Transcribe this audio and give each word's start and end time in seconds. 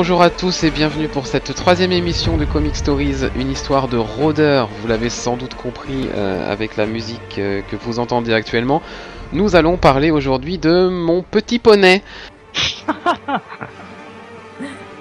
Bonjour 0.00 0.22
à 0.22 0.30
tous 0.30 0.62
et 0.62 0.70
bienvenue 0.70 1.08
pour 1.08 1.26
cette 1.26 1.52
troisième 1.56 1.90
émission 1.90 2.36
de 2.36 2.44
Comic 2.44 2.76
Stories, 2.76 3.24
une 3.34 3.50
histoire 3.50 3.88
de 3.88 3.96
rôdeur. 3.96 4.68
Vous 4.80 4.86
l'avez 4.86 5.10
sans 5.10 5.36
doute 5.36 5.54
compris 5.54 6.08
euh, 6.14 6.48
avec 6.52 6.76
la 6.76 6.86
musique 6.86 7.36
euh, 7.38 7.62
que 7.68 7.74
vous 7.74 7.98
entendez 7.98 8.32
actuellement. 8.32 8.80
Nous 9.32 9.56
allons 9.56 9.76
parler 9.76 10.12
aujourd'hui 10.12 10.56
de 10.56 10.88
mon 10.88 11.22
petit 11.22 11.58
poney. 11.58 12.04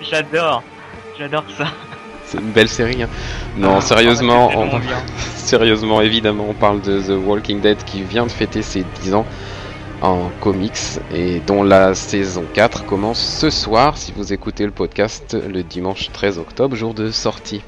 J'adore, 0.02 0.64
j'adore 1.20 1.44
ça. 1.56 1.66
C'est 2.26 2.40
une 2.40 2.50
belle 2.50 2.68
série. 2.68 3.04
hein. 3.04 3.10
Non, 3.56 3.76
Ah, 3.78 3.82
sérieusement, 3.82 4.50
on- 4.56 4.80
bien. 4.80 4.98
sérieusement, 5.36 6.02
évidemment, 6.02 6.48
on 6.50 6.56
parle 6.56 6.82
de 6.82 7.00
The 7.04 7.24
Walking 7.24 7.62
Dead 7.62 7.78
qui 7.84 8.02
vient 8.02 8.26
de 8.26 8.32
fêter 8.32 8.64
ses 8.64 8.84
10 9.04 9.14
ans 9.14 9.28
en 10.02 10.30
comics 10.42 11.00
et 11.14 11.40
dont 11.40 11.64
la 11.64 11.96
saison 11.96 12.46
4 12.54 12.86
commence 12.86 13.20
ce 13.20 13.50
soir 13.50 13.98
si 13.98 14.12
vous 14.12 14.32
écoutez 14.34 14.66
le 14.66 14.72
podcast 14.72 15.36
le 15.50 15.64
dimanche 15.64 16.12
13 16.12 16.38
octobre, 16.38 16.76
jour 16.76 16.94
de 16.94 17.10
sortie. 17.10 17.64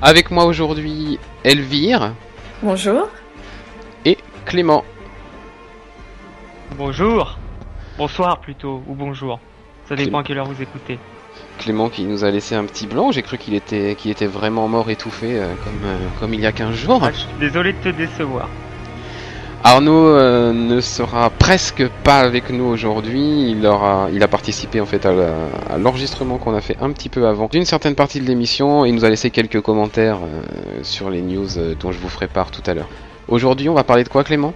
Avec 0.00 0.30
moi 0.30 0.44
aujourd'hui 0.44 1.18
Elvire 1.44 2.14
Bonjour. 2.62 3.08
et 4.04 4.16
Clément. 4.44 4.84
Bonjour, 6.76 7.38
bonsoir 7.98 8.40
plutôt, 8.40 8.82
ou 8.86 8.94
bonjour. 8.94 9.40
Ça 9.88 9.96
dépend 9.96 10.18
à 10.18 10.22
quelle 10.22 10.38
heure 10.38 10.46
vous 10.46 10.62
écoutez. 10.62 10.98
Clément 11.58 11.88
qui 11.88 12.04
nous 12.04 12.24
a 12.24 12.30
laissé 12.30 12.54
un 12.54 12.64
petit 12.64 12.86
blanc, 12.86 13.10
j'ai 13.10 13.22
cru 13.22 13.38
qu'il 13.38 13.54
était, 13.54 13.94
qu'il 13.96 14.10
était 14.10 14.26
vraiment 14.26 14.68
mort 14.68 14.90
étouffé 14.90 15.38
euh, 15.38 15.54
comme, 15.64 15.80
euh, 15.84 15.98
comme 16.20 16.34
il 16.34 16.40
y 16.40 16.46
a 16.46 16.52
15 16.52 16.74
jours. 16.74 17.00
Ah, 17.02 17.10
je 17.12 17.18
suis 17.18 17.28
désolé 17.40 17.72
de 17.72 17.78
te 17.78 17.88
décevoir. 17.88 18.48
Arnaud 19.64 20.08
euh, 20.08 20.52
ne 20.52 20.80
sera 20.80 21.30
presque 21.30 21.86
pas 22.02 22.18
avec 22.18 22.50
nous 22.50 22.64
aujourd'hui. 22.64 23.52
Il 23.52 23.64
a 23.66 24.28
participé 24.28 24.80
en 24.80 24.86
fait 24.86 25.06
à 25.06 25.78
l'enregistrement 25.78 26.38
qu'on 26.38 26.54
a 26.54 26.60
fait 26.60 26.76
un 26.80 26.90
petit 26.90 27.08
peu 27.08 27.28
avant 27.28 27.46
d'une 27.46 27.64
certaine 27.64 27.94
partie 27.94 28.20
de 28.20 28.26
l'émission. 28.26 28.84
Il 28.84 28.94
nous 28.94 29.04
a 29.04 29.10
laissé 29.10 29.30
quelques 29.30 29.60
commentaires 29.60 30.18
euh, 30.24 30.80
sur 30.82 31.10
les 31.10 31.22
news 31.22 31.58
euh, 31.58 31.74
dont 31.78 31.92
je 31.92 31.98
vous 31.98 32.08
ferai 32.08 32.26
part 32.26 32.50
tout 32.50 32.62
à 32.68 32.74
l'heure. 32.74 32.88
Aujourd'hui, 33.28 33.68
on 33.68 33.74
va 33.74 33.84
parler 33.84 34.02
de 34.02 34.08
quoi, 34.08 34.24
Clément? 34.24 34.52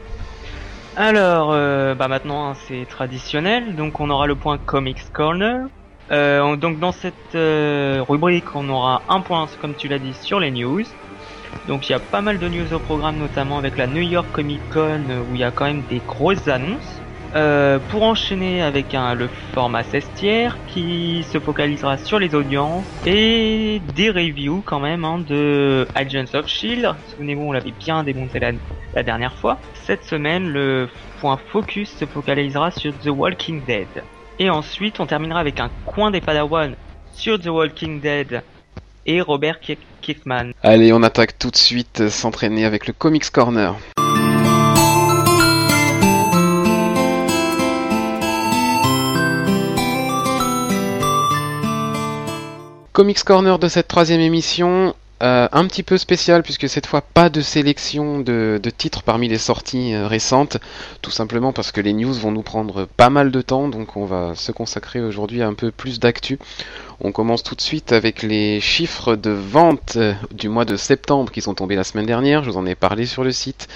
Alors, 0.99 1.51
bah 1.51 2.09
maintenant 2.09 2.49
hein, 2.49 2.55
c'est 2.67 2.87
traditionnel, 2.89 3.77
donc 3.77 4.01
on 4.01 4.09
aura 4.09 4.27
le 4.27 4.35
point 4.35 4.57
Comics 4.57 5.13
Corner. 5.13 5.67
On- 6.11 6.57
donc 6.57 6.79
dans 6.81 6.93
cette 6.93 7.35
rubrique, 7.35 8.55
on 8.55 8.67
aura 8.71 9.03
un 9.11 9.21
point, 9.21 9.47
comme 9.61 9.75
tu 9.75 9.89
l'as 9.89 9.99
dit, 9.99 10.15
sur 10.15 10.41
les 10.41 10.51
news. 10.51 10.83
Donc 11.67 11.89
il 11.89 11.93
y 11.93 11.95
a 11.95 12.01
pas 12.01 12.21
mal 12.23 12.39
de 12.39 12.49
news 12.49 12.73
au 12.73 12.79
programme, 12.79 13.19
notamment 13.19 13.59
avec 13.59 13.77
la 13.77 13.87
New 13.87 14.03
York 14.03 14.29
Comic 14.33 14.61
Con, 14.73 15.05
euh, 15.09 15.21
où 15.21 15.35
il 15.35 15.41
y 15.41 15.45
a 15.45 15.51
quand 15.51 15.65
même 15.65 15.83
des 15.89 16.01
grosses 16.01 16.49
annonces. 16.49 17.01
Euh, 17.35 17.79
pour 17.79 18.03
enchaîner 18.03 18.63
avec 18.63 18.95
un, 18.95 19.15
le 19.15 19.29
format 19.53 19.83
16 19.83 20.11
tiers 20.15 20.59
qui 20.69 21.23
se 21.25 21.39
focalisera 21.39 21.99
sur 21.99 22.19
les 22.19 22.35
audiences 22.35 22.87
et 23.05 23.81
des 23.95 24.11
reviews 24.11 24.63
quand 24.65 24.81
même 24.81 25.05
hein, 25.05 25.19
de 25.19 25.87
Agents 25.95 26.33
of 26.35 26.47
Shield. 26.47 26.95
Souvenez-vous, 27.09 27.43
on 27.43 27.53
l'avait 27.53 27.73
bien 27.73 28.05
démonté 28.05 28.39
la, 28.39 29.03
dernière 29.03 29.35
fois. 29.35 29.59
Cette 29.75 30.05
semaine, 30.05 30.49
le 30.49 30.89
point 31.21 31.37
focus 31.37 31.91
se 31.97 32.07
focalisera 32.07 32.71
sur 32.71 32.97
The 32.99 33.09
Walking 33.09 33.65
Dead. 33.67 33.89
Et 34.39 34.49
ensuite, 34.49 35.01
on 35.01 35.07
terminera 35.07 35.41
avec 35.41 35.61
un 35.61 35.71
coin 35.85 36.11
des 36.11 36.21
Padawan 36.21 36.77
sur 37.11 37.39
The 37.39 37.49
Walking 37.49 38.01
Dead 38.01 38.43
et 39.05 39.21
Robert 39.21 39.61
Ki- 39.61 39.79
Allez, 40.63 40.93
on 40.93 41.03
attaque 41.03 41.39
tout 41.39 41.51
de 41.51 41.57
suite 41.57 42.01
euh, 42.03 42.11
s'entraîner 42.11 42.65
avec 42.65 42.87
le 42.87 42.93
Comics 42.93 43.31
Corner. 43.31 43.75
Comics 52.93 53.23
Corner 53.25 53.59
de 53.59 53.69
cette 53.69 53.89
troisième 53.89 54.21
émission, 54.21 54.95
euh, 55.23 55.49
un 55.51 55.67
petit 55.67 55.83
peu 55.83 55.97
spécial 55.97 56.43
puisque 56.43 56.69
cette 56.69 56.87
fois 56.87 57.01
pas 57.01 57.31
de 57.31 57.41
sélection 57.41 58.21
de, 58.21 58.61
titres 58.77 59.03
parmi 59.03 59.29
les 59.29 59.39
sorties 59.39 59.95
euh, 59.95 60.07
récentes, 60.07 60.59
tout 61.01 61.11
simplement 61.11 61.55
parce 61.55 61.73
que 61.73 61.81
les 61.81 61.95
news 61.95 62.13
vont 62.13 62.33
nous 62.33 62.43
prendre 62.43 62.85
pas 62.85 63.09
mal 63.09 63.31
de 63.31 63.41
temps, 63.41 63.69
donc 63.69 63.97
on 63.97 64.05
va 64.05 64.35
se 64.35 64.53
consacrer 64.53 65.01
aujourd'hui 65.01 65.41
à 65.41 65.47
un 65.47 65.55
peu 65.55 65.71
plus 65.71 66.01
d'actu. 66.01 66.39
On 67.01 67.13
commence 67.13 67.43
tout 67.43 67.55
de 67.55 67.63
suite 67.63 67.93
avec 67.93 68.23
les 68.23 68.61
chiffres 68.61 69.17
de 69.17 69.31
vente 69.31 69.95
euh, 69.97 70.13
du 70.33 70.51
mois 70.51 70.67
de 70.67 70.77
septembre 70.77 71.33
qui 71.33 71.41
sont 71.41 71.55
tombés 71.55 71.77
la 71.77 71.85
semaine 71.85 72.07
dernière, 72.07 72.45
je 72.45 72.51
vous 72.51 72.59
en 72.59 72.67
ai 72.67 72.75
parlé 72.75 73.07
sur 73.07 73.25
le 73.25 73.33
site. 73.33 73.69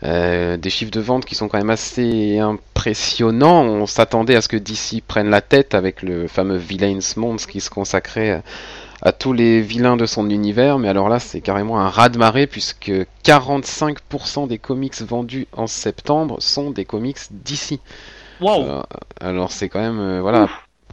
Des 0.00 0.70
chiffres 0.70 0.92
de 0.92 1.00
vente 1.00 1.24
qui 1.24 1.34
sont 1.34 1.48
quand 1.48 1.58
même 1.58 1.70
assez 1.70 2.38
impressionnants. 2.38 3.64
On 3.64 3.84
s'attendait 3.86 4.36
à 4.36 4.40
ce 4.40 4.46
que 4.46 4.56
DC 4.56 5.02
prenne 5.04 5.28
la 5.28 5.40
tête 5.40 5.74
avec 5.74 6.02
le 6.02 6.28
fameux 6.28 6.56
Villains 6.56 7.00
Month 7.16 7.46
qui 7.46 7.60
se 7.60 7.68
consacrait 7.68 8.40
à, 9.02 9.12
tous 9.12 9.32
les 9.32 9.60
vilains 9.60 9.96
de 9.96 10.06
son 10.06 10.30
univers, 10.30 10.78
mais 10.78 10.88
alors 10.88 11.08
là 11.08 11.18
c'est 11.18 11.40
carrément 11.40 11.80
un 11.80 11.88
raz-de-marée 11.88 12.46
puisque 12.46 12.92
45% 13.24 14.48
des 14.48 14.58
comics 14.58 15.00
vendus 15.02 15.46
en 15.52 15.66
septembre 15.66 16.36
sont 16.40 16.70
des 16.70 16.84
comics 16.84 17.18
DC. 17.30 17.80
Wow 18.40 18.62
Alors, 18.62 18.86
alors 19.20 19.52
c'est 19.52 19.68
quand 19.68 19.80
même 19.80 20.00
euh, 20.00 20.20
voilà 20.20 20.48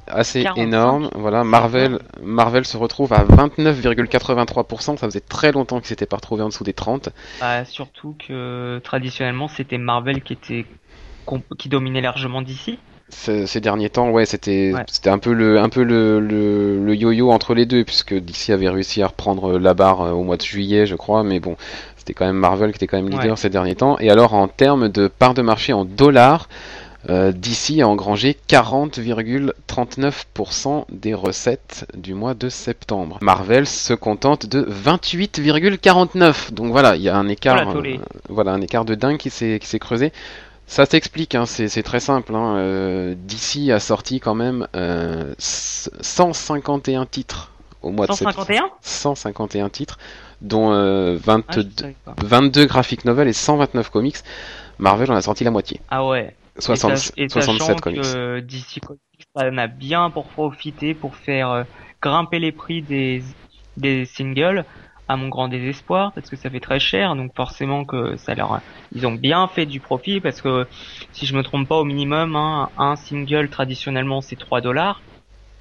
assez 0.08 0.44
45. 0.44 0.62
énorme. 0.62 1.10
Voilà, 1.16 1.44
Marvel. 1.44 2.00
Marvel 2.22 2.66
se 2.66 2.78
retrouve 2.78 3.14
à 3.14 3.24
29,83%, 3.24 4.98
ça 4.98 5.08
faisait 5.08 5.20
très 5.20 5.52
longtemps 5.52 5.80
qu'il 5.80 5.88
s'était 5.88 6.06
pas 6.06 6.18
retrouvé 6.18 6.44
en 6.44 6.50
dessous 6.50 6.64
des 6.64 6.74
30. 6.74 7.10
Bah, 7.40 7.66
surtout 7.66 8.16
que 8.28 8.80
traditionnellement 8.84 9.48
c'était 9.48 9.78
Marvel 9.78 10.22
qui 10.22 10.34
était 10.34 10.66
qui 11.58 11.70
dominait 11.70 12.02
largement 12.02 12.42
d'ici. 12.42 12.78
Ce- 13.24 13.46
Ces 13.46 13.62
derniers 13.62 13.90
temps, 13.90 14.10
ouais, 14.12 14.26
c'était 14.26 14.72
Ouais. 14.74 14.84
c'était 14.88 15.10
un 15.10 15.18
peu 15.20 15.34
le 15.34 15.60
un 15.60 15.70
peu 15.70 15.84
le, 15.84 16.20
le, 16.20 16.84
le 16.84 16.96
yo-yo 16.96 17.32
entre 17.32 17.54
les 17.56 17.66
deux 17.66 17.84
puisque 17.84 18.14
DC 18.14 18.50
avait 18.52 18.70
réussi 18.70 19.02
à 19.02 19.08
reprendre 19.08 19.58
la 19.58 19.74
barre 19.74 20.02
euh, 20.02 20.12
au 20.12 20.24
mois 20.24 20.38
de 20.38 20.44
juillet, 20.44 20.86
je 20.86 20.96
crois, 20.96 21.24
mais 21.24 21.40
bon, 21.40 21.56
c'était 21.98 22.14
quand 22.14 22.26
même 22.26 22.36
Marvel 22.38 22.72
qui 22.72 22.78
était 22.78 22.88
quand 22.88 22.98
même 22.98 23.10
leader 23.10 23.32
Ouais. 23.32 23.36
ces 23.38 23.50
derniers 23.50 23.76
temps. 23.76 23.98
Et 24.00 24.10
alors 24.12 24.34
en 24.34 24.48
termes 24.48 24.90
de 24.90 25.08
part 25.08 25.34
de 25.34 25.42
marché 25.42 25.74
en 25.74 25.86
dollars, 25.86 26.48
euh, 27.10 27.32
DC 27.32 27.82
a 27.82 27.88
engrangé 27.88 28.36
40,39% 28.48 30.86
des 30.92 31.14
recettes 31.14 31.86
du 31.96 32.14
mois 32.14 32.34
de 32.34 32.50
septembre. 32.50 33.18
Marvel 33.22 33.68
se 33.68 33.94
contente 33.94 34.46
de 34.48 34.62
28,49. 34.64 36.52
Donc 36.52 36.72
voilà, 36.72 36.96
il 36.96 37.02
y 37.04 37.10
a 37.10 37.16
un 37.16 37.28
écart, 37.28 37.76
euh, 37.76 37.98
voilà, 38.30 38.52
un 38.52 38.62
écart 38.62 38.86
de 38.86 38.96
dingue 38.96 39.18
qui 39.18 39.30
s'est 39.30 39.60
creusé. 39.80 40.12
Ça 40.68 40.86
s'explique, 40.86 41.36
hein, 41.36 41.46
c'est 41.46 41.84
très 41.84 42.00
simple. 42.00 42.34
Hein. 42.36 42.58
euh, 42.58 43.16
DC 43.16 43.70
a 43.70 43.80
sorti 43.80 44.20
quand 44.20 44.34
même 44.36 44.68
euh, 44.76 45.34
151 45.38 47.06
titres 47.06 47.52
au 47.82 47.92
mois 47.92 48.08
de 48.08 48.14
septembre. 48.14 48.46
151 48.46 48.70
151 48.82 49.70
titres, 49.70 50.00
dont 50.42 50.72
euh, 50.74 51.18
ah, 51.28 51.38
22, 51.38 51.62
je 51.78 51.82
savais 51.82 51.96
pas. 52.04 52.16
22 52.24 52.66
graphic 52.66 53.06
novels 53.06 53.28
et 53.28 53.34
129 53.34 53.90
comics. 53.90 54.18
Marvel 54.80 55.12
en 55.12 55.16
a 55.16 55.22
sorti 55.22 55.44
la 55.44 55.52
moitié. 55.52 55.80
Ah 55.90 56.06
ouais. 56.06 56.36
60 56.58 56.92
et, 56.92 56.96
sach- 56.96 57.12
et 57.18 57.30
67 57.30 57.62
sachant 57.68 57.80
comics. 57.80 58.02
que 58.02 58.40
DC 58.40 58.80
Comics 58.86 59.00
en 59.36 59.58
a 59.58 59.68
bien 59.68 60.10
pour 60.10 60.26
profiter 60.28 60.94
pour 60.94 61.16
faire 61.16 61.52
euh, 61.52 61.64
grimper 62.02 62.40
les 62.40 62.52
prix 62.52 62.82
des 62.82 63.24
des 63.78 64.06
singles 64.06 64.64
à 65.08 65.18
mon 65.18 65.30
grand 65.30 65.48
désespoir 65.48 66.12
parce 66.14 66.30
que 66.30 66.36
ça 66.36 66.50
fait 66.50 66.60
très 66.60 66.80
cher 66.80 67.16
donc 67.16 67.32
forcément 67.36 67.86
que 67.86 68.16
ça 68.18 68.34
leur 68.34 68.60
ils 68.94 69.06
ont 69.06 69.12
bien 69.14 69.48
fait 69.48 69.66
du 69.66 69.80
profit 69.80 70.20
parce 70.20 70.42
que 70.42 70.66
si 71.12 71.26
je 71.26 71.36
me 71.36 71.44
trompe 71.44 71.68
pas 71.68 71.76
au 71.78 71.84
minimum 71.86 72.36
hein, 72.36 72.70
un 72.78 72.96
single 72.96 73.50
traditionnellement 73.50 74.22
c'est 74.22 74.36
3 74.36 74.62
dollars 74.62 75.02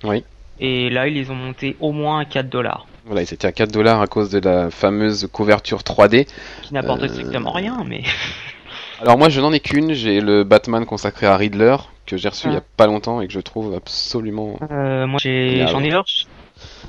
Oui. 0.03 0.25
et 0.61 0.89
là 0.91 1.09
ils 1.09 1.15
les 1.15 1.31
ont 1.31 1.35
montés 1.37 1.77
au 1.81 1.93
moins 1.93 2.21
à 2.21 2.25
4 2.25 2.49
dollars 2.49 2.87
Voilà, 3.05 3.21
ils 3.23 3.35
étaient 3.35 3.47
à 3.47 3.53
4 3.53 3.71
dollars 3.71 4.01
à 4.01 4.07
cause 4.07 4.31
de 4.31 4.39
la 4.41 4.71
fameuse 4.71 5.29
couverture 5.31 5.81
3D. 5.83 6.27
qui 6.63 6.73
n'apporte 6.73 7.03
Euh, 7.03 7.09
strictement 7.09 7.53
rien 7.53 7.77
mais 7.87 8.03
Alors 9.03 9.19
moi 9.19 9.29
je 9.29 9.41
n'en 9.41 9.53
ai 9.53 9.61
qu'une, 9.61 9.93
j'ai 9.93 10.21
le 10.21 10.45
Batman 10.45 10.87
consacré 10.87 11.27
à 11.27 11.37
Riddler 11.37 11.77
que 12.07 12.17
j'ai 12.17 12.29
reçu 12.29 12.47
il 12.49 12.53
y 12.55 12.57
a 12.57 12.61
Ah. 12.61 12.69
pas 12.77 12.87
longtemps 12.87 13.21
et 13.21 13.27
que 13.27 13.33
je 13.33 13.41
trouve 13.41 13.75
absolument 13.75 14.57
Euh, 14.71 15.07
moi 15.07 15.19
j'ai 15.23 15.67
j'en 15.67 15.83
ai. 15.83 15.91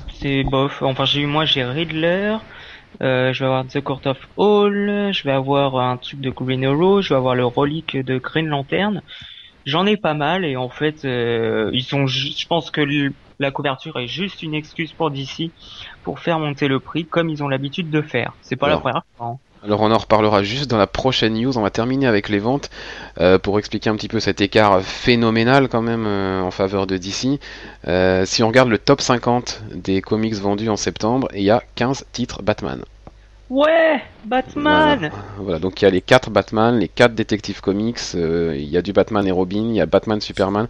C'est 0.08 0.44
bof. 0.44 0.82
Enfin 0.82 1.04
j'ai 1.04 1.20
eu 1.22 1.26
moi 1.26 1.44
j'ai 1.44 1.64
Riddler. 1.64 2.36
Euh, 3.02 3.32
je 3.32 3.40
vais 3.40 3.46
avoir 3.46 3.66
The 3.66 3.80
Court 3.82 4.02
of 4.06 4.18
Hall. 4.36 5.12
Je 5.12 5.22
vais 5.24 5.32
avoir 5.32 5.76
un 5.78 5.98
truc 5.98 6.20
de 6.20 6.30
Green 6.30 6.64
Arrow. 6.64 7.02
Je 7.02 7.10
vais 7.10 7.16
avoir 7.16 7.34
le 7.34 7.46
relique 7.46 7.96
de 7.96 8.18
Green 8.18 8.46
Lantern. 8.48 9.02
J'en 9.66 9.86
ai 9.86 9.96
pas 9.96 10.14
mal 10.14 10.44
et 10.44 10.56
en 10.56 10.70
fait 10.70 11.04
euh, 11.04 11.70
ils 11.74 11.84
sont. 11.84 12.06
Je 12.06 12.46
pense 12.48 12.70
que 12.70 12.80
le- 12.82 13.16
la 13.40 13.50
couverture 13.52 13.98
est 13.98 14.08
juste 14.08 14.42
une 14.42 14.54
excuse 14.54 14.94
pour 14.94 15.10
DC 15.10 15.54
pour 16.04 16.20
faire 16.20 16.40
monter 16.40 16.68
le 16.68 16.80
prix 16.80 17.08
comme 17.08 17.28
ils 17.30 17.42
ont 17.44 17.48
l'habitude 17.48 17.90
de 17.90 18.02
faire. 18.02 18.38
C'est 18.42 18.56
pas 18.56 18.68
Alors. 18.68 18.76
la 18.76 18.78
première 18.78 19.02
fois. 19.16 19.26
hein. 19.28 19.40
Alors 19.66 19.80
on 19.80 19.90
en 19.90 19.98
reparlera 19.98 20.44
juste 20.44 20.70
dans 20.70 20.78
la 20.78 20.86
prochaine 20.86 21.34
news. 21.34 21.58
On 21.58 21.62
va 21.62 21.70
terminer 21.70 22.06
avec 22.06 22.28
les 22.28 22.38
ventes 22.38 22.70
euh, 23.20 23.36
pour 23.36 23.58
expliquer 23.58 23.90
un 23.90 23.96
petit 23.96 24.06
peu 24.06 24.20
cet 24.20 24.40
écart 24.40 24.80
phénoménal 24.80 25.68
quand 25.68 25.82
même 25.82 26.06
euh, 26.06 26.40
en 26.40 26.52
faveur 26.52 26.86
de 26.86 26.96
DC. 26.96 27.40
Euh, 27.88 28.24
si 28.26 28.44
on 28.44 28.46
regarde 28.48 28.68
le 28.68 28.78
top 28.78 29.00
50 29.00 29.62
des 29.74 30.02
comics 30.02 30.36
vendus 30.36 30.68
en 30.68 30.76
septembre, 30.76 31.26
il 31.34 31.42
y 31.42 31.50
a 31.50 31.64
15 31.74 32.04
titres 32.12 32.42
Batman. 32.42 32.80
Ouais, 33.50 34.00
Batman 34.24 34.98
Voilà. 35.00 35.14
Voilà, 35.38 35.58
donc 35.58 35.82
il 35.82 35.84
y 35.84 35.88
a 35.88 35.90
les 35.90 36.00
quatre 36.00 36.30
Batman, 36.30 36.78
les 36.78 36.88
quatre 36.88 37.14
détectives 37.14 37.60
comics, 37.60 38.14
il 38.14 38.68
y 38.68 38.76
a 38.76 38.82
du 38.82 38.92
Batman 38.92 39.26
et 39.26 39.32
Robin, 39.32 39.66
il 39.70 39.74
y 39.74 39.80
a 39.80 39.86
Batman 39.86 40.20
Superman. 40.20 40.68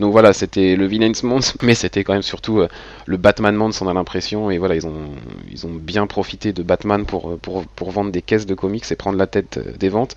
Donc 0.00 0.12
voilà, 0.12 0.32
c'était 0.32 0.76
le 0.76 0.86
Villains 0.86 1.12
Month, 1.22 1.56
mais 1.62 1.74
c'était 1.74 2.02
quand 2.04 2.14
même 2.14 2.22
surtout 2.22 2.60
euh, 2.60 2.68
le 3.04 3.18
Batman 3.18 3.54
Month, 3.54 3.82
on 3.82 3.86
a 3.86 3.92
l'impression, 3.92 4.50
et 4.50 4.56
voilà, 4.56 4.74
ils 4.74 4.86
ont, 4.86 5.74
bien 5.74 6.06
profité 6.06 6.54
de 6.54 6.62
Batman 6.62 7.04
pour, 7.04 7.32
euh, 7.32 7.36
pour, 7.76 7.90
vendre 7.90 8.10
des 8.10 8.22
caisses 8.22 8.46
de 8.46 8.54
comics 8.54 8.90
et 8.90 8.96
prendre 8.96 9.18
la 9.18 9.26
tête 9.26 9.58
euh, 9.58 9.76
des 9.78 9.90
ventes. 9.90 10.16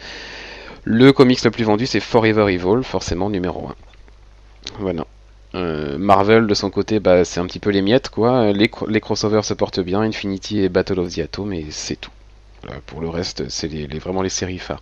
Le 0.86 1.12
comics 1.12 1.44
le 1.44 1.52
plus 1.52 1.66
vendu, 1.66 1.86
c'est 1.86 2.00
Forever 2.00 2.54
Evil, 2.54 2.84
forcément 2.84 3.30
numéro 3.30 3.68
1. 3.68 3.76
Voilà. 4.80 5.06
Marvel 5.56 6.48
de 6.48 6.54
son 6.56 6.72
côté, 6.72 7.00
bah, 7.00 7.24
c'est 7.26 7.40
un 7.40 7.46
petit 7.46 7.60
peu 7.60 7.70
les 7.70 7.84
miettes 7.84 8.10
quoi. 8.10 8.52
Les, 8.52 8.72
les 8.88 9.00
crossovers 9.00 9.46
se 9.46 9.54
portent 9.54 9.82
bien, 9.82 10.02
Infinity 10.02 10.62
et 10.62 10.70
Battle 10.70 11.00
of 11.00 11.14
the 11.14 11.20
Atom, 11.20 11.54
et 11.54 11.68
c'est 11.70 11.96
tout. 11.96 12.10
Pour 12.88 13.02
le 13.02 13.10
reste, 13.10 13.50
c'est 13.50 13.68
vraiment 14.00 14.24
les 14.24 14.30
séries 14.30 14.58
phares. 14.58 14.82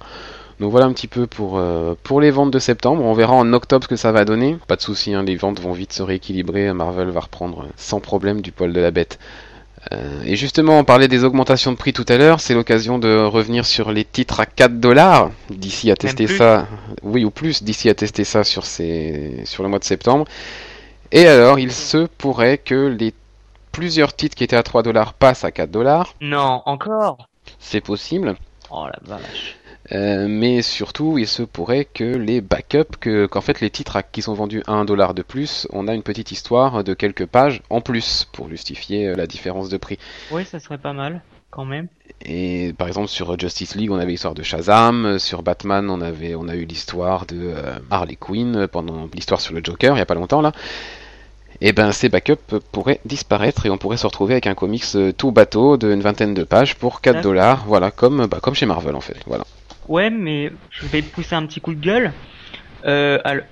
Donc 0.62 0.70
voilà 0.70 0.86
un 0.86 0.94
petit 0.94 1.08
peu 1.08 1.26
pour, 1.26 1.58
euh, 1.58 1.96
pour 2.04 2.22
les 2.22 2.30
ventes 2.30 2.52
de 2.52 2.60
septembre. 2.60 3.04
On 3.04 3.14
verra 3.14 3.34
en 3.34 3.52
octobre 3.52 3.86
ce 3.86 3.88
que 3.88 3.96
ça 3.96 4.12
va 4.12 4.26
donner. 4.26 4.60
Pas 4.68 4.76
de 4.76 4.82
souci, 4.82 5.12
hein, 5.12 5.24
les 5.24 5.36
ventes 5.36 5.60
vont 5.60 5.72
vite 5.72 5.92
se 5.92 6.04
rééquilibrer. 6.04 6.72
Marvel 6.72 7.10
va 7.10 7.22
reprendre 7.22 7.66
sans 7.78 8.00
problème 8.00 8.42
du 8.42 8.52
poil 8.52 8.72
de 8.72 8.80
la 8.80 8.92
bête. 8.92 9.18
Euh, 9.92 10.22
et 10.24 10.36
justement, 10.36 10.78
on 10.78 10.84
parlait 10.84 11.08
des 11.08 11.24
augmentations 11.24 11.72
de 11.72 11.78
prix 11.78 11.94
tout 11.94 12.06
à 12.08 12.18
l'heure. 12.18 12.42
C'est 12.42 12.54
l'occasion 12.54 13.00
de 13.00 13.24
revenir 13.26 13.66
sur 13.66 13.92
les 13.92 14.06
titres 14.06 14.40
à 14.40 14.46
4 14.46 14.80
dollars. 14.80 15.32
D'ici 15.50 15.90
à 15.90 15.96
tester 15.96 16.28
ça, 16.28 16.68
oui 17.02 17.26
ou 17.26 17.32
plus, 17.32 17.64
d'ici 17.64 17.90
à 17.90 17.96
tester 17.96 18.24
ça 18.24 18.44
sur, 18.44 18.68
ces, 18.68 19.42
sur 19.46 19.64
le 19.64 19.70
mois 19.70 19.80
de 19.80 19.84
septembre. 19.84 20.26
Et 21.12 21.26
alors, 21.28 21.58
il 21.58 21.72
se 21.72 22.06
pourrait 22.20 22.60
que 22.60 22.86
les 23.00 23.16
plusieurs 23.72 24.16
titres 24.16 24.36
qui 24.36 24.44
étaient 24.44 24.56
à 24.56 24.62
3 24.62 24.84
dollars 24.84 25.16
passent 25.16 25.44
à 25.44 25.50
4 25.50 25.72
dollars. 25.72 26.14
Non, 26.22 26.62
encore? 26.68 27.28
C'est 27.58 27.82
possible. 27.82 28.36
Oh 28.70 28.86
la 28.86 29.00
vache. 29.02 29.58
Euh, 29.94 30.28
mais 30.30 30.62
surtout, 30.62 31.18
il 31.18 31.28
se 31.28 31.44
pourrait 31.44 31.86
que 31.86 32.04
les 32.04 32.40
backups, 32.40 32.98
que, 33.00 33.26
qu'en 33.26 33.42
fait 33.42 33.60
les 33.60 33.70
titres 33.70 33.98
à- 33.98 34.04
qui 34.04 34.22
sont 34.22 34.34
vendus 34.34 34.64
à 34.68 34.74
1 34.74 34.86
dollar 34.86 35.14
de 35.14 35.22
plus, 35.22 35.68
on 35.74 35.88
a 35.90 35.94
une 35.94 36.04
petite 36.04 36.32
histoire 36.32 36.84
de 36.84 36.94
quelques 36.94 37.26
pages 37.26 37.62
en 37.70 37.82
plus 37.82 38.28
pour 38.32 38.48
justifier 38.50 39.08
euh, 39.10 39.16
la 39.16 39.28
différence 39.28 39.68
de 39.70 39.76
prix. 39.78 40.00
Oui, 40.32 40.46
ça 40.46 40.60
serait 40.62 40.78
pas 40.78 40.94
mal, 40.94 41.22
quand 41.50 41.66
même. 41.66 41.88
Et 42.24 42.74
par 42.78 42.88
exemple 42.88 43.10
sur 43.10 43.38
Justice 43.38 43.76
League, 43.76 43.92
on 43.92 43.98
avait 43.98 44.12
l'histoire 44.12 44.34
de 44.36 44.44
Shazam, 44.44 45.06
euh, 45.06 45.20
sur 45.20 45.44
Batman, 45.44 45.90
on 45.90 46.00
avait, 46.00 46.36
on 46.36 46.48
a 46.48 46.56
eu 46.56 46.64
l'histoire 46.66 47.26
de 47.26 47.38
euh, 47.42 47.74
Harley 47.90 48.16
Quinn 48.16 48.56
euh, 48.56 48.68
pendant 48.68 49.10
l'histoire 49.14 49.42
sur 49.42 49.54
le 49.54 49.62
Joker 49.64 49.96
il 49.96 50.00
y 50.00 50.02
a 50.02 50.06
pas 50.06 50.14
longtemps 50.16 50.42
là. 50.42 50.54
Et 51.60 51.74
ben 51.74 51.92
ces 51.92 52.10
backups 52.10 52.56
pourraient 52.72 53.02
disparaître 53.06 53.66
et 53.66 53.70
on 53.70 53.78
pourrait 53.78 53.98
se 53.98 54.08
retrouver 54.08 54.34
avec 54.36 54.48
un 54.48 54.56
comics 54.56 54.86
euh, 54.96 55.12
tout 55.12 55.32
bateau 55.32 55.76
d'une 55.78 56.02
vingtaine 56.02 56.34
de 56.34 56.44
pages 56.44 56.76
pour 56.76 57.02
4 57.02 57.16
Ouais. 57.18 57.22
dollars, 57.22 57.66
voilà 57.68 57.92
comme 57.92 58.26
bah, 58.28 58.40
comme 58.42 58.56
chez 58.56 58.66
Marvel 58.66 58.96
en 58.96 59.02
fait, 59.02 59.18
voilà. 59.28 59.44
Ouais, 59.88 60.10
mais 60.10 60.52
je 60.70 60.86
vais 60.88 61.02
pousser 61.02 61.36
un 61.36 61.46
petit 61.46 61.62
coup 61.62 61.74
de 61.74 61.82
gueule. 61.82 62.12
Euh, 62.86 63.20
al- 63.24 63.48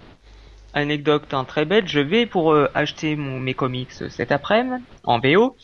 anecdote 0.73 1.33
hein, 1.33 1.43
très 1.45 1.65
bête, 1.65 1.87
je 1.87 1.99
vais 1.99 2.25
pour 2.25 2.51
euh, 2.53 2.69
acheter 2.73 3.15
mon, 3.15 3.39
mes 3.39 3.53
comics 3.53 3.91
cet 4.09 4.31
après-midi 4.31 4.83
en 5.03 5.19
VO 5.19 5.55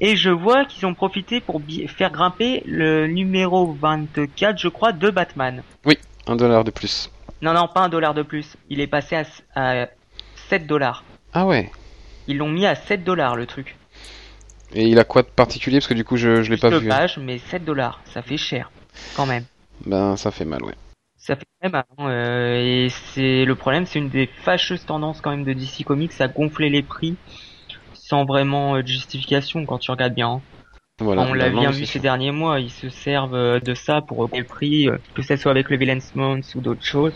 et 0.00 0.16
je 0.16 0.30
vois 0.30 0.64
qu'ils 0.64 0.86
ont 0.86 0.94
profité 0.94 1.40
pour 1.40 1.60
faire 1.88 2.10
grimper 2.10 2.62
le 2.66 3.06
numéro 3.06 3.72
24, 3.72 4.58
je 4.58 4.68
crois, 4.68 4.92
de 4.92 5.10
Batman. 5.10 5.62
1 6.28 6.34
dollar 6.36 6.64
de 6.64 6.70
plus. 6.72 7.10
Non, 7.40 7.52
non, 7.52 7.68
pas 7.72 7.82
un 7.82 7.88
dollar 7.88 8.14
de 8.14 8.22
plus. 8.22 8.56
Il 8.68 8.80
est 8.80 8.88
passé 8.88 9.16
à, 9.54 9.82
à 9.82 9.86
7 10.48 10.66
dollars. 10.66 11.04
Ah 11.32 11.46
ouais. 11.46 11.70
Ils 12.26 12.36
l'ont 12.38 12.48
mis 12.48 12.66
à 12.66 12.74
7 12.74 13.04
dollars 13.04 13.36
le 13.36 13.46
truc. 13.46 13.76
Et 14.74 14.88
il 14.88 14.98
a 14.98 15.04
quoi 15.04 15.22
de 15.22 15.28
particulier? 15.28 15.78
Parce 15.78 15.86
que 15.86 15.94
du 15.94 16.02
coup 16.02 16.16
je, 16.16 16.42
je 16.42 16.50
l'ai 16.50 16.56
pas 16.56 16.70
vu. 16.70 16.88
pages, 16.88 17.18
mais 17.18 17.38
7 17.38 17.64
dollars, 17.64 18.00
ça 18.12 18.22
fait 18.22 18.36
cher, 18.36 18.72
quand 19.14 19.26
même. 19.26 19.44
Ben 19.84 20.16
ça 20.16 20.30
fait 20.30 20.44
mal 20.44 20.62
ouais. 20.64 20.74
Ça 21.18 21.36
fait 21.36 21.46
très 21.60 21.70
mal. 21.70 21.84
hein, 21.98 22.08
euh, 22.08 22.60
et 22.86 22.88
c'est 22.88 23.44
le 23.44 23.54
problème, 23.54 23.84
c'est 23.86 23.98
une 23.98 24.08
des 24.08 24.26
fâcheuses 24.26 24.84
tendances 24.86 25.20
quand 25.20 25.30
même 25.30 25.44
de 25.44 25.52
DC 25.52 25.84
Comics 25.84 26.12
à 26.20 26.28
gonfler 26.28 26.70
les 26.70 26.82
prix 26.82 27.16
sans 27.94 28.24
vraiment 28.24 28.76
euh, 28.76 28.82
de 28.82 28.86
justification 28.86 29.64
quand 29.66 29.78
tu 29.78 29.90
regardes 29.90 30.14
bien. 30.14 30.28
hein. 30.28 30.40
Voilà. 30.98 31.22
on 31.22 31.34
l'a 31.34 31.50
bien 31.50 31.70
vu 31.72 31.84
ces 31.84 31.98
derniers 32.00 32.30
mois, 32.30 32.58
ils 32.58 32.70
se 32.70 32.88
servent 32.88 33.34
euh, 33.34 33.60
de 33.60 33.74
ça 33.74 34.00
pour 34.00 34.18
augmenter 34.20 34.38
le 34.38 34.44
prix, 34.46 34.88
que 35.14 35.20
ce 35.22 35.36
soit 35.36 35.50
avec 35.50 35.68
le 35.68 35.76
Villains 35.76 35.98
Month 36.14 36.54
ou 36.54 36.60
d'autres 36.60 36.84
choses. 36.84 37.12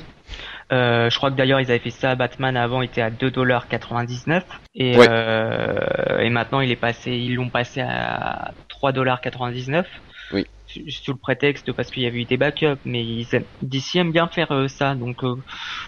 Euh, 0.73 1.09
je 1.11 1.17
crois 1.17 1.31
que 1.31 1.37
d'ailleurs 1.37 1.61
ils 1.61 1.71
avaient 1.71 1.79
fait 1.81 1.91
ça, 1.91 2.15
Batman 2.15 2.57
avant 2.57 2.83
était 2.83 3.01
à 3.01 3.11
2,99$ 3.11 4.43
et 4.75 4.97
Ouais. 4.99 5.07
euh, 5.09 6.19
et 6.21 6.29
maintenant 6.31 6.61
il 6.61 6.71
est 6.71 6.77
passé, 6.77 7.12
ils 7.12 7.35
l'ont 7.37 7.49
passé 7.49 7.81
à 7.81 8.53
3,99$. 8.69 9.85
Oui. 10.33 10.47
Sous 10.88 11.12
le 11.12 11.17
prétexte 11.19 11.72
parce 11.72 11.90
qu'il 11.90 12.02
y 12.02 12.06
avait 12.06 12.20
eu 12.20 12.25
des 12.25 12.37
backups, 12.37 12.78
mais 12.84 13.02
ils 13.05 13.26
aiment, 13.32 13.44
DC 13.62 13.96
aime 13.96 14.12
bien 14.12 14.28
faire 14.28 14.52
euh, 14.52 14.69
ça, 14.69 14.94
donc 14.94 15.25
euh, 15.25 15.34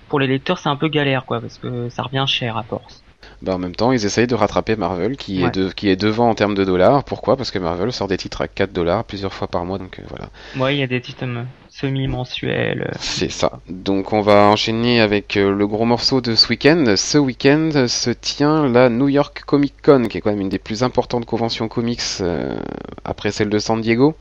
pour 0.08 0.18
les 0.20 0.26
lecteurs 0.26 0.58
c'est 0.58 0.68
un 0.68 0.76
peu 0.76 0.88
galère 0.88 1.24
quoi, 1.24 1.40
parce 1.40 1.58
que 1.58 1.88
ça 1.88 2.02
revient 2.02 2.24
cher 2.26 2.56
à 2.56 2.62
force. 2.62 3.02
Ben, 3.40 3.54
en 3.54 3.58
même 3.58 3.74
temps, 3.74 3.92
ils 3.92 4.04
essayent 4.04 4.26
de 4.26 4.34
rattraper 4.34 4.74
Marvel 4.76 5.16
qui, 5.16 5.42
Ouais. 5.42 5.48
est 5.48 5.50
de, 5.52 5.68
qui 5.70 5.88
est 5.88 5.96
devant 5.96 6.28
en 6.28 6.34
termes 6.34 6.54
de 6.56 6.64
dollars. 6.64 7.04
Pourquoi? 7.04 7.36
Parce 7.36 7.50
que 7.52 7.58
Marvel 7.60 7.92
sort 7.92 8.08
des 8.08 8.16
titres 8.16 8.40
à 8.40 8.48
4 8.48 8.72
dollars 8.72 9.04
plusieurs 9.04 9.32
fois 9.32 9.46
par 9.48 9.64
mois, 9.64 9.78
donc 9.78 9.98
euh, 9.98 10.02
voilà. 10.08 10.28
Ouais, 10.56 10.74
il 10.76 10.80
y 10.80 10.82
a 10.82 10.86
des 10.88 11.00
titres 11.00 11.24
semi-mensuels. 11.68 12.90
C'est 12.98 13.30
ça. 13.30 13.60
Donc 13.68 14.12
on 14.12 14.20
va 14.22 14.44
enchaîner 14.46 15.00
avec 15.00 15.34
le 15.36 15.66
gros 15.66 15.84
morceau 15.84 16.20
de 16.20 16.34
ce 16.34 16.48
week-end. 16.48 16.94
Ce 16.96 17.18
week-end 17.18 17.86
se 17.88 18.10
tient 18.10 18.68
la 18.68 18.88
New 18.88 19.08
York 19.08 19.42
Comic 19.46 19.74
Con, 19.82 20.06
qui 20.08 20.18
est 20.18 20.20
quand 20.20 20.30
même 20.30 20.40
une 20.40 20.48
des 20.48 20.58
plus 20.58 20.82
importantes 20.82 21.24
conventions 21.26 21.68
comics 21.68 22.00
euh, 22.20 22.56
après 23.04 23.30
celle 23.32 23.48
de 23.50 23.58
San 23.58 23.80
Diego. 23.80 24.14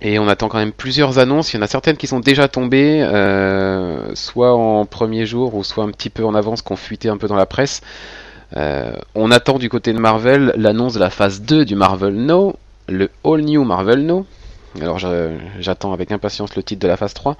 Et 0.00 0.18
on 0.18 0.28
attend 0.28 0.48
quand 0.48 0.58
même 0.58 0.72
plusieurs 0.72 1.18
annonces. 1.18 1.52
Il 1.52 1.56
y 1.56 1.58
en 1.58 1.62
a 1.62 1.66
certaines 1.66 1.96
qui 1.96 2.06
sont 2.06 2.20
déjà 2.20 2.46
tombées, 2.46 3.02
euh, 3.02 4.14
soit 4.14 4.54
en 4.54 4.86
premier 4.86 5.26
jour 5.26 5.54
ou 5.54 5.64
soit 5.64 5.84
un 5.84 5.90
petit 5.90 6.10
peu 6.10 6.24
en 6.24 6.34
avance, 6.34 6.62
qu'on 6.62 6.76
fuité 6.76 7.08
un 7.08 7.16
peu 7.16 7.26
dans 7.26 7.36
la 7.36 7.46
presse. 7.46 7.80
Euh, 8.56 8.92
on 9.14 9.30
attend 9.30 9.58
du 9.58 9.68
côté 9.68 9.92
de 9.92 9.98
Marvel 9.98 10.52
l'annonce 10.56 10.94
de 10.94 11.00
la 11.00 11.10
phase 11.10 11.42
2 11.42 11.64
du 11.64 11.74
Marvel 11.74 12.14
No, 12.14 12.56
le 12.88 13.10
All 13.24 13.42
New 13.42 13.64
Marvel 13.64 14.06
No. 14.06 14.24
Alors 14.80 14.98
j'attends 14.98 15.92
avec 15.92 16.12
impatience 16.12 16.54
le 16.54 16.62
titre 16.62 16.82
de 16.82 16.88
la 16.88 16.96
phase 16.96 17.14
3. 17.14 17.36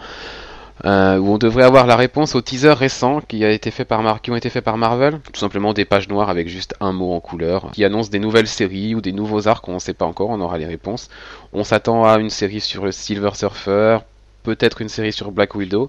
Euh, 0.85 1.19
où 1.19 1.33
on 1.33 1.39
devrait 1.39 1.65
avoir 1.65 1.87
la 1.87 1.97
réponse 1.97 2.35
au 2.35 2.41
teaser 2.41 2.73
récent 2.73 3.21
qui, 3.21 3.45
a 3.45 3.51
été 3.51 3.71
fait 3.71 3.85
par 3.85 4.01
ont 4.01 4.37
été 4.37 4.51
faits 4.51 4.65
par 4.65 4.77
Marvel. 4.77 5.21
Tout 5.33 5.41
simplement 5.41 5.73
des 5.73 5.85
pages 5.85 6.09
noires 6.09 6.31
avec 6.31 6.49
juste 6.49 6.75
un 6.81 6.93
mot 6.93 7.13
en 7.13 7.21
couleur 7.21 7.71
qui 7.73 7.85
annonce 7.85 8.11
des 8.11 8.19
nouvelles 8.19 8.47
séries 8.47 8.95
ou 8.95 9.01
des 9.01 9.13
nouveaux 9.13 9.49
arcs, 9.49 9.69
on 9.69 9.75
ne 9.75 9.79
sait 9.79 9.95
pas 9.95 10.05
encore, 10.05 10.31
on 10.31 10.41
aura 10.41 10.59
les 10.59 10.67
réponses. 10.67 11.09
On 11.53 11.65
s'attend 11.65 12.05
à 12.05 12.19
une 12.19 12.31
série 12.31 12.61
sur 12.61 12.85
le 12.85 12.93
Silver 12.93 13.31
Surfer, 13.35 13.99
peut-être 14.43 14.81
une 14.81 14.89
série 14.89 15.13
sur 15.13 15.31
Black 15.33 15.55
Widow. 15.55 15.89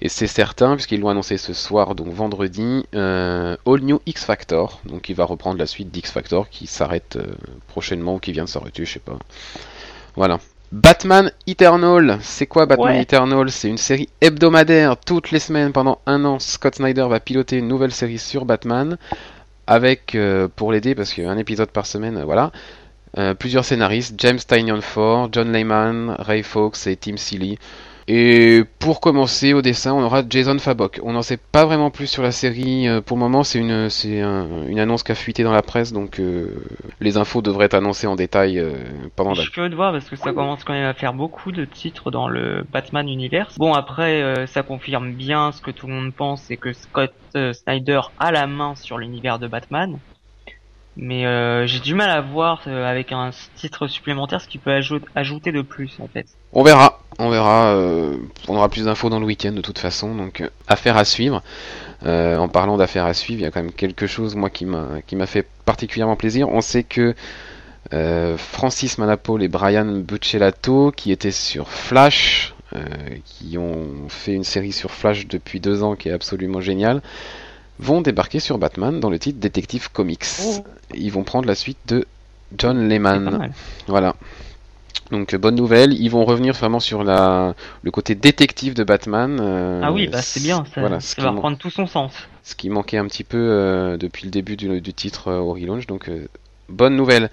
Et 0.00 0.08
c'est 0.08 0.26
certain, 0.26 0.74
puisqu'ils 0.74 1.00
l'ont 1.00 1.08
annoncé 1.08 1.38
ce 1.38 1.54
soir, 1.54 1.94
donc 1.94 2.08
vendredi, 2.08 2.84
euh, 2.94 3.56
All 3.66 3.80
New 3.80 4.00
X 4.04 4.24
Factor. 4.24 4.80
Donc 4.84 5.08
il 5.08 5.16
va 5.16 5.24
reprendre 5.24 5.58
la 5.58 5.66
suite 5.66 5.90
d'X 5.90 6.10
Factor 6.10 6.50
qui 6.50 6.66
s'arrête 6.66 7.16
euh, 7.16 7.34
prochainement 7.68 8.16
ou 8.16 8.18
qui 8.18 8.32
vient 8.32 8.44
de 8.44 8.48
s'arrêter, 8.48 8.84
je 8.84 8.92
sais 8.92 8.98
pas. 8.98 9.18
Voilà. 10.14 10.38
Batman 10.72 11.30
Eternal, 11.46 12.18
c'est 12.22 12.46
quoi 12.46 12.66
Batman 12.66 12.96
Ouais. 12.96 13.02
Eternal? 13.02 13.50
C'est 13.50 13.68
une 13.68 13.78
série 13.78 14.08
hebdomadaire 14.20 14.96
toutes 14.98 15.30
les 15.30 15.38
semaines 15.38 15.72
pendant 15.72 16.00
un 16.06 16.24
an. 16.24 16.38
Scott 16.38 16.74
Snyder 16.76 17.06
va 17.08 17.20
piloter 17.20 17.58
une 17.58 17.68
nouvelle 17.68 17.92
série 17.92 18.18
sur 18.18 18.44
Batman 18.44 18.98
avec 19.68 20.14
euh, 20.14 20.48
pour 20.54 20.72
l'aider 20.72 20.94
parce 20.94 21.12
qu'un 21.14 21.38
épisode 21.38 21.70
par 21.70 21.86
semaine, 21.86 22.18
euh, 22.18 22.24
voilà. 22.24 22.52
euh, 23.18 23.34
plusieurs 23.34 23.64
scénaristes, 23.64 24.14
James 24.18 24.38
Tynion 24.38 24.80
Ford, 24.80 25.28
John 25.32 25.52
Layman, 25.52 26.16
Ray 26.18 26.42
Fawkes 26.42 26.86
et 26.86 26.96
Tim 26.96 27.16
Seeley. 27.16 27.58
Et 28.08 28.62
pour 28.78 29.00
commencer 29.00 29.52
au 29.52 29.62
dessin, 29.62 29.92
on 29.92 30.00
aura 30.02 30.22
Jason 30.28 30.56
Fabok. 30.60 31.00
On 31.02 31.12
n'en 31.12 31.22
sait 31.22 31.38
pas 31.38 31.64
vraiment 31.64 31.90
plus 31.90 32.06
sur 32.06 32.22
la 32.22 32.30
série. 32.30 32.86
euh, 32.86 33.00
Pour 33.00 33.16
le 33.16 33.20
moment, 33.22 33.42
c'est 33.42 33.58
une, 33.58 33.90
c'est 33.90 34.20
un- 34.20 34.64
une 34.68 34.78
annonce 34.78 35.02
qui 35.02 35.10
a 35.10 35.16
fuité 35.16 35.42
dans 35.42 35.50
la 35.52 35.62
presse, 35.62 35.92
donc 35.92 36.20
euh, 36.20 36.62
les 37.00 37.16
infos 37.16 37.42
devraient 37.42 37.64
être 37.66 37.74
annoncées 37.74 38.06
en 38.06 38.14
détail 38.14 38.60
euh, 38.60 38.74
pendant 39.16 39.34
Je 39.34 39.38
la 39.40 39.42
suis 39.42 39.52
curieux 39.52 39.70
de 39.70 39.74
voir 39.74 39.90
parce 39.92 40.08
que 40.08 40.14
ça 40.14 40.32
commence 40.32 40.62
quand 40.62 40.72
même 40.72 40.86
à 40.86 40.94
faire 40.94 41.14
beaucoup 41.14 41.50
de 41.50 41.64
titres 41.64 42.12
dans 42.12 42.28
le 42.28 42.64
Batman 42.72 43.08
Universe. 43.08 43.56
Bon 43.58 43.72
après 43.74 44.22
euh, 44.22 44.46
ça 44.46 44.62
confirme 44.62 45.12
bien 45.12 45.50
ce 45.50 45.60
que 45.60 45.72
tout 45.72 45.88
le 45.88 45.94
monde 45.94 46.14
pense 46.14 46.42
c'est 46.44 46.56
que 46.58 46.72
Scott 46.72 47.12
euh, 47.36 47.52
Snyder 47.52 48.00
a 48.18 48.30
la 48.30 48.46
main 48.46 48.76
sur 48.76 48.98
l'univers 48.98 49.40
de 49.40 49.48
Batman. 49.48 49.98
Mais 50.98 51.26
euh, 51.26 51.66
j'ai 51.66 51.80
du 51.80 51.94
mal 51.94 52.08
à 52.10 52.20
voir 52.22 52.62
euh, 52.66 52.86
avec 52.90 53.12
un 53.12 53.30
titre 53.56 53.86
supplémentaire 53.86 54.40
ce 54.40 54.48
qu'il 54.48 54.60
peut 54.60 54.70
ajou- 54.70 55.00
ajouter 55.14 55.52
de 55.52 55.60
plus 55.60 55.98
en 56.00 56.08
fait. 56.08 56.26
On 56.54 56.62
verra, 56.62 57.00
on 57.18 57.28
verra. 57.28 57.74
euh, 57.74 58.16
on 58.48 58.56
aura 58.56 58.68
plus 58.70 58.86
d'infos 58.86 59.10
dans 59.10 59.20
le 59.20 59.26
week-end 59.26 59.52
de 59.52 59.60
toute 59.60 59.78
façon, 59.78 60.14
donc 60.14 60.42
affaire 60.68 60.96
à 60.96 61.04
suivre. 61.04 61.42
En 62.04 62.48
parlant 62.48 62.76
d'affaires 62.76 63.04
à 63.06 63.14
suivre, 63.14 63.40
il 63.40 63.44
y 63.44 63.46
a 63.46 63.50
quand 63.50 63.62
même 63.62 63.72
quelque 63.72 64.06
chose 64.06 64.36
moi 64.36 64.48
qui 64.48 64.64
m'a 64.64 65.26
fait 65.26 65.46
particulièrement 65.64 66.14
plaisir. 66.16 66.48
On 66.48 66.60
sait 66.60 66.84
que 66.84 67.14
Francis 68.36 68.98
Manapole 68.98 69.42
et 69.42 69.48
Brian 69.48 69.86
Buccellato, 69.86 70.92
qui 70.92 71.10
étaient 71.10 71.30
sur 71.32 71.68
Flash, 71.68 72.54
qui 73.24 73.58
ont 73.58 74.08
fait 74.08 74.34
une 74.34 74.44
série 74.44 74.72
sur 74.72 74.90
Flash 74.92 75.26
depuis 75.26 75.58
deux 75.58 75.82
ans 75.82 75.96
qui 75.96 76.08
est 76.08 76.12
absolument 76.12 76.60
géniale, 76.60 77.02
vont 77.78 78.00
débarquer 78.00 78.40
sur 78.40 78.58
Batman 78.58 79.00
dans 79.00 79.10
le 79.10 79.18
titre 79.18 79.38
Detective 79.40 79.90
Comics. 79.92 80.24
Oh. 80.44 80.64
Ils 80.94 81.10
vont 81.12 81.24
prendre 81.24 81.46
la 81.46 81.54
suite 81.54 81.78
de 81.86 82.06
John 82.56 82.88
Lehman. 82.88 83.50
Voilà. 83.86 84.14
Donc 85.12 85.36
bonne 85.36 85.54
nouvelle, 85.54 85.92
ils 85.92 86.08
vont 86.08 86.24
revenir 86.24 86.52
vraiment 86.54 86.80
sur 86.80 87.04
la 87.04 87.54
le 87.82 87.90
côté 87.92 88.14
détective 88.16 88.74
de 88.74 88.82
Batman. 88.82 89.38
euh, 89.40 89.80
Ah 89.84 89.92
oui, 89.92 90.08
bah 90.08 90.20
c'est 90.20 90.40
bien, 90.42 90.64
ça, 90.74 90.80
voilà, 90.80 90.98
ça 90.98 91.14
ce 91.16 91.20
va 91.20 91.30
reprendre 91.30 91.58
tout 91.58 91.70
son 91.70 91.86
sens. 91.86 92.12
ce 92.42 92.56
qui 92.56 92.70
manquait 92.70 92.96
un 92.98 93.06
petit 93.06 93.22
peu 93.22 93.36
euh, 93.38 93.96
depuis 93.98 94.24
le 94.24 94.30
début 94.32 94.56
du, 94.56 94.80
du 94.80 94.92
titre 94.92 95.28
euh, 95.28 95.38
au 95.38 95.52
relaunch. 95.52 95.86
Donc 95.86 96.08
euh, 96.08 96.26
bonne 96.68 96.96
nouvelle. 96.96 97.30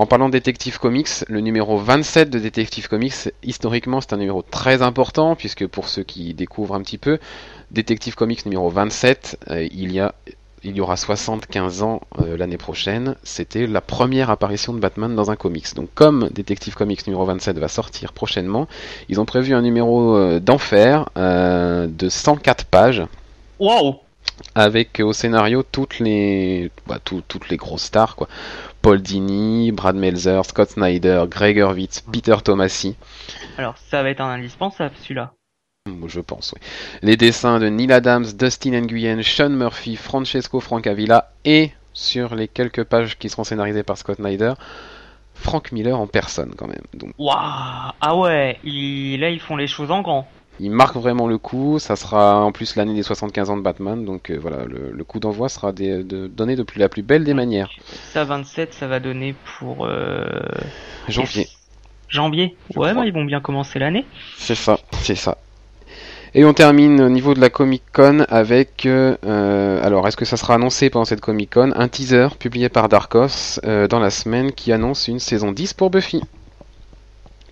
En 0.00 0.06
parlant 0.06 0.28
de 0.28 0.32
Detective 0.32 0.78
Comics, 0.78 1.26
le 1.28 1.40
numéro 1.40 1.76
27 1.76 2.30
de 2.30 2.38
Detective 2.38 2.88
Comics, 2.88 3.34
historiquement 3.42 4.00
c'est 4.00 4.14
un 4.14 4.16
numéro 4.16 4.40
très 4.40 4.80
important 4.80 5.36
puisque 5.36 5.66
pour 5.66 5.88
ceux 5.88 6.04
qui 6.04 6.32
découvrent 6.32 6.74
un 6.74 6.80
petit 6.80 6.96
peu, 6.96 7.18
Detective 7.70 8.14
Comics 8.14 8.46
numéro 8.46 8.70
27, 8.70 9.38
euh, 9.50 9.68
il 9.70 9.92
y 9.92 10.00
a 10.00 10.14
il 10.62 10.74
y 10.74 10.80
aura 10.80 10.96
75 10.96 11.82
ans 11.82 12.00
euh, 12.18 12.38
l'année 12.38 12.56
prochaine. 12.56 13.14
C'était 13.24 13.66
la 13.66 13.82
première 13.82 14.30
apparition 14.30 14.72
de 14.72 14.78
Batman 14.78 15.14
dans 15.14 15.30
un 15.30 15.36
comics. 15.36 15.74
Donc 15.74 15.90
comme 15.94 16.30
Detective 16.30 16.74
Comics 16.74 17.06
numéro 17.06 17.26
27 17.26 17.58
va 17.58 17.68
sortir 17.68 18.14
prochainement, 18.14 18.68
ils 19.10 19.20
ont 19.20 19.26
prévu 19.26 19.52
un 19.52 19.60
numéro 19.60 20.16
euh, 20.16 20.40
d'enfer 20.40 21.10
de 21.14 22.08
104 22.08 22.64
pages 22.64 23.02
Waouh 23.58 23.96
avec 24.54 25.00
euh, 25.00 25.04
au 25.04 25.12
scénario 25.12 25.62
toutes 25.62 25.98
les 25.98 26.70
bah, 26.86 26.98
tout- 27.04 27.22
toutes 27.26 27.48
les 27.48 27.56
grosses 27.56 27.84
stars 27.84 28.16
quoi. 28.16 28.28
Paul 28.82 29.00
Dini, 29.02 29.72
Brad 29.72 29.96
Meltzer, 29.96 30.44
Scott 30.44 30.70
Snyder, 30.70 31.24
Greg 31.28 31.58
Hurwitz, 31.58 32.00
Peter 32.12 32.36
Tomasi, 32.42 32.96
Alors 33.58 33.76
ça 33.76 34.02
va 34.02 34.10
être 34.10 34.20
un 34.22 34.30
indispensable 34.30 34.94
celui-là. 35.02 35.32
je 36.06 36.20
pense. 36.20 36.54
Oui. 36.54 36.60
Les 37.02 37.16
dessins 37.16 37.58
de 37.58 37.68
Neil 37.68 37.92
Adams, 37.92 38.24
Dustin 38.38 38.80
Nguyen, 38.80 39.22
Sean 39.22 39.50
Murphy, 39.50 39.96
Francesco 39.96 40.60
Francavilla 40.60 41.30
et 41.44 41.72
sur 41.92 42.34
les 42.34 42.48
quelques 42.48 42.84
pages 42.84 43.18
qui 43.18 43.28
seront 43.28 43.44
scénarisées 43.44 43.82
par 43.82 43.98
Scott 43.98 44.16
Snyder, 44.16 44.54
Frank 45.34 45.72
Miller 45.72 45.98
en 45.98 46.06
personne 46.06 46.54
quand 46.56 46.66
même. 46.68 46.82
Donc 46.94 47.12
Waouh 47.18 47.36
Ah 47.38 48.16
ouais, 48.16 48.58
là 48.64 49.28
ils 49.30 49.40
font 49.40 49.56
les 49.56 49.66
choses 49.66 49.90
en 49.90 50.00
grand. 50.02 50.28
Il 50.60 50.70
marque 50.70 50.96
vraiment 50.96 51.26
le 51.26 51.38
coup. 51.38 51.78
Ça 51.78 51.96
sera 51.96 52.40
en 52.44 52.52
plus 52.52 52.76
l'année 52.76 52.94
des 52.94 53.02
75 53.02 53.50
ans 53.50 53.56
de 53.56 53.62
Batman, 53.62 54.04
donc 54.04 54.30
euh, 54.30 54.38
voilà, 54.40 54.64
le, 54.66 54.92
le 54.92 55.04
coup 55.04 55.18
d'envoi 55.20 55.48
sera 55.48 55.72
des- 55.72 56.04
de- 56.04 56.26
donné 56.26 56.56
de 56.56 56.62
plus- 56.62 56.78
la 56.78 56.88
plus 56.88 57.02
belle 57.02 57.24
des 57.24 57.34
manières. 57.34 57.70
Ça 58.12 58.24
27, 58.24 58.74
ça 58.74 58.86
va 58.86 59.00
donner 59.00 59.34
pour 59.58 59.86
euh... 59.86 60.24
Janvier. 61.08 61.48
Janvier. 62.08 62.56
Je 62.74 62.78
ouais, 62.78 62.92
bah, 62.94 63.02
ils 63.06 63.12
vont 63.12 63.24
bien 63.24 63.40
commencer 63.40 63.78
l'année. 63.78 64.04
C'est 64.36 64.54
ça, 64.54 64.78
c'est 65.02 65.14
ça. 65.14 65.38
Et 66.34 66.44
on 66.44 66.52
termine 66.54 67.00
au 67.00 67.08
niveau 67.08 67.34
de 67.34 67.40
la 67.40 67.50
Comic 67.50 67.82
Con 67.92 68.24
avec, 68.28 68.86
euh, 68.86 69.16
alors 69.82 70.06
est-ce 70.06 70.16
que 70.16 70.24
ça 70.24 70.36
sera 70.36 70.54
annoncé 70.54 70.88
pendant 70.88 71.04
cette 71.04 71.20
Comic 71.20 71.54
Con, 71.54 71.72
un 71.74 71.88
teaser 71.88 72.28
publié 72.38 72.68
par 72.68 72.88
Dark 72.88 73.12
Horse 73.16 73.60
euh, 73.64 73.88
dans 73.88 73.98
la 73.98 74.10
semaine 74.10 74.52
qui 74.52 74.70
annonce 74.72 75.08
une 75.08 75.18
saison 75.18 75.50
10 75.50 75.74
pour 75.74 75.90
Buffy. 75.90 76.20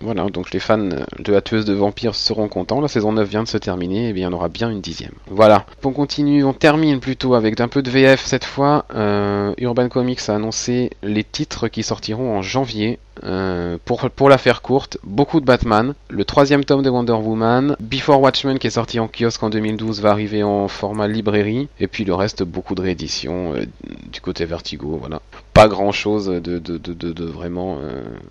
Voilà, 0.01 0.25
donc 0.29 0.51
les 0.51 0.59
fans 0.59 0.77
de 0.77 1.31
la 1.31 1.41
tueuse 1.41 1.65
de 1.65 1.73
vampires 1.73 2.15
seront 2.15 2.47
contents. 2.47 2.81
La 2.81 2.87
saison 2.87 3.11
9 3.11 3.27
vient 3.27 3.43
de 3.43 3.47
se 3.47 3.57
terminer, 3.57 4.09
et 4.09 4.13
bien 4.13 4.29
il 4.29 4.31
y 4.31 4.33
en 4.33 4.37
aura 4.37 4.49
bien 4.49 4.69
une 4.69 4.81
dixième. 4.81 5.11
Voilà. 5.27 5.65
On 5.83 5.91
continue, 5.91 6.43
on 6.43 6.53
termine 6.53 6.99
plutôt 6.99 7.33
avec 7.33 7.59
un 7.59 7.67
peu 7.67 7.81
de 7.81 7.89
VF 7.89 8.23
cette 8.23 8.45
fois. 8.45 8.85
Euh, 8.95 9.53
Urban 9.57 9.89
Comics 9.89 10.21
a 10.27 10.35
annoncé 10.35 10.91
les 11.03 11.23
titres 11.23 11.67
qui 11.67 11.83
sortiront 11.83 12.37
en 12.37 12.41
janvier. 12.41 12.99
Euh, 13.25 13.77
pour, 13.83 14.09
pour 14.11 14.29
la 14.29 14.37
faire 14.37 14.61
courte, 14.61 14.97
beaucoup 15.03 15.41
de 15.41 15.45
Batman. 15.45 15.93
Le 16.09 16.23
troisième 16.23 16.63
tome 16.63 16.83
de 16.83 16.89
Wonder 16.89 17.11
Woman. 17.13 17.75
Before 17.81 18.21
Watchmen 18.21 18.59
qui 18.59 18.67
est 18.67 18.69
sorti 18.69 18.97
en 18.97 19.09
kiosque 19.09 19.43
en 19.43 19.49
2012 19.49 19.99
va 19.99 20.11
arriver 20.11 20.41
en 20.41 20.69
format 20.69 21.09
librairie. 21.09 21.67
Et 21.81 21.87
puis 21.87 22.05
le 22.05 22.13
reste, 22.13 22.43
beaucoup 22.43 22.75
de 22.75 22.81
rééditions 22.81 23.55
euh, 23.55 23.65
du 24.09 24.21
côté 24.21 24.45
Vertigo. 24.45 24.97
Voilà. 25.01 25.21
Pas 25.53 25.67
grand 25.67 25.91
chose 25.91 26.27
de, 26.27 26.59
de, 26.59 26.77
de, 26.77 27.25
vraiment 27.25 27.79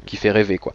qui 0.06 0.16
fait 0.16 0.30
rêver 0.30 0.56
quoi. 0.56 0.72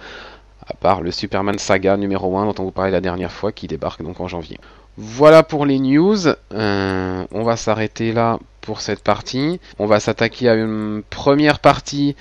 À 0.68 0.74
part 0.76 1.02
le 1.02 1.12
Superman 1.12 1.60
Saga 1.60 1.98
numéro 1.98 2.38
1 2.38 2.46
dont 2.46 2.56
on 2.60 2.64
vous 2.64 2.72
parlait 2.72 2.92
la 2.92 3.02
dernière 3.02 3.32
fois 3.32 3.52
qui 3.52 3.68
débarque 3.68 4.02
donc 4.02 4.20
en 4.22 4.28
janvier. 4.28 4.60
Voilà 4.98 5.44
pour 5.44 5.66
les 5.66 5.80
news. 5.80 6.28
Euh, 6.54 7.26
on 7.32 7.44
va 7.44 7.58
s'arrêter 7.58 8.14
là 8.14 8.40
pour 8.62 8.82
cette 8.82 9.04
partie. 9.04 9.60
On 9.80 9.88
va 9.88 10.00
s'attaquer 10.00 10.50
à 10.50 10.54
une 10.54 11.04
première 11.10 11.60
partie 11.60 12.16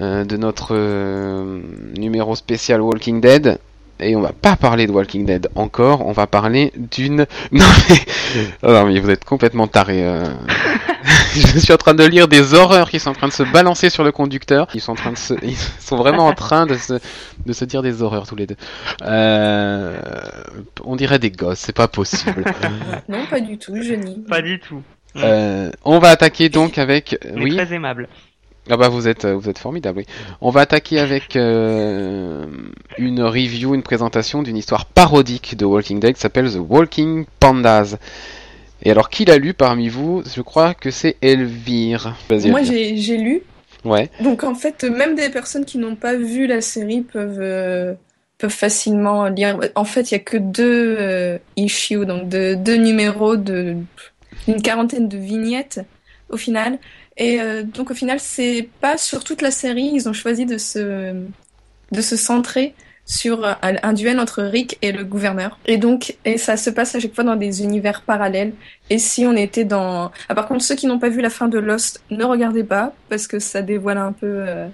euh, 0.00 0.24
de 0.24 0.36
notre 0.36 0.68
euh, 0.72 1.60
numéro 1.96 2.36
spécial 2.36 2.80
Walking 2.80 3.20
Dead. 3.20 3.58
Et 4.00 4.14
on 4.16 4.20
va 4.20 4.32
pas 4.32 4.56
parler 4.56 4.86
de 4.86 4.92
Walking 4.92 5.24
Dead 5.24 5.48
encore, 5.54 6.04
on 6.06 6.12
va 6.12 6.26
parler 6.26 6.72
d'une... 6.76 7.26
Non 7.52 7.64
mais... 7.88 7.96
Oh 8.64 8.72
non 8.72 8.86
mais 8.86 8.98
vous 8.98 9.10
êtes 9.10 9.24
complètement 9.24 9.68
tarés. 9.68 10.04
euh. 11.36 11.40
Je 11.54 11.58
suis 11.58 11.72
en 11.72 11.76
train 11.76 11.94
de 11.94 12.04
lire 12.04 12.28
des 12.28 12.54
horreurs 12.54 12.90
qui 12.90 12.98
sont 12.98 13.10
en 13.10 13.14
train 13.14 13.28
de 13.28 13.32
se 13.32 13.42
balancer 13.42 13.90
sur 13.90 14.04
le 14.04 14.12
conducteur. 14.12 14.68
Ils 14.74 14.80
sont 14.80 14.92
en 14.92 14.96
train 14.96 15.12
de 15.12 15.18
se... 15.18 15.34
Ils 15.42 15.56
sont 15.56 15.96
vraiment 15.96 16.26
en 16.26 16.34
train 16.34 16.66
de 16.66 16.74
se, 16.74 16.94
de 17.44 17.52
se 17.52 17.64
dire 17.64 17.82
des 17.82 18.02
horreurs 18.02 18.26
tous 18.26 18.36
les 18.36 18.46
deux. 18.46 18.56
Euh... 19.02 19.98
On 20.84 20.96
dirait 20.96 21.18
des 21.18 21.30
gosses, 21.30 21.60
c'est 21.60 21.76
pas 21.76 21.88
possible. 21.88 22.44
Non, 23.08 23.26
pas 23.26 23.40
du 23.40 23.58
tout, 23.58 23.76
je 23.80 23.94
nie. 23.94 24.20
Pas 24.28 24.40
du 24.40 24.58
tout. 24.58 24.82
Euh, 25.16 25.70
on 25.84 25.98
va 25.98 26.08
attaquer 26.08 26.48
donc 26.48 26.78
avec... 26.78 27.18
Mais 27.34 27.42
Oui 27.42 27.56
très 27.56 27.74
aimable. 27.74 28.08
Ah 28.70 28.78
bah 28.78 28.88
vous 28.88 29.08
êtes 29.08 29.26
vous 29.26 29.50
êtes 29.50 29.58
formidable. 29.58 29.98
Oui. 29.98 30.06
On 30.40 30.48
va 30.50 30.62
attaquer 30.62 30.98
avec 30.98 31.36
euh, 31.36 32.46
une 32.96 33.22
review, 33.22 33.74
une 33.74 33.82
présentation 33.82 34.42
d'une 34.42 34.56
histoire 34.56 34.86
parodique 34.86 35.56
de 35.56 35.66
Walking 35.66 36.00
Dead 36.00 36.14
qui 36.14 36.20
s'appelle 36.20 36.50
The 36.50 36.60
Walking 36.66 37.26
Pandas. 37.40 37.96
Et 38.84 38.90
alors 38.90 39.08
qui 39.08 39.24
l'a 39.24 39.38
lu 39.38 39.54
parmi 39.54 39.88
vous? 39.88 40.22
Je 40.34 40.42
crois 40.42 40.74
que 40.74 40.90
c'est 40.90 41.16
Elvire. 41.22 42.16
Moi, 42.30 42.62
j'ai 42.62 43.16
lu. 43.16 43.42
Ouais. 43.84 44.10
Donc, 44.20 44.44
en 44.44 44.54
fait, 44.54 44.84
même 44.84 45.14
des 45.14 45.28
personnes 45.28 45.64
qui 45.64 45.78
n'ont 45.78 45.96
pas 45.96 46.14
vu 46.14 46.46
la 46.46 46.60
série 46.60 47.02
peuvent, 47.02 47.40
euh, 47.40 47.94
peuvent 48.38 48.50
facilement 48.50 49.28
lire. 49.28 49.58
En 49.74 49.84
fait, 49.84 50.10
il 50.10 50.14
y 50.14 50.16
a 50.16 50.20
que 50.20 50.36
deux 50.38 50.96
euh, 50.98 51.38
issues, 51.56 52.06
donc 52.06 52.28
deux, 52.28 52.56
deux 52.56 52.76
numéros 52.76 53.36
de 53.36 53.76
une 54.48 54.60
quarantaine 54.62 55.08
de 55.08 55.18
vignettes 55.18 55.80
au 56.30 56.36
final. 56.36 56.78
Et 57.16 57.40
euh, 57.40 57.62
donc, 57.62 57.90
au 57.90 57.94
final, 57.94 58.20
c'est 58.20 58.68
pas 58.80 58.98
sur 58.98 59.22
toute 59.22 59.42
la 59.42 59.50
série. 59.50 59.90
Ils 59.94 60.08
ont 60.08 60.14
choisi 60.14 60.46
de 60.46 60.58
se, 60.58 61.14
de 61.92 62.00
se 62.00 62.16
centrer 62.16 62.74
sur 63.06 63.44
un, 63.44 63.56
un 63.82 63.92
duel 63.92 64.18
entre 64.18 64.42
Rick 64.42 64.78
et 64.80 64.92
le 64.92 65.04
gouverneur. 65.04 65.58
Et 65.66 65.76
donc, 65.76 66.16
et 66.24 66.38
ça 66.38 66.56
se 66.56 66.70
passe 66.70 66.94
à 66.94 67.00
chaque 67.00 67.14
fois 67.14 67.24
dans 67.24 67.36
des 67.36 67.62
univers 67.62 68.02
parallèles. 68.02 68.54
Et 68.90 68.98
si 68.98 69.26
on 69.26 69.34
était 69.36 69.64
dans... 69.64 70.10
Ah, 70.28 70.34
par 70.34 70.48
contre, 70.48 70.62
ceux 70.62 70.74
qui 70.74 70.86
n'ont 70.86 70.98
pas 70.98 71.10
vu 71.10 71.20
la 71.20 71.30
fin 71.30 71.48
de 71.48 71.58
Lost, 71.58 72.02
ne 72.10 72.24
regardez 72.24 72.64
pas, 72.64 72.94
parce 73.08 73.26
que 73.26 73.38
ça 73.38 73.60
dévoile 73.60 73.98
un 73.98 74.12
peu, 74.12 74.44
euh, 74.48 74.68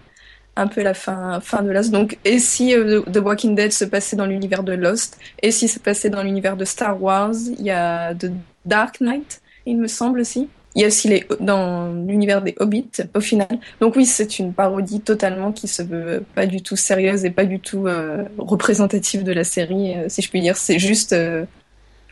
un 0.57 0.69
peu 0.69 0.83
la 0.83 0.95
fin, 0.95 1.41
fin 1.41 1.63
de 1.63 1.71
Lost. 1.71 1.91
Donc, 1.91 2.19
et 2.25 2.39
si 2.39 2.75
euh, 2.75 3.03
The 3.03 3.19
Walking 3.19 3.57
Dead 3.57 3.73
se 3.73 3.85
passait 3.85 4.17
dans 4.17 4.27
l'univers 4.27 4.63
de 4.63 4.75
Lost, 4.75 5.19
et 5.43 5.51
si 5.51 5.67
se 5.67 5.81
passait 5.81 6.11
dans 6.11 6.23
l'univers 6.23 6.57
de 6.57 6.65
Star 6.65 7.03
Wars, 7.03 7.35
il 7.59 7.65
y 7.65 7.71
a 7.71 8.15
The 8.15 8.31
Dark 8.65 9.01
Knight, 9.01 9.41
il 9.67 9.77
me 9.77 9.89
semble 9.89 10.21
aussi. 10.21 10.49
Il 10.77 10.83
y 10.83 10.85
a 10.85 10.87
aussi 10.87 11.09
les, 11.09 11.27
dans 11.41 11.93
l'univers 11.93 12.43
des 12.43 12.55
Hobbits, 12.61 13.03
au 13.15 13.21
final. 13.21 13.49
Donc 13.81 13.97
oui, 13.97 14.07
c'est 14.07 14.39
une 14.39 14.53
parodie 14.53 15.01
totalement 15.01 15.51
qui 15.51 15.67
se 15.67 15.83
veut 15.83 16.23
pas 16.37 16.47
du 16.47 16.63
tout 16.63 16.77
sérieuse 16.77 17.25
et 17.25 17.31
pas 17.31 17.45
du 17.45 17.59
tout 17.59 17.89
euh, 17.89 18.23
représentative 18.39 19.25
de 19.25 19.33
la 19.33 19.43
série, 19.43 19.97
euh, 19.97 20.05
si 20.09 20.23
je 20.23 20.31
puis 20.31 20.41
dire. 20.41 20.57
C'est 20.57 20.79
juste... 20.79 21.13
euh, 21.13 21.45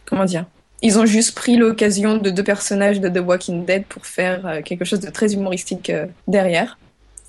comment 0.06 0.24
dire? 0.24 0.44
Ils 0.82 0.98
ont 0.98 1.06
juste 1.06 1.36
pris 1.36 1.56
l'occasion 1.56 2.16
de 2.18 2.30
deux 2.30 2.42
personnages 2.42 3.00
de 3.00 3.08
The 3.08 3.24
Walking 3.24 3.64
Dead 3.64 3.84
pour 3.84 4.06
faire 4.06 4.62
quelque 4.64 4.84
chose 4.84 5.00
de 5.00 5.10
très 5.10 5.34
humoristique 5.34 5.92
derrière. 6.26 6.78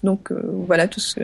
Donc 0.03 0.31
voilà 0.31 0.87
tout 0.87 0.99
ce 0.99 1.19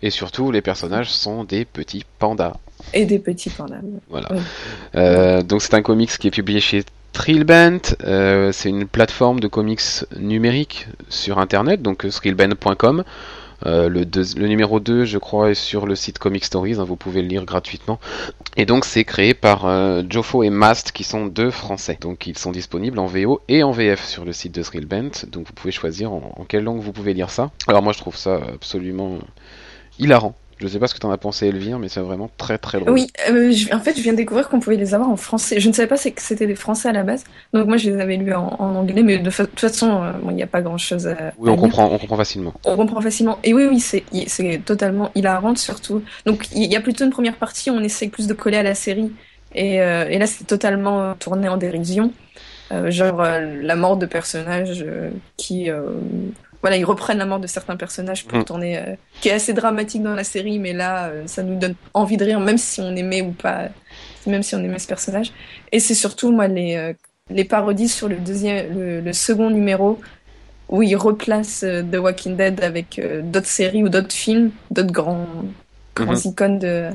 Et 0.00 0.08
surtout, 0.10 0.50
les 0.50 0.62
personnages 0.62 1.10
sont 1.10 1.44
des 1.44 1.66
petits 1.66 2.04
pandas. 2.18 2.56
et 2.94 3.04
des 3.04 3.18
petits 3.18 3.50
pandas. 3.50 3.82
Voilà. 4.08 5.42
Donc 5.42 5.60
c'est 5.60 5.74
un 5.74 5.82
comics 5.82 6.16
qui 6.18 6.28
est 6.28 6.30
publié 6.30 6.60
chez 6.60 6.84
Thrillbent. 7.12 7.96
Euh, 8.04 8.52
c'est 8.52 8.68
une 8.68 8.86
plateforme 8.86 9.40
de 9.40 9.48
comics 9.48 9.80
numérique 10.16 10.86
sur 11.08 11.38
internet, 11.38 11.82
donc 11.82 12.04
euh, 12.04 12.10
thrillbent.com. 12.10 13.04
Euh, 13.66 13.88
le, 13.88 14.46
numéro 14.46 14.78
2, 14.78 15.04
je 15.04 15.18
crois, 15.18 15.50
est 15.50 15.54
sur 15.54 15.86
le 15.86 15.96
site 15.96 16.20
Comic 16.20 16.44
Stories, 16.44 16.76
hein, 16.78 16.84
vous 16.84 16.94
pouvez 16.94 17.22
le 17.22 17.28
lire 17.28 17.44
gratuitement. 17.44 17.98
Et 18.56 18.66
donc 18.66 18.84
c'est 18.84 19.04
créé 19.04 19.34
par 19.34 19.66
Jofo 20.08 20.44
et 20.44 20.50
Mast, 20.50 20.92
qui 20.92 21.02
sont 21.02 21.26
deux 21.26 21.50
Français. 21.50 21.98
Donc 22.00 22.26
ils 22.28 22.38
sont 22.38 22.52
disponibles 22.52 23.00
en 23.00 23.06
VO 23.06 23.40
et 23.48 23.64
en 23.64 23.72
VF 23.72 24.04
sur 24.04 24.24
le 24.24 24.32
site 24.32 24.54
de 24.54 24.62
Thrillbent, 24.62 25.10
donc 25.26 25.46
vous 25.46 25.52
pouvez 25.52 25.72
choisir 25.72 26.12
en 26.12 26.44
quelle 26.48 26.62
langue 26.62 26.80
vous 26.80 26.92
pouvez 26.92 27.14
lire 27.14 27.30
ça. 27.30 27.50
Alors 27.66 27.82
moi 27.82 27.92
je 27.92 27.98
trouve 27.98 28.16
ça 28.16 28.40
absolument 28.54 29.18
hilarant. 29.98 30.36
Je 30.58 30.66
sais 30.68 30.78
pas 30.78 30.86
ce 30.88 30.94
que 30.94 30.98
t'en 30.98 31.10
as 31.10 31.18
pensé 31.18 31.46
Elvire, 31.46 31.78
mais 31.78 31.88
c'est 31.88 32.00
vraiment 32.00 32.28
très 32.36 32.58
très 32.58 32.80
drôle. 32.80 32.92
Oui, 32.92 33.08
euh, 33.28 33.50
je- 33.52 33.72
en 33.74 33.80
fait, 33.80 33.96
je 33.96 34.02
viens 34.02 34.12
de 34.12 34.16
découvrir 34.18 34.48
qu'on 34.48 34.60
pouvait 34.60 34.76
les 34.76 34.94
avoir 34.94 35.10
en 35.10 35.16
français. 35.16 35.60
Je 35.60 35.68
ne 35.68 35.74
savais 35.74 35.88
pas 35.88 35.96
que 35.98 36.22
c'était 36.22 36.46
des 36.46 36.54
français 36.54 36.88
à 36.88 36.92
la 36.92 37.02
base. 37.02 37.24
Donc 37.52 37.66
moi, 37.66 37.76
je 37.76 37.90
les 37.90 38.00
avais 38.00 38.16
lus 38.16 38.32
en, 38.34 38.46
en 38.58 38.74
anglais, 38.76 39.02
mais 39.02 39.18
de, 39.18 39.30
fa- 39.30 39.46
toute 39.46 39.60
façon, 39.60 40.02
euh, 40.02 40.12
bon, 40.12 40.30
il 40.30 40.36
n'y 40.36 40.42
a 40.42 40.46
pas 40.46 40.62
grand-chose 40.62 41.06
à, 41.06 41.34
Oui, 41.38 41.48
à 41.48 41.50
on 41.50 41.56
lire. 41.56 41.62
comprend, 41.62 41.90
on 41.90 41.98
comprend 41.98 42.16
facilement. 42.16 42.54
On 42.64 42.76
comprend 42.76 43.00
facilement. 43.00 43.38
Et 43.44 43.54
oui, 43.54 43.66
oui, 43.66 43.80
c'est 43.80 44.64
totalement 44.64 45.10
hilarant 45.14 45.54
surtout. 45.56 46.04
Donc 46.26 46.48
il 46.52 46.70
y 46.70 46.76
a 46.76 46.80
plutôt 46.80 47.04
une 47.04 47.10
première 47.10 47.38
partie 47.38 47.70
où 47.70 47.74
on 47.74 47.82
essaye 47.82 48.08
plus 48.10 48.26
de 48.26 48.34
coller 48.34 48.58
à 48.58 48.62
la 48.62 48.74
série. 48.74 49.12
Et, 49.54 49.80
euh, 49.82 50.08
et 50.08 50.18
là, 50.18 50.26
c'est 50.26 50.44
totalement 50.44 51.14
tourné 51.16 51.48
en 51.48 51.56
dérision. 51.56 52.14
Genre 52.70 53.22
la 53.22 53.76
mort 53.76 53.96
de 53.96 54.06
personnages 54.06 54.84
qui, 55.36 55.70
voilà, 56.62 56.76
ils 56.76 56.84
reprennent 56.84 57.18
la 57.18 57.26
mort 57.26 57.40
de 57.40 57.46
certains 57.46 57.76
personnages 57.76 58.24
pour 58.26 58.38
Mm. 58.38 58.44
tourner, 58.44 58.78
euh, 58.78 58.94
qui 59.20 59.28
est 59.28 59.32
assez 59.32 59.52
dramatique 59.52 60.02
dans 60.02 60.14
la 60.14 60.24
série, 60.24 60.58
mais 60.58 60.72
là, 60.72 61.08
euh, 61.08 61.22
ça 61.26 61.42
nous 61.42 61.56
donne 61.58 61.74
envie 61.94 62.16
de 62.16 62.24
rire, 62.24 62.40
même 62.40 62.58
si 62.58 62.80
on 62.80 62.94
aimait 62.96 63.22
ou 63.22 63.32
pas, 63.32 63.68
même 64.26 64.42
si 64.42 64.54
on 64.54 64.58
aimait 64.58 64.78
ce 64.78 64.88
personnage. 64.88 65.32
Et 65.72 65.80
c'est 65.80 65.94
surtout, 65.94 66.32
moi, 66.32 66.48
les, 66.48 66.74
euh, 66.76 66.92
les 67.30 67.44
parodies 67.44 67.88
sur 67.88 68.08
le 68.08 68.16
deuxième, 68.16 68.78
le, 68.78 69.00
le 69.00 69.12
second 69.12 69.50
numéro, 69.50 70.00
où 70.68 70.82
ils 70.82 70.96
replacent 70.96 71.60
The 71.92 71.96
Walking 71.96 72.36
Dead 72.36 72.62
avec 72.62 73.00
d'autres 73.24 73.46
séries 73.46 73.82
ou 73.84 73.88
d'autres 73.88 74.12
films, 74.12 74.50
d'autres 74.70 74.92
grands, 74.92 75.26
grands 75.96 76.12
Mhm. 76.12 76.20
icônes 76.24 76.58
de, 76.58 76.90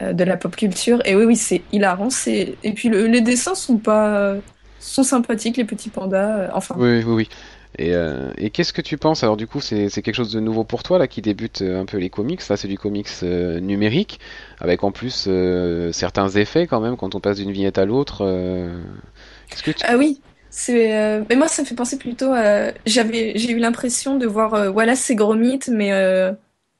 de 0.00 0.24
la 0.24 0.36
pop 0.36 0.54
culture. 0.56 1.00
Et 1.06 1.14
oui, 1.14 1.24
oui, 1.24 1.36
c'est 1.36 1.62
hilarant. 1.72 2.08
Et 2.26 2.72
puis 2.74 2.88
le- 2.88 3.06
les 3.06 3.20
dessins 3.20 3.54
sont 3.54 3.78
pas, 3.78 4.34
sont 4.80 5.04
sympathiques, 5.04 5.56
les 5.56 5.64
petits 5.64 5.88
pandas. 5.90 6.50
enfin, 6.52 6.74
Oui, 6.78 6.98
oui, 6.98 7.04
oui. 7.06 7.28
Et, 7.78 7.94
euh, 7.94 8.30
et 8.36 8.50
qu'est-ce 8.50 8.72
que 8.72 8.82
tu 8.82 8.98
penses? 8.98 9.22
Alors 9.22 9.36
du 9.36 9.46
coup, 9.46 9.60
c'est 9.60 9.88
c'est 9.88 10.02
quelque 10.02 10.14
chose 10.14 10.32
de 10.32 10.40
nouveau 10.40 10.64
pour 10.64 10.82
toi 10.82 10.98
là 10.98 11.08
qui 11.08 11.22
débute 11.22 11.62
euh, 11.62 11.80
un 11.80 11.86
peu 11.86 11.96
les 11.96 12.10
comics. 12.10 12.46
Là, 12.48 12.56
c'est 12.56 12.68
du 12.68 12.76
comics 12.78 13.08
euh, 13.22 13.60
numérique 13.60 14.20
avec 14.60 14.84
en 14.84 14.92
plus 14.92 15.28
certains 15.92 16.28
effets 16.28 16.66
quand 16.66 16.80
même 16.80 16.96
quand 16.96 17.14
on 17.14 17.20
passe 17.20 17.38
d'une 17.38 17.50
vignette 17.52 17.78
à 17.78 17.84
l'autre. 17.86 18.24
euh, 18.24 18.78
Est-ce 19.50 19.62
que 19.62 19.70
tu... 19.70 19.84
Ah 19.86 19.96
oui, 19.96 20.20
c'est. 20.50 21.24
Mais 21.28 21.36
moi, 21.36 21.48
ça 21.48 21.62
me 21.62 21.66
fait 21.66 21.74
penser 21.74 21.96
plutôt 21.98 22.32
à. 22.32 22.72
J'avais, 22.86 23.32
j'ai 23.36 23.52
eu 23.52 23.58
l'impression 23.58 24.16
de 24.18 24.26
voir, 24.26 24.72
voilà, 24.72 24.94
ces 24.94 25.14
gros 25.14 25.34
mythes, 25.34 25.68
mais 25.68 25.92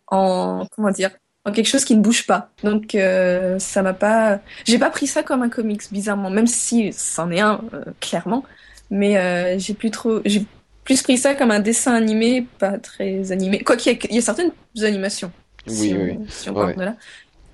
en 0.09 0.67
comment 0.77 0.91
dire, 0.91 1.11
en 1.45 1.53
quelque 1.53 1.69
chose 1.69 1.85
qui 1.85 1.97
ne 1.97 2.03
bouge 2.03 2.27
pas. 2.27 2.51
Donc 2.63 2.97
ça 3.59 3.83
m'a 3.83 3.95
pas. 3.95 4.41
J'ai 4.67 4.79
pas 4.79 4.91
pris 4.91 5.07
ça 5.07 5.23
comme 5.23 5.43
un 5.43 5.49
comics 5.49 5.83
bizarrement, 5.91 6.31
même 6.31 6.47
si 6.47 6.93
c'en 6.93 7.31
est 7.31 7.41
un 7.41 7.63
clairement. 8.01 8.45
Mais 8.91 9.59
j'ai 9.59 9.75
plus 9.75 9.91
trop, 9.91 10.21
plus 10.85 11.03
pris 11.03 11.17
ça 11.19 11.35
comme 11.35 11.51
un 11.51 11.61
dessin 11.61 11.95
animé, 11.95 12.47
pas 12.59 12.79
très 12.79 13.31
animé. 13.33 13.61
Quoi 13.61 13.77
qu'il 13.77 13.93
y, 14.11 14.15
y 14.15 14.19
a 14.19 14.23
certaines 14.23 14.51
animations. 14.83 15.31
Oui, 15.69 15.75
si 15.75 15.95
oui, 15.95 15.99
on, 15.99 16.05
oui. 16.23 16.27
si 16.29 16.51
on 16.51 16.55
Ouais, 16.55 16.61
part 16.67 16.77
de 16.77 16.83
là. 16.83 16.97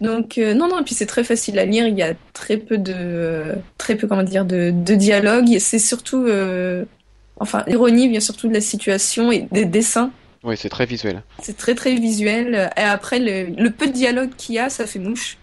Donc 0.00 0.38
euh, 0.38 0.54
non 0.54 0.68
non 0.68 0.78
et 0.80 0.84
puis 0.84 0.94
c'est 0.94 1.06
très 1.06 1.24
facile 1.24 1.58
à 1.58 1.64
lire 1.64 1.86
il 1.88 1.98
y 1.98 2.02
a 2.02 2.14
très 2.32 2.56
peu 2.56 2.78
de 2.78 2.92
euh, 2.96 3.54
très 3.78 3.96
peu 3.96 4.06
comment 4.06 4.22
dire 4.22 4.44
de, 4.44 4.70
de 4.72 4.94
dialogue 4.94 5.58
c'est 5.58 5.80
surtout 5.80 6.24
euh, 6.24 6.84
enfin 7.40 7.64
l'ironie 7.66 8.08
vient 8.08 8.20
surtout 8.20 8.46
de 8.48 8.54
la 8.54 8.60
situation 8.60 9.32
et 9.32 9.48
des 9.50 9.64
dessins 9.64 10.12
Oui, 10.44 10.56
c'est 10.56 10.68
très 10.68 10.86
visuel. 10.86 11.22
c'est 11.42 11.56
très 11.56 11.74
très 11.74 11.96
visuel 11.96 12.70
et 12.76 12.80
après 12.80 13.18
le, 13.18 13.46
le 13.60 13.70
peu 13.70 13.88
de 13.88 13.92
dialogue 13.92 14.30
qu'il 14.36 14.54
y 14.54 14.60
a 14.60 14.70
ça 14.70 14.86
fait 14.86 15.00
mouche 15.00 15.36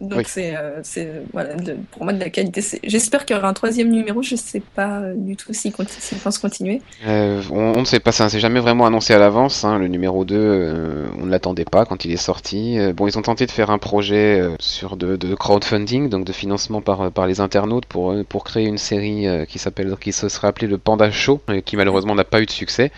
donc 0.00 0.18
Oui. 0.18 0.24
c'est 0.26 0.54
euh, 0.56 0.80
c'est 0.82 1.10
voilà 1.32 1.54
de- 1.54 1.76
pour 1.90 2.04
moi 2.04 2.12
de 2.12 2.20
la 2.20 2.28
qualité 2.30 2.60
C'est- 2.60 2.80
j'espère 2.84 3.24
qu'il 3.24 3.34
y 3.34 3.38
aura 3.38 3.48
un 3.48 3.54
troisième 3.54 3.88
numéro 3.90 4.22
je 4.22 4.36
sais 4.36 4.60
pas 4.74 5.00
euh, 5.00 5.14
du 5.16 5.36
tout 5.36 5.52
conti- 5.52 6.00
s'ils 6.00 6.18
pensent 6.18 6.38
continuer 6.38 6.82
Euh, 7.06 7.40
on, 7.50 7.72
on 7.76 7.80
ne 7.80 7.84
sait 7.86 8.00
pas 8.00 8.12
ça, 8.12 8.28
c'est 8.28 8.40
jamais 8.40 8.60
vraiment 8.60 8.84
annoncé 8.86 9.14
à 9.14 9.18
l'avance. 9.18 9.64
hein. 9.64 9.78
Le 9.78 9.88
numéro 9.88 10.24
2, 10.24 10.34
euh, 10.36 11.06
on 11.18 11.26
ne 11.26 11.30
l'attendait 11.30 11.64
pas 11.64 11.84
quand 11.86 12.04
il 12.04 12.12
est 12.12 12.16
sorti. 12.16 12.78
Bon, 12.94 13.06
ils 13.06 13.18
ont 13.18 13.22
tenté 13.22 13.46
de 13.46 13.50
faire 13.50 13.70
un 13.70 13.78
projet 13.78 14.42
sur 14.58 14.96
de, 14.96 15.16
de 15.16 15.34
crowdfunding, 15.34 16.08
donc 16.10 16.24
de 16.24 16.32
financement 16.32 16.80
par, 16.82 17.10
par 17.12 17.26
les 17.26 17.40
internautes 17.40 17.86
pour, 17.86 18.14
pour 18.28 18.44
créer 18.44 18.66
une 18.66 18.78
série 18.78 19.26
qui 19.48 19.58
s'appelle, 19.58 19.94
qui 20.00 20.12
se 20.12 20.28
serait 20.28 20.48
appelée 20.48 20.66
le 20.68 20.78
Panda 20.78 21.10
Show, 21.10 21.40
qui 21.64 21.76
malheureusement 21.76 22.14
n'a 22.14 22.24
pas 22.24 22.40
eu 22.42 22.46
de 22.46 22.50
succès. 22.50 22.92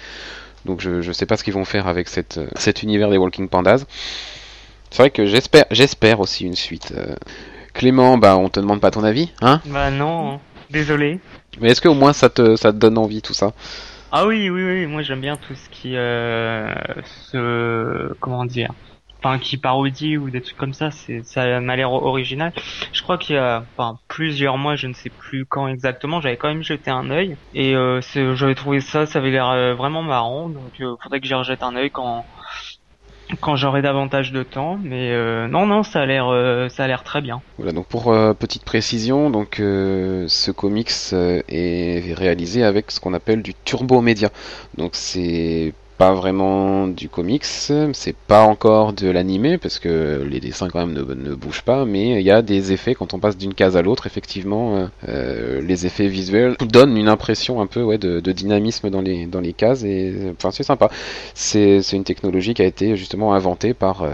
Donc 0.64 0.80
je, 0.80 1.00
je 1.02 1.12
sais 1.12 1.26
pas 1.26 1.36
ce 1.36 1.44
qu'ils 1.44 1.54
vont 1.54 1.64
faire 1.64 1.86
avec 1.86 2.08
cette, 2.08 2.40
cet 2.56 2.82
univers 2.82 3.10
des 3.10 3.16
Walking 3.18 3.48
Pandas. 3.48 3.84
C'est 4.90 5.02
vrai 5.02 5.10
que 5.10 5.26
j'espère, 5.26 5.66
j'espère 5.70 6.20
aussi 6.20 6.44
une 6.44 6.56
suite. 6.56 6.92
Euh, 6.96 7.14
Clément, 7.74 8.18
bah 8.18 8.36
on 8.36 8.48
te 8.48 8.58
demande 8.58 8.80
pas 8.80 8.90
ton 8.90 9.04
avis, 9.04 9.30
hein? 9.40 9.60
Bah 9.66 9.90
non, 9.90 10.40
désolé. 10.70 11.20
Mais 11.60 11.70
est-ce 11.70 11.80
qu'au 11.80 11.94
moins 11.94 12.12
ça 12.12 12.28
te, 12.28 12.56
ça 12.56 12.72
te 12.72 12.78
donne 12.78 12.98
envie 12.98 13.22
tout 13.22 13.34
ça? 13.34 13.52
Ah 14.10 14.26
oui, 14.26 14.48
oui, 14.48 14.64
oui, 14.64 14.86
moi 14.86 15.02
j'aime 15.02 15.20
bien 15.20 15.36
tout 15.36 15.54
ce 15.54 15.68
qui 15.68 15.94
euh, 15.94 16.72
se 17.04 18.12
comment 18.20 18.46
dire, 18.46 18.72
enfin 19.22 19.38
qui 19.38 19.58
parodie 19.58 20.16
ou 20.16 20.30
des 20.30 20.40
trucs 20.40 20.56
comme 20.56 20.72
ça, 20.72 20.90
c'est 20.90 21.22
ça 21.24 21.60
m'a 21.60 21.76
l'air 21.76 21.92
original. 21.92 22.52
Je 22.92 23.02
crois 23.02 23.18
qu'il 23.18 23.36
y 23.36 23.38
a 23.38 23.64
enfin 23.76 23.98
plusieurs 24.08 24.56
mois, 24.56 24.76
je 24.76 24.86
ne 24.86 24.94
sais 24.94 25.10
plus 25.10 25.44
quand 25.44 25.68
exactement, 25.68 26.20
j'avais 26.22 26.36
quand 26.38 26.48
même 26.48 26.62
jeté 26.62 26.90
un 26.90 27.10
œil 27.10 27.36
et 27.52 27.76
euh, 27.76 28.00
j'avais 28.34 28.54
trouvé 28.54 28.80
ça, 28.80 29.04
ça 29.04 29.18
avait 29.18 29.30
l'air 29.30 29.50
euh, 29.50 29.74
vraiment 29.74 30.02
marrant, 30.02 30.48
donc 30.48 30.80
euh, 30.80 30.96
faudrait 31.02 31.20
que 31.20 31.26
j'y 31.26 31.34
rejette 31.34 31.62
un 31.62 31.76
œil 31.76 31.90
quand 31.90 32.24
quand 33.40 33.56
j'aurai 33.56 33.82
davantage 33.82 34.32
de 34.32 34.42
temps, 34.42 34.78
mais 34.82 35.12
euh, 35.12 35.48
non 35.48 35.66
non, 35.66 35.82
ça 35.82 36.00
a 36.00 36.06
l'air 36.06 36.28
euh, 36.28 36.68
ça 36.68 36.84
a 36.84 36.86
l'air 36.86 37.02
très 37.04 37.20
bien. 37.20 37.40
Voilà, 37.58 37.72
donc 37.72 37.86
pour 37.86 38.12
euh, 38.12 38.32
petite 38.34 38.64
précision, 38.64 39.30
donc 39.30 39.56
ce 39.58 40.50
comics 40.50 40.90
est 41.12 42.14
réalisé 42.14 42.64
avec 42.64 42.90
ce 42.90 43.00
qu'on 43.00 43.14
appelle 43.14 43.42
du 43.42 43.54
turbo 43.54 44.00
média. 44.00 44.30
Donc 44.76 44.90
c'est 44.94 45.74
pas 45.98 46.14
vraiment 46.14 46.86
du 46.86 47.08
comics, 47.08 47.44
c'est 47.44 48.14
pas 48.28 48.42
encore 48.42 48.92
de 48.92 49.08
l'animé 49.10 49.58
parce 49.58 49.78
que 49.80 50.24
les 50.28 50.38
dessins 50.40 50.68
quand 50.68 50.78
même 50.86 50.92
ne, 50.92 51.02
ne 51.02 51.34
bougent 51.34 51.62
pas, 51.62 51.84
mais 51.84 52.20
il 52.20 52.22
y 52.26 52.30
a 52.30 52.40
des 52.40 52.72
effets 52.72 52.94
quand 52.94 53.14
on 53.14 53.18
passe 53.18 53.36
d'une 53.36 53.52
case 53.52 53.76
à 53.76 53.82
l'autre. 53.82 54.06
Effectivement, 54.06 54.76
euh, 54.76 54.86
euh, 55.08 55.60
les 55.60 55.86
effets 55.86 56.06
visuels 56.06 56.56
donnent 56.60 56.96
une 56.96 57.08
impression 57.08 57.60
un 57.60 57.66
peu 57.66 57.82
ouais 57.82 57.98
de, 57.98 58.20
de 58.20 58.32
dynamisme 58.32 58.90
dans 58.90 59.00
les 59.02 59.26
dans 59.26 59.40
les 59.40 59.52
cases 59.52 59.82
et 59.82 60.14
enfin 60.32 60.50
c'est 60.52 60.62
sympa. 60.62 60.88
C'est 61.34 61.80
une 61.92 62.04
technologie 62.04 62.54
qui 62.54 62.62
a 62.62 62.66
été 62.66 62.96
justement 62.96 63.34
inventée 63.34 63.74
par 63.74 64.02
euh, 64.02 64.10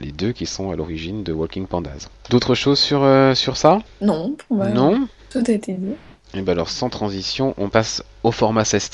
les 0.00 0.12
deux 0.12 0.32
qui 0.32 0.46
sont 0.46 0.70
à 0.70 0.76
l'origine 0.76 1.22
de 1.24 1.32
Walking 1.32 1.66
Pandas. 1.66 2.08
D'autres 2.30 2.54
choses 2.54 2.78
sur, 2.78 3.02
euh, 3.02 3.34
sur 3.34 3.56
ça? 3.56 3.80
Non 4.00 4.34
moi 4.50 4.68
Non? 4.68 5.06
tout 5.30 5.42
a 5.46 5.50
été 5.52 5.74
dit 5.74 5.92
Et 6.34 6.40
ben 6.40 6.52
alors 6.52 6.70
sans 6.70 6.88
transition, 6.88 7.54
on 7.58 7.68
passe 7.68 8.02
au 8.22 8.30
format 8.32 8.64
16 8.64 8.88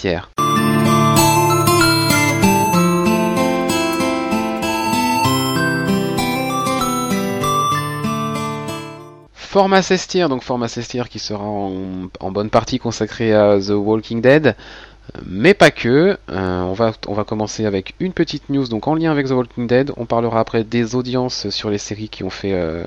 Format 9.55 9.83
16 9.83 10.07
tiers, 10.09 10.29
donc 10.29 10.43
format 10.43 10.67
16 10.67 10.89
tiers 10.89 11.09
qui 11.09 11.21
sera 11.21 11.45
en, 11.45 12.33
bonne 12.33 12.51
partie 12.51 12.81
consacré 12.81 13.33
à 13.33 13.57
The 13.61 13.71
Walking 13.71 14.21
Dead, 14.21 14.49
euh, 14.49 15.21
mais 15.27 15.55
pas 15.55 15.71
que. 15.71 16.19
Euh, 16.29 16.61
on, 16.63 16.73
va, 16.73 16.93
on 17.07 17.15
va 17.15 17.23
commencer 17.23 17.65
avec 17.65 17.95
une 18.01 18.13
petite 18.13 18.49
news 18.49 18.67
donc 18.67 18.89
en 18.89 18.97
lien 18.97 19.13
avec 19.13 19.29
The 19.29 19.31
Walking 19.31 19.69
Dead. 19.69 19.93
On 19.97 20.07
parlera 20.07 20.41
après 20.41 20.65
des 20.65 20.97
audiences 20.97 21.51
sur 21.51 21.71
les 21.71 21.79
séries 21.79 22.09
qui 22.09 22.25
ont 22.25 22.31
fait, 22.31 22.53
euh, 22.53 22.83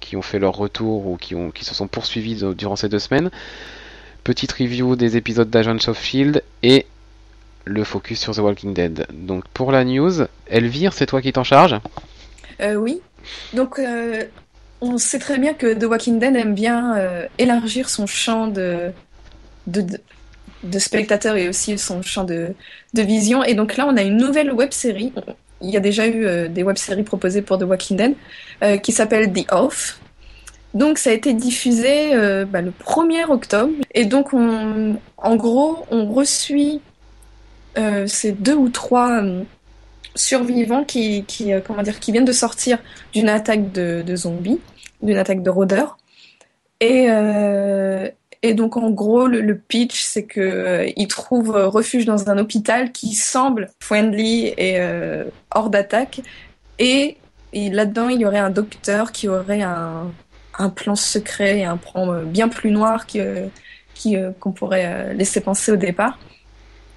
qui 0.00 0.16
ont 0.16 0.22
fait 0.22 0.40
leur 0.40 0.56
retour 0.56 1.06
ou 1.06 1.16
qui, 1.16 1.36
ont, 1.36 1.52
qui 1.52 1.64
se 1.64 1.72
sont 1.72 1.86
poursuivies 1.86 2.42
durant 2.56 2.74
ces 2.74 2.88
deux 2.88 2.98
semaines. 2.98 3.30
Petite 4.24 4.50
review 4.50 4.96
des 4.96 5.16
épisodes 5.16 5.48
d'Agents 5.48 5.86
of 5.86 6.02
Shield 6.02 6.42
et 6.64 6.84
le 7.64 7.84
focus 7.84 8.18
sur 8.18 8.34
The 8.34 8.38
Walking 8.38 8.74
Dead. 8.74 9.06
Donc 9.12 9.46
pour 9.54 9.70
la 9.70 9.84
news, 9.84 10.26
Elvire, 10.48 10.92
c'est 10.92 11.06
toi 11.06 11.22
qui 11.22 11.32
t'en 11.32 11.44
charge 11.44 11.76
oui. 12.76 13.00
Donc, 13.52 13.80
on 14.88 14.98
sait 14.98 15.18
très 15.18 15.38
bien 15.38 15.54
que 15.54 15.74
The 15.74 15.84
Walking 15.84 16.18
Dead 16.18 16.34
aime 16.36 16.54
bien 16.54 16.96
euh, 16.96 17.26
élargir 17.38 17.88
son 17.88 18.06
champ 18.06 18.46
de, 18.46 18.92
de, 19.66 20.78
spectateurs 20.78 21.36
et 21.36 21.48
aussi 21.48 21.78
son 21.78 22.02
champ 22.02 22.24
de, 22.24 22.54
de 22.94 23.02
vision. 23.02 23.42
Et 23.44 23.54
donc 23.54 23.76
là, 23.76 23.86
on 23.88 23.96
a 23.96 24.02
une 24.02 24.16
nouvelle 24.16 24.52
web 24.52 24.72
série. 24.72 25.12
Il 25.60 25.70
y 25.70 25.76
a 25.76 25.80
déjà 25.80 26.06
eu 26.06 26.26
euh, 26.26 26.48
des 26.48 26.62
web 26.62 26.76
séries 26.76 27.02
proposées 27.02 27.42
pour 27.42 27.58
The 27.58 27.62
Walking 27.62 27.96
Dead 27.96 28.14
euh, 28.62 28.76
qui 28.76 28.92
s'appelle 28.92 29.32
The 29.32 29.50
Off. 29.52 30.00
Donc, 30.74 30.98
ça 30.98 31.08
a 31.08 31.12
été 31.14 31.32
diffusé 31.32 32.10
bah, 32.50 32.60
le 32.60 32.70
1er 32.70 33.30
octobre. 33.30 33.72
Et 33.94 34.04
donc, 34.04 34.34
on, 34.34 34.96
en 35.16 35.36
gros, 35.36 35.86
on 35.90 36.12
reçut 36.12 36.80
ces 38.06 38.32
deux 38.32 38.54
ou 38.54 38.68
trois. 38.68 39.22
survivants 40.14 40.84
qui, 40.84 41.24
qui, 41.24 41.52
comment 41.66 41.82
dire, 41.82 41.98
qui 41.98 42.12
viennent 42.12 42.26
de 42.26 42.32
sortir 42.32 42.78
d'une 43.14 43.30
attaque 43.30 43.72
de 43.72 44.16
zombies, 44.16 44.60
d'une 45.02 45.16
attaque 45.16 45.42
de 45.42 45.50
rôdeurs. 45.50 45.98
Et, 46.80 47.06
euh, 47.10 48.08
et 48.42 48.54
donc, 48.54 48.76
en 48.76 48.90
gros, 48.90 49.26
le, 49.26 49.58
pitch, 49.58 50.02
c'est 50.02 50.24
que 50.24 50.40
euh, 50.40 50.90
ils 50.96 51.08
trouvent 51.08 51.56
euh, 51.56 51.68
refuge 51.68 52.04
dans 52.04 52.28
un 52.30 52.38
hôpital 52.38 52.92
qui 52.92 53.14
semble 53.14 53.70
friendly 53.80 54.46
et 54.56 54.80
euh, 54.80 55.24
hors 55.54 55.70
d'attaque. 55.70 56.20
Et, 56.78 57.16
et 57.52 57.70
là-dedans, 57.70 58.08
il 58.08 58.20
y 58.20 58.26
aurait 58.26 58.38
un 58.38 58.50
docteur 58.50 59.12
qui 59.12 59.28
aurait 59.28 59.62
un, 59.62 60.12
un 60.58 60.68
plan 60.68 60.94
secret 60.94 61.60
et 61.60 61.64
un 61.64 61.76
plan 61.76 62.22
bien 62.22 62.48
plus 62.48 62.70
noir 62.70 63.06
qui, 63.06 63.20
euh, 63.20 63.46
qui, 63.94 64.16
qu'on 64.38 64.52
pourrait 64.52 65.14
laisser 65.14 65.40
penser 65.40 65.72
au 65.72 65.76
départ. 65.76 66.18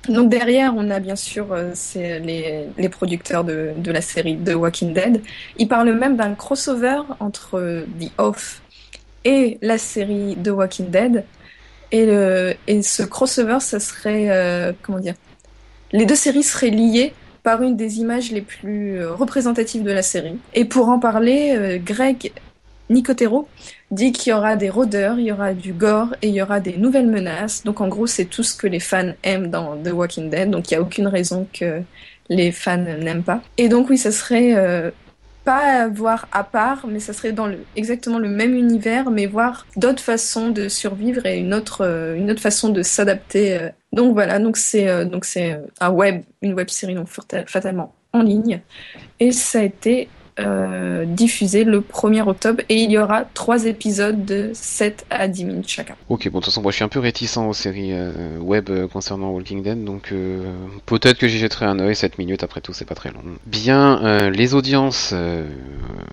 Donc 0.08 0.30
derrière, 0.30 0.74
on 0.76 0.90
a 0.90 1.00
bien 1.00 1.16
sûr 1.16 1.52
euh, 1.52 1.74
les, 1.96 2.66
les 2.78 2.90
producteurs 2.90 3.44
de, 3.44 3.72
de 3.78 3.92
la 3.92 4.02
série 4.02 4.38
The 4.38 4.56
Walking 4.56 4.94
Dead. 4.94 5.22
Ils 5.58 5.68
parlent 5.68 5.94
même 5.94 6.16
d'un 6.16 6.36
crossover 6.36 7.02
entre 7.20 7.60
euh, 7.60 7.86
The 8.00 8.12
Off 8.18 8.62
et 9.26 9.58
la 9.62 9.78
série 9.78 10.38
The 10.44 10.50
Walking 10.50 10.90
Dead. 10.90 11.26
Et, 11.92 12.06
le, 12.06 12.54
et 12.68 12.82
ce 12.82 13.04
crossover, 13.04 13.60
ça 13.60 13.80
serait, 13.80 14.30
euh, 14.30 14.72
comment 14.82 15.00
dire, 15.00 15.16
les 15.92 16.06
deux 16.06 16.16
séries 16.16 16.44
seraient 16.44 16.70
liées 16.70 17.14
par 17.44 17.62
une 17.64 17.76
des 17.76 18.00
images 18.00 18.32
les 18.32 18.42
plus 18.42 19.00
euh, 19.00 19.14
représentatives 19.14 19.84
de 19.84 19.92
la 19.92 20.04
série. 20.04 20.38
Et 20.54 20.66
pour 20.66 20.90
en 20.90 21.00
parler, 21.00 21.56
euh, 21.56 21.78
Greg 21.84 22.32
Nicotero, 22.90 23.48
dit 23.92 24.12
qu'il 24.12 24.32
y 24.32 24.34
aura 24.34 24.56
des 24.56 24.70
rôdeurs, 24.70 25.20
il 25.20 25.26
y 25.26 25.32
aura 25.32 25.54
du 25.54 25.74
gore 25.74 26.16
et 26.22 26.28
il 26.28 26.34
y 26.36 26.42
aura 26.42 26.60
des 26.60 26.78
nouvelles 26.78 27.08
menaces. 27.08 27.64
Donc 27.64 27.82
en 27.82 27.88
gros, 27.88 28.08
c'est 28.08 28.26
tout 28.26 28.44
ce 28.44 28.56
que 28.56 28.68
les 28.68 28.80
fans 28.80 29.14
aiment 29.24 29.50
dans 29.50 29.78
The 29.78 29.92
Walking 29.92 30.30
Dead. 30.30 30.50
Donc 30.50 30.70
il 30.70 30.74
n'y 30.74 30.78
a 30.78 30.82
aucune 30.82 31.08
raison 31.08 31.48
que 31.52 31.82
les 32.30 32.52
fans 32.52 32.78
n'aiment 32.78 33.24
pas. 33.24 33.42
Et 33.58 33.70
donc 33.70 33.90
oui, 33.90 33.98
ça 33.98 34.12
serait 34.12 34.56
euh, 34.56 34.92
pas 35.44 35.88
voir 35.88 36.28
à 36.32 36.44
part, 36.44 36.86
mais 36.88 37.00
ça 37.00 37.14
serait 37.14 37.32
dans 37.32 37.50
exactement 37.76 38.20
le 38.20 38.30
même 38.30 38.54
univers, 38.54 39.10
mais 39.10 39.26
voir 39.26 39.66
d'autres 39.78 40.04
façons 40.04 40.50
de 40.50 40.70
survivre 40.70 41.26
et 41.26 41.40
une 41.40 41.54
autre, 41.56 41.82
euh, 41.82 42.16
une 42.16 42.30
autre 42.30 42.42
façon 42.42 42.70
de 42.70 42.84
s'adapter. 42.84 43.58
euh. 43.58 43.70
Donc 43.92 44.14
voilà, 44.14 44.38
donc 44.38 44.58
c'est 44.58 44.88
euh, 44.88 45.06
c'est 45.24 45.60
un 45.80 45.90
web, 45.90 46.22
une 46.44 46.54
web 46.54 46.70
série 46.70 46.94
donc 46.94 47.08
fata- 47.08 47.48
fatalement 47.48 47.96
en 48.14 48.22
ligne, 48.22 48.62
et 49.20 49.32
ça 49.32 49.60
a 49.60 49.64
été 49.64 50.10
euh, 50.40 51.06
diffusé 51.06 51.64
le 51.64 51.82
1er 51.82 52.22
octobre 52.28 52.62
et 52.70 52.76
il 52.76 52.92
y 52.92 52.98
aura 52.98 53.26
trois 53.34 53.66
épisodes 53.66 54.26
de 54.26 54.52
7 54.54 55.06
à 55.10 55.28
10 55.28 55.46
minutes 55.46 55.68
chacun. 55.68 55.96
Ok, 56.08 56.30
bon, 56.30 56.40
de 56.40 56.44
toute 56.44 56.46
façon, 56.46 56.62
moi 56.62 56.72
je 56.72 56.78
suis 56.78 56.84
un 56.84 56.90
peu 56.90 57.00
réticent 57.00 57.38
aux 57.38 57.54
séries 57.54 57.92
euh, 57.92 58.38
web 58.40 58.70
euh, 58.70 58.88
concernant 58.88 59.32
Walking 59.32 59.64
Dead, 59.64 59.84
donc 59.84 60.14
peut-être 60.86 61.18
que 61.18 61.28
j'y 61.28 61.40
jetterai 61.40 61.66
un 61.66 61.80
œil, 61.80 61.96
7 61.96 62.18
minutes 62.18 62.44
après 62.44 62.62
tout, 62.62 62.74
c'est 62.74 62.86
pas 62.86 62.96
très 62.96 63.12
long. 63.12 63.20
Bien, 63.46 64.30
les 64.30 64.54
audiences, 64.54 65.14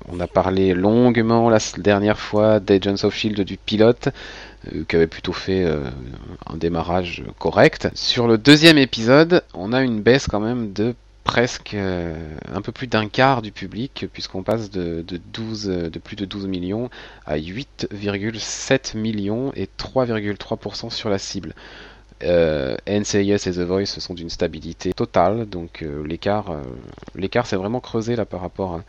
on 0.09 0.21
a 0.21 0.27
parlé 0.27 0.75
longuement 0.75 1.49
la 1.51 1.59
dernière 1.79 2.19
fois 2.19 2.61
d'Agents 2.61 3.05
of 3.05 3.15
Shield 3.15 3.41
du 3.41 3.57
pilote, 3.57 4.09
qui 4.89 4.97
avait 4.97 5.07
plutôt 5.07 5.33
fait 5.33 5.65
un 6.47 6.57
démarrage 6.57 7.23
correct. 7.39 7.89
Sur 7.95 8.27
le 8.27 8.39
deuxième 8.39 8.79
épisode, 8.79 9.43
on 9.55 9.73
a 9.73 9.83
une 9.83 10.01
baisse 10.01 10.27
quand 10.27 10.41
même 10.41 10.73
de 10.73 10.95
presque 11.27 11.75
euh, 11.75 12.15
un 12.55 12.63
peu 12.63 12.71
plus 12.71 12.87
d'un 12.87 13.09
quart 13.09 13.43
du 13.43 13.51
public, 13.51 14.07
puisqu'on 14.13 14.45
passe 14.45 14.71
de, 14.71 15.03
de 15.03 15.17
12, 15.33 15.69
euh, 15.69 15.91
plus 15.91 16.15
de 16.17 16.25
12 16.25 16.47
millions 16.47 16.89
à 17.27 17.37
8,7 17.37 18.97
millions 18.97 19.53
et 19.57 19.69
3,3% 19.77 20.89
sur 20.89 21.11
la 21.11 21.19
cible. 21.19 21.53
Euh, 22.23 22.77
NCIS 22.87 23.49
et 23.49 23.53
The 23.53 23.59
Voice 23.61 23.87
sont 23.87 24.15
d'une 24.15 24.31
stabilité 24.31 24.93
totale, 24.95 25.47
donc 25.49 25.85
l'écart, 26.07 26.57
l'écart 27.17 27.47
s'est 27.47 27.57
vraiment 27.57 27.81
creusé 27.81 28.17
là 28.17 28.25
par 28.25 28.41
rapport 28.41 28.77
à- 28.77 28.85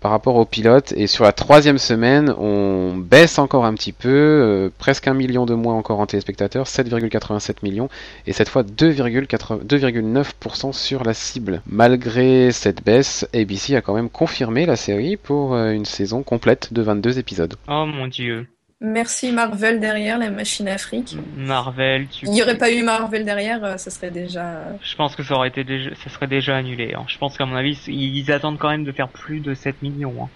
par 0.00 0.10
rapport 0.10 0.36
au 0.36 0.44
pilote. 0.44 0.92
Et 0.96 1.06
sur 1.06 1.24
la 1.24 1.32
troisième 1.32 1.78
semaine, 1.78 2.34
on 2.38 2.96
baisse 2.96 3.38
encore 3.38 3.64
un 3.64 3.74
petit 3.74 3.92
peu, 3.92 4.08
euh, 4.08 4.70
presque 4.78 5.08
un 5.08 5.14
million 5.14 5.46
de 5.46 5.54
moins 5.54 5.74
encore 5.74 6.00
en 6.00 6.06
téléspectateurs, 6.06 6.66
7,87 6.66 7.56
millions, 7.62 7.88
et 8.26 8.32
cette 8.32 8.48
fois 8.48 8.62
2,80 8.62 9.64
2,9% 9.64 10.72
sur 10.72 11.04
la 11.04 11.14
cible. 11.14 11.62
Malgré 11.66 12.52
cette 12.52 12.84
baisse, 12.84 13.28
ABC 13.34 13.76
a 13.76 13.80
quand 13.80 13.94
même 13.94 14.10
confirmé 14.10 14.66
la 14.66 14.76
série 14.76 15.16
pour 15.16 15.54
euh, 15.54 15.72
une 15.72 15.84
saison 15.84 16.22
complète 16.22 16.72
de 16.72 16.82
22 16.82 17.18
épisodes. 17.18 17.54
Oh 17.68 17.86
mon 17.86 18.06
dieu. 18.06 18.46
Merci 18.80 19.32
Marvel 19.32 19.80
derrière, 19.80 20.18
la 20.18 20.30
machine 20.30 20.68
Afrique. 20.68 21.16
Marvel, 21.36 22.06
tu... 22.06 22.26
Il 22.26 22.30
n'y 22.32 22.42
aurait 22.42 22.56
pas 22.58 22.70
eu 22.70 22.82
Marvel 22.84 23.24
derrière, 23.24 23.64
euh, 23.64 23.76
ça 23.76 23.90
serait 23.90 24.12
déjà... 24.12 24.62
Je 24.82 24.94
pense 24.94 25.16
que 25.16 25.24
ça 25.24 25.34
aurait 25.34 25.48
été 25.48 25.64
déjà, 25.64 25.90
ça 25.96 26.10
serait 26.10 26.28
déjà 26.28 26.56
annulé. 26.56 26.94
hein. 26.96 27.02
Je 27.08 27.18
pense 27.18 27.36
qu'à 27.36 27.44
mon 27.44 27.56
avis, 27.56 27.76
ils 27.88 28.30
attendent 28.30 28.58
quand 28.58 28.68
même 28.70 28.84
de 28.84 28.92
faire 28.92 29.08
plus 29.08 29.40
de 29.40 29.52
7 29.54 29.82
millions. 29.82 30.14
hein. 30.22 30.28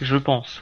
Je 0.00 0.16
pense. 0.16 0.60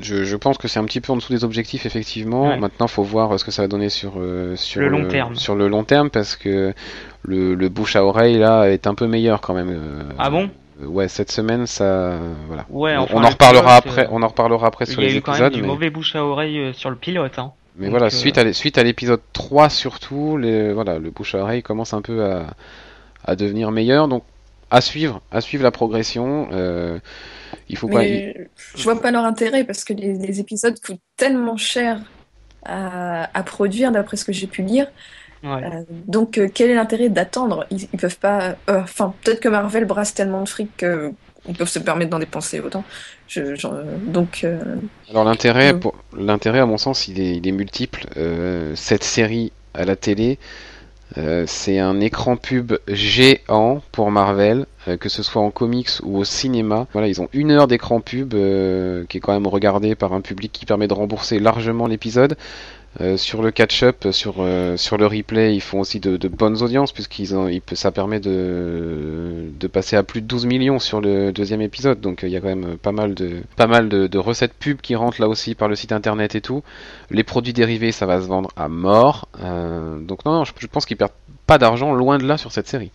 Je, 0.00 0.24
je 0.24 0.36
pense 0.36 0.56
que 0.56 0.68
c'est 0.68 0.78
un 0.78 0.84
petit 0.84 1.00
peu 1.02 1.12
en 1.12 1.16
dessous 1.16 1.32
des 1.34 1.44
objectifs 1.44 1.84
effectivement. 1.84 2.48
Ouais. 2.48 2.56
Maintenant, 2.56 2.86
faut 2.86 3.02
voir 3.02 3.38
ce 3.38 3.44
que 3.44 3.50
ça 3.50 3.62
va 3.62 3.68
donner 3.68 3.88
sur 3.90 4.14
euh, 4.18 4.54
sur 4.56 4.80
Le 4.80 4.88
long 4.88 5.06
terme. 5.08 5.34
sur 5.34 5.56
le 5.56 5.66
long 5.68 5.82
terme 5.84 6.08
parce 6.10 6.36
que 6.36 6.72
le, 7.24 7.54
le 7.56 7.68
bouche 7.68 7.96
à 7.96 8.04
oreille 8.04 8.38
là 8.38 8.66
est 8.70 8.86
un 8.86 8.94
peu 8.94 9.06
meilleur 9.08 9.40
quand 9.40 9.52
même. 9.52 9.68
euh, 9.68 10.02
Ah 10.18 10.30
bon? 10.30 10.44
euh, 10.44 10.46
Ouais, 10.86 11.08
cette 11.08 11.30
semaine 11.30 11.66
ça 11.66 12.18
voilà. 12.46 12.66
Ouais, 12.70 12.96
on, 12.96 13.00
enfin, 13.02 13.14
on 13.16 13.20
le 13.20 13.26
en 13.26 13.30
reparlera 13.30 13.80
pilote, 13.82 13.98
après. 13.98 14.06
euh, 14.06 14.08
On 14.12 14.22
en 14.22 14.28
reparlera 14.28 14.66
après 14.68 14.86
Il 14.86 14.92
sur 14.92 15.02
y 15.02 15.06
a 15.06 15.08
les 15.08 15.16
eu 15.16 15.20
quand 15.22 15.32
même 15.32 15.40
épisodes. 15.42 15.52
du 15.52 15.62
mais... 15.62 15.68
mauvais 15.68 15.90
bouche 15.90 16.16
à 16.16 16.24
oreille 16.24 16.58
euh, 16.58 16.72
sur 16.72 16.90
le 16.90 16.96
pilote. 16.96 17.38
Hein. 17.38 17.52
Mais 17.76 17.86
Donc, 17.86 17.90
voilà, 17.90 18.06
euh, 18.06 18.10
suite 18.10 18.38
à 18.38 18.52
suite 18.52 18.78
à 18.78 18.82
l'épisode 18.82 19.20
3 19.32 19.68
surtout, 19.70 20.36
les, 20.36 20.72
voilà, 20.72 20.98
le 20.98 21.10
bouche 21.10 21.34
à 21.34 21.38
oreille 21.38 21.62
commence 21.62 21.92
un 21.94 22.02
peu 22.02 22.24
à, 22.24 22.46
à 23.24 23.36
devenir 23.36 23.70
meilleur. 23.70 24.08
Donc 24.08 24.24
à 24.70 24.80
suivre, 24.80 25.20
à 25.30 25.40
suivre 25.40 25.62
la 25.64 25.70
progression. 25.70 26.48
euh, 26.52 26.98
il 27.68 27.76
faut 27.76 27.88
pas. 27.88 28.04
il- 28.04 28.48
je 28.76 28.82
vois 28.84 29.00
pas 29.00 29.10
leur 29.10 29.24
intérêt 29.24 29.64
parce 29.64 29.84
que 29.84 29.92
les, 29.92 30.14
les 30.14 30.40
épisodes 30.40 30.78
coûtent 30.80 31.00
tellement 31.16 31.56
cher 31.56 32.00
à, 32.64 33.28
à 33.38 33.42
produire, 33.42 33.90
d'après 33.92 34.16
ce 34.16 34.24
que 34.24 34.32
j'ai 34.32 34.46
pu 34.46 34.62
lire. 34.62 34.86
Ouais. 35.42 35.64
Euh, 35.64 35.82
donc, 36.06 36.36
euh, 36.38 36.48
quel 36.52 36.70
est 36.70 36.74
l'intérêt 36.74 37.08
d'attendre? 37.08 37.66
Ils, 37.70 37.88
ils 37.92 37.98
peuvent 37.98 38.18
pas. 38.18 38.56
euh, 38.68 38.80
Enfin, 38.82 39.14
peut-être 39.24 39.40
que 39.40 39.48
Marvel 39.48 39.86
brasse 39.86 40.12
tellement 40.14 40.42
de 40.42 40.48
fric 40.48 40.70
qu'ils 40.76 41.56
peuvent 41.56 41.68
se 41.68 41.78
permettre 41.78 42.10
d'en 42.10 42.18
dépenser 42.18 42.60
autant. 42.60 42.84
Je, 43.26 43.56
donc, 44.06 44.42
euh, 44.44 44.58
Alors 45.10 45.24
l'intérêt, 45.24 45.72
pour 45.78 45.94
l'intérêt 46.16 46.58
à 46.60 46.66
mon 46.66 46.76
sens, 46.78 47.08
il 47.08 47.20
est, 47.20 47.36
il 47.36 47.48
est 47.48 47.52
multiple. 47.52 48.06
Euh, 48.16 48.74
cette 48.74 49.04
série 49.04 49.52
à 49.72 49.84
la 49.86 49.96
télé, 49.96 50.38
euh, 51.16 51.44
c'est 51.46 51.78
un 51.78 52.00
écran 52.00 52.36
pub 52.36 52.74
géant 52.86 53.82
pour 53.92 54.10
Marvel, 54.10 54.66
euh, 54.88 54.96
que 54.96 55.08
ce 55.08 55.22
soit 55.22 55.42
en 55.42 55.50
comics 55.50 55.88
ou 56.02 56.18
au 56.18 56.24
cinéma. 56.24 56.86
Voilà, 56.92 57.08
ils 57.08 57.20
ont 57.20 57.28
une 57.32 57.50
heure 57.52 57.66
d'écran 57.66 58.00
pub 58.00 58.34
euh, 58.34 59.04
qui 59.08 59.18
est 59.18 59.20
quand 59.20 59.32
même 59.32 59.46
regardé 59.46 59.94
par 59.94 60.12
un 60.12 60.20
public 60.20 60.52
qui 60.52 60.66
permet 60.66 60.86
de 60.88 60.94
rembourser 60.94 61.38
largement 61.38 61.86
l'épisode. 61.86 62.36
Euh, 63.00 63.16
sur 63.16 63.40
le 63.40 63.52
catch-up, 63.52 64.08
sur, 64.10 64.36
euh, 64.40 64.76
sur 64.76 64.96
le 64.98 65.06
replay, 65.06 65.54
ils 65.54 65.60
font 65.60 65.78
aussi 65.78 66.00
de, 66.00 66.16
de 66.16 66.26
bonnes 66.26 66.60
audiences 66.60 66.90
puisqu'ils 66.90 67.36
ont, 67.36 67.46
ils 67.46 67.62
ça 67.74 67.92
permet 67.92 68.18
de, 68.18 69.48
de 69.58 69.66
passer 69.68 69.94
à 69.94 70.02
plus 70.02 70.20
de 70.20 70.26
12 70.26 70.46
millions 70.46 70.80
sur 70.80 71.00
le 71.00 71.30
deuxième 71.30 71.60
épisode. 71.62 72.00
Donc 72.00 72.24
euh, 72.24 72.26
il 72.26 72.32
y 72.32 72.36
a 72.36 72.40
quand 72.40 72.48
même 72.48 72.76
pas 72.78 72.90
mal 72.90 73.14
de 73.14 73.42
pas 73.54 73.68
mal 73.68 73.88
de, 73.88 74.08
de 74.08 74.18
recettes 74.18 74.54
pub 74.54 74.80
qui 74.80 74.96
rentrent 74.96 75.20
là 75.20 75.28
aussi 75.28 75.54
par 75.54 75.68
le 75.68 75.76
site 75.76 75.92
internet 75.92 76.34
et 76.34 76.40
tout. 76.40 76.64
Les 77.10 77.22
produits 77.22 77.52
dérivés, 77.52 77.92
ça 77.92 78.06
va 78.06 78.20
se 78.20 78.26
vendre 78.26 78.50
à 78.56 78.68
mort. 78.68 79.28
Donc 79.38 80.24
non, 80.24 80.32
non, 80.32 80.44
je, 80.44 80.52
je 80.58 80.66
pense 80.66 80.84
qu'ils 80.84 80.96
perdent 80.96 81.12
pas 81.46 81.58
d'argent 81.58 81.92
loin 81.94 82.18
de 82.18 82.26
là 82.26 82.38
sur 82.38 82.50
cette 82.50 82.66
série. 82.66 82.90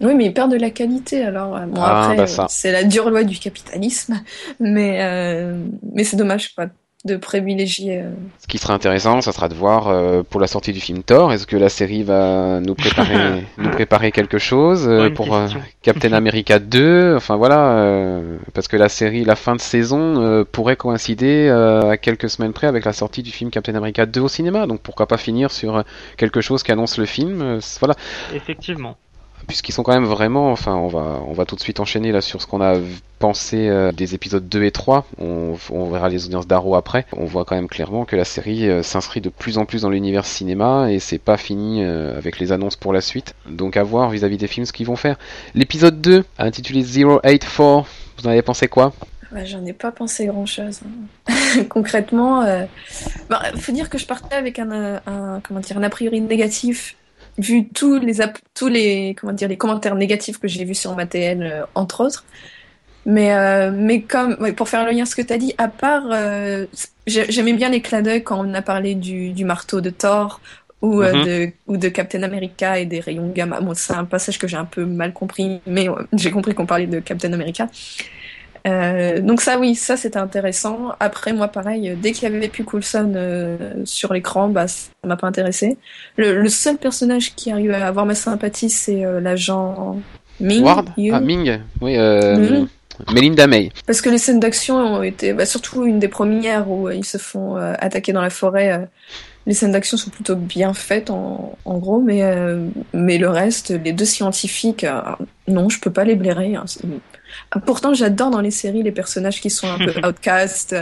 oui, 0.00 0.14
mais 0.16 0.26
ils 0.26 0.34
perdent 0.34 0.52
de 0.52 0.56
la 0.56 0.70
qualité. 0.70 1.22
Alors, 1.22 1.58
bon, 1.66 1.80
Ah, 1.80 2.10
après, 2.12 2.16
bah 2.16 2.26
c'est 2.48 2.72
la 2.72 2.82
dure 2.84 3.08
loi 3.10 3.22
du 3.24 3.38
capitalisme, 3.38 4.20
mais, 4.60 4.98
euh, 5.02 5.64
mais 5.94 6.02
c'est 6.04 6.16
dommage 6.16 6.54
quoi, 6.54 6.66
de 7.04 7.16
privilégier. 7.16 7.98
euh, 8.00 8.12
Ce 8.38 8.46
qui 8.46 8.58
sera 8.58 8.74
intéressant, 8.74 9.20
ça 9.20 9.32
sera 9.32 9.48
de 9.48 9.54
voir 9.54 9.88
euh, 9.88 10.22
pour 10.22 10.40
la 10.40 10.46
sortie 10.46 10.72
du 10.72 10.80
film 10.80 11.02
Thor, 11.02 11.32
est-ce 11.32 11.46
que 11.48 11.56
la 11.56 11.68
série 11.68 12.04
va 12.04 12.60
nous 12.60 12.74
préparer, 12.76 13.44
nous 13.58 13.70
préparer 13.70 14.12
quelque 14.12 14.38
chose 14.38 14.86
euh, 14.88 15.10
pour 15.10 15.34
euh. 15.34 15.48
Captain 15.82 16.12
America 16.12 16.60
2, 16.60 17.16
enfin 17.16 17.36
voilà, 17.36 17.72
euh, 17.78 18.36
parce 18.54 18.68
que 18.68 18.76
la 18.76 18.88
série, 18.88 19.24
la 19.24 19.34
fin 19.34 19.56
de 19.56 19.60
saison 19.60 20.22
euh, 20.22 20.44
pourrait 20.44 20.76
coïncider 20.76 21.48
euh, 21.48 21.90
à 21.90 21.96
quelques 21.96 22.30
semaines 22.30 22.52
près 22.52 22.68
avec 22.68 22.84
la 22.84 22.92
sortie 22.92 23.22
du 23.24 23.32
film 23.32 23.50
Captain 23.50 23.74
America 23.74 24.06
2 24.06 24.20
au 24.20 24.28
cinéma, 24.28 24.66
donc 24.68 24.80
pourquoi 24.80 25.06
pas 25.08 25.16
finir 25.18 25.50
sur 25.50 25.82
quelque 26.16 26.40
chose 26.40 26.62
qui 26.62 26.70
annonce 26.70 26.98
le 26.98 27.06
film, 27.06 27.42
euh, 27.42 27.58
voilà, 27.80 27.96
Effectivement. 28.32 28.96
Puisqu'ils 29.46 29.72
sont 29.72 29.82
quand 29.82 29.92
même 29.92 30.04
vraiment, 30.04 30.50
enfin 30.52 30.74
on 30.74 30.88
va, 30.88 31.20
on 31.26 31.32
va 31.32 31.44
tout 31.44 31.56
de 31.56 31.60
suite 31.60 31.80
enchaîner 31.80 32.12
là 32.12 32.20
sur 32.20 32.40
ce 32.42 32.46
qu'on 32.46 32.60
a 32.60 32.76
pensé 33.18 33.68
euh, 33.68 33.92
des 33.92 34.14
épisodes 34.14 34.48
2 34.48 34.64
et 34.64 34.70
3, 34.70 35.06
on, 35.18 35.54
verra 35.90 36.08
les 36.08 36.26
audiences 36.26 36.46
d'Arrow 36.46 36.74
après, 36.74 37.06
on 37.12 37.24
voit 37.24 37.44
quand 37.44 37.54
même 37.54 37.68
clairement 37.68 38.04
que 38.04 38.16
la 38.16 38.24
série 38.24 38.68
euh, 38.68 38.82
s'inscrit 38.82 39.20
de 39.20 39.28
plus 39.28 39.58
en 39.58 39.64
plus 39.64 39.82
dans 39.82 39.90
l'univers 39.90 40.24
cinéma 40.24 40.90
et 40.90 40.98
c'est 40.98 41.18
pas 41.18 41.36
fini 41.36 41.84
euh, 41.84 42.16
avec 42.16 42.38
les 42.40 42.52
annonces 42.52 42.76
pour 42.76 42.92
la 42.92 43.00
suite, 43.00 43.34
donc 43.48 43.76
à 43.76 43.82
voir 43.82 44.10
vis-à-vis 44.10 44.38
des 44.38 44.48
films 44.48 44.66
ce 44.66 44.72
qu'ils 44.72 44.86
vont 44.86 44.96
faire. 44.96 45.18
L'épisode 45.54 46.00
2, 46.00 46.24
intitulé 46.38 46.82
084, 46.82 47.86
vous 48.18 48.26
en 48.26 48.30
avez 48.30 48.42
pensé 48.42 48.68
quoi? 48.68 48.92
Ouais, 49.32 49.46
j'en 49.46 49.64
ai 49.64 49.72
pas 49.72 49.92
pensé 49.92 50.26
grand-chose. 50.26 50.80
hein. 50.84 51.62
Concrètement, 51.70 52.42
euh, 52.42 52.64
bah, 53.30 53.40
faut 53.56 53.72
dire 53.72 53.88
que 53.88 53.98
je 53.98 54.06
partais 54.06 54.34
avec 54.34 54.58
un 54.58 55.00
comment 55.42 55.60
dire 55.60 55.78
un 55.78 55.82
a 55.82 55.90
priori 55.90 56.20
négatif 56.20 56.96
vu 57.38 57.68
tous 57.68 57.98
les 57.98 58.14
tous 58.54 58.68
les 58.68 59.14
comment 59.18 59.32
dire 59.32 59.48
les 59.48 59.56
commentaires 59.56 59.94
négatifs 59.94 60.38
que 60.38 60.48
j'ai 60.48 60.64
vus 60.64 60.74
sur 60.74 60.94
ma 60.94 61.06
TL 61.06 61.42
euh, 61.42 61.64
entre 61.74 62.04
autres. 62.04 62.24
Mais 63.04 63.34
euh, 63.34 63.72
mais 63.74 64.02
comme 64.02 64.36
ouais, 64.40 64.52
pour 64.52 64.68
faire 64.68 64.84
le 64.86 64.92
lien 64.92 65.02
à 65.02 65.06
ce 65.06 65.16
que 65.16 65.22
tu 65.22 65.32
as 65.32 65.38
dit, 65.38 65.54
à 65.58 65.68
part 65.68 66.04
euh, 66.12 66.66
j'ai- 67.06 67.30
j'aimais 67.32 67.52
bien 67.54 67.68
les 67.70 67.82
clins 67.82 68.02
d'œil 68.02 68.22
quand 68.22 68.38
on 68.46 68.54
a 68.54 68.62
parlé 68.62 68.94
du, 68.94 69.32
du 69.32 69.44
marteau 69.44 69.80
de 69.80 69.90
Thor 69.90 70.40
ou 70.82 71.02
euh, 71.02 71.14
Mhm. 71.14 71.22
de 71.24 71.52
ou 71.66 71.76
de 71.78 71.88
Captain 71.88 72.22
America 72.22 72.78
et 72.78 72.86
des 72.86 73.00
rayons 73.00 73.28
gamma. 73.30 73.60
Bon, 73.60 73.74
c'est 73.74 73.94
un 73.94 74.04
passage 74.04 74.38
que 74.38 74.46
j'ai 74.48 74.56
un 74.56 74.64
peu 74.66 74.84
mal 74.86 75.12
compris, 75.12 75.60
mais 75.66 75.88
j'ai 76.12 76.30
compris 76.30 76.54
qu'on 76.54 76.66
parlait 76.66 76.86
de 76.86 77.00
Captain 77.00 77.32
America. 77.32 77.68
Euh, 78.66 79.20
donc 79.20 79.40
ça 79.40 79.58
oui, 79.58 79.74
ça 79.74 79.96
c'était 79.96 80.18
intéressant. 80.18 80.92
Après 81.00 81.32
moi 81.32 81.48
pareil, 81.48 81.90
euh, 81.90 81.94
dès 82.00 82.12
qu'il 82.12 82.30
y 82.30 82.34
avait 82.34 82.48
plus 82.48 82.64
Coulson 82.64 83.12
euh, 83.16 83.56
sur 83.84 84.12
l'écran, 84.12 84.48
bah 84.48 84.68
ça 84.68 84.88
m'a 85.04 85.16
pas 85.16 85.26
intéressé. 85.26 85.76
Le, 86.16 86.40
le 86.40 86.48
seul 86.48 86.76
personnage 86.76 87.34
qui 87.34 87.50
arrive 87.50 87.72
à 87.72 87.86
avoir 87.86 88.06
ma 88.06 88.14
sympathie, 88.14 88.70
c'est 88.70 89.04
euh, 89.04 89.20
l'agent 89.20 89.98
Ming. 90.40 90.62
Ward? 90.62 90.88
Ah, 91.12 91.20
Ming 91.20 91.58
Oui, 91.80 91.96
euh, 91.96 92.36
Mhm. 92.36 92.68
Melinda 93.14 93.46
May. 93.46 93.70
Parce 93.86 94.00
que 94.00 94.10
les 94.10 94.18
scènes 94.18 94.38
d'action 94.38 94.76
ont 94.76 95.02
été, 95.02 95.32
bah, 95.32 95.46
surtout 95.46 95.84
une 95.86 95.98
des 95.98 96.08
premières 96.08 96.70
où 96.70 96.88
ils 96.90 97.04
se 97.06 97.18
font 97.18 97.56
attaquer 97.56 98.12
dans 98.12 98.20
la 98.22 98.30
forêt. 98.30 98.86
les 99.46 99.54
scènes 99.54 99.72
d'action 99.72 99.96
sont 99.96 100.10
plutôt 100.10 100.36
bien 100.36 100.72
faites 100.72 101.10
en, 101.10 101.56
en 101.64 101.78
gros, 101.78 102.00
mais 102.00 102.22
euh, 102.22 102.64
mais 102.92 103.18
le 103.18 103.28
reste, 103.28 103.70
les 103.82 103.92
deux 103.92 104.04
scientifiques, 104.04 104.84
euh, 104.84 105.00
non, 105.48 105.68
je 105.68 105.80
peux 105.80 105.90
pas 105.90 106.04
les 106.04 106.14
blairer. 106.14 106.54
hein. 106.54 106.64
Pourtant, 107.66 107.94
j'adore 107.94 108.30
dans 108.30 108.40
les 108.40 108.50
séries 108.50 108.82
les 108.82 108.92
personnages 108.92 109.40
qui 109.40 109.50
sont 109.50 109.68
un 109.68 109.78
peu 109.78 109.92
outcast. 110.06 110.74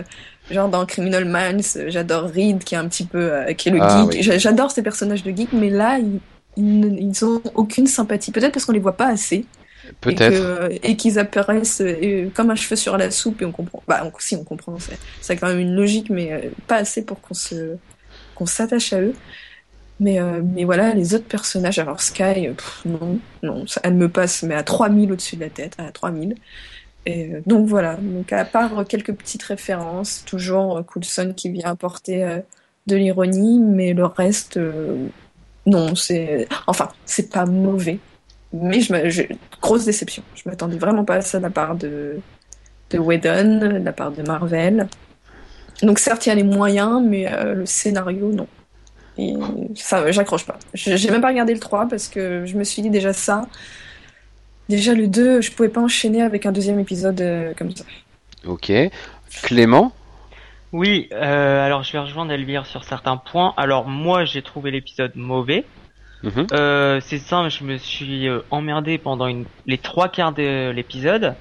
Genre 0.50 0.68
dans 0.68 0.84
Criminal 0.86 1.24
Minds, 1.24 1.78
j'adore 1.88 2.24
Reed 2.30 2.64
qui 2.64 2.74
est 2.74 2.78
un 2.78 2.88
petit 2.88 3.04
peu 3.06 3.18
euh, 3.32 3.52
qui 3.52 3.68
est 3.68 3.72
le 3.72 3.78
Ah, 3.80 4.06
geek. 4.10 4.22
J'a- 4.22 4.38
J'adore 4.38 4.70
ces 4.72 4.82
personnages 4.82 5.22
de 5.22 5.30
geek, 5.30 5.52
mais 5.52 5.70
là 5.70 5.98
ils, 5.98 6.20
ils, 6.56 7.24
ont 7.24 7.40
aucune 7.54 7.86
sympathie. 7.86 8.32
Peut-être 8.32 8.52
parce 8.52 8.64
qu'on 8.64 8.72
les 8.72 8.80
voit 8.80 8.96
pas 8.96 9.06
assez 9.08 9.36
et 9.36 9.46
Peut-être. 10.00 10.32
que- 10.32 10.78
et 10.82 10.96
qu'ils 10.96 11.18
apparaissent 11.20 11.80
euh, 11.80 12.28
comme 12.34 12.50
un 12.50 12.56
cheveu 12.56 12.74
sur 12.76 12.96
la 12.96 13.10
soupe 13.12 13.42
et 13.42 13.44
on 13.44 13.52
comprend. 13.52 13.82
Bah 13.86 14.02
on- 14.04 14.12
si 14.18 14.34
on 14.34 14.42
comprend, 14.44 14.76
c'est 14.80 14.98
c'est 15.20 15.36
quand 15.36 15.46
même 15.46 15.60
une 15.60 15.74
logique, 15.76 16.10
mais 16.10 16.32
euh, 16.32 16.40
pas 16.66 16.76
assez 16.76 17.02
pour 17.04 17.20
qu'on 17.20 17.34
se 17.34 17.76
qu'on 18.34 18.46
s'attache 18.46 18.92
à 18.92 19.00
eux. 19.00 19.14
Mais, 20.00 20.18
euh, 20.18 20.40
mais 20.42 20.64
voilà, 20.64 20.94
les 20.94 21.14
autres 21.14 21.26
personnages, 21.26 21.78
alors 21.78 22.00
Sky, 22.00 22.48
euh, 22.48 22.54
non, 22.86 23.20
non, 23.42 23.64
elle 23.82 23.94
me 23.94 24.08
passe, 24.08 24.42
mais 24.42 24.54
à 24.54 24.62
3000 24.62 25.12
au-dessus 25.12 25.36
de 25.36 25.42
la 25.42 25.50
tête, 25.50 25.76
à 25.78 25.92
3000. 25.92 26.36
Et 27.06 27.34
euh, 27.34 27.42
donc 27.46 27.68
voilà, 27.68 27.96
donc 27.96 28.32
à 28.32 28.46
part 28.46 28.86
quelques 28.88 29.12
petites 29.14 29.42
références, 29.42 30.24
toujours 30.26 30.84
Coulson 30.86 31.34
qui 31.36 31.50
vient 31.50 31.70
apporter 31.70 32.40
de 32.86 32.96
l'ironie, 32.96 33.60
mais 33.60 33.92
le 33.92 34.06
reste, 34.06 34.58
non, 35.66 35.94
c'est. 35.94 36.48
Enfin, 36.66 36.88
c'est 37.04 37.30
pas 37.30 37.44
mauvais, 37.44 37.98
mais 38.54 38.80
je, 38.80 39.22
grosse 39.60 39.84
déception. 39.84 40.22
Je 40.34 40.48
m'attendais 40.48 40.78
vraiment 40.78 41.04
pas 41.04 41.16
à 41.16 41.20
ça 41.20 41.38
de 41.38 41.42
la 41.44 41.50
part 41.50 41.76
de, 41.76 42.20
de 42.90 42.98
Whedon, 42.98 43.58
de 43.58 43.84
la 43.84 43.92
part 43.92 44.12
de 44.12 44.22
Marvel. 44.22 44.88
Donc 45.82 45.98
certes, 45.98 46.26
il 46.26 46.30
y 46.30 46.32
a 46.32 46.34
les 46.36 46.42
moyens, 46.42 47.02
mais 47.04 47.30
le 47.54 47.66
scénario, 47.66 48.32
non. 48.32 48.46
Et 49.20 49.34
ça, 49.74 50.10
j'accroche 50.10 50.46
pas. 50.46 50.58
Je- 50.74 50.96
J'ai 50.96 51.10
même 51.10 51.20
pas 51.20 51.28
regardé 51.28 51.52
le 51.52 51.60
3 51.60 51.88
parce 51.88 52.08
que 52.08 52.46
je 52.46 52.56
me 52.56 52.64
suis 52.64 52.80
dit 52.82 52.90
déjà 52.90 53.12
ça. 53.12 53.46
Déjà 54.68 54.94
le 54.94 55.08
2, 55.08 55.40
je 55.40 55.50
pouvais 55.50 55.68
pas 55.68 55.80
enchaîner 55.80 56.22
avec 56.22 56.46
un 56.46 56.52
deuxième 56.52 56.78
épisode 56.78 57.20
euh, 57.20 57.52
comme 57.58 57.74
ça. 57.74 57.84
Ok. 58.46 58.72
Clément? 59.42 59.92
Oui, 60.72 61.08
euh, 61.12 61.66
alors 61.66 61.82
je 61.82 61.92
vais 61.92 61.98
rejoindre 61.98 62.32
Elvire 62.32 62.64
sur 62.66 62.84
certains 62.84 63.16
points. 63.16 63.52
Alors 63.56 63.88
moi 63.88 64.24
j'ai 64.24 64.42
trouvé 64.42 64.70
l'épisode 64.70 65.12
mauvais. 65.16 65.64
Mhm. 66.22 66.46
Euh, 66.52 67.00
c'est 67.04 67.18
simple, 67.18 67.50
je 67.50 67.64
me 67.64 67.76
suis 67.78 68.28
emmerdé 68.50 68.98
pendant 68.98 69.26
une... 69.26 69.44
les 69.66 69.78
trois 69.78 70.08
quarts 70.08 70.32
de 70.32 70.70
l'épisode. 70.70 71.34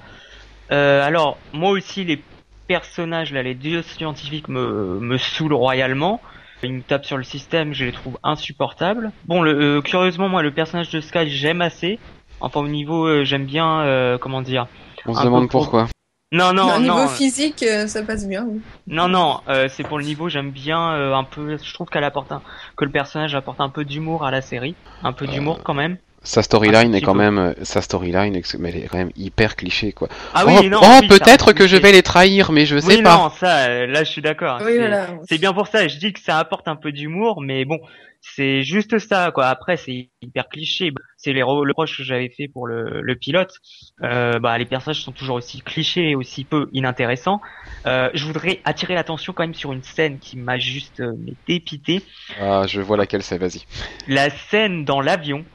Euh, 0.72 1.04
alors 1.06 1.38
moi 1.52 1.70
aussi 1.70 2.04
les 2.04 2.20
personnages 2.66 3.32
là, 3.32 3.42
les 3.42 3.54
deux 3.54 3.82
scientifiques 3.82 4.48
me, 4.48 4.98
me 5.00 5.18
saoulent 5.18 5.54
royalement. 5.54 6.20
Ils 6.62 6.72
me 6.74 6.82
tapent 6.82 7.06
sur 7.06 7.16
le 7.16 7.22
système, 7.24 7.72
je 7.72 7.86
les 7.86 7.92
trouve 7.92 8.18
insupportables. 8.22 9.12
Bon, 9.26 9.42
le, 9.42 9.78
euh, 9.78 9.80
curieusement 9.82 10.28
moi 10.28 10.42
le 10.42 10.52
personnage 10.52 10.90
de 10.90 11.00
Sky 11.00 11.28
j'aime 11.28 11.62
assez. 11.62 11.98
Enfin 12.40 12.60
au 12.60 12.68
niveau 12.68 13.06
euh, 13.06 13.24
j'aime 13.24 13.46
bien 13.46 13.80
euh, 13.82 14.18
comment 14.18 14.42
dire. 14.42 14.66
On 15.06 15.14
se 15.14 15.24
demande 15.24 15.48
pourquoi. 15.48 15.88
Non 16.32 16.52
non 16.52 16.76
Au 16.76 16.78
niveau 16.78 16.94
non. 16.94 17.08
physique, 17.08 17.64
euh, 17.64 17.88
ça 17.88 18.04
passe 18.04 18.28
bien. 18.28 18.46
oui. 18.48 18.60
Non, 18.86 19.08
non, 19.08 19.40
euh, 19.48 19.66
c'est 19.68 19.82
pour 19.82 19.98
le 19.98 20.04
niveau, 20.04 20.28
j'aime 20.28 20.52
bien 20.52 20.92
euh, 20.92 21.12
un 21.12 21.24
peu, 21.24 21.56
je 21.58 21.74
trouve 21.74 21.88
qu'elle 21.88 22.04
apporte 22.04 22.30
un, 22.30 22.40
que 22.76 22.84
le 22.84 22.92
personnage 22.92 23.34
apporte 23.34 23.60
un 23.60 23.68
peu 23.68 23.84
d'humour 23.84 24.24
à 24.24 24.30
la 24.30 24.40
série, 24.40 24.76
un 25.02 25.12
peu 25.12 25.26
d'humour 25.26 25.60
quand 25.64 25.74
même. 25.74 25.96
Sa 26.22 26.42
storyline 26.42 26.94
est 26.94 27.00
quand 27.00 27.12
peu. 27.14 27.18
même, 27.18 27.38
euh, 27.38 27.52
sa 27.62 27.80
storyline, 27.80 28.34
elle 28.36 28.76
est 28.76 28.88
quand 28.88 28.98
même 28.98 29.10
hyper 29.16 29.56
cliché 29.56 29.92
quoi. 29.92 30.08
Ah 30.34 30.44
oh, 30.46 30.50
oui, 30.60 30.68
non, 30.68 30.78
oh, 30.82 30.86
oui, 31.00 31.08
ça 31.08 31.18
peut-être 31.18 31.52
que 31.54 31.66
je 31.66 31.76
vais 31.76 31.92
les 31.92 32.02
trahir, 32.02 32.52
mais 32.52 32.66
je 32.66 32.78
sais 32.78 32.86
Oui, 32.96 33.02
pas. 33.02 33.16
non, 33.16 33.30
ça, 33.30 33.68
euh, 33.68 33.86
là, 33.86 34.04
je 34.04 34.10
suis 34.10 34.20
d'accord. 34.22 34.58
Oui, 34.60 34.72
c'est, 34.72 34.78
voilà. 34.78 35.06
c'est 35.28 35.38
bien 35.38 35.52
pour 35.54 35.66
ça. 35.66 35.88
Je 35.88 35.96
dis 35.96 36.12
que 36.12 36.20
ça 36.20 36.38
apporte 36.38 36.68
un 36.68 36.76
peu 36.76 36.92
d'humour, 36.92 37.40
mais 37.40 37.64
bon, 37.64 37.78
c'est 38.20 38.62
juste 38.62 38.98
ça, 38.98 39.30
quoi. 39.30 39.46
Après, 39.46 39.78
c'est 39.78 40.10
hyper 40.20 40.48
cliché. 40.50 40.92
C'est 41.16 41.32
les 41.32 41.40
re- 41.40 41.64
le 41.64 41.70
reproche 41.70 41.96
que 41.96 42.02
j'avais 42.04 42.28
fait 42.28 42.48
pour 42.48 42.66
le, 42.66 43.00
le 43.00 43.16
pilote. 43.16 43.54
Euh, 44.02 44.38
bah, 44.38 44.58
les 44.58 44.66
personnages 44.66 45.02
sont 45.02 45.12
toujours 45.12 45.36
aussi 45.36 45.62
clichés 45.62 46.10
et 46.10 46.14
aussi 46.14 46.44
peu 46.44 46.68
inintéressants. 46.74 47.40
Euh, 47.86 48.10
je 48.12 48.26
voudrais 48.26 48.60
attirer 48.66 48.92
l'attention 48.94 49.32
quand 49.32 49.42
même 49.42 49.54
sur 49.54 49.72
une 49.72 49.82
scène 49.82 50.18
qui 50.18 50.36
m'a 50.36 50.58
juste 50.58 51.00
euh, 51.00 51.12
dépité. 51.48 52.02
Ah, 52.38 52.64
je 52.68 52.82
vois 52.82 52.98
laquelle 52.98 53.22
c'est. 53.22 53.38
Vas-y. 53.38 53.62
La 54.06 54.28
scène 54.28 54.84
dans 54.84 55.00
l'avion. 55.00 55.46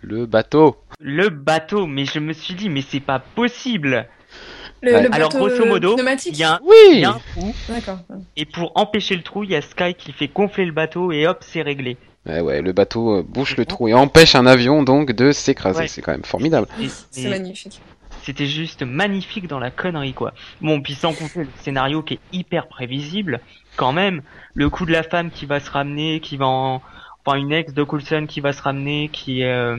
Le 0.00 0.26
bateau. 0.26 0.76
Le 1.00 1.28
bateau, 1.28 1.86
mais 1.86 2.04
je 2.04 2.18
me 2.18 2.32
suis 2.32 2.54
dit, 2.54 2.68
mais 2.68 2.82
c'est 2.82 3.00
pas 3.00 3.18
possible. 3.18 4.06
Le, 4.82 4.92
Ouais. 4.94 5.02
le 5.02 5.14
Alors, 5.14 5.28
bateau 5.28 5.46
grosso 5.46 5.64
modo. 5.64 5.96
Il 6.26 6.36
y 6.36 6.42
a 6.42 6.54
un, 6.54 6.60
Oui. 6.64 6.98
y 7.00 7.04
a 7.04 7.10
un 7.10 7.20
trou, 7.34 7.54
et 8.36 8.44
pour 8.46 8.72
empêcher 8.74 9.14
le 9.14 9.22
trou, 9.22 9.44
il 9.44 9.50
y 9.50 9.54
a 9.56 9.62
Sky 9.62 9.94
qui 9.94 10.12
fait 10.12 10.28
gonfler 10.28 10.64
le 10.66 10.72
bateau, 10.72 11.12
et 11.12 11.26
hop, 11.28 11.38
c'est 11.46 11.62
réglé. 11.62 11.96
Ouais, 12.26 12.40
ouais, 12.40 12.62
le 12.62 12.72
bateau 12.72 13.18
euh, 13.18 13.22
bouche 13.22 13.56
le 13.56 13.66
trou 13.66 13.88
et 13.88 13.94
empêche 13.94 14.34
un 14.36 14.46
avion 14.46 14.82
donc 14.84 15.12
de 15.12 15.32
s'écraser. 15.32 15.80
Ouais. 15.80 15.88
C'est 15.88 16.02
quand 16.02 16.12
même 16.12 16.24
formidable. 16.24 16.66
C'est 17.10 17.28
magnifique. 17.28 17.80
C'était 18.22 18.46
juste 18.46 18.84
magnifique 18.84 19.48
dans 19.48 19.58
la 19.58 19.72
connerie, 19.72 20.12
quoi. 20.14 20.32
Bon, 20.60 20.80
puis 20.80 20.94
sans 20.94 21.12
compter 21.12 21.40
le 21.40 21.48
scénario 21.62 22.02
qui 22.02 22.14
est 22.14 22.20
hyper 22.32 22.68
prévisible, 22.68 23.40
quand 23.76 23.92
même. 23.92 24.22
Le 24.54 24.70
coup 24.70 24.86
de 24.86 24.92
la 24.92 25.02
femme 25.02 25.30
qui 25.32 25.46
va 25.46 25.58
se 25.60 25.70
ramener, 25.70 26.20
qui 26.20 26.36
va 26.36 26.46
en... 26.46 26.82
Enfin, 27.24 27.38
une 27.38 27.52
ex 27.52 27.72
de 27.72 27.82
Coulson 27.82 28.26
qui 28.28 28.40
va 28.40 28.52
se 28.52 28.62
ramener, 28.62 29.08
qui 29.12 29.42
est... 29.42 29.52
euh, 29.52 29.76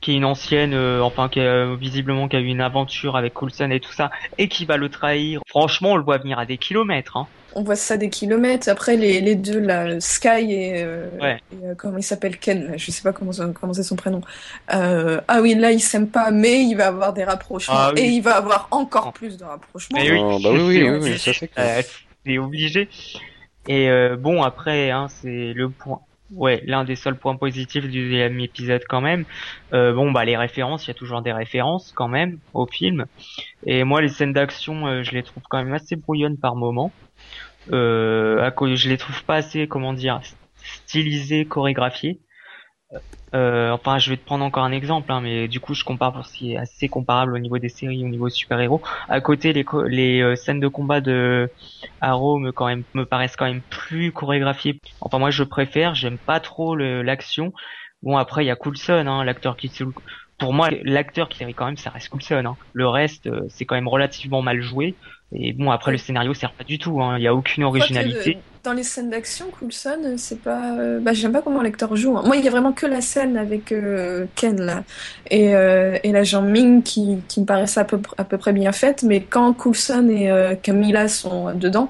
qui 0.00 0.12
est 0.12 0.14
une 0.14 0.24
ancienne, 0.24 0.72
euh, 0.72 1.00
enfin 1.00 1.28
qui 1.28 1.40
euh, 1.40 1.74
visiblement 1.74 2.28
qui 2.28 2.36
a 2.36 2.38
eu 2.38 2.44
une 2.46 2.60
aventure 2.60 3.16
avec 3.16 3.34
Coulson 3.34 3.70
et 3.72 3.80
tout 3.80 3.92
ça, 3.92 4.12
et 4.38 4.46
qui 4.46 4.66
va 4.66 4.76
le 4.76 4.88
trahir. 4.88 5.40
Franchement, 5.48 5.92
on 5.92 5.96
le 5.96 6.04
voit 6.04 6.18
venir 6.18 6.38
à 6.38 6.46
des 6.46 6.58
kilomètres. 6.58 7.16
Hein. 7.16 7.26
On 7.56 7.62
voit 7.64 7.74
ça 7.74 7.96
des 7.96 8.08
kilomètres. 8.08 8.68
Après, 8.68 8.96
les, 8.96 9.20
les 9.20 9.34
deux, 9.34 9.58
là, 9.58 9.98
Sky 10.00 10.28
et, 10.52 10.72
euh, 10.84 11.08
Ouais. 11.20 11.40
et, 11.52 11.66
euh, 11.66 11.74
comment 11.76 11.98
il 11.98 12.02
s'appelle 12.04 12.38
Ken, 12.38 12.66
là, 12.68 12.76
je 12.76 12.90
sais 12.92 13.02
pas 13.02 13.12
comment, 13.12 13.32
comment 13.52 13.72
c'est 13.72 13.82
son 13.82 13.96
prénom. 13.96 14.20
Euh, 14.72 15.20
ah 15.26 15.40
oui, 15.40 15.54
là, 15.56 15.72
il 15.72 15.80
s'aime 15.80 16.08
pas, 16.08 16.30
mais 16.30 16.62
il 16.62 16.74
va 16.76 16.86
avoir 16.88 17.12
des 17.12 17.24
rapprochements. 17.24 17.74
Ah 17.76 17.92
oui. 17.94 18.00
Et 18.00 18.06
il 18.10 18.22
va 18.22 18.36
avoir 18.36 18.68
encore 18.70 19.12
plus 19.12 19.36
de 19.36 19.44
rapprochements. 19.44 19.98
Mais 20.00 20.10
oui. 20.10 20.18
Oh, 20.22 20.38
bah 20.40 20.50
oui, 20.52 20.82
oui, 20.84 20.98
oui, 21.00 21.18
ça 21.18 21.32
c'est 21.32 21.48
clair. 21.48 21.78
Euh, 21.78 21.82
c'est 22.24 22.38
obligé. 22.38 22.88
Et 23.66 23.88
euh, 23.88 24.16
bon, 24.16 24.42
après, 24.44 24.90
hein, 24.92 25.08
c'est 25.08 25.52
le 25.52 25.68
point. 25.68 26.00
Ouais, 26.30 26.62
l'un 26.66 26.84
des 26.84 26.96
seuls 26.96 27.18
points 27.18 27.36
positifs 27.36 27.84
du 27.84 28.08
deuxième 28.08 28.40
épisode 28.40 28.82
quand 28.88 29.00
même. 29.00 29.24
Euh, 29.72 29.92
bon, 29.92 30.10
bah 30.10 30.24
les 30.24 30.36
références, 30.36 30.86
il 30.86 30.88
y 30.88 30.90
a 30.90 30.94
toujours 30.94 31.22
des 31.22 31.32
références 31.32 31.92
quand 31.92 32.08
même 32.08 32.38
au 32.54 32.66
film. 32.66 33.06
Et 33.66 33.84
moi, 33.84 34.00
les 34.00 34.08
scènes 34.08 34.32
d'action, 34.32 34.86
euh, 34.86 35.02
je 35.02 35.12
les 35.12 35.22
trouve 35.22 35.42
quand 35.50 35.62
même 35.62 35.74
assez 35.74 35.96
brouillonnes 35.96 36.38
par 36.38 36.56
moment. 36.56 36.92
Euh, 37.72 38.50
je 38.74 38.88
les 38.88 38.96
trouve 38.96 39.22
pas 39.24 39.36
assez, 39.36 39.68
comment 39.68 39.92
dire, 39.92 40.20
stylisées, 40.62 41.46
chorégraphiées. 41.46 42.20
Euh, 43.34 43.70
enfin, 43.72 43.98
je 43.98 44.10
vais 44.10 44.16
te 44.16 44.24
prendre 44.24 44.44
encore 44.44 44.62
un 44.64 44.72
exemple, 44.72 45.10
hein, 45.10 45.20
mais 45.20 45.48
du 45.48 45.58
coup, 45.58 45.74
je 45.74 45.82
compare 45.82 46.12
pour 46.12 46.24
ce 46.24 46.36
qui 46.36 46.52
est 46.52 46.56
assez 46.56 46.88
comparable 46.88 47.34
au 47.34 47.38
niveau 47.38 47.58
des 47.58 47.68
séries, 47.68 48.04
au 48.04 48.08
niveau 48.08 48.28
super-héros. 48.28 48.80
À 49.08 49.20
côté, 49.20 49.52
les, 49.52 49.64
les 49.88 50.20
euh, 50.20 50.36
scènes 50.36 50.60
de 50.60 50.68
combat 50.68 51.00
de 51.00 51.50
Arrow 52.00 52.38
me 52.38 52.52
quand 52.52 52.66
même 52.66 52.84
me 52.94 53.04
paraissent 53.04 53.36
quand 53.36 53.46
même 53.46 53.62
plus 53.62 54.12
chorégraphiées. 54.12 54.80
Enfin, 55.00 55.18
moi, 55.18 55.30
je 55.30 55.42
préfère. 55.42 55.94
J'aime 55.94 56.18
pas 56.18 56.38
trop 56.40 56.76
l'action. 56.76 57.52
Bon, 58.02 58.16
après, 58.16 58.44
il 58.44 58.48
y 58.48 58.50
a 58.50 58.56
Coulson, 58.56 59.06
hein, 59.06 59.24
l'acteur 59.24 59.56
qui 59.56 59.68
se... 59.68 59.84
Pour 60.36 60.52
moi, 60.52 60.68
l'acteur 60.82 61.28
qui 61.28 61.38
série 61.38 61.54
quand 61.54 61.66
même, 61.66 61.76
ça 61.76 61.90
reste 61.90 62.08
Coulson. 62.10 62.42
Hein. 62.44 62.56
Le 62.72 62.86
reste, 62.88 63.26
euh, 63.28 63.42
c'est 63.48 63.64
quand 63.64 63.76
même 63.76 63.88
relativement 63.88 64.42
mal 64.42 64.60
joué. 64.60 64.94
Et 65.36 65.52
bon, 65.52 65.70
après, 65.70 65.90
le 65.92 65.98
scénario 65.98 66.32
sert 66.32 66.52
pas 66.52 66.64
du 66.64 66.78
tout. 66.78 67.02
hein. 67.02 67.16
Il 67.18 67.24
y 67.24 67.26
a 67.26 67.34
aucune 67.34 67.64
originalité. 67.64 68.38
dans 68.62 68.72
les 68.72 68.84
scènes 68.84 69.10
d'action, 69.10 69.46
Coulson, 69.50 70.14
c'est 70.16 70.40
pas. 70.40 70.78
euh, 70.78 71.00
Bah, 71.00 71.12
j'aime 71.12 71.32
pas 71.32 71.42
comment 71.42 71.60
l'acteur 71.60 71.94
joue. 71.96 72.16
hein. 72.16 72.22
Moi, 72.24 72.36
il 72.36 72.44
y 72.44 72.48
a 72.48 72.50
vraiment 72.50 72.72
que 72.72 72.86
la 72.86 73.00
scène 73.00 73.36
avec 73.36 73.72
euh, 73.72 74.26
Ken 74.36 74.60
là 74.60 74.84
et, 75.30 75.54
euh, 75.54 75.98
et 76.04 76.12
l'agent 76.12 76.40
Ming 76.42 76.82
qui, 76.82 77.18
qui 77.28 77.40
me 77.40 77.46
paraissait 77.46 77.80
à 77.80 77.84
peu, 77.84 78.00
à 78.16 78.24
peu 78.24 78.38
près 78.38 78.52
bien 78.52 78.72
faite, 78.72 79.02
mais 79.02 79.22
quand 79.22 79.52
Coulson 79.54 80.08
et 80.08 80.30
euh, 80.30 80.54
Camilla 80.54 81.08
sont 81.08 81.52
dedans, 81.54 81.88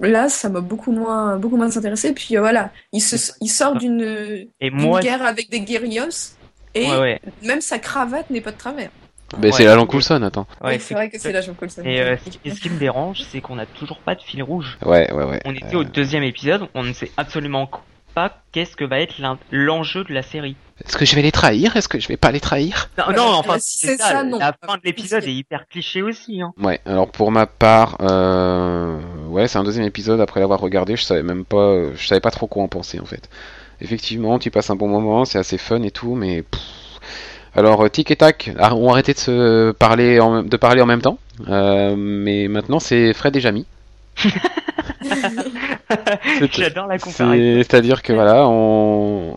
là, 0.00 0.28
ça 0.28 0.48
m'a 0.48 0.60
beaucoup 0.60 0.92
moins, 0.92 1.36
beaucoup 1.38 1.56
moins 1.56 1.76
intéressé. 1.76 2.12
Puis 2.14 2.36
voilà, 2.36 2.70
il 2.92 3.00
se, 3.00 3.32
il 3.40 3.48
sort 3.48 3.76
d'une 3.76 4.46
moi, 4.72 5.00
guerre 5.00 5.22
avec 5.26 5.50
des 5.50 5.60
guerrillos 5.60 6.36
et 6.74 6.86
ouais, 6.86 6.98
ouais, 6.98 7.20
même 7.42 7.60
sa 7.60 7.78
cravate 7.78 8.30
n'est 8.30 8.40
pas 8.40 8.52
de 8.52 8.56
travers. 8.56 8.90
Mais 9.38 9.46
Ouais. 9.46 9.52
c'est 9.52 9.64
l'agent 9.64 9.86
Coulson, 9.86 10.22
attends. 10.22 10.46
ouais, 10.62 10.78
c'est 10.78 10.94
vrai 10.94 11.08
que 11.10 11.18
c'est 11.18 11.32
l'agent 11.32 11.54
Coulson. 11.54 11.82
Et 11.84 12.00
euh, 12.00 12.16
ce 12.24 12.30
qui- 12.30 12.40
et 12.44 12.50
ce 12.50 12.60
qui 12.60 12.70
me 12.70 12.78
dérange, 12.78 13.22
c'est 13.30 13.40
qu'on 13.40 13.58
a 13.58 13.66
toujours 13.66 13.98
pas 13.98 14.14
de 14.14 14.22
fil 14.22 14.42
rouge. 14.42 14.78
Ouais, 14.84 15.10
ouais, 15.12 15.24
ouais. 15.24 15.40
On 15.44 15.54
était 15.54 15.74
au 15.76 15.84
deuxième 15.84 16.22
épisode, 16.22 16.68
on 16.74 16.82
ne 16.82 16.92
sait 16.92 17.10
absolument 17.16 17.68
pas 18.14 18.42
qu'est-ce 18.52 18.76
que 18.76 18.84
va 18.84 19.00
être 19.00 19.14
l'enjeu 19.50 20.04
de 20.04 20.12
la 20.12 20.22
série. 20.22 20.54
Est-ce 20.84 20.98
que 20.98 21.06
je 21.06 21.14
vais 21.16 21.22
les 21.22 21.32
trahir? 21.32 21.76
Est-ce 21.76 21.88
que 21.88 21.98
je 21.98 22.08
vais 22.08 22.18
pas 22.18 22.30
les 22.30 22.40
trahir? 22.40 22.90
Non, 22.98 23.04
non, 23.08 23.14
bah, 23.14 23.36
enfin, 23.38 23.56
si 23.58 23.78
c'est 23.78 23.86
c'est 23.86 23.96
ça, 24.02 24.08
ça, 24.10 24.24
non. 24.24 24.38
la 24.38 24.52
fin 24.66 24.74
de 24.74 24.82
l'épisode 24.84 25.24
est 25.24 25.32
hyper 25.32 25.66
cliché 25.66 26.02
aussi. 26.02 26.42
Hein. 26.42 26.52
Ouais, 26.60 26.78
alors 26.84 27.10
pour 27.10 27.30
ma 27.30 27.46
part, 27.46 27.96
euh... 28.02 28.98
ouais, 29.28 29.48
c'est 29.48 29.56
un 29.58 29.64
deuxième 29.64 29.86
épisode 29.86 30.20
après 30.20 30.40
l'avoir 30.40 30.60
regardé, 30.60 30.96
je 30.96 31.04
savais 31.04 31.22
même 31.22 31.44
pas, 31.46 31.94
je 31.94 32.06
savais 32.06 32.20
pas 32.20 32.30
trop 32.30 32.46
quoi 32.48 32.62
en 32.64 32.68
penser 32.68 33.00
en 33.00 33.06
fait. 33.06 33.30
Effectivement, 33.80 34.38
tu 34.38 34.50
passes 34.50 34.68
un 34.70 34.76
bon 34.76 34.88
moment, 34.88 35.24
c'est 35.24 35.38
assez 35.38 35.56
fun 35.58 35.82
et 35.82 35.90
tout, 35.90 36.14
mais 36.14 36.42
pff. 36.42 36.60
Alors 37.54 37.82
euh, 37.84 37.88
tic 37.88 38.10
et 38.10 38.16
tac 38.16 38.50
ah, 38.58 38.74
ont 38.74 38.90
arrêté 38.90 39.12
de 39.14 39.18
se 39.18 39.72
parler 39.72 40.20
en... 40.20 40.30
même- 40.32 40.48
de 40.48 40.56
parler 40.56 40.80
en 40.82 40.86
même 40.86 41.02
temps, 41.02 41.18
euh, 41.48 41.94
mais 41.96 42.48
maintenant 42.48 42.80
c'est 42.80 43.12
Fred 43.14 43.36
et 43.36 43.40
Jamie. 43.40 43.66
J'adore 46.52 46.86
la 46.86 46.98
comparaison. 46.98 47.62
C'est-à-dire 47.62 48.02
que 48.02 48.12
voilà, 48.12 48.46
on... 48.48 49.36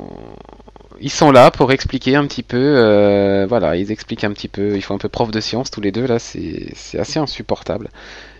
ils 0.99 1.09
sont 1.11 1.31
là 1.31 1.51
pour 1.51 1.71
expliquer 1.71 2.15
un 2.15 2.25
petit 2.27 2.43
peu, 2.43 2.57
euh, 2.57 3.45
voilà, 3.47 3.75
ils 3.75 3.91
expliquent 3.91 4.23
un 4.23 4.31
petit 4.33 4.47
peu, 4.47 4.75
ils 4.75 4.81
font 4.81 4.95
un 4.95 4.99
peu 4.99 5.09
prof 5.09 5.31
de 5.31 5.39
science 5.39 5.71
tous 5.71 5.81
les 5.81 5.91
deux 5.91 6.05
là, 6.07 6.19
c'est 6.19 6.71
c'est 6.75 6.99
assez 6.99 7.19
insupportable. 7.19 7.89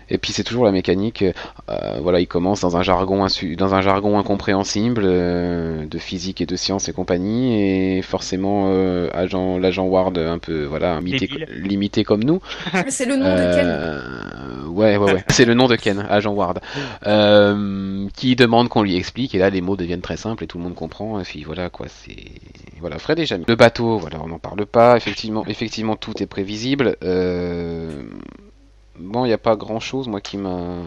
Et 0.08 0.18
puis 0.18 0.32
c'est 0.32 0.44
toujours 0.44 0.64
la 0.64 0.72
mécanique. 0.72 1.24
euh, 1.68 1.98
voilà, 2.02 2.20
il 2.20 2.26
commence 2.28 2.60
dans 2.60 2.76
un 2.76 2.82
jargon 2.82 3.24
insu- 3.26 3.56
dans 3.56 3.74
un 3.74 3.80
jargon 3.82 4.18
incompréhensible 4.18 5.02
euh, 5.04 5.84
de 5.86 5.98
physique 5.98 6.40
et 6.40 6.46
de 6.46 6.56
sciences 6.56 6.88
et 6.88 6.92
compagnie, 6.92 7.96
et 7.98 8.02
forcément 8.02 8.66
euh, 8.68 9.08
agent 9.12 9.58
l'agent 9.58 9.84
Ward 9.84 10.16
un 10.18 10.38
peu 10.38 10.64
voilà 10.64 11.00
limité, 11.00 12.04
comme 12.04 12.22
nous. 12.24 12.40
Mais 12.72 12.90
c'est 12.90 13.06
le 13.06 13.16
nom 13.16 13.24
de 13.24 13.54
Ken. 13.54 14.68
Ouais, 14.68 14.96
ouais, 14.96 15.12
ouais. 15.12 15.24
C'est 15.30 15.44
le 15.46 15.54
nom 15.54 15.68
de 15.68 15.76
Ken, 15.76 16.04
agent 16.10 16.32
Ward, 16.32 16.60
euh, 17.06 18.06
qui 18.14 18.36
demande 18.36 18.68
qu'on 18.68 18.82
lui 18.82 18.96
explique. 18.96 19.34
Et 19.34 19.38
là, 19.38 19.48
les 19.50 19.60
mots 19.60 19.76
deviennent 19.76 20.02
très 20.02 20.16
simples 20.16 20.44
et 20.44 20.46
tout 20.46 20.58
le 20.58 20.64
monde 20.64 20.74
comprend. 20.74 21.18
Et 21.20 21.22
puis 21.22 21.44
voilà, 21.44 21.70
quoi. 21.70 21.86
C'est 21.88 22.16
voilà, 22.80 22.98
Fred 22.98 23.18
et 23.18 23.26
Jamie. 23.26 23.44
Le 23.48 23.56
bateau, 23.56 23.98
voilà, 23.98 24.18
on 24.22 24.28
n'en 24.28 24.38
parle 24.38 24.66
pas. 24.66 24.96
Effectivement, 24.96 25.44
effectivement, 25.46 25.96
tout 25.96 26.22
est 26.22 26.26
prévisible. 26.26 26.96
Euh... 27.02 28.02
Bon, 28.98 29.24
il 29.24 29.28
n'y 29.28 29.34
a 29.34 29.38
pas 29.38 29.56
grand 29.56 29.80
chose, 29.80 30.08
moi, 30.08 30.20
qui 30.20 30.36
m'a 30.36 30.78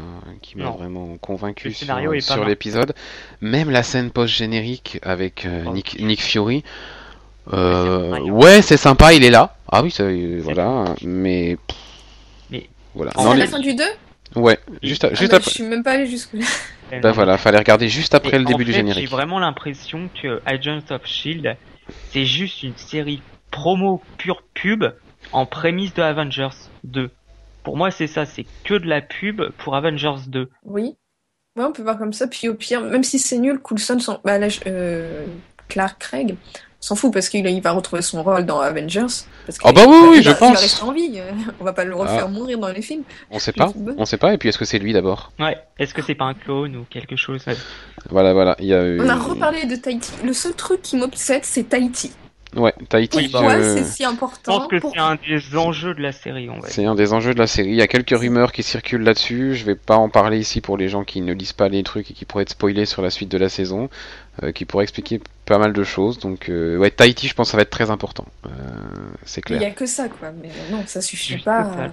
qui 0.42 0.58
m'a 0.58 0.66
Non. 0.66 0.72
vraiment 0.72 1.18
convaincu 1.22 1.70
Le 1.70 1.74
sur, 2.22 2.46
l'épisode. 2.46 2.94
Même 3.42 3.70
la 3.70 3.84
scène 3.84 4.12
post-générique 4.12 5.00
avec 5.04 5.46
euh, 5.46 5.64
Oh. 5.68 5.74
Nick, 5.74 6.00
Nick 6.00 6.22
Fury. 6.22 6.64
Euh, 7.54 8.12
Ouais, 8.12 8.20
c'est 8.26 8.32
ouais, 8.32 8.62
c'est 8.62 8.78
sympa, 8.78 9.14
il 9.14 9.24
est 9.24 9.30
là. 9.30 9.56
Ah 9.72 9.82
oui, 9.84 9.92
ça, 9.92 10.04
euh, 10.04 10.40
voilà, 10.44 10.86
mais. 11.04 11.58
Mais- 12.50 12.68
Voilà. 12.96 13.12
En 13.16 13.24
C'est 13.30 13.34
les- 13.36 13.40
la 13.42 13.48
fin 13.48 13.60
du 13.60 13.74
2 13.76 13.84
Ouais, 14.36 14.60
juste, 14.84 15.04
à- 15.04 15.10
ah 15.12 15.16
juste 15.16 15.32
bah, 15.32 15.38
après. 15.38 15.50
Je 15.50 15.56
suis 15.56 15.64
même 15.64 15.84
pas 15.84 15.92
allé 15.94 16.06
jusque-là. 16.06 16.46
Bah 17.04 17.12
voilà, 17.12 17.38
fallait 17.38 17.60
regarder 17.60 17.88
juste 17.88 18.16
après 18.16 18.36
Et 18.36 18.40
le 18.40 18.46
en 18.46 18.50
début 18.50 18.66
du 18.66 18.74
générique. 18.74 19.02
J'ai 19.02 19.06
vraiment 19.12 19.38
l'impression 19.38 20.10
que 20.20 20.42
Agents 20.48 20.82
of 20.90 21.06
Shield, 21.06 21.56
c'est 22.12 22.26
juste 22.26 22.64
une 22.64 22.76
série 22.78 23.22
promo 23.52 24.02
pure 24.18 24.42
pub 24.56 24.86
en 25.32 25.46
prémisse 25.46 25.94
de 25.94 26.02
Avengers 26.02 26.50
2. 26.86 27.12
Pour 27.70 27.78
moi, 27.78 27.92
c'est 27.92 28.08
ça, 28.08 28.26
c'est 28.26 28.48
que 28.64 28.74
de 28.74 28.88
la 28.88 29.00
pub 29.00 29.44
pour 29.60 29.76
Avengers 29.76 30.16
2. 30.26 30.50
Oui. 30.66 30.96
Ouais, 31.56 31.66
on 31.66 31.72
peut 31.72 31.84
voir 31.84 32.00
comme 32.00 32.14
ça. 32.14 32.26
Puis 32.26 32.50
au 32.50 32.56
pire, 32.56 32.82
même 32.82 33.04
si 33.04 33.20
c'est 33.20 33.38
nul, 33.38 33.60
Coulson, 33.60 34.00
s'en- 34.00 34.20
bah, 34.26 34.40
là, 34.40 34.48
euh, 34.66 35.24
Clark 35.68 36.00
Craig 36.00 36.36
s'en 36.80 36.96
fout 36.96 37.14
parce 37.14 37.30
qu'il 37.30 37.46
il 37.46 37.62
va 37.62 37.74
retrouver 37.74 38.02
son 38.02 38.24
rôle 38.24 38.44
dans 38.48 38.60
Avengers. 38.60 39.06
Parce 39.46 39.60
Ah 39.64 39.72
bah 39.72 39.84
oui, 39.88 39.96
il- 40.02 40.10
oui, 40.10 40.18
il 40.18 40.24
je 40.24 40.30
va- 40.32 40.36
Il 40.36 40.40
pense. 40.40 40.54
va 40.56 40.60
rester 40.62 40.84
en 40.84 40.92
vie. 40.94 41.12
euh, 41.18 41.30
On 41.60 41.64
va 41.64 41.74
pas 41.74 41.84
le 41.84 41.94
refaire 41.94 42.24
Ah. 42.26 42.28
mourir 42.28 42.58
dans 42.58 42.70
les 42.70 42.82
films. 42.82 43.04
On 43.30 43.38
sait 43.38 43.52
pas, 43.54 43.72
on 44.00 44.06
sait 44.06 44.18
pas. 44.18 44.34
Et 44.34 44.40
puis 44.40 44.50
est-ce 44.50 44.58
que 44.58 44.66
c'est 44.66 44.80
lui 44.80 44.92
d'abord? 44.94 45.32
Ouais. 45.38 45.56
Est-ce 45.78 45.94
que 45.94 46.02
c'est 46.02 46.16
pas 46.16 46.26
un 46.26 46.34
clone 46.34 46.76
ou 46.76 46.86
quelque 46.90 47.16
chose? 47.18 47.46
Voilà, 48.10 48.34
voilà. 48.34 48.56
Il 48.58 48.66
y 48.66 48.74
a 48.74 48.84
eu. 48.84 49.00
On 49.00 49.08
a 49.10 49.16
reparlé 49.16 49.66
de 49.66 49.76
Tahiti. 49.76 50.12
Le 50.26 50.34
seul 50.34 50.54
truc 50.56 50.82
qui 50.82 50.98
m'obsède, 50.98 51.44
c'est 51.46 51.66
Tahiti. 51.70 52.14
Ouais, 52.56 52.74
Tahiti. 52.90 53.18
Oui, 53.18 53.30
bah, 53.32 53.40
Pourquoi 53.42 53.58
euh, 53.58 53.76
c'est 53.78 53.84
si 53.84 54.04
Je 54.04 54.08
important 54.10 54.60
pense 54.60 54.68
que 54.68 54.78
pour- 54.78 54.92
c'est 54.94 55.00
un 55.00 55.16
des 55.16 55.56
enjeux 55.56 55.94
de 55.94 56.02
la 56.02 56.12
série, 56.12 56.48
va 56.48 56.54
dire. 56.56 56.64
C'est 56.66 56.86
un 56.86 56.96
des 56.96 57.14
enjeux 57.14 57.34
de 57.36 57.40
la 57.40 57.46
série. 57.46 57.70
Il 57.70 57.76
y 57.76 57.82
a 57.82 57.88
quelques 57.88 58.18
rumeurs 58.18 58.52
qui 58.52 58.64
circulent 58.64 59.04
là-dessus. 59.04 59.54
Je 59.56 59.66
vais 59.66 59.76
pas 59.76 59.98
en 59.98 60.10
parler 60.10 60.40
ici 60.40 60.60
pour 60.60 60.76
les 60.76 60.90
gens 60.90 61.04
qui 61.04 61.22
ne 61.22 61.32
lisent 61.34 61.54
pas 61.54 61.70
les 61.70 61.84
trucs 61.84 62.10
et 62.10 62.14
qui 62.16 62.26
pourraient 62.26 62.42
être 62.44 62.50
spoilés 62.50 62.86
sur 62.88 63.04
la 63.04 63.12
suite 63.12 63.30
de 63.30 63.38
la 63.38 63.50
saison, 63.50 63.90
euh, 64.42 64.52
qui 64.52 64.66
pourraient 64.66 64.84
expliquer 64.84 65.22
pas 65.46 65.60
mal 65.60 65.74
de 65.74 65.84
choses. 65.84 66.18
Donc, 66.18 66.50
euh, 66.50 66.78
ouais, 66.78 66.90
Tahiti, 66.90 67.28
je 67.28 67.36
pense 67.36 67.50
que 67.50 67.52
ça 67.52 67.58
va 67.58 67.62
être 67.64 67.70
très 67.70 67.92
important. 67.92 68.26
Euh, 68.48 68.50
c'est 69.26 69.42
Il 69.48 69.56
y 69.56 69.58
clair. 69.60 69.72
a 69.72 69.76
que 69.76 69.86
ça, 69.86 70.10
quoi. 70.10 70.32
Mais 70.42 70.50
non, 70.72 70.84
ça 70.88 71.02
suffit 71.02 71.34
Juste 71.34 71.46
pas. 71.46 71.92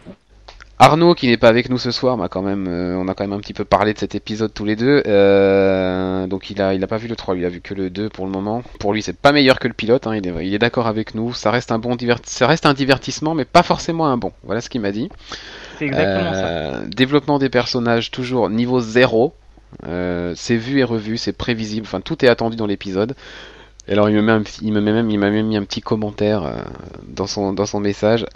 Arnaud, 0.78 1.14
qui 1.14 1.28
n'est 1.28 1.38
pas 1.38 1.48
avec 1.48 1.70
nous 1.70 1.78
ce 1.78 1.90
soir, 1.90 2.18
quand 2.30 2.42
même, 2.42 2.66
euh, 2.68 2.96
on 2.96 3.08
a 3.08 3.14
quand 3.14 3.24
même 3.24 3.32
un 3.32 3.40
petit 3.40 3.54
peu 3.54 3.64
parlé 3.64 3.94
de 3.94 3.98
cet 3.98 4.14
épisode 4.14 4.52
tous 4.52 4.66
les 4.66 4.76
deux. 4.76 5.02
Euh, 5.06 6.26
donc 6.26 6.50
il 6.50 6.60
a, 6.60 6.74
il 6.74 6.84
a 6.84 6.86
pas 6.86 6.98
vu 6.98 7.08
le 7.08 7.16
3, 7.16 7.34
lui, 7.34 7.42
il 7.42 7.46
a 7.46 7.48
vu 7.48 7.62
que 7.62 7.72
le 7.72 7.88
2 7.88 8.10
pour 8.10 8.26
le 8.26 8.32
moment. 8.32 8.62
Pour 8.78 8.92
lui, 8.92 9.00
c'est 9.00 9.16
pas 9.16 9.32
meilleur 9.32 9.58
que 9.58 9.68
le 9.68 9.74
pilote. 9.74 10.06
Hein, 10.06 10.16
il 10.16 10.26
est, 10.26 10.46
il 10.46 10.52
est 10.52 10.58
d'accord 10.58 10.86
avec 10.86 11.14
nous. 11.14 11.32
Ça 11.32 11.50
reste 11.50 11.72
un 11.72 11.78
bon 11.78 11.96
ça 12.24 12.46
reste 12.46 12.66
un 12.66 12.74
divertissement, 12.74 13.34
mais 13.34 13.46
pas 13.46 13.62
forcément 13.62 14.06
un 14.06 14.18
bon. 14.18 14.32
Voilà 14.44 14.60
ce 14.60 14.68
qu'il 14.68 14.82
m'a 14.82 14.92
dit. 14.92 15.08
C'est 15.78 15.86
exactement 15.86 16.34
ça. 16.34 16.46
Euh, 16.46 16.86
Développement 16.86 17.38
des 17.38 17.48
personnages 17.48 18.10
toujours 18.10 18.50
niveau 18.50 18.80
zéro. 18.80 19.34
Euh, 19.86 20.32
c'est 20.36 20.56
vu 20.56 20.80
et 20.80 20.84
revu, 20.84 21.16
c'est 21.16 21.32
prévisible. 21.32 21.86
Enfin, 21.86 22.00
tout 22.00 22.24
est 22.24 22.28
attendu 22.28 22.56
dans 22.56 22.66
l'épisode. 22.66 23.14
Et 23.88 23.92
alors, 23.92 24.08
il 24.10 24.16
me 24.16 24.22
met, 24.22 24.32
un 24.32 24.42
petit- 24.42 24.60
il 24.64 24.72
me 24.72 24.80
met 24.80 24.92
même, 24.92 25.10
il 25.10 25.18
m'a 25.18 25.30
même 25.30 25.46
mis 25.46 25.56
un 25.56 25.62
petit 25.64 25.80
commentaire 25.80 26.44
euh, 26.44 26.54
dans 27.06 27.26
son, 27.26 27.52
dans 27.52 27.66
son 27.66 27.78
message. 27.78 28.26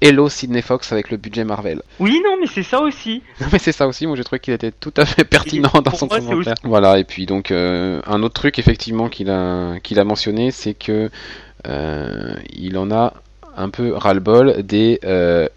Hello 0.00 0.28
Sidney 0.28 0.62
Fox 0.62 0.90
avec 0.92 1.10
le 1.10 1.16
budget 1.16 1.44
Marvel. 1.44 1.80
Oui, 2.00 2.20
non, 2.24 2.36
mais 2.40 2.46
c'est 2.48 2.62
ça 2.64 2.80
aussi. 2.80 3.22
Non 3.40 3.46
mais 3.52 3.58
c'est 3.58 3.72
ça 3.72 3.86
aussi, 3.86 4.06
moi 4.06 4.14
j'ai 4.16 4.24
trouvé 4.24 4.40
qu'il 4.40 4.52
était 4.52 4.72
tout 4.72 4.92
à 4.96 5.06
fait 5.06 5.24
pertinent 5.24 5.70
dans 5.84 5.92
son 5.92 6.06
moi, 6.06 6.18
commentaire. 6.18 6.54
Voilà, 6.64 6.98
et 6.98 7.04
puis 7.04 7.24
donc 7.24 7.50
euh, 7.50 8.02
un 8.06 8.22
autre 8.22 8.34
truc 8.34 8.58
effectivement 8.58 9.08
qu'il 9.08 9.30
a 9.30 9.78
qu'il 9.82 9.98
a 10.00 10.04
mentionné, 10.04 10.50
c'est 10.50 10.74
que 10.74 11.08
euh, 11.66 12.34
il 12.52 12.76
en 12.76 12.90
a 12.90 13.14
un 13.56 13.70
peu 13.70 13.94
ras-le-bol 13.94 14.62
des 14.64 15.00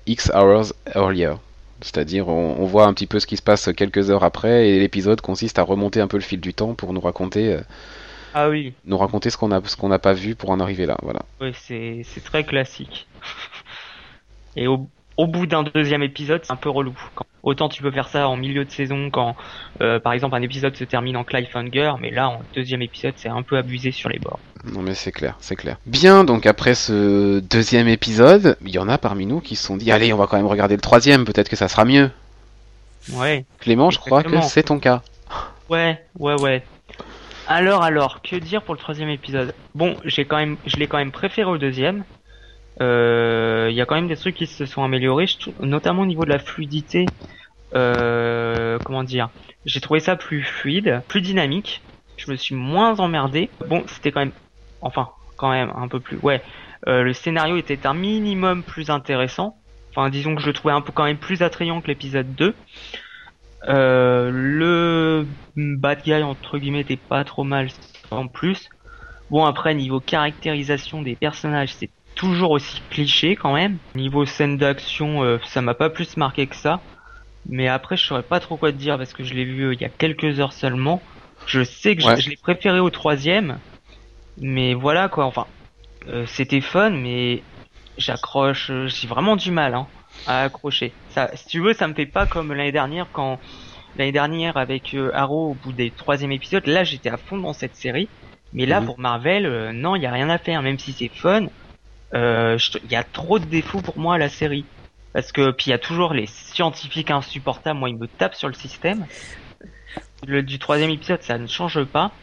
X 0.08 0.32
hours 0.34 0.74
earlier. 0.96 1.34
C'est-à-dire 1.82 2.30
on, 2.30 2.56
on 2.60 2.66
voit 2.66 2.86
un 2.86 2.94
petit 2.94 3.08
peu 3.08 3.20
ce 3.20 3.28
qui 3.28 3.36
se 3.36 3.42
passe 3.42 3.70
quelques 3.76 4.10
heures 4.10 4.24
après 4.24 4.70
et 4.70 4.80
l'épisode 4.80 5.20
consiste 5.22 5.60
à 5.60 5.64
remonter 5.64 6.00
un 6.02 6.08
peu 6.08 6.18
le 6.18 6.24
fil 6.24 6.40
du 6.40 6.54
temps 6.54 6.76
pour 6.76 6.94
nous 6.94 7.02
raconter 7.02 7.58
Ah 8.34 8.50
oui, 8.50 8.74
nous 8.86 8.98
raconter 8.98 9.30
ce 9.30 9.38
qu'on 9.38 9.52
a 9.52 9.62
ce 9.66 9.76
qu'on 9.76 9.90
n'a 9.90 10.00
pas 10.00 10.14
vu 10.14 10.36
pour 10.36 10.50
en 10.52 10.60
arriver 10.60 10.86
là, 10.86 10.98
voilà. 11.02 11.22
ouais, 11.42 11.52
c'est 11.56 12.02
c'est 12.04 12.24
très 12.24 12.44
classique. 12.44 13.08
Et 14.56 14.68
au, 14.68 14.88
au 15.18 15.28
bout 15.28 15.46
d'un 15.46 15.64
deuxième 15.64 16.04
épisode, 16.04 16.42
c'est 16.44 16.52
un 16.52 16.56
peu 16.58 16.70
relou. 16.70 16.98
Quand- 17.16 17.26
autant 17.44 17.70
tu 17.70 17.82
peux 17.82 17.92
faire 17.92 18.10
ça 18.10 18.28
en 18.28 18.36
milieu 18.36 18.66
de 18.66 18.72
saison 18.72 19.10
quand, 19.10 19.36
euh, 19.82 20.00
par 20.00 20.14
exemple, 20.14 20.36
un 20.36 20.42
épisode 20.42 20.76
se 20.76 20.84
termine 20.84 21.16
en 21.18 21.24
cliffhanger, 21.24 21.94
mais 22.02 22.12
là, 22.12 22.30
en 22.30 22.42
deuxième 22.56 22.82
épisode, 22.82 23.14
c'est 23.16 23.30
un 23.30 23.42
peu 23.44 23.58
abusé 23.58 23.92
sur 23.92 24.10
les 24.10 24.20
bords. 24.20 24.40
Non 24.66 24.82
mais 24.82 24.94
c'est 24.94 25.12
clair, 25.14 25.38
c'est 25.40 25.56
clair. 25.56 25.78
Bien, 25.86 26.26
donc 26.26 26.46
après 26.46 26.76
ce 26.76 27.40
deuxième 27.40 27.88
épisode, 27.88 28.58
il 28.62 28.70
y 28.72 28.78
en 28.80 28.90
a 28.90 28.98
parmi 28.98 29.26
nous 29.26 29.40
qui 29.40 29.56
se 29.56 29.64
sont 29.66 29.78
dit 29.78 29.92
allez, 29.92 30.12
on 30.12 30.18
va 30.18 30.28
quand 30.28 30.36
même 30.38 30.48
regarder 30.48 30.76
le 30.76 30.82
troisième, 30.82 31.24
peut-être 31.26 31.48
que 31.50 31.56
ça 31.56 31.68
sera 31.70 31.86
mieux. 31.86 32.12
Ouais, 33.14 33.46
Clément, 33.60 33.90
je 33.92 34.00
crois 34.00 34.24
que 34.24 34.42
c'est 34.42 34.64
ton 34.64 34.80
cas. 34.80 35.02
ouais, 35.70 36.04
ouais, 36.20 36.42
ouais. 36.42 36.64
Alors, 37.52 37.82
alors, 37.84 38.22
que 38.22 38.36
dire 38.36 38.64
pour 38.64 38.76
le 38.76 38.80
troisième 38.80 39.10
épisode? 39.10 39.56
Bon, 39.74 39.98
j'ai 40.06 40.26
quand 40.28 40.38
même, 40.38 40.58
je 40.68 40.78
l'ai 40.80 40.88
quand 40.88 41.00
même 41.00 41.12
préféré 41.12 41.50
au 41.50 41.58
deuxième. 41.58 42.06
Euh, 42.82 43.68
Il 43.72 43.76
y 43.76 43.82
a 43.82 43.86
quand 43.88 43.96
même 43.96 44.08
des 44.08 44.18
trucs 44.18 44.36
qui 44.36 44.48
se 44.48 44.66
sont 44.68 44.84
améliorés, 44.84 45.26
notamment 45.62 46.04
au 46.04 46.08
niveau 46.08 46.26
de 46.26 46.30
la 46.30 46.40
fluidité. 46.40 47.16
Euh, 47.76 48.80
comment 48.86 49.04
dire? 49.04 49.32
J'ai 49.66 49.82
trouvé 49.82 50.00
ça 50.02 50.16
plus 50.18 50.44
fluide, 50.44 51.04
plus 51.10 51.22
dynamique. 51.22 51.84
Je 52.18 52.32
me 52.32 52.38
suis 52.38 52.56
moins 52.56 53.00
emmerdé. 53.00 53.56
Bon, 53.68 53.84
c'était 53.88 54.12
quand 54.12 54.22
même, 54.22 54.34
enfin, 54.82 55.10
quand 55.38 55.52
même 55.52 55.72
un 55.76 55.90
peu 55.90 56.02
plus. 56.02 56.18
Ouais, 56.24 56.44
euh, 56.88 57.04
le 57.04 57.14
scénario 57.14 57.58
était 57.58 57.88
un 57.88 57.96
minimum 57.96 58.64
plus 58.66 58.92
intéressant. 58.92 59.64
Enfin, 59.96 60.10
disons 60.12 60.36
que 60.36 60.42
je 60.42 60.48
le 60.48 60.54
trouvais 60.54 60.74
un 60.76 60.82
peu 60.82 60.94
quand 60.94 61.06
même 61.06 61.20
plus 61.20 61.44
attrayant 61.44 61.82
que 61.82 61.88
l'épisode 61.88 62.36
2. 62.36 62.56
Euh, 63.68 64.30
le 64.32 65.28
bad 65.56 66.02
guy 66.04 66.14
entre 66.24 66.58
guillemets 66.60 66.82
était 66.82 66.98
pas 66.98 67.24
trop 67.26 67.44
mal 67.44 67.68
en 68.12 68.28
plus. 68.28 68.70
Bon 69.30 69.46
après 69.46 69.76
niveau 69.76 70.02
caractérisation 70.02 71.02
des 71.02 71.16
personnages 71.16 71.76
c'est 71.76 71.92
toujours 72.16 72.52
aussi 72.52 72.82
cliché 72.90 73.36
quand 73.36 73.54
même. 73.54 73.80
Niveau 73.96 74.26
scène 74.26 74.58
d'action 74.58 75.24
euh, 75.24 75.40
ça 75.46 75.62
m'a 75.62 75.76
pas 75.76 75.90
plus 75.90 76.18
marqué 76.18 76.48
que 76.48 76.56
ça. 76.56 76.84
Mais 77.46 77.68
après 77.68 77.98
je 77.98 78.06
saurais 78.06 78.24
pas 78.24 78.40
trop 78.40 78.58
quoi 78.58 78.72
te 78.72 78.78
dire 78.78 78.98
parce 78.98 79.14
que 79.14 79.24
je 79.24 79.34
l'ai 79.34 79.46
vu 79.46 79.64
euh, 79.68 79.74
il 79.76 79.82
y 79.82 79.86
a 79.86 79.90
quelques 79.90 80.40
heures 80.40 80.54
seulement. 80.54 81.04
Je 81.46 81.64
sais 81.64 81.96
que 81.96 82.02
je- 82.04 82.08
Ouais. 82.08 82.16
je, 82.16 82.30
l'ai 82.30 82.38
préféré 82.38 82.80
au 82.80 82.90
troisième. 82.90 83.62
Mais 84.38 84.74
voilà 84.74 85.10
quoi 85.10 85.26
enfin 85.26 85.48
euh, 86.08 86.26
c'était 86.28 86.62
fun 86.62 86.92
mais 86.92 87.48
j'accroche 87.98 88.72
j'ai 88.88 89.08
vraiment 89.08 89.36
du 89.36 89.52
mal 89.52 89.76
hein, 89.76 89.92
à 90.26 90.44
accrocher. 90.44 91.00
Ça 91.10 91.32
si 91.36 91.48
tu 91.48 91.62
veux 91.62 91.74
ça 91.74 91.88
me 91.88 91.94
fait 91.96 92.06
pas 92.08 92.28
comme 92.28 92.54
l'année 92.54 92.72
dernière 92.72 93.12
quand 93.12 93.40
l'année 93.96 94.12
dernière 94.12 94.58
avec 94.58 94.94
euh, 94.96 95.12
Arrow 95.14 95.52
au 95.52 95.56
bout 95.56 95.74
des 95.74 95.96
troisième 95.96 96.32
épisode 96.32 96.68
là 96.68 96.84
j'étais 96.84 97.10
à 97.10 97.18
fond 97.18 97.38
dans 97.40 97.54
cette 97.54 97.76
série. 97.76 98.14
Mais 98.54 98.66
là 98.66 98.82
Mhm. 98.82 98.84
pour 98.84 99.00
Marvel 99.00 99.46
euh, 99.46 99.74
non 99.74 99.96
il 99.96 100.04
y 100.04 100.06
a 100.08 100.12
rien 100.12 100.30
à 100.30 100.40
faire. 100.40 100.62
Même 100.64 100.80
si 100.80 100.94
c'est 100.94 101.10
fun 101.10 101.48
euh, 102.16 102.58
il 102.84 102.92
y 102.92 102.96
a 102.96 103.04
trop 103.04 103.40
de 103.40 103.46
défauts 103.46 103.82
pour 103.82 104.00
moi 104.00 104.16
à 104.16 104.18
la 104.20 104.30
série. 104.30 104.72
Parce 105.14 105.32
que 105.32 105.52
puis 105.52 105.68
il 105.68 105.72
y 105.72 105.74
a 105.74 105.80
toujours 105.80 106.14
les 106.14 106.28
scientifiques 106.28 107.12
insupportables. 107.12 107.80
Moi 107.80 107.90
ils 107.90 107.98
me 108.00 108.08
tapent 108.08 108.36
sur 108.36 108.48
le 108.50 108.54
système. 108.56 109.08
Le 110.26 110.44
du 110.44 110.60
troisième 110.60 110.90
épisode 110.90 111.22
ça 111.24 111.38
ne 111.38 111.48
change 111.48 111.84
pas. 111.86 112.20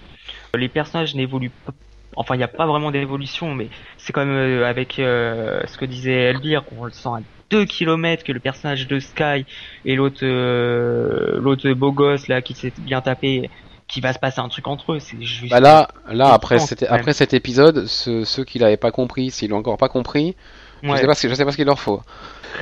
Les 0.57 0.69
personnages 0.69 1.15
n'évoluent 1.15 1.51
pas 1.65 1.73
enfin 2.17 2.35
il 2.35 2.39
n'y 2.39 2.45
a 2.45 2.49
pas 2.49 2.67
vraiment 2.67 2.91
d'évolution 2.93 3.55
mais 3.55 3.71
c'est 3.99 4.13
comme 4.15 4.31
euh, 4.31 4.67
avec 4.67 4.99
euh, 4.99 5.63
ce 5.67 5.79
que 5.79 5.85
disait 5.87 6.13
Elvire 6.31 6.65
on 6.73 6.85
le 6.85 6.93
sent 6.93 7.09
à 7.11 7.21
2 7.51 7.65
kilomètres 7.65 8.25
que 8.25 8.33
le 8.33 8.41
personnage 8.41 8.87
de 8.87 8.99
Sky 8.99 9.47
et 9.85 9.95
l'autre 9.95 10.21
euh, 10.23 11.39
l'autre 11.41 11.71
beau 11.73 11.93
gosse 11.93 12.29
là 12.29 12.43
qui 12.43 12.55
s'est 12.55 12.73
bien 12.79 13.01
tapé 13.01 13.51
qui 13.89 14.01
va 14.01 14.13
se 14.13 14.19
passer 14.19 14.41
un 14.41 14.49
truc 14.49 14.67
entre 14.67 14.95
eux 14.95 14.99
c'est 14.99 15.21
juste 15.23 15.51
Bah 15.51 15.61
là, 15.61 15.89
là 16.09 16.33
après, 16.33 16.59
cet, 16.59 16.83
après 16.85 17.13
cet 17.13 17.35
épisode, 17.35 17.87
ceux, 17.87 18.25
ceux 18.25 18.45
qui 18.45 18.59
l'avaient 18.59 18.77
pas 18.77 18.91
compris, 18.91 19.31
s'ils 19.31 19.51
l'ont 19.51 19.59
encore 19.59 19.77
pas 19.77 19.89
compris, 19.89 20.35
je 20.83 20.97
sais 20.97 21.07
pas 21.07 21.15
ce, 21.15 21.29
je 21.29 21.35
sais 21.35 21.45
pas 21.45 21.53
ce 21.53 21.57
qu'il 21.57 21.67
leur 21.67 21.81
faut. 21.81 22.03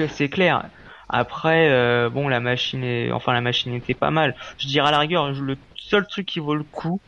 c'est 0.09 0.29
clair. 0.29 0.65
Après 1.09 1.69
euh, 1.71 2.09
bon 2.09 2.29
la 2.29 2.41
machine 2.41 2.83
est 2.83 3.13
enfin 3.13 3.33
la 3.33 3.41
machine 3.41 3.75
était 3.75 3.95
pas 3.95 4.11
mal. 4.11 4.35
Je 4.59 4.67
dirais 4.67 4.89
à 4.89 4.91
la 4.91 4.99
rigueur 4.99 5.31
le 5.33 5.57
seul 5.77 6.07
truc 6.07 6.27
qui 6.27 6.41
vaut 6.41 6.55
le 6.55 6.65
coup 6.65 7.01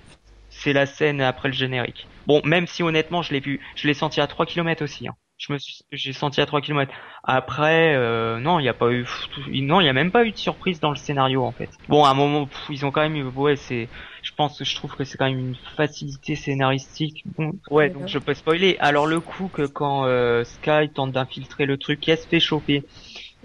c'est 0.51 0.73
la 0.73 0.87
scène 0.87 1.21
après 1.21 1.49
le 1.49 1.55
générique. 1.55 2.07
Bon 2.27 2.41
même 2.45 2.67
si 2.67 2.83
honnêtement 2.83 3.23
je 3.23 3.33
l'ai 3.33 3.41
vu 3.41 3.61
je 3.75 3.87
l'ai 3.87 3.95
senti 3.95 4.21
à 4.21 4.27
3 4.27 4.47
km 4.47 4.83
aussi 4.83 5.09
hein. 5.09 5.15
Je 5.39 5.53
me 5.53 5.59
suis, 5.59 5.85
j'ai 5.93 6.13
senti 6.13 6.41
à 6.41 6.47
3 6.47 6.61
km. 6.61 6.93
Après, 7.25 7.95
euh, 7.95 8.39
non, 8.39 8.59
il 8.59 8.63
n'y 8.63 8.69
a 8.69 8.75
pas 8.75 8.91
eu, 8.91 9.07
non, 9.49 9.81
il 9.81 9.87
y 9.87 9.89
a 9.89 9.93
même 9.93 10.11
pas 10.11 10.25
eu 10.25 10.33
de 10.33 10.37
surprise 10.37 10.81
dans 10.81 10.91
le 10.91 10.97
scénario 10.97 11.45
en 11.45 11.53
fait. 11.53 11.69
Bon, 11.89 12.05
à 12.05 12.11
un 12.11 12.15
moment, 12.15 12.49
ils 12.71 12.87
ont 12.87 12.91
quand 12.91 13.09
même 13.09 13.29
ouais, 13.37 13.57
c'est, 13.57 13.89
je 14.23 14.33
pense 14.37 14.63
je 14.63 14.75
trouve 14.77 14.95
que 14.95 15.05
c'est 15.05 15.19
quand 15.19 15.29
même 15.29 15.39
une 15.39 15.57
facilité 15.77 16.37
scénaristique. 16.37 17.25
Bon, 17.37 17.53
ouais, 17.71 17.91
donc 17.91 18.09
je 18.09 18.19
peux 18.19 18.35
spoiler. 18.35 18.77
Alors 18.81 19.07
le 19.07 19.21
coup 19.21 19.49
que 19.49 19.67
quand 19.67 20.05
euh, 20.07 20.45
Sky 20.45 20.91
tente 20.95 21.13
d'infiltrer 21.13 21.67
le 21.67 21.77
truc, 21.77 22.01
qu'elle 22.01 22.19
se 22.19 22.27
fait 22.27 22.41
choper 22.41 22.85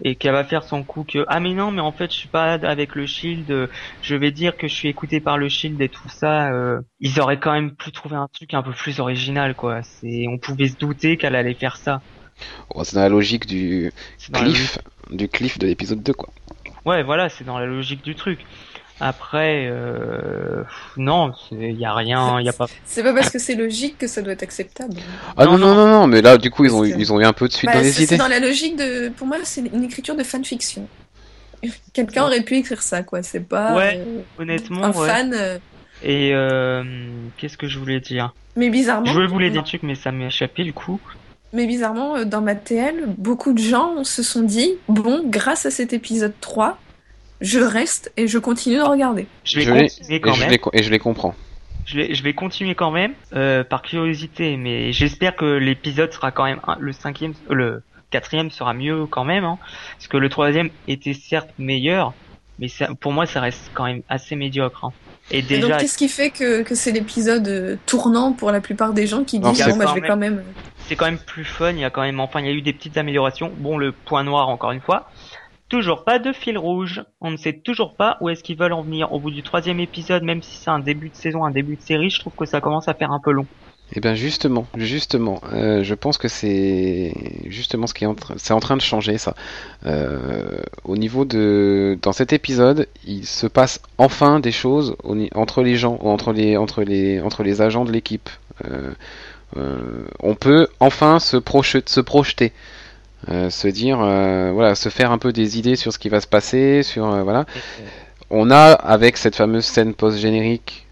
et 0.04 0.16
qu'elle 0.16 0.34
va 0.34 0.44
faire 0.44 0.64
son 0.64 0.84
coup 0.84 1.04
que 1.04 1.26
ah 1.28 1.40
mais 1.40 1.54
non 1.54 1.72
mais 1.72 1.82
en 1.82 1.92
fait 1.92 2.12
je 2.12 2.18
suis 2.18 2.28
pas 2.28 2.54
avec 2.54 2.96
le 2.96 3.06
shield 3.06 3.70
je 4.02 4.16
vais 4.16 4.32
dire 4.32 4.58
que 4.58 4.68
je 4.68 4.74
suis 4.74 4.88
écouté 4.88 5.20
par 5.20 5.38
le 5.38 5.50
shield 5.50 5.82
et 5.82 5.90
tout 5.90 6.10
ça 6.10 6.52
euh, 6.52 6.82
ils 7.00 7.20
auraient 7.20 7.40
quand 7.40 7.52
même 7.52 7.72
pu 7.72 7.92
trouver 7.92 8.16
un 8.16 8.28
truc 8.28 8.54
un 8.54 8.62
peu 8.62 8.72
plus 8.72 9.00
original 9.00 9.56
quoi. 9.56 9.82
C'est 9.84 10.26
on 10.28 10.38
pouvait 10.38 10.68
se 10.68 10.78
douter 10.78 11.18
qu'elle 11.18 11.36
allait 11.36 11.54
faire 11.54 11.78
ça. 11.78 12.02
Oh, 12.70 12.84
c'est 12.84 12.96
dans 12.96 13.02
la 13.02 13.10
logique 13.10 13.46
du 13.46 13.92
cliff 14.32 14.80
du 15.10 15.28
cliff 15.28 15.60
de 15.60 15.68
l'épisode 15.68 16.02
2 16.02 16.14
quoi. 16.14 16.30
Ouais 16.86 17.04
voilà 17.04 17.30
c'est 17.30 17.44
dans 17.44 17.60
la 17.60 17.66
logique 17.66 18.04
du 18.04 18.16
truc 18.16 18.40
après, 19.04 19.68
euh, 19.68 20.64
non, 20.96 21.32
il 21.52 21.72
y 21.72 21.86
a 21.86 21.94
rien, 21.96 22.40
il 22.40 22.46
y 22.46 22.50
a 22.50 22.54
pas. 22.54 22.68
C'est 22.86 23.02
pas 23.02 23.16
parce 23.16 23.32
que 23.32 23.40
c'est 23.40 23.56
logique 23.56 23.98
que 23.98 24.06
ça 24.06 24.22
doit 24.22 24.34
être 24.34 24.44
acceptable. 24.44 24.94
Ah 25.36 25.46
non 25.46 25.58
non 25.58 25.74
non, 25.74 25.88
non, 25.88 26.06
mais 26.06 26.22
là 26.22 26.38
du 26.38 26.52
coup 26.52 26.66
ils 26.66 26.76
ont 26.76 26.84
ils 26.84 27.12
ont 27.12 27.20
eu 27.20 27.26
un 27.26 27.34
peu 27.34 27.48
de 27.48 27.54
suite 27.54 27.68
bah, 27.68 27.78
dans 27.78 27.82
les 27.82 27.98
idées. 27.98 28.06
C'est 28.06 28.18
dans 28.18 28.28
la 28.28 28.40
logique 28.40 28.76
de, 28.76 29.10
pour 29.10 29.26
moi 29.26 29.38
c'est 29.44 29.62
une 29.62 29.84
écriture 29.84 30.16
de 30.16 30.24
fanfiction. 30.24 30.88
Quelqu'un 31.94 32.26
aurait 32.26 32.44
pu 32.44 32.58
écrire 32.58 32.84
ça 32.84 33.02
quoi, 33.02 33.24
c'est 33.24 33.40
pas. 33.40 33.76
Ouais, 33.76 34.04
euh, 34.06 34.22
honnêtement. 34.38 34.84
Un 34.84 34.94
fan. 34.94 35.34
Euh. 35.34 35.58
Et 36.04 36.30
qu'est-ce 37.38 37.58
que 37.58 37.68
je 37.68 37.80
voulais 37.80 38.02
dire? 38.02 38.36
Mais 38.56 38.70
bizarrement. 38.70 39.08
Je 39.08 39.22
voulais 39.22 39.50
dire 39.50 39.64
des 39.64 39.68
trucs 39.68 39.82
mais 39.82 39.96
ça 39.96 40.12
m'est 40.12 40.28
échappé 40.28 40.64
du 40.64 40.74
coup. 40.74 41.00
Mais 41.54 41.66
bizarrement, 41.66 42.24
dans 42.24 42.42
ma 42.42 42.54
TL, 42.56 43.08
beaucoup 43.18 43.52
de 43.52 43.60
gens 43.60 44.06
se 44.06 44.24
sont 44.24 44.42
dit, 44.42 44.76
bon, 44.88 45.24
grâce 45.26 45.66
à 45.66 45.72
cet 45.72 45.92
épisode 45.92 46.32
3, 46.40 46.78
je 47.42 47.60
reste 47.60 48.12
et 48.18 48.28
je 48.28 48.38
continue 48.38 48.78
de 48.78 48.84
regarder. 48.84 49.28
Je 49.44 49.60
vais 49.60 49.66
continuer 49.66 50.20
quand 50.22 50.34
et 50.36 50.40
même. 50.40 50.52
Je 50.52 50.80
et 50.80 50.84
je 50.84 50.92
les 50.92 51.00
comprends. 51.00 51.36
Je 51.86 51.98
vais, 51.98 52.14
je 52.14 52.24
vais 52.24 52.34
continuer 52.34 52.76
quand 52.76 52.92
même 52.92 53.14
euh, 53.34 53.64
par 53.64 53.82
curiosité, 53.82 54.56
mais 54.56 54.94
j'espère 54.94 55.36
que 55.36 55.46
l'épisode 55.46 56.14
sera 56.14 56.32
quand 56.32 56.46
même 56.46 56.60
le 56.80 56.92
cinquième, 56.94 57.34
euh, 57.50 57.56
le 57.56 57.84
quatrième 58.12 58.52
sera 58.52 58.74
mieux 58.74 59.08
quand 59.08 59.24
même, 59.24 59.44
hein, 59.44 59.58
parce 59.98 60.08
que 60.08 60.18
le 60.18 60.30
troisième 60.30 60.70
était 60.88 61.16
certes 61.16 61.50
meilleur, 61.58 62.14
mais 62.60 62.68
ça, 62.68 62.90
pour 63.00 63.12
moi 63.12 63.26
ça 63.26 63.42
reste 63.42 63.72
quand 63.74 63.86
même 63.86 64.04
assez 64.10 64.36
médiocre. 64.36 64.86
Hein. 64.86 64.94
Et 65.32 65.42
déjà. 65.42 65.68
donc 65.68 65.80
qu'est-ce 65.80 65.98
qui 65.98 66.10
fait 66.10 66.30
que, 66.30 66.62
que 66.62 66.76
c'est 66.76 66.92
l'épisode 66.92 67.48
euh, 67.48 67.76
tournant 67.86 68.34
pour 68.34 68.52
la 68.52 68.62
plupart 68.62 68.94
des 68.94 69.08
gens 69.08 69.24
qui 69.24 69.40
disent 69.40 69.66
bon 69.66 69.78
bah 69.78 69.86
je 69.88 70.00
vais 70.00 70.08
quand 70.08 70.18
même. 70.18 70.44
C'est 70.88 70.96
quand 70.96 71.06
même 71.06 71.20
plus 71.20 71.46
fun. 71.46 71.72
Il 71.72 71.80
y 71.80 71.86
a 71.86 71.90
quand 71.90 72.02
même 72.02 72.20
enfin 72.20 72.42
il 72.42 72.46
y 72.46 72.50
a 72.50 72.54
eu 72.54 72.62
des 72.62 72.74
petites 72.74 72.98
améliorations. 72.98 73.52
Bon 73.58 73.78
le 73.78 73.92
point 73.92 74.24
noir 74.24 74.50
encore 74.50 74.72
une 74.72 74.82
fois, 74.82 75.10
Toujours 75.72 76.04
pas 76.04 76.20
de 76.20 76.34
fil 76.34 76.58
rouge. 76.58 77.02
On 77.22 77.32
ne 77.32 77.38
sait 77.38 77.54
toujours 77.54 77.96
pas 77.96 78.18
où 78.20 78.28
est-ce 78.28 78.44
qu'ils 78.44 78.58
veulent 78.58 78.74
en 78.74 78.82
venir. 78.82 79.14
Au 79.14 79.22
bout 79.22 79.32
du 79.32 79.42
troisième 79.42 79.80
épisode, 79.80 80.22
même 80.22 80.42
si 80.44 80.58
c'est 80.58 80.70
un 80.70 80.80
début 80.80 81.08
de 81.08 81.16
saison, 81.16 81.46
un 81.46 81.50
début 81.50 81.78
de 81.78 81.82
série, 81.82 82.10
je 82.10 82.20
trouve 82.20 82.34
que 82.36 82.44
ça 82.44 82.60
commence 82.60 82.90
à 82.90 82.94
faire 82.94 83.14
un 83.14 83.22
peu 83.24 83.32
long. 83.32 83.46
Eh 83.94 84.02
bien 84.02 84.14
justement, 84.14 84.68
justement, 84.76 85.40
euh, 85.54 85.82
je 85.82 85.94
pense 85.94 86.18
que 86.18 86.28
c'est 86.28 87.14
justement 87.46 87.88
ce 87.88 87.94
qui 87.94 88.04
est 88.04 88.08
en, 88.08 88.18
en 88.50 88.60
train 88.60 88.76
de 88.76 88.82
changer 88.82 89.18
ça. 89.18 89.34
Euh, 89.86 90.60
au 90.84 90.98
niveau 90.98 91.24
de, 91.24 91.98
dans 92.02 92.12
cet 92.12 92.34
épisode, 92.34 92.90
il 93.08 93.26
se 93.26 93.48
passe 93.48 93.82
enfin 93.98 94.42
des 94.42 94.52
choses 94.52 94.98
entre 95.34 95.62
les 95.62 95.78
gens, 95.78 95.98
entre 96.02 96.34
les, 96.34 96.58
entre 96.58 96.84
les, 96.84 97.62
agents 97.62 97.86
de 97.86 97.94
l'équipe. 97.94 98.30
Euh, 98.66 98.92
on 100.20 100.36
peut 100.36 100.68
enfin 100.82 101.20
se 101.20 101.38
projeter. 101.38 102.52
Euh, 103.30 103.50
se 103.50 103.68
dire, 103.68 104.00
euh, 104.02 104.52
voilà, 104.52 104.74
se 104.76 104.90
faire 104.90 105.12
un 105.12 105.18
peu 105.18 105.32
des 105.32 105.60
idées 105.60 105.76
sur 105.76 105.94
ce 105.94 106.00
qui 106.00 106.10
va 106.10 106.22
se 106.22 106.28
passer, 106.28 106.84
sur 106.84 107.12
euh, 107.12 107.24
voilà. 107.24 107.46
On 108.30 108.50
a 108.50 108.72
avec 108.72 109.18
cette 109.18 109.36
fameuse 109.36 109.66
scène 109.66 109.94
post-générique 109.94 110.88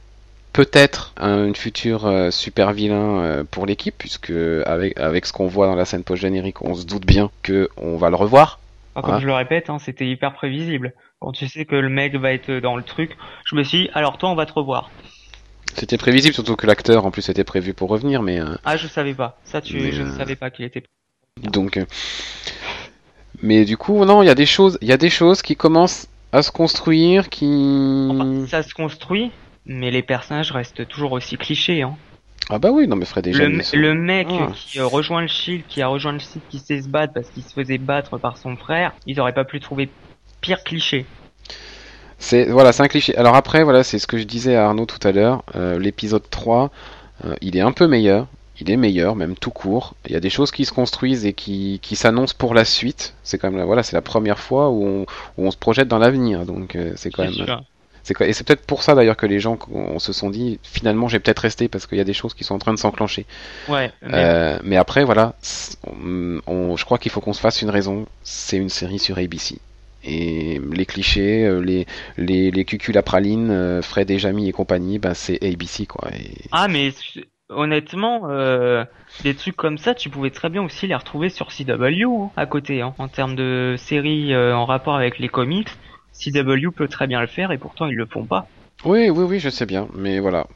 peut-être 0.52 1.14
un 1.18 1.46
une 1.46 1.56
future 1.56 2.12
super 2.32 2.74
vilain 2.74 3.46
pour 3.50 3.66
l'équipe, 3.66 3.96
puisque 3.98 4.34
avec, 4.66 5.00
avec 5.00 5.26
ce 5.26 5.32
qu'on 5.32 5.48
voit 5.48 5.68
dans 5.68 5.76
la 5.76 5.86
scène 5.86 6.04
post-générique, 6.04 6.62
on 6.62 6.76
se 6.76 6.86
doute 6.86 7.06
bien 7.06 7.32
que 7.44 7.70
on 7.78 7.96
va 7.98 8.10
le 8.10 8.16
revoir. 8.16 8.60
Ah, 8.96 9.02
comme 9.02 9.22
je 9.22 9.28
le 9.28 9.34
répète, 9.34 9.70
hein, 9.70 9.78
c'était 9.80 10.08
hyper 10.08 10.34
prévisible. 10.34 10.94
Quand 11.20 11.32
tu 11.32 11.48
sais 11.48 11.64
que 11.64 11.76
le 11.76 11.88
mec 11.88 12.16
va 12.16 12.34
être 12.34 12.52
dans 12.52 12.76
le 12.76 12.84
truc, 12.84 13.16
je 13.46 13.56
me 13.56 13.64
suis 13.64 13.84
dit, 13.84 13.90
alors 13.94 14.18
toi, 14.18 14.30
on 14.30 14.36
va 14.36 14.46
te 14.46 14.54
revoir. 14.54 14.90
C'était 15.76 15.98
prévisible, 15.98 16.34
surtout 16.34 16.58
que 16.58 16.68
l'acteur 16.68 17.06
en 17.06 17.12
plus 17.12 17.30
était 17.30 17.44
prévu 17.46 17.74
pour 17.74 17.90
revenir, 17.90 18.22
mais. 18.22 18.40
Ah, 18.66 18.76
je 18.76 18.88
savais 18.88 19.14
pas. 19.14 19.40
Ça, 19.46 19.62
tu, 19.62 19.94
je 19.94 20.04
ne 20.04 20.12
savais 20.12 20.36
pas 20.36 20.50
qu'il 20.50 20.66
était. 20.66 20.84
Donc, 21.44 21.78
euh, 21.78 21.86
mais 23.42 23.66
du 23.66 23.78
coup, 23.78 24.04
non, 24.06 24.22
il 24.22 24.26
y 24.26 24.30
a 24.30 24.36
des 24.36 24.46
choses, 24.46 24.78
il 24.82 24.88
y 24.88 24.92
a 24.92 24.98
des 24.98 25.10
choses 25.10 25.42
qui 25.42 25.56
commencent 25.56 26.08
à 26.32 26.42
se 26.42 26.52
construire, 26.52 27.30
qui. 27.30 28.46
ça 28.48 28.64
se 28.64 28.74
construit, 28.74 29.32
mais 29.66 29.92
les 29.92 30.04
personnages 30.04 30.52
restent 30.52 30.88
toujours 30.88 31.14
aussi 31.14 31.38
clichés, 31.38 31.82
hein. 31.82 31.96
Ah 32.52 32.58
bah 32.58 32.70
oui, 32.72 32.88
non 32.88 32.96
mais 32.96 33.06
Fred 33.06 33.24
déjà. 33.24 33.48
Le, 33.48 33.62
le 33.74 33.94
mec 33.94 34.28
ah. 34.32 34.48
qui 34.56 34.82
rejoint 34.82 35.22
le 35.22 35.28
Shield, 35.28 35.66
qui 35.68 35.84
a 35.84 35.88
rejoint 35.88 36.14
le 36.14 36.20
site, 36.20 36.42
qui 36.50 36.58
sait 36.58 36.82
se 36.82 36.88
battre 36.88 37.14
parce 37.14 37.30
qu'il 37.30 37.44
se 37.44 37.54
faisait 37.54 37.78
battre 37.78 38.18
par 38.18 38.38
son 38.38 38.56
frère, 38.56 38.94
ils 39.06 39.20
auraient 39.20 39.34
pas 39.34 39.46
pu 39.46 39.60
trouver 39.60 39.88
pire 40.42 40.64
cliché. 40.64 41.06
C'est 42.18 42.46
voilà, 42.46 42.72
c'est 42.72 42.82
un 42.82 42.88
cliché. 42.88 43.16
Alors 43.18 43.36
après, 43.36 43.64
voilà, 43.64 43.84
c'est 43.84 44.00
ce 44.00 44.08
que 44.08 44.18
je 44.18 44.24
disais 44.24 44.56
à 44.56 44.66
Arnaud 44.66 44.88
tout 44.88 45.08
à 45.08 45.12
l'heure. 45.12 45.44
Euh, 45.56 45.78
l'épisode 45.78 46.28
3, 46.28 46.72
euh, 47.26 47.36
il 47.42 47.56
est 47.56 47.62
un 47.62 47.72
peu 47.72 47.88
meilleur 47.88 48.28
il 48.60 48.70
est 48.70 48.78
meilleur, 48.78 49.16
même 49.16 49.36
tout 49.36 49.51
court. 49.51 49.95
Il 50.05 50.12
y 50.12 50.16
a 50.16 50.20
des 50.20 50.30
choses 50.30 50.51
qui 50.51 50.66
se 50.66 50.72
construisent 50.72 51.26
et 51.26 51.34
qui, 51.34 51.80
qui 51.82 51.95
s'annoncent 51.95 52.36
pour 52.38 52.53
la 52.53 52.66
suite. 52.66 53.14
C'est 53.24 53.38
quand 53.38 53.51
même 53.51 53.64
voilà, 53.64 53.84
c'est 53.84 53.95
la 53.95 54.01
première 54.01 54.39
fois 54.39 54.70
où 54.70 54.86
on, 54.86 55.01
où 55.38 55.47
on 55.47 55.51
se 55.51 55.57
projette 55.57 55.88
dans 55.88 55.97
l'avenir. 55.97 56.45
Donc 56.45 56.76
euh, 56.76 56.93
c'est 56.95 57.10
quand 57.10 57.24
même. 57.24 57.62
C'est 58.03 58.20
et 58.22 58.34
c'est 58.34 58.45
peut-être 58.45 58.66
pour 58.66 58.82
ça 58.82 58.95
d'ailleurs 58.95 59.18
que 59.18 59.26
les 59.26 59.39
gens 59.39 59.60
on 59.72 59.99
se 59.99 60.14
sont 60.14 60.30
dit 60.30 60.60
finalement 60.64 61.07
j'ai 61.07 61.20
peut-être 61.20 61.39
resté 61.39 61.68
parce 61.68 61.86
qu'il 61.86 61.97
y 61.97 62.01
a 62.01 62.05
des 62.05 62.14
choses 62.14 62.34
qui 62.34 62.43
sont 62.43 62.55
en 62.55 62.60
train 62.60 62.74
de 62.74 62.80
s'enclencher. 62.80 63.26
Ouais. 63.68 63.91
Mais, 64.01 64.10
euh, 64.14 64.60
mais 64.64 64.78
après 64.78 65.03
voilà, 65.03 65.36
on, 65.86 66.76
je 66.76 66.86
crois 66.86 66.97
qu'il 66.97 67.12
faut 67.12 67.22
qu'on 67.22 67.34
se 67.34 67.41
fasse 67.41 67.62
une 67.62 67.70
raison. 67.70 68.07
C'est 68.24 68.57
une 68.57 68.70
série 68.70 68.99
sur 68.99 69.18
ABC. 69.18 69.60
Et 70.03 70.62
les 70.72 70.86
clichés, 70.86 71.45
euh, 71.45 71.60
les, 71.60 71.86
les, 72.18 72.51
les 72.51 72.66
cucules 72.66 72.97
à 72.97 73.03
praline, 73.03 73.82
Fred 73.82 74.10
et 74.10 74.18
Jamie 74.18 74.47
et 74.47 74.53
compagnie, 74.53 74.97
ben 74.97 75.14
c'est 75.14 75.43
ABC 75.43 75.86
quoi. 75.86 76.10
Et... 76.14 76.32
Ah 76.51 76.68
mais 76.70 76.93
honnêtement, 77.50 78.30
euh, 78.30 78.86
des 79.24 79.36
trucs 79.36 79.56
comme 79.56 79.78
ça, 79.78 79.93
tu 79.93 80.10
pouvais 80.10 80.30
très 80.30 80.50
bien 80.50 80.64
aussi 80.64 80.88
les 80.88 80.95
retrouver 80.95 81.30
sur 81.30 81.47
CW 81.47 82.06
hein, 82.06 82.32
à 82.38 82.45
côté. 82.45 82.82
Hein. 82.82 82.93
En 82.97 83.08
termes 83.08 83.36
de 83.36 83.76
séries 83.78 84.34
euh, 84.34 84.56
en 84.56 84.66
rapport 84.66 84.95
avec 84.95 85.20
les 85.20 85.28
comics, 85.28 85.70
CW 86.14 86.72
peut 86.76 86.88
très 86.88 87.08
bien 87.08 87.22
le 87.22 87.28
faire 87.28 87.52
et 87.52 87.58
pourtant 87.58 87.88
ils 87.88 87.95
le 87.95 88.06
font 88.06 88.26
pas. 88.26 88.47
Oui, 88.86 89.10
oui, 89.10 89.24
oui, 89.24 89.39
je 89.39 89.50
sais 89.50 89.66
bien, 89.66 89.88
mais 89.95 90.20
voilà. 90.20 90.47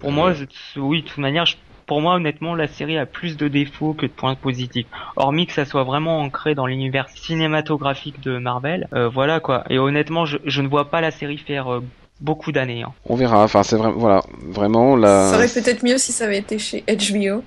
Pour 0.00 0.12
moi, 0.12 0.30
euh. 0.30 0.46
oui, 0.76 1.02
de 1.02 1.08
toute 1.08 1.18
manière, 1.18 1.44
pour 1.86 2.00
moi, 2.00 2.14
honnêtement, 2.14 2.54
la 2.54 2.68
série 2.68 2.96
a 2.96 3.06
plus 3.06 3.36
de 3.36 3.48
défauts 3.48 3.92
que 3.92 4.06
de 4.06 4.10
points 4.10 4.34
positifs. 4.34 4.86
Hormis 5.16 5.46
que 5.46 5.52
ça 5.52 5.64
soit 5.64 5.84
vraiment 5.84 6.20
ancré 6.20 6.54
dans 6.54 6.66
l'univers 6.66 7.08
cinématographique 7.10 8.20
de 8.20 8.38
Marvel, 8.38 8.88
euh, 8.92 9.08
voilà 9.08 9.40
quoi. 9.40 9.64
Et 9.68 9.78
honnêtement, 9.78 10.24
je, 10.24 10.38
je, 10.44 10.62
ne 10.62 10.68
vois 10.68 10.90
pas 10.90 11.00
la 11.00 11.10
série 11.10 11.38
faire 11.38 11.80
beaucoup 12.20 12.52
d'années. 12.52 12.82
Hein. 12.82 12.92
On 13.04 13.16
verra. 13.16 13.42
Enfin, 13.42 13.62
c'est 13.62 13.76
vraiment, 13.76 13.98
voilà, 13.98 14.22
vraiment 14.42 14.96
la. 14.96 15.30
Ça 15.30 15.36
aurait 15.36 15.48
peut-être 15.48 15.82
mieux 15.82 15.98
si 15.98 16.12
ça 16.12 16.24
avait 16.24 16.38
été 16.38 16.58
chez 16.58 16.84
HBO. 16.86 17.42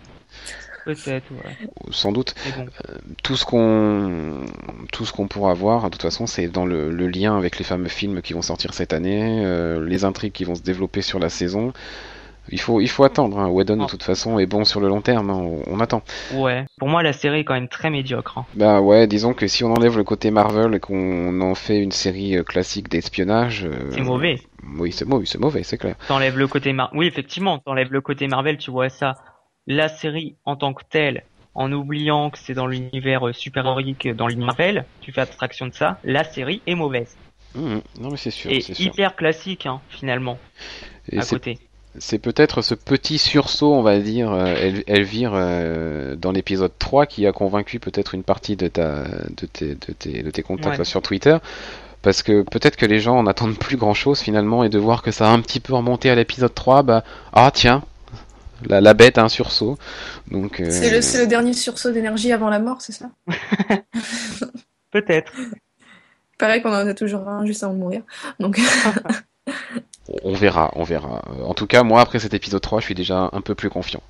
Peut-être, 0.85 1.29
ouais. 1.31 1.69
Sans 1.91 2.11
doute. 2.11 2.33
Euh, 2.57 2.95
tout 3.21 3.35
ce 3.35 3.45
qu'on, 3.45 4.45
tout 4.91 5.05
ce 5.05 5.13
qu'on 5.13 5.27
pourra 5.27 5.53
voir, 5.53 5.83
de 5.83 5.89
toute 5.89 6.01
façon, 6.01 6.25
c'est 6.25 6.47
dans 6.47 6.65
le, 6.65 6.89
lien 6.89 7.37
avec 7.37 7.59
les 7.59 7.65
fameux 7.65 7.89
films 7.89 8.21
qui 8.21 8.33
vont 8.33 8.41
sortir 8.41 8.73
cette 8.73 8.93
année, 8.93 9.43
euh, 9.45 9.85
les 9.85 10.03
intrigues 10.03 10.31
qui 10.31 10.45
vont 10.45 10.55
se 10.55 10.61
développer 10.61 11.01
sur 11.01 11.19
la 11.19 11.29
saison. 11.29 11.73
Il 12.51 12.59
faut, 12.59 12.81
il 12.81 12.89
faut 12.89 13.03
attendre. 13.03 13.37
Hein. 13.37 13.49
Whedon, 13.49 13.77
de 13.77 13.85
toute 13.85 14.01
façon, 14.01 14.39
est 14.39 14.47
bon 14.47 14.63
sur 14.63 14.79
le 14.79 14.87
long 14.87 15.01
terme. 15.01 15.29
Hein. 15.29 15.61
On, 15.67 15.79
attend. 15.79 16.01
Ouais. 16.33 16.65
Pour 16.79 16.87
moi, 16.87 17.03
la 17.03 17.13
série 17.13 17.41
est 17.41 17.43
quand 17.43 17.53
même 17.53 17.67
très 17.67 17.91
médiocre. 17.91 18.39
Hein. 18.39 18.45
Bah 18.55 18.81
ouais, 18.81 19.05
disons 19.05 19.33
que 19.33 19.47
si 19.47 19.63
on 19.63 19.71
enlève 19.73 19.97
le 19.97 20.03
côté 20.03 20.31
Marvel 20.31 20.73
et 20.73 20.79
qu'on 20.79 21.39
en 21.41 21.53
fait 21.53 21.77
une 21.77 21.91
série 21.91 22.37
euh, 22.37 22.43
classique 22.43 22.89
d'espionnage. 22.89 23.67
c'est 23.91 24.01
mauvais. 24.01 24.39
Oui, 24.77 24.91
c'est 24.91 25.05
mauvais, 25.05 25.25
c'est 25.25 25.39
mauvais, 25.39 25.63
c'est 25.63 25.77
clair. 25.77 25.95
T'enlèves 26.07 26.37
le 26.37 26.47
côté 26.47 26.73
Mar 26.73 26.89
oui, 26.93 27.07
effectivement, 27.07 27.59
t'enlèves 27.59 27.91
le 27.91 28.01
côté 28.01 28.27
Marvel, 28.27 28.57
tu 28.57 28.71
vois 28.71 28.89
ça. 28.89 29.15
La 29.67 29.87
série 29.87 30.35
en 30.45 30.55
tant 30.55 30.73
que 30.73 30.83
telle, 30.89 31.23
en 31.55 31.71
oubliant 31.71 32.29
que 32.29 32.37
c'est 32.37 32.53
dans 32.53 32.67
l'univers 32.67 33.27
euh, 33.27 33.33
super-héroïque 33.33 34.07
dans 34.15 34.27
l'univers 34.27 34.47
Marvel, 34.47 34.85
tu 35.01 35.11
fais 35.11 35.21
abstraction 35.21 35.67
de 35.67 35.73
ça, 35.73 35.99
la 36.03 36.23
série 36.23 36.61
est 36.67 36.75
mauvaise. 36.75 37.15
Mmh, 37.55 37.77
non 37.99 38.09
mais 38.11 38.17
c'est 38.17 38.31
sûr. 38.31 38.51
Et 38.51 38.63
hyper 38.79 39.15
classique, 39.15 39.65
hein, 39.65 39.81
finalement. 39.89 40.37
à 41.15 41.25
côté. 41.25 41.57
C'est 41.97 42.19
peut-être 42.19 42.61
ce 42.61 42.75
petit 42.75 43.17
sursaut, 43.17 43.73
on 43.73 43.81
va 43.81 43.99
dire, 43.99 44.31
euh, 44.31 44.81
Elvire, 44.85 45.31
euh, 45.33 46.15
dans 46.15 46.31
l'épisode 46.31 46.71
3 46.77 47.07
qui 47.07 47.25
a 47.25 47.31
convaincu 47.31 47.79
peut-être 47.79 48.13
une 48.13 48.23
partie 48.23 48.55
de, 48.55 48.67
ta, 48.67 49.05
de, 49.05 49.47
tes, 49.47 49.73
de, 49.73 49.93
tes, 49.97 50.21
de 50.21 50.29
tes 50.29 50.43
contacts 50.43 50.83
sur 50.83 51.01
Twitter 51.01 51.37
parce 52.01 52.23
que 52.23 52.43
peut-être 52.43 52.77
que 52.77 52.85
les 52.85 52.99
gens 52.99 53.17
en 53.17 53.27
attendent 53.27 53.57
plus 53.57 53.77
grand 53.77 53.93
chose 53.93 54.19
finalement 54.19 54.63
et 54.63 54.69
de 54.69 54.79
voir 54.79 55.01
que 55.01 55.11
ça 55.11 55.29
a 55.29 55.31
un 55.31 55.41
petit 55.41 55.59
peu 55.59 55.73
remonté 55.73 56.09
à 56.09 56.15
l'épisode 56.15 56.53
3, 56.53 56.83
bah 56.83 57.03
ah 57.33 57.51
tiens, 57.53 57.83
La, 58.67 58.81
la 58.81 58.93
bête 58.93 59.17
a 59.17 59.23
un 59.23 59.29
sursaut. 59.29 59.77
Donc, 60.31 60.59
euh, 60.59 60.69
C'est 60.69 60.89
le, 60.91 61.01
c'est 61.01 61.19
le 61.19 61.27
dernier 61.27 61.53
sursaut 61.53 61.91
d'énergie 61.91 62.31
avant 62.31 62.49
la 62.49 62.59
mort, 62.59 62.81
c'est 62.81 62.91
ça? 62.93 63.09
Peut-être. 64.91 65.31
Pareil 66.37 66.61
qu'on 66.61 66.69
en 66.69 66.87
a 66.87 66.93
toujours 66.93 67.27
un 67.27 67.45
juste 67.45 67.63
avant 67.63 67.73
de 67.73 67.79
mourir. 67.79 68.01
Donc, 68.39 68.59
on 70.23 70.33
verra, 70.33 70.71
on 70.75 70.83
verra. 70.83 71.21
En 71.45 71.53
tout 71.53 71.67
cas, 71.67 71.83
moi, 71.83 72.01
après 72.01 72.19
cet 72.19 72.33
épisode 72.33 72.61
3, 72.61 72.79
je 72.79 72.85
suis 72.85 72.95
déjà 72.95 73.29
un 73.31 73.41
peu 73.41 73.55
plus 73.55 73.69
confiant. 73.69 74.01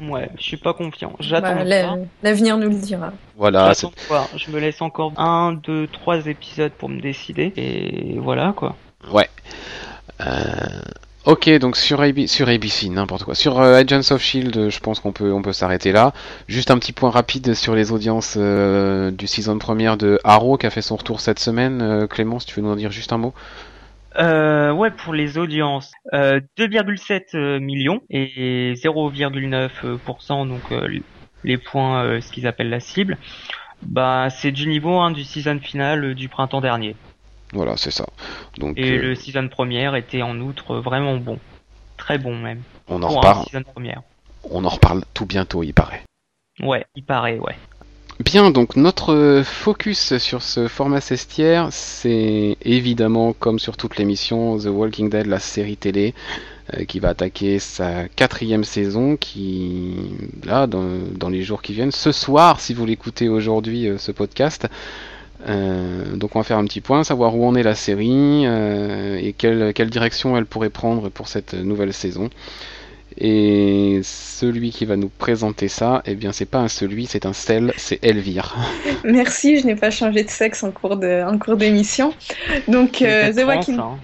Ouais, 0.00 0.30
je 0.38 0.42
suis 0.42 0.56
pas 0.56 0.72
confiant. 0.72 1.12
J'attends 1.20 1.56
bah, 1.56 1.96
l'avenir 2.22 2.56
nous 2.56 2.68
le 2.68 2.74
dira. 2.74 3.12
Voilà. 3.36 3.72
Je 3.74 4.50
me 4.50 4.58
laisse 4.58 4.80
encore 4.80 5.12
un, 5.16 5.52
deux, 5.52 5.86
trois 5.88 6.26
épisodes 6.26 6.72
pour 6.72 6.88
me 6.88 7.00
décider. 7.00 7.52
Et 7.56 8.18
voilà 8.18 8.52
quoi. 8.56 8.76
ouais. 9.12 9.28
Euh, 10.22 10.80
Ok, 11.26 11.50
donc 11.58 11.76
sur, 11.76 12.00
AB 12.02 12.26
sur 12.26 12.48
ABC, 12.48 12.88
n'importe 12.88 13.24
quoi. 13.24 13.34
Sur 13.34 13.58
euh, 13.58 13.74
Agents 13.80 14.12
of 14.12 14.22
Shield, 14.22 14.56
euh, 14.56 14.70
je 14.70 14.78
pense 14.78 15.00
qu'on 15.00 15.10
peut, 15.10 15.32
on 15.32 15.42
peut 15.42 15.52
s'arrêter 15.52 15.90
là. 15.90 16.12
Juste 16.46 16.70
un 16.70 16.78
petit 16.78 16.92
point 16.92 17.10
rapide 17.10 17.54
sur 17.54 17.74
les 17.74 17.90
audiences 17.90 18.34
euh, 18.36 19.10
du 19.10 19.26
season 19.26 19.58
première 19.58 19.96
de 19.96 20.20
Arrow 20.22 20.56
qui 20.56 20.66
a 20.66 20.70
fait 20.70 20.82
son 20.82 20.94
retour 20.94 21.18
cette 21.18 21.40
semaine. 21.40 21.82
Euh, 21.82 22.06
Clément, 22.06 22.38
si 22.38 22.46
tu 22.46 22.54
veux 22.54 22.62
nous 22.64 22.70
en 22.72 22.76
dire 22.76 22.92
juste 22.92 23.12
un 23.12 23.18
mot? 23.18 23.34
Euh, 24.18 24.72
ouais, 24.72 24.90
pour 24.90 25.12
les 25.12 25.38
audiences, 25.38 25.92
euh, 26.12 26.40
2,7 26.58 27.58
millions 27.58 28.00
et 28.08 28.74
0,9%, 28.74 30.48
donc 30.48 30.72
euh, 30.72 31.00
les 31.44 31.58
points, 31.58 32.04
euh, 32.04 32.20
ce 32.20 32.30
qu'ils 32.32 32.46
appellent 32.46 32.70
la 32.70 32.80
cible. 32.80 33.18
Bah, 33.82 34.28
c'est 34.30 34.52
du 34.52 34.66
niveau 34.66 34.98
hein, 34.98 35.10
du 35.10 35.24
season 35.24 35.58
final 35.60 36.04
euh, 36.04 36.14
du 36.14 36.28
printemps 36.28 36.60
dernier. 36.60 36.96
Voilà, 37.52 37.76
c'est 37.76 37.90
ça. 37.90 38.06
Donc, 38.58 38.76
Et 38.76 38.92
euh, 38.92 39.02
le 39.02 39.14
season 39.14 39.48
première 39.48 39.94
était 39.94 40.22
en 40.22 40.40
outre 40.40 40.76
vraiment 40.76 41.16
bon, 41.16 41.38
très 41.96 42.18
bon 42.18 42.36
même. 42.36 42.62
on 42.88 43.02
en 43.02 43.08
reparle. 43.08 43.44
On 44.50 44.64
en 44.64 44.68
reparle 44.68 45.04
tout 45.14 45.26
bientôt, 45.26 45.62
il 45.62 45.72
paraît. 45.72 46.02
Ouais, 46.60 46.86
il 46.94 47.04
paraît, 47.04 47.38
ouais. 47.38 47.56
Bien, 48.24 48.50
donc 48.50 48.76
notre 48.76 49.42
focus 49.44 50.16
sur 50.16 50.40
ce 50.40 50.68
format 50.68 51.02
cestière, 51.02 51.68
c'est 51.70 52.56
évidemment, 52.62 53.34
comme 53.34 53.58
sur 53.58 53.76
toute 53.76 53.98
l'émission, 53.98 54.56
The 54.58 54.66
Walking 54.66 55.10
Dead, 55.10 55.26
la 55.26 55.38
série 55.38 55.76
télé, 55.76 56.14
euh, 56.72 56.84
qui 56.84 56.98
va 56.98 57.10
attaquer 57.10 57.58
sa 57.58 58.08
quatrième 58.08 58.64
saison, 58.64 59.16
qui, 59.16 59.96
là, 60.44 60.66
dans, 60.66 60.84
dans 61.14 61.28
les 61.28 61.42
jours 61.42 61.60
qui 61.60 61.74
viennent, 61.74 61.92
ce 61.92 62.10
soir, 62.10 62.60
si 62.60 62.72
vous 62.72 62.86
l'écoutez 62.86 63.28
aujourd'hui, 63.28 63.86
euh, 63.86 63.98
ce 63.98 64.12
podcast. 64.12 64.66
Euh, 65.48 66.16
donc 66.16 66.34
on 66.34 66.40
va 66.40 66.44
faire 66.44 66.58
un 66.58 66.64
petit 66.64 66.80
point, 66.80 67.04
savoir 67.04 67.36
où 67.36 67.46
en 67.46 67.54
est 67.54 67.62
la 67.62 67.74
série 67.74 68.46
euh, 68.46 69.18
et 69.20 69.32
quelle, 69.32 69.72
quelle 69.74 69.90
direction 69.90 70.36
elle 70.36 70.46
pourrait 70.46 70.70
prendre 70.70 71.10
pour 71.10 71.28
cette 71.28 71.54
nouvelle 71.54 71.92
saison. 71.92 72.30
Et 73.18 74.00
celui 74.02 74.70
qui 74.70 74.84
va 74.84 74.96
nous 74.96 75.08
présenter 75.08 75.68
ça, 75.68 76.02
eh 76.04 76.14
bien 76.14 76.32
c'est 76.32 76.44
pas 76.44 76.58
un 76.58 76.68
celui, 76.68 77.06
c'est 77.06 77.24
un 77.24 77.32
celle, 77.32 77.72
c'est 77.76 78.04
Elvire. 78.04 78.56
Merci, 79.04 79.58
je 79.58 79.66
n'ai 79.66 79.76
pas 79.76 79.90
changé 79.90 80.22
de 80.22 80.30
sexe 80.30 80.62
en 80.62 80.70
cours 80.70 80.96
de, 80.96 81.22
en 81.24 81.38
cours 81.38 81.56
d'émission. 81.56 82.12
Donc, 82.68 83.00
euh, 83.02 83.30
C'est 83.32 83.42
The 83.42 83.46
Walking 83.46 83.78
hein. 83.78 83.98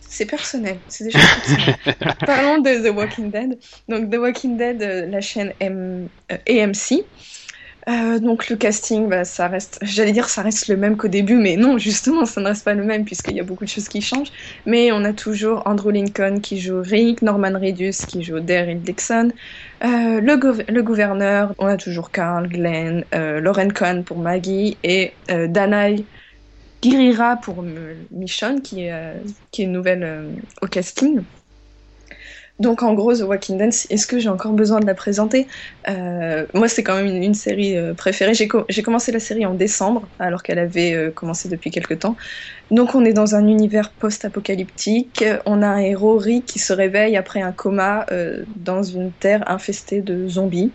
C'est 0.00 0.26
personnel, 0.26 0.76
c'est 0.88 1.08
personnelles. 1.12 1.76
Parlons 2.26 2.58
de 2.58 2.88
The 2.88 2.92
Walking 2.94 3.30
Dead. 3.30 3.58
Donc 3.88 4.10
The 4.10 4.16
Walking 4.16 4.56
Dead, 4.56 4.82
euh, 4.82 5.06
la 5.06 5.20
chaîne 5.20 5.52
M- 5.60 6.08
euh, 6.32 6.36
AMC. 6.48 7.04
Euh, 7.90 8.20
donc 8.20 8.48
le 8.50 8.56
casting, 8.56 9.08
bah, 9.08 9.24
ça 9.24 9.48
reste, 9.48 9.78
j'allais 9.82 10.12
dire 10.12 10.28
ça 10.28 10.42
reste 10.42 10.68
le 10.68 10.76
même 10.76 10.96
qu'au 10.96 11.08
début, 11.08 11.34
mais 11.34 11.56
non, 11.56 11.76
justement, 11.78 12.24
ça 12.26 12.40
ne 12.40 12.46
reste 12.46 12.64
pas 12.64 12.74
le 12.74 12.84
même 12.84 13.04
puisqu'il 13.04 13.34
y 13.34 13.40
a 13.40 13.42
beaucoup 13.42 13.64
de 13.64 13.70
choses 13.70 13.88
qui 13.88 14.00
changent. 14.00 14.30
Mais 14.66 14.92
on 14.92 15.02
a 15.04 15.12
toujours 15.12 15.62
Andrew 15.66 15.90
Lincoln 15.90 16.40
qui 16.40 16.60
joue 16.60 16.80
Rick, 16.82 17.22
Norman 17.22 17.58
Reedus 17.58 18.06
qui 18.06 18.22
joue 18.22 18.38
Daryl 18.40 18.80
Dixon, 18.82 19.32
euh, 19.82 20.20
le, 20.20 20.36
gouv- 20.36 20.64
le 20.70 20.82
gouverneur, 20.82 21.54
on 21.58 21.66
a 21.66 21.76
toujours 21.78 22.10
Carl, 22.12 22.48
Glenn, 22.48 23.04
euh, 23.14 23.40
Lauren 23.40 23.68
Cohn 23.70 24.04
pour 24.04 24.18
Maggie 24.20 24.78
et 24.84 25.18
Danai 25.28 26.06
Girira 26.82 27.36
pour 27.38 27.62
Michonne 28.12 28.62
qui 28.62 28.82
est, 28.84 29.22
qui 29.52 29.62
est 29.62 29.66
nouvelle 29.66 30.36
au 30.62 30.66
casting. 30.68 31.24
Donc 32.60 32.82
en 32.82 32.92
gros, 32.92 33.14
The 33.16 33.22
Walking 33.22 33.56
Dead, 33.58 33.70
est-ce 33.88 34.06
que 34.06 34.18
j'ai 34.18 34.28
encore 34.28 34.52
besoin 34.52 34.80
de 34.80 34.86
la 34.86 34.94
présenter? 34.94 35.48
Euh, 35.88 36.46
Moi, 36.54 36.68
c'est 36.68 36.82
quand 36.84 36.94
même 36.94 37.06
une, 37.06 37.32
série 37.34 37.74
euh, 37.76 37.94
préférée. 37.94 38.34
J'ai 38.34 38.48
co- 38.48 38.66
j'ai 38.68 38.82
commencé 38.82 39.12
la 39.12 39.20
série 39.20 39.46
en 39.46 39.54
décembre, 39.54 40.10
alors 40.18 40.42
qu'elle 40.42 40.58
avait 40.58 40.92
euh, 40.94 41.10
commencé 41.10 41.48
depuis 41.48 41.70
quelques 41.70 42.00
temps. 42.00 42.16
Donc 42.70 42.94
on 42.94 43.04
est 43.04 43.14
dans 43.14 43.34
un 43.36 43.46
univers 43.48 43.94
post-apocalyptique. 43.94 45.24
On 45.46 45.62
a 45.62 45.68
un 45.68 45.78
héros, 45.80 46.18
Rick, 46.18 46.46
qui 46.48 46.58
se 46.60 46.72
réveille 46.72 47.16
après 47.16 47.42
un 47.42 47.52
coma 47.52 48.06
dans 48.56 48.82
une 48.82 49.12
terre 49.14 49.44
infestée 49.50 50.02
de 50.02 50.26
zombies. 50.28 50.74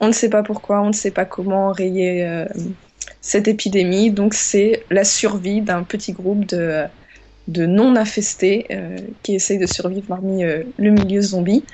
On 0.00 0.08
ne 0.08 0.12
sait 0.12 0.30
pas 0.30 0.42
pourquoi, 0.42 0.82
on 0.82 0.88
ne 0.88 0.92
sait 0.94 1.12
pas 1.12 1.26
comment 1.26 1.68
enrayer 1.68 2.46
cette 3.20 3.48
épidémie. 3.48 4.12
Donc 4.12 4.34
c'est 4.34 4.86
la 4.90 5.04
survie 5.04 5.62
d'un 5.62 5.84
petit 5.84 6.12
groupe 6.12 6.46
de 6.46 6.84
de 7.48 7.66
non-infestés 7.66 8.66
euh, 8.72 9.00
qui 9.22 9.34
essayent 9.34 9.58
de 9.58 9.66
survivre 9.66 10.06
parmi 10.08 10.44
euh, 10.44 10.64
le 10.78 10.90
milieu 10.90 11.20
zombie. 11.20 11.66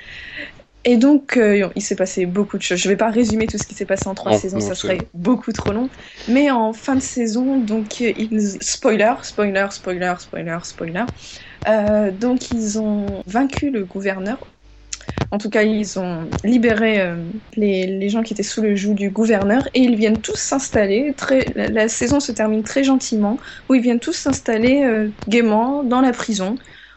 Et 0.85 0.97
donc, 0.97 1.35
euh, 1.37 1.69
il 1.75 1.81
s'est 1.81 1.95
passé 1.95 2.25
beaucoup 2.25 2.57
de 2.57 2.61
choses. 2.63 2.79
Je 2.79 2.87
ne 2.87 2.93
vais 2.93 2.97
pas 2.97 3.09
résumer 3.11 3.47
tout 3.47 3.57
ce 3.57 3.67
qui 3.67 3.75
s'est 3.75 3.85
passé 3.85 4.07
en 4.09 4.15
trois 4.15 4.33
saisons, 4.33 4.59
non, 4.59 4.61
ça 4.61 4.75
serait 4.75 5.09
beaucoup 5.13 5.51
trop 5.51 5.73
long. 5.73 5.89
Mais 6.27 6.51
en 6.51 6.73
fin 6.73 6.95
de 6.95 7.01
saison, 7.01 7.59
donc, 7.59 8.01
euh, 8.01 8.13
ils... 8.15 8.57
spoiler, 8.61 9.13
spoiler, 9.23 9.67
spoiler, 9.71 10.15
spoiler, 10.19 10.57
spoiler. 10.63 11.05
Euh, 11.67 12.11
donc, 12.11 12.51
ils 12.51 12.79
ont 12.79 13.23
vaincu 13.27 13.71
le 13.71 13.85
gouverneur. 13.85 14.53
En 15.31 15.37
tout 15.37 15.49
cas, 15.49 15.61
ils 15.61 15.99
ont 15.99 16.23
libéré 16.43 17.01
euh, 17.01 17.15
les, 17.55 18.09
gens 18.09 18.23
qui 18.23 18.33
étaient 18.33 18.41
sous 18.41 18.61
le 18.61 18.75
joug 18.75 18.95
du 18.95 19.11
gouverneur 19.11 19.67
et 19.75 19.81
ils 19.81 19.95
viennent 19.95 20.21
tous 20.21 20.37
s'installer. 20.37 21.13
La, 21.55 21.87
saison 21.87 22.19
se 22.19 22.31
termine 22.31 22.63
très 22.63 22.83
gentiment 22.83 23.37
où 23.69 23.75
ils 23.75 23.81
viennent 23.81 23.99
tous 23.99 24.13
s'installer 24.13 24.83
euh, 24.83 25.09
gaiement 25.27 25.83
dans 25.83 26.01
la 26.01 26.13
prison 26.13 26.55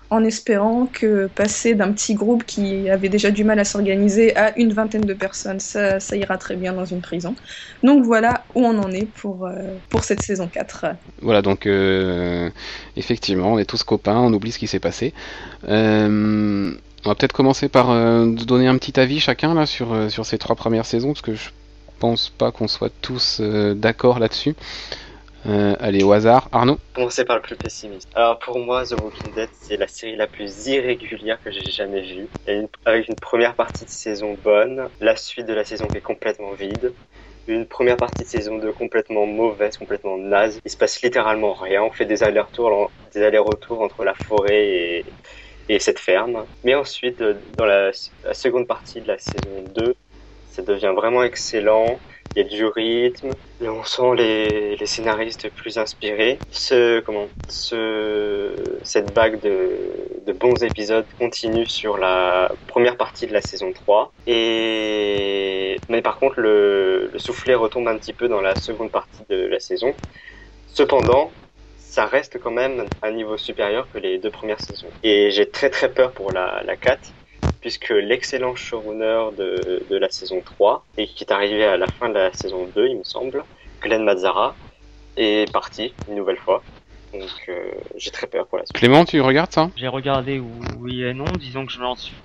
en 0.08 0.24
espérant 0.24 0.86
que 0.86 1.26
passer 1.26 1.74
d'un 1.74 1.90
petit 1.92 2.14
groupe 2.14 2.44
qui 2.44 2.90
avait 2.90 3.08
déjà 3.08 3.30
du 3.30 3.44
mal 3.44 3.58
à 3.58 3.64
s'organiser 3.64 4.36
à 4.36 4.58
une 4.58 4.72
vingtaine 4.72 5.06
de 5.06 5.14
personnes, 5.14 5.58
ça, 5.58 5.98
ira 6.12 6.36
très 6.36 6.54
bien 6.56 6.74
dans 6.74 6.84
une 6.84 7.00
prison. 7.00 7.34
Donc 7.82 8.04
voilà 8.04 8.44
où 8.54 8.60
on 8.60 8.78
en 8.78 8.92
est 8.92 9.06
pour, 9.06 9.46
euh, 9.46 9.78
pour 9.88 10.04
cette 10.04 10.20
saison 10.20 10.48
4. 10.48 10.86
Voilà, 11.22 11.40
donc 11.40 11.66
effectivement, 12.96 13.54
on 13.54 13.58
est 13.58 13.64
tous 13.64 13.84
copains, 13.84 14.18
on 14.18 14.32
oublie 14.34 14.52
ce 14.52 14.58
qui 14.58 14.66
s'est 14.66 14.80
passé. 14.80 15.14
On 17.04 17.08
va 17.08 17.14
peut-être 17.14 17.32
commencer 17.32 17.68
par 17.68 17.90
euh, 17.90 18.26
donner 18.26 18.68
un 18.68 18.78
petit 18.78 18.98
avis 18.98 19.20
chacun 19.20 19.54
là 19.54 19.66
sur, 19.66 19.92
euh, 19.92 20.08
sur 20.08 20.24
ces 20.24 20.38
trois 20.38 20.56
premières 20.56 20.86
saisons, 20.86 21.08
parce 21.08 21.22
que 21.22 21.34
je 21.34 21.50
pense 21.98 22.30
pas 22.30 22.52
qu'on 22.52 22.68
soit 22.68 22.92
tous 23.00 23.38
euh, 23.40 23.74
d'accord 23.74 24.18
là-dessus. 24.18 24.54
Allez, 25.44 26.04
au 26.04 26.12
hasard, 26.12 26.48
Arnaud. 26.52 26.78
Commencer 26.94 27.24
par 27.24 27.34
le 27.34 27.42
plus 27.42 27.56
pessimiste. 27.56 28.08
Alors 28.14 28.38
pour 28.38 28.60
moi, 28.60 28.84
The 28.84 28.92
Walking 28.92 29.34
Dead, 29.34 29.48
c'est 29.60 29.76
la 29.76 29.88
série 29.88 30.14
la 30.14 30.28
plus 30.28 30.68
irrégulière 30.68 31.42
que 31.42 31.50
j'ai 31.50 31.68
jamais 31.68 32.00
vue. 32.02 32.28
Avec 32.84 33.08
une 33.08 33.16
première 33.16 33.54
partie 33.56 33.84
de 33.84 33.90
saison 33.90 34.36
bonne, 34.44 34.88
la 35.00 35.16
suite 35.16 35.46
de 35.46 35.52
la 35.52 35.64
saison 35.64 35.88
qui 35.88 35.96
est 35.96 36.00
complètement 36.00 36.52
vide, 36.52 36.92
une 37.48 37.66
première 37.66 37.96
partie 37.96 38.22
de 38.22 38.28
saison 38.28 38.58
2 38.58 38.70
complètement 38.70 39.26
mauvaise, 39.26 39.76
complètement 39.76 40.16
naze. 40.16 40.60
Il 40.64 40.70
se 40.70 40.76
passe 40.76 41.02
littéralement 41.02 41.54
rien. 41.54 41.82
On 41.82 41.90
fait 41.90 42.04
des 42.04 42.22
allers-retours, 42.22 42.92
des 43.12 43.24
allers-retours 43.24 43.80
entre 43.82 44.04
la 44.04 44.14
forêt 44.14 44.64
et, 44.64 45.04
et 45.68 45.78
cette 45.78 45.98
ferme. 45.98 46.44
Mais 46.64 46.74
ensuite, 46.74 47.20
euh, 47.20 47.34
dans 47.56 47.64
la, 47.64 47.92
seconde 48.32 48.66
partie 48.66 49.00
de 49.00 49.08
la 49.08 49.18
saison 49.18 49.62
2, 49.74 49.94
ça 50.50 50.62
devient 50.62 50.92
vraiment 50.94 51.22
excellent. 51.22 51.98
Il 52.34 52.42
y 52.42 52.46
a 52.46 52.48
du 52.48 52.64
rythme, 52.64 53.34
on 53.60 53.84
sent 53.84 54.14
les, 54.16 54.76
les 54.76 54.86
scénaristes 54.86 55.50
plus 55.50 55.76
inspirés. 55.76 56.38
Ce, 56.50 57.00
comment, 57.00 57.28
ce, 57.46 58.78
cette 58.82 59.10
vague 59.10 59.38
de, 59.42 59.70
de 60.26 60.32
bons 60.32 60.62
épisodes 60.64 61.04
continue 61.18 61.66
sur 61.66 61.98
la 61.98 62.50
première 62.68 62.96
partie 62.96 63.26
de 63.26 63.34
la 63.34 63.42
saison 63.42 63.72
3. 63.72 64.12
Et, 64.26 65.78
mais 65.90 66.00
par 66.00 66.18
contre, 66.18 66.40
le, 66.40 67.10
le 67.12 67.18
soufflet 67.18 67.54
retombe 67.54 67.86
un 67.88 67.98
petit 67.98 68.14
peu 68.14 68.28
dans 68.28 68.40
la 68.40 68.54
seconde 68.54 68.90
partie 68.90 69.24
de 69.28 69.36
la 69.36 69.60
saison. 69.60 69.94
Cependant, 70.68 71.30
ça 71.92 72.06
reste 72.06 72.38
quand 72.40 72.50
même 72.50 72.90
un 73.02 73.10
niveau 73.12 73.36
supérieur 73.36 73.88
que 73.90 73.98
les 73.98 74.18
deux 74.18 74.30
premières 74.30 74.60
saisons. 74.60 74.92
Et 75.02 75.30
j'ai 75.30 75.50
très 75.50 75.70
très 75.70 75.92
peur 75.92 76.14
pour 76.14 76.32
la, 76.32 76.62
la 76.64 76.76
4 76.76 77.14
puisque 77.60 77.90
l'excellent 77.90 78.54
showrunner 78.56 79.30
de, 79.36 79.86
de 79.88 79.96
la 79.96 80.08
saison 80.10 80.42
3, 80.42 80.88
et 80.96 81.06
qui 81.06 81.24
est 81.24 81.32
arrivé 81.32 81.64
à 81.64 81.76
la 81.76 81.88
fin 81.88 82.08
de 82.08 82.14
la 82.14 82.32
saison 82.32 82.66
2, 82.66 82.88
il 82.88 82.98
me 82.98 83.04
semble, 83.04 83.44
Glenn 83.80 84.02
Mazzara, 84.04 84.58
est 85.16 85.52
parti 85.52 85.98
une 86.06 86.16
nouvelle 86.16 86.38
fois. 86.38 86.66
Donc 87.12 87.30
euh, 87.48 87.70
j'ai 87.96 88.10
très 88.10 88.26
peur 88.26 88.48
pour 88.48 88.58
la 88.58 88.66
suite. 88.66 88.76
Clément, 88.78 89.04
tu 89.04 89.20
regardes 89.20 89.52
ça? 89.52 89.70
J'ai 89.76 89.88
regardé 89.88 90.38
oui 90.40 91.02
et 91.02 91.14
non, 91.14 91.36
disons 91.36 91.66
que 91.66 91.72
je 91.72 91.80
m'en 91.80 91.94
suis 91.94 92.22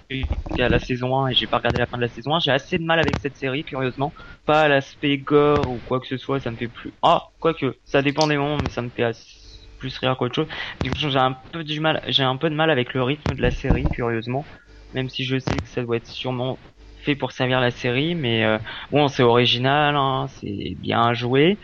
à 0.60 0.70
la 0.70 0.80
saison 0.80 1.18
1 1.18 1.28
et 1.28 1.34
j'ai 1.34 1.48
pas 1.48 1.58
regardé 1.58 1.78
la 1.78 1.88
fin 1.88 1.98
de 1.98 2.02
la 2.04 2.08
saison 2.10 2.36
1. 2.36 2.40
J'ai 2.40 2.52
assez 2.52 2.78
de 2.78 2.84
mal 2.84 3.00
avec 3.00 3.18
cette 3.20 3.36
série, 3.36 3.66
curieusement. 3.66 4.14
Pas 4.46 4.62
à 4.64 4.68
l'aspect 4.70 5.18
gore 5.18 5.70
ou 5.70 5.82
quoi 5.82 6.00
que 6.00 6.08
ce 6.08 6.18
soit, 6.18 6.40
ça 6.40 6.52
me 6.52 6.58
fait 6.58 6.70
plus... 6.70 6.96
Ah, 7.02 7.24
quoique, 7.40 7.78
ça 7.84 8.02
dépend 8.02 8.28
des 8.28 8.38
moments, 8.38 8.58
mais 8.58 8.70
ça 8.70 8.82
me 8.82 8.90
fait 8.90 9.04
as- 9.04 9.37
plus 9.78 9.98
rire 10.00 10.18
qu'autre 10.18 10.36
chose. 10.36 10.48
Du 10.84 10.92
coup, 10.92 10.98
j'ai 11.00 11.18
un 11.18 11.38
peu 11.52 11.64
du 11.64 11.80
mal, 11.80 12.04
j'ai 12.08 12.24
un 12.24 12.38
peu 12.38 12.50
de 12.50 12.56
mal 12.56 12.70
avec 12.72 12.94
le 12.94 13.04
rythme 13.04 13.36
de 13.36 13.42
la 13.42 13.52
série, 13.52 13.86
curieusement. 13.94 14.46
même 14.94 15.10
si 15.10 15.24
je 15.26 15.38
sais 15.40 15.62
que 15.62 15.68
ça 15.68 15.84
doit 15.84 15.98
être 15.98 16.08
sûrement 16.08 16.58
fait 17.00 17.16
pour 17.16 17.32
servir 17.32 17.60
la 17.62 17.72
série, 17.72 18.16
mais 18.16 18.44
euh, 18.46 18.60
bon, 18.92 19.08
c'est 19.08 19.24
original, 19.24 19.96
hein, 19.96 20.28
c'est 20.30 20.76
bien 20.80 21.14
joué. 21.14 21.58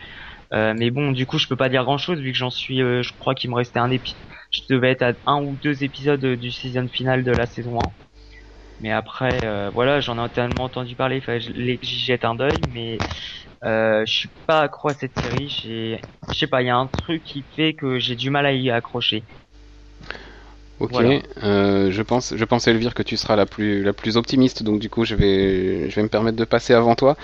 Euh, 0.52 0.74
mais 0.76 0.90
bon, 0.90 1.12
du 1.12 1.26
coup, 1.26 1.38
je 1.38 1.48
peux 1.48 1.56
pas 1.56 1.68
dire 1.68 1.84
grand 1.84 1.98
chose 1.98 2.20
vu 2.20 2.32
que 2.32 2.38
j'en 2.38 2.50
suis, 2.50 2.82
euh, 2.82 3.02
je 3.02 3.12
crois 3.18 3.34
qu'il 3.34 3.50
me 3.50 3.56
restait 3.56 3.80
un 3.80 3.90
épisode, 3.90 4.20
je 4.50 4.62
devais 4.70 4.90
être 4.90 5.02
à 5.02 5.14
un 5.26 5.42
ou 5.42 5.56
deux 5.56 5.84
épisodes 5.84 6.24
du 6.24 6.50
season 6.50 6.88
final 6.88 7.24
de 7.24 7.32
la 7.32 7.46
saison 7.46 7.78
1. 7.78 8.03
Mais 8.84 8.92
après, 8.92 9.70
voilà, 9.70 10.00
j'en 10.00 10.22
ai 10.22 10.28
tellement 10.30 10.64
entendu 10.64 10.94
parler, 10.94 11.22
il 11.26 11.78
j'y 11.80 11.98
jette 12.00 12.26
un 12.26 12.34
deuil, 12.34 12.62
mais 12.70 13.00
euh, 13.64 14.04
je 14.04 14.12
suis 14.12 14.28
pas 14.44 14.60
accro 14.60 14.90
à 14.90 14.94
cette 14.94 15.16
série. 15.16 15.48
J'ai, 15.48 16.04
je 16.28 16.38
sais 16.38 16.46
pas, 16.46 16.60
il 16.60 16.66
y 16.66 16.70
a 16.70 16.76
un 16.76 16.86
truc 16.86 17.22
qui 17.24 17.46
fait 17.56 17.72
que 17.74 17.98
j'ai 17.98 18.14
du 18.14 18.28
mal 18.28 18.44
à 18.44 18.52
y 18.52 18.70
accrocher. 18.70 19.24
Ok, 20.80 21.00
euh, 21.00 21.90
je 21.90 22.02
pense, 22.02 22.36
je 22.36 22.44
pense 22.44 22.66
Elvire 22.66 22.94
que 22.94 23.02
tu 23.02 23.16
seras 23.16 23.36
la 23.36 23.46
plus 23.46 23.82
la 23.82 23.94
plus 23.94 24.16
optimiste, 24.18 24.64
donc 24.64 24.80
du 24.80 24.90
coup 24.90 25.04
je 25.04 25.14
vais 25.14 25.88
je 25.88 25.94
vais 25.94 26.02
me 26.02 26.08
permettre 26.08 26.36
de 26.36 26.44
passer 26.44 26.74
avant 26.74 26.94
toi. 26.94 27.16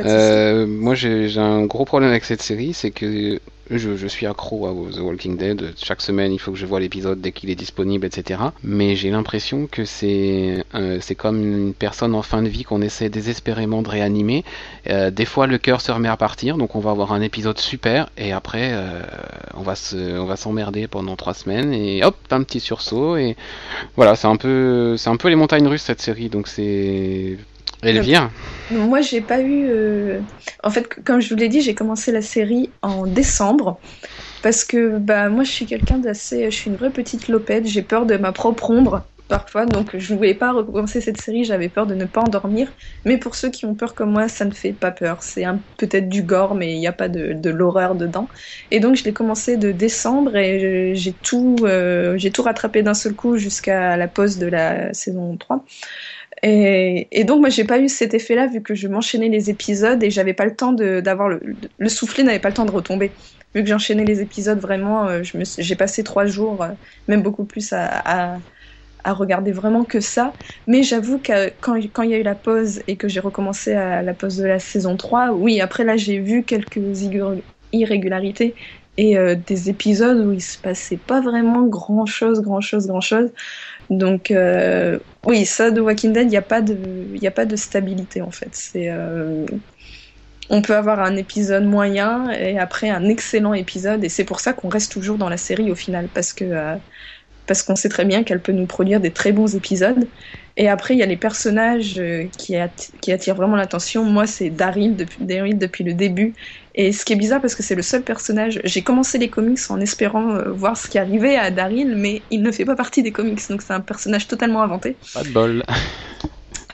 Euh, 0.00 0.66
moi 0.66 0.94
j'ai 0.96 1.38
un 1.38 1.64
gros 1.64 1.84
problème 1.86 2.10
avec 2.10 2.24
cette 2.24 2.42
série, 2.42 2.74
c'est 2.74 2.90
que 2.90 3.40
je, 3.70 4.06
suis 4.06 4.26
accro 4.26 4.66
à 4.66 4.70
The 4.70 5.00
Walking 5.00 5.36
Dead. 5.36 5.74
Chaque 5.76 6.00
semaine, 6.00 6.32
il 6.32 6.38
faut 6.38 6.52
que 6.52 6.58
je 6.58 6.66
vois 6.66 6.80
l'épisode 6.80 7.20
dès 7.20 7.32
qu'il 7.32 7.50
est 7.50 7.56
disponible, 7.56 8.06
etc. 8.06 8.40
Mais 8.62 8.96
j'ai 8.96 9.10
l'impression 9.10 9.66
que 9.66 9.84
c'est 9.84 10.64
euh, 10.74 10.98
c'est 11.00 11.14
comme 11.14 11.42
une 11.42 11.74
personne 11.74 12.14
en 12.14 12.22
fin 12.22 12.42
de 12.42 12.48
vie 12.48 12.64
qu'on 12.64 12.82
essaie 12.82 13.08
désespérément 13.08 13.82
de 13.82 13.88
réanimer. 13.88 14.44
Euh, 14.88 15.10
des 15.10 15.24
fois, 15.24 15.46
le 15.46 15.58
cœur 15.58 15.80
se 15.80 15.90
remet 15.90 16.08
à 16.08 16.16
partir, 16.16 16.56
donc 16.56 16.76
on 16.76 16.80
va 16.80 16.90
avoir 16.90 17.12
un 17.12 17.20
épisode 17.20 17.58
super, 17.58 18.08
et 18.16 18.32
après, 18.32 18.70
euh, 18.72 19.02
on 19.54 19.62
va 19.62 19.74
on 19.94 20.24
va 20.24 20.36
s'emmerder 20.36 20.86
pendant 20.86 21.16
trois 21.16 21.34
semaines, 21.34 21.72
et 21.72 22.04
hop, 22.04 22.16
un 22.30 22.42
petit 22.42 22.60
sursaut, 22.60 23.16
et 23.16 23.36
voilà, 23.96 24.16
c'est 24.16 24.28
un 24.28 24.36
peu 24.36 24.96
c'est 24.96 25.10
un 25.10 25.16
peu 25.16 25.28
les 25.28 25.36
montagnes 25.36 25.66
russes 25.66 25.82
cette 25.82 26.00
série, 26.00 26.28
donc 26.28 26.48
c'est 26.48 27.36
Elvire 27.82 28.30
Moi, 28.70 29.00
j'ai 29.00 29.20
pas 29.20 29.40
eu. 29.40 29.66
Euh, 29.68 30.20
en 30.62 30.70
fait, 30.70 30.88
comme 31.04 31.20
je 31.20 31.28
vous 31.28 31.36
l'ai 31.36 31.48
dit, 31.48 31.60
j'ai 31.60 31.74
commencé 31.74 32.12
la 32.12 32.22
série 32.22 32.70
en 32.82 33.06
décembre. 33.06 33.78
Parce 34.42 34.64
que 34.64 34.98
bah, 34.98 35.28
moi, 35.28 35.44
je 35.44 35.50
suis 35.50 35.66
quelqu'un 35.66 35.98
d'assez. 35.98 36.44
Je 36.44 36.56
suis 36.56 36.70
une 36.70 36.76
vraie 36.76 36.90
petite 36.90 37.28
lopette. 37.28 37.66
J'ai 37.66 37.82
peur 37.82 38.06
de 38.06 38.16
ma 38.16 38.32
propre 38.32 38.70
ombre 38.70 39.04
parfois. 39.28 39.66
Donc, 39.66 39.96
je 39.96 40.12
ne 40.12 40.18
voulais 40.18 40.34
pas 40.34 40.52
recommencer 40.52 41.00
cette 41.00 41.20
série. 41.20 41.44
J'avais 41.44 41.68
peur 41.68 41.86
de 41.86 41.94
ne 41.94 42.04
pas 42.04 42.20
endormir. 42.20 42.68
Mais 43.04 43.18
pour 43.18 43.34
ceux 43.34 43.50
qui 43.50 43.66
ont 43.66 43.74
peur 43.74 43.94
comme 43.94 44.12
moi, 44.12 44.28
ça 44.28 44.44
ne 44.44 44.52
fait 44.52 44.72
pas 44.72 44.90
peur. 44.90 45.18
C'est 45.22 45.44
peut-être 45.76 46.08
du 46.08 46.22
gore, 46.22 46.54
mais 46.54 46.72
il 46.72 46.78
n'y 46.78 46.86
a 46.86 46.92
pas 46.92 47.08
de, 47.08 47.50
l'horreur 47.50 47.94
dedans. 47.94 48.28
Et 48.70 48.80
donc, 48.80 48.96
je 48.96 49.04
l'ai 49.04 49.12
commencé 49.12 49.56
de 49.56 49.72
décembre 49.72 50.36
et 50.36 50.94
j'ai 50.94 51.12
tout, 51.12 51.56
euh, 51.62 52.16
j'ai 52.18 52.30
tout 52.30 52.42
rattrapé 52.42 52.82
d'un 52.82 52.94
seul 52.94 53.14
coup 53.14 53.36
jusqu'à 53.36 53.96
la 53.96 54.08
pause 54.08 54.38
de 54.38 54.46
la 54.46 54.92
saison 54.94 55.36
3. 55.36 55.64
Et, 56.48 57.24
donc 57.24 57.40
moi 57.40 57.48
j'ai 57.48 57.64
pas 57.64 57.80
eu 57.80 57.88
cet 57.88 58.14
effet-là 58.14 58.46
vu 58.46 58.62
que 58.62 58.76
je 58.76 58.86
m'enchaînais 58.86 59.28
les 59.28 59.50
épisodes 59.50 60.00
et 60.02 60.10
j'avais 60.10 60.32
pas 60.32 60.44
le 60.44 60.54
temps 60.54 60.72
d'avoir 60.72 61.28
le, 61.28 61.40
le 61.78 61.88
soufflet 61.88 62.22
n'avait 62.22 62.38
pas 62.38 62.50
le 62.50 62.54
temps 62.54 62.64
de 62.64 62.70
retomber. 62.70 63.10
Vu 63.54 63.64
que 63.64 63.68
j'enchaînais 63.68 64.04
les 64.04 64.20
épisodes 64.20 64.60
vraiment, 64.60 65.08
euh, 65.08 65.22
j'ai 65.24 65.76
passé 65.76 66.04
trois 66.04 66.26
jours, 66.26 66.62
euh, 66.62 66.68
même 67.08 67.22
beaucoup 67.22 67.44
plus 67.44 67.72
à, 67.72 68.38
à, 69.04 69.12
regarder 69.12 69.52
vraiment 69.52 69.84
que 69.84 70.00
ça. 70.00 70.32
Mais 70.66 70.82
j'avoue 70.82 71.18
que 71.18 71.50
quand, 71.60 71.76
quand 71.92 72.02
il 72.02 72.10
y 72.10 72.14
a 72.14 72.18
eu 72.18 72.24
la 72.24 72.34
pause 72.34 72.82
et 72.86 72.96
que 72.96 73.08
j'ai 73.08 73.20
recommencé 73.20 73.72
à 73.72 74.02
la 74.02 74.14
pause 74.14 74.36
de 74.36 74.46
la 74.46 74.58
saison 74.58 74.96
3, 74.96 75.32
oui 75.32 75.60
après 75.60 75.84
là 75.84 75.96
j'ai 75.96 76.18
vu 76.18 76.42
quelques 76.44 76.80
irrégularités 77.72 78.54
et 78.96 79.16
euh, 79.16 79.34
des 79.34 79.68
épisodes 79.70 80.26
où 80.26 80.32
il 80.32 80.42
se 80.42 80.58
passait 80.58 80.96
pas 80.96 81.20
vraiment 81.20 81.66
grand 81.66 82.06
chose, 82.06 82.40
grand 82.40 82.60
chose, 82.60 82.86
grand 82.86 83.00
chose. 83.00 83.30
Donc 83.90 84.30
euh, 84.30 84.98
oui, 85.26 85.46
ça 85.46 85.70
de 85.70 85.80
Walking 85.80 86.12
Dead, 86.12 86.26
il 86.26 86.30
n'y 86.30 86.36
a 86.36 86.42
pas 86.42 86.60
de, 86.60 86.76
il 87.14 87.26
a 87.26 87.30
pas 87.30 87.46
de 87.46 87.56
stabilité 87.56 88.22
en 88.22 88.30
fait. 88.30 88.50
C'est, 88.54 88.90
euh, 88.90 89.46
on 90.50 90.62
peut 90.62 90.76
avoir 90.76 91.00
un 91.00 91.16
épisode 91.16 91.64
moyen 91.64 92.30
et 92.30 92.58
après 92.58 92.88
un 92.90 93.08
excellent 93.08 93.54
épisode, 93.54 94.04
et 94.04 94.08
c'est 94.08 94.24
pour 94.24 94.40
ça 94.40 94.52
qu'on 94.52 94.68
reste 94.68 94.92
toujours 94.92 95.18
dans 95.18 95.28
la 95.28 95.36
série 95.36 95.70
au 95.70 95.74
final, 95.74 96.08
parce 96.12 96.32
que 96.32 96.44
euh, 96.44 96.76
parce 97.46 97.62
qu'on 97.62 97.76
sait 97.76 97.88
très 97.88 98.04
bien 98.04 98.24
qu'elle 98.24 98.42
peut 98.42 98.52
nous 98.52 98.66
produire 98.66 99.00
des 99.00 99.12
très 99.12 99.32
bons 99.32 99.54
épisodes. 99.54 100.10
Et 100.56 100.68
après, 100.68 100.94
il 100.94 100.98
y 100.98 101.02
a 101.02 101.06
les 101.06 101.16
personnages 101.16 102.02
qui, 102.38 102.56
qui 103.00 103.12
attirent 103.12 103.36
vraiment 103.36 103.56
l'attention. 103.56 104.04
Moi, 104.04 104.26
c'est 104.26 104.50
Daryl 104.50 104.96
depuis, 104.96 105.24
Daryl 105.24 105.56
depuis 105.58 105.84
le 105.84 105.94
début. 105.94 106.34
Et 106.76 106.92
ce 106.92 107.06
qui 107.06 107.14
est 107.14 107.16
bizarre 107.16 107.40
parce 107.40 107.54
que 107.54 107.62
c'est 107.62 107.74
le 107.74 107.82
seul 107.82 108.02
personnage. 108.02 108.60
J'ai 108.62 108.82
commencé 108.82 109.16
les 109.16 109.30
comics 109.30 109.58
en 109.70 109.80
espérant 109.80 110.34
euh, 110.34 110.50
voir 110.50 110.76
ce 110.76 110.88
qui 110.88 110.98
arrivait 110.98 111.36
à 111.36 111.50
Daryl, 111.50 111.96
mais 111.96 112.20
il 112.30 112.42
ne 112.42 112.52
fait 112.52 112.66
pas 112.66 112.76
partie 112.76 113.02
des 113.02 113.12
comics, 113.12 113.40
donc 113.48 113.62
c'est 113.62 113.72
un 113.72 113.80
personnage 113.80 114.28
totalement 114.28 114.62
inventé. 114.62 114.94
Pas 115.14 115.22
de 115.22 115.30
bol. 115.30 115.64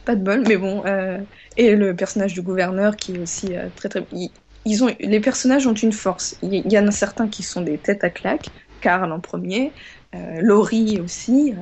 pas 0.05 0.17
de 0.17 0.25
bol, 0.25 0.43
mais 0.49 0.57
bon. 0.57 0.83
Euh, 0.87 1.19
et 1.57 1.77
le 1.77 1.95
personnage 1.95 2.35
du 2.35 2.43
gouverneur 2.43 2.97
qui 2.97 3.15
est 3.15 3.19
aussi 3.21 3.55
euh, 3.55 3.69
très 3.77 3.89
très. 3.89 4.05
Ils, 4.65 4.83
ont, 4.83 4.91
les 4.99 5.21
personnages 5.21 5.69
ont 5.69 5.75
une 5.75 5.93
force. 5.93 6.37
Il 6.43 6.73
y, 6.73 6.79
en 6.79 6.89
a 6.89 6.91
certains 6.91 7.29
qui 7.29 7.45
sont 7.45 7.61
des 7.61 7.79
têtes 7.79 8.03
à 8.03 8.11
claque. 8.11 8.49
Karl 8.81 9.13
en 9.13 9.21
premier, 9.21 9.71
Laurie 10.41 11.01
aussi. 11.01 11.55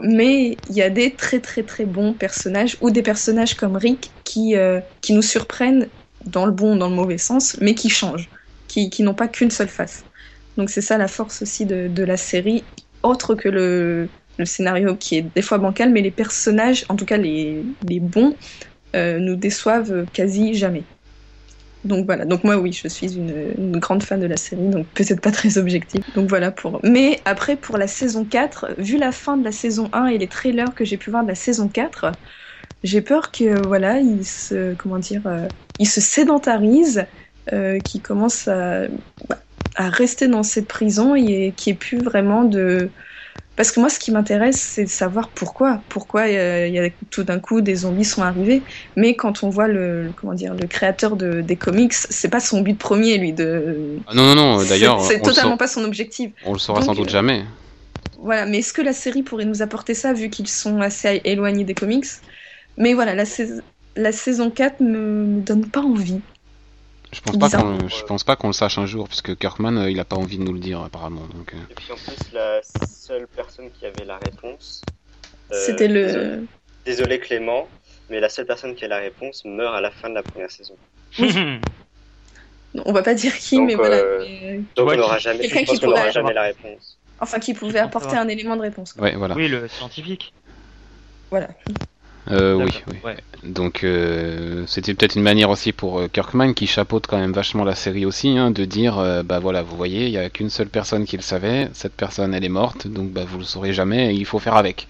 Mais 0.00 0.56
il 0.70 0.74
y 0.74 0.80
a 0.80 0.88
des 0.88 1.10
très 1.10 1.40
très 1.40 1.62
très 1.62 1.84
bons 1.84 2.14
personnages 2.14 2.78
ou 2.80 2.90
des 2.90 3.02
personnages 3.02 3.54
comme 3.54 3.76
Rick 3.76 4.10
qui, 4.24 4.54
qui 5.02 5.12
nous 5.12 5.22
surprennent 5.22 5.88
dans 6.26 6.46
le 6.46 6.52
bon, 6.52 6.76
dans 6.76 6.88
le 6.88 6.94
mauvais 6.94 7.18
sens, 7.18 7.56
mais 7.60 7.74
qui 7.74 7.88
changent, 7.88 8.28
qui, 8.68 8.90
qui 8.90 9.02
n'ont 9.02 9.14
pas 9.14 9.28
qu'une 9.28 9.50
seule 9.50 9.68
face. 9.68 10.04
Donc 10.56 10.70
c'est 10.70 10.80
ça 10.80 10.98
la 10.98 11.08
force 11.08 11.42
aussi 11.42 11.66
de, 11.66 11.88
de 11.88 12.04
la 12.04 12.16
série, 12.16 12.64
autre 13.02 13.34
que 13.34 13.48
le, 13.48 14.08
le, 14.38 14.44
scénario 14.44 14.94
qui 14.96 15.16
est 15.16 15.26
des 15.34 15.42
fois 15.42 15.58
bancal, 15.58 15.90
mais 15.90 16.00
les 16.00 16.10
personnages, 16.10 16.84
en 16.88 16.96
tout 16.96 17.04
cas 17.04 17.16
les, 17.16 17.62
les 17.86 18.00
bons, 18.00 18.34
euh, 18.94 19.18
nous 19.18 19.36
déçoivent 19.36 20.06
quasi 20.12 20.54
jamais. 20.54 20.84
Donc 21.84 22.06
voilà, 22.06 22.24
donc 22.24 22.44
moi 22.44 22.56
oui, 22.56 22.72
je 22.72 22.88
suis 22.88 23.14
une, 23.14 23.52
une 23.58 23.78
grande 23.78 24.02
fan 24.02 24.18
de 24.18 24.26
la 24.26 24.38
série, 24.38 24.68
donc 24.68 24.86
peut-être 24.94 25.20
pas 25.20 25.32
très 25.32 25.58
objective. 25.58 26.02
Donc 26.14 26.28
voilà 26.28 26.50
pour. 26.50 26.80
Mais 26.82 27.20
après 27.26 27.56
pour 27.56 27.76
la 27.76 27.86
saison 27.86 28.24
4, 28.24 28.76
vu 28.78 28.96
la 28.96 29.12
fin 29.12 29.36
de 29.36 29.44
la 29.44 29.52
saison 29.52 29.90
1 29.92 30.06
et 30.06 30.18
les 30.18 30.28
trailers 30.28 30.74
que 30.74 30.84
j'ai 30.84 30.96
pu 30.96 31.10
voir 31.10 31.24
de 31.24 31.28
la 31.28 31.34
saison 31.34 31.68
4, 31.68 32.12
j'ai 32.84 33.00
peur 33.00 33.32
que 33.32 33.66
voilà, 33.66 33.98
il 33.98 34.24
se 34.24 34.74
comment 34.74 34.98
dire, 34.98 35.22
euh, 35.26 35.48
il 35.80 35.88
se 35.88 36.00
sédentarise, 36.00 37.06
euh, 37.52 37.80
qu'il 37.80 38.00
commence 38.00 38.46
à, 38.46 38.82
à, 39.74 39.88
rester 39.88 40.28
dans 40.28 40.44
cette 40.44 40.68
prison 40.68 41.16
et 41.16 41.52
qui 41.56 41.70
est 41.70 41.74
plus 41.74 41.98
vraiment 41.98 42.44
de 42.44 42.90
parce 43.56 43.70
que 43.70 43.78
moi, 43.78 43.88
ce 43.88 44.00
qui 44.00 44.10
m'intéresse, 44.10 44.56
c'est 44.56 44.84
de 44.84 44.88
savoir 44.88 45.28
pourquoi. 45.28 45.80
Pourquoi 45.88 46.22
euh, 46.22 46.66
il 46.66 46.74
y 46.74 46.78
a 46.80 46.88
tout 47.10 47.22
d'un 47.22 47.38
coup 47.38 47.60
des 47.60 47.76
zombies 47.76 48.04
sont 48.04 48.22
arrivés. 48.22 48.62
Mais 48.96 49.14
quand 49.14 49.44
on 49.44 49.48
voit 49.48 49.68
le, 49.68 50.10
comment 50.16 50.34
dire, 50.34 50.54
le 50.54 50.66
créateur 50.66 51.14
de, 51.14 51.40
des 51.40 51.54
comics, 51.54 51.92
c'est 51.92 52.28
pas 52.28 52.40
son 52.40 52.62
but 52.62 52.76
premier, 52.76 53.16
lui. 53.16 53.32
De... 53.32 53.98
Ah 54.08 54.14
non, 54.14 54.34
non, 54.34 54.34
non. 54.34 54.64
D'ailleurs, 54.64 55.00
c'est 55.00 55.20
totalement 55.20 55.56
pas 55.56 55.68
son 55.68 55.84
objectif. 55.84 56.32
On 56.44 56.52
le 56.52 56.58
saura 56.58 56.82
sans 56.82 56.94
doute 56.94 57.10
jamais. 57.10 57.44
Voilà. 58.18 58.44
Mais 58.44 58.58
est-ce 58.58 58.72
que 58.72 58.82
la 58.82 58.92
série 58.92 59.22
pourrait 59.22 59.44
nous 59.44 59.62
apporter 59.62 59.94
ça, 59.94 60.12
vu 60.12 60.30
qu'ils 60.30 60.48
sont 60.48 60.80
assez 60.80 61.20
éloignés 61.24 61.64
des 61.64 61.74
comics? 61.74 62.06
Mais 62.76 62.94
voilà, 62.94 63.14
la, 63.14 63.24
la 63.96 64.12
saison 64.12 64.50
4 64.50 64.80
me, 64.80 65.24
me 65.24 65.40
donne 65.40 65.68
pas 65.68 65.80
envie. 65.80 66.20
Je 67.12 67.20
pense 67.20 67.38
pas 67.38 67.48
qu'on, 67.48 67.88
je 67.88 68.04
pense 68.04 68.24
pas 68.24 68.34
qu'on 68.34 68.48
le 68.48 68.52
sache 68.52 68.76
un 68.78 68.86
jour, 68.86 69.06
puisque 69.06 69.36
Kirkman, 69.36 69.76
euh, 69.76 69.90
il 69.90 70.00
a 70.00 70.04
pas 70.04 70.16
envie 70.16 70.36
de 70.36 70.42
nous 70.42 70.52
le 70.52 70.58
dire 70.58 70.80
apparemment. 70.82 71.22
Donc, 71.32 71.54
euh. 71.54 71.58
Et 71.70 71.74
puis 71.74 71.92
en 71.92 71.94
plus, 71.94 72.32
la 72.32 72.60
seule 72.62 73.28
personne 73.28 73.70
qui 73.78 73.86
avait 73.86 74.04
la 74.04 74.18
réponse. 74.18 74.82
Euh, 75.52 75.62
C'était 75.64 75.86
le. 75.86 76.44
Désolé, 76.84 77.20
Clément, 77.20 77.68
mais 78.10 78.18
la 78.18 78.28
seule 78.28 78.46
personne 78.46 78.74
qui 78.74 78.84
a 78.84 78.88
la 78.88 78.98
réponse 78.98 79.44
meurt 79.44 79.74
à 79.76 79.80
la 79.80 79.90
fin 79.90 80.10
de 80.10 80.14
la 80.14 80.22
première 80.24 80.50
saison. 80.50 80.74
on 82.84 82.92
va 82.92 83.02
pas 83.02 83.14
dire 83.14 83.36
qui, 83.38 83.60
mais 83.60 83.76
voilà. 83.76 83.98
Donc 84.74 84.90
on 84.90 84.96
n'aura 84.96 85.18
jamais, 85.18 85.48
jamais 85.48 86.34
la 86.34 86.42
réponse. 86.42 86.98
Enfin, 87.20 87.38
qui 87.38 87.54
pouvait 87.54 87.78
apporter 87.78 88.16
un 88.16 88.28
élément 88.28 88.56
de 88.56 88.62
réponse. 88.62 88.94
Ouais, 88.96 89.14
voilà. 89.14 89.36
Oui, 89.36 89.48
le 89.48 89.68
scientifique. 89.68 90.34
Voilà. 91.30 91.48
Euh, 92.30 92.54
oui, 92.54 92.82
oui. 93.04 93.10
Donc 93.42 93.84
euh, 93.84 94.64
c'était 94.66 94.94
peut-être 94.94 95.16
une 95.16 95.22
manière 95.22 95.50
aussi 95.50 95.72
pour 95.72 95.98
euh, 95.98 96.08
Kirkman 96.08 96.54
qui 96.54 96.66
chapeaute 96.66 97.06
quand 97.06 97.18
même 97.18 97.32
vachement 97.32 97.64
la 97.64 97.74
série 97.74 98.06
aussi, 98.06 98.38
hein, 98.38 98.50
de 98.50 98.64
dire 98.64 98.98
euh, 98.98 99.22
bah 99.22 99.38
voilà, 99.38 99.62
vous 99.62 99.76
voyez, 99.76 100.06
il 100.06 100.12
y 100.12 100.18
a 100.18 100.30
qu'une 100.30 100.48
seule 100.48 100.68
personne 100.68 101.04
qui 101.04 101.16
le 101.16 101.22
savait, 101.22 101.68
cette 101.74 101.92
personne 101.92 102.32
elle 102.32 102.44
est 102.44 102.48
morte, 102.48 102.86
donc 102.86 103.10
bah 103.10 103.24
vous 103.28 103.38
le 103.38 103.44
saurez 103.44 103.74
jamais, 103.74 104.14
et 104.14 104.16
il 104.16 104.24
faut 104.24 104.38
faire 104.38 104.56
avec. 104.56 104.88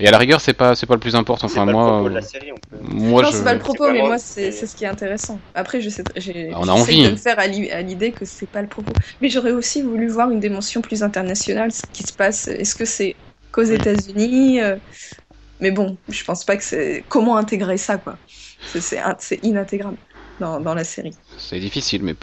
Et 0.00 0.08
à 0.08 0.10
la 0.10 0.18
rigueur, 0.18 0.40
c'est 0.40 0.54
pas 0.54 0.74
c'est 0.74 0.86
pas 0.86 0.94
le 0.94 1.00
plus 1.00 1.14
important. 1.14 1.46
Enfin 1.46 1.66
moi, 1.66 2.02
le 2.02 2.08
de 2.08 2.14
la 2.14 2.22
série, 2.22 2.50
on 2.50 2.54
peut... 2.54 2.82
moi 2.82 3.22
non, 3.22 3.30
je... 3.30 3.36
c'est 3.36 3.44
pas 3.44 3.54
le 3.54 3.60
propos, 3.60 3.92
mais 3.92 4.00
moi 4.00 4.18
c'est 4.18 4.50
c'est 4.50 4.66
ce 4.66 4.74
qui 4.74 4.84
est 4.84 4.88
intéressant. 4.88 5.38
Après, 5.54 5.82
je 5.82 5.90
sais, 5.90 6.02
j'ai 6.16 6.50
on 6.54 6.66
a 6.66 6.72
envie 6.72 7.04
de 7.04 7.10
me 7.10 7.16
faire 7.16 7.38
à 7.38 7.46
l'idée 7.46 8.12
que 8.12 8.24
c'est 8.24 8.48
pas 8.48 8.62
le 8.62 8.68
propos, 8.68 8.92
mais 9.20 9.28
j'aurais 9.28 9.52
aussi 9.52 9.82
voulu 9.82 10.08
voir 10.08 10.30
une 10.30 10.40
dimension 10.40 10.80
plus 10.80 11.02
internationale, 11.02 11.70
ce 11.72 11.82
qui 11.92 12.02
se 12.02 12.12
passe. 12.14 12.48
Est-ce 12.48 12.74
que 12.74 12.86
c'est 12.86 13.14
qu'aux 13.52 13.62
États-Unis 13.62 14.60
mais 15.60 15.70
bon, 15.70 15.96
je 16.08 16.24
pense 16.24 16.44
pas 16.44 16.56
que 16.56 16.64
c'est. 16.64 17.04
Comment 17.08 17.36
intégrer 17.36 17.78
ça, 17.78 17.96
quoi? 17.96 18.16
C'est 18.64 19.40
inintégrable 19.42 19.96
dans, 20.40 20.58
dans, 20.58 20.74
la 20.74 20.84
série. 20.84 21.14
C'est 21.38 21.60
difficile, 21.60 22.02
mais 22.02 22.14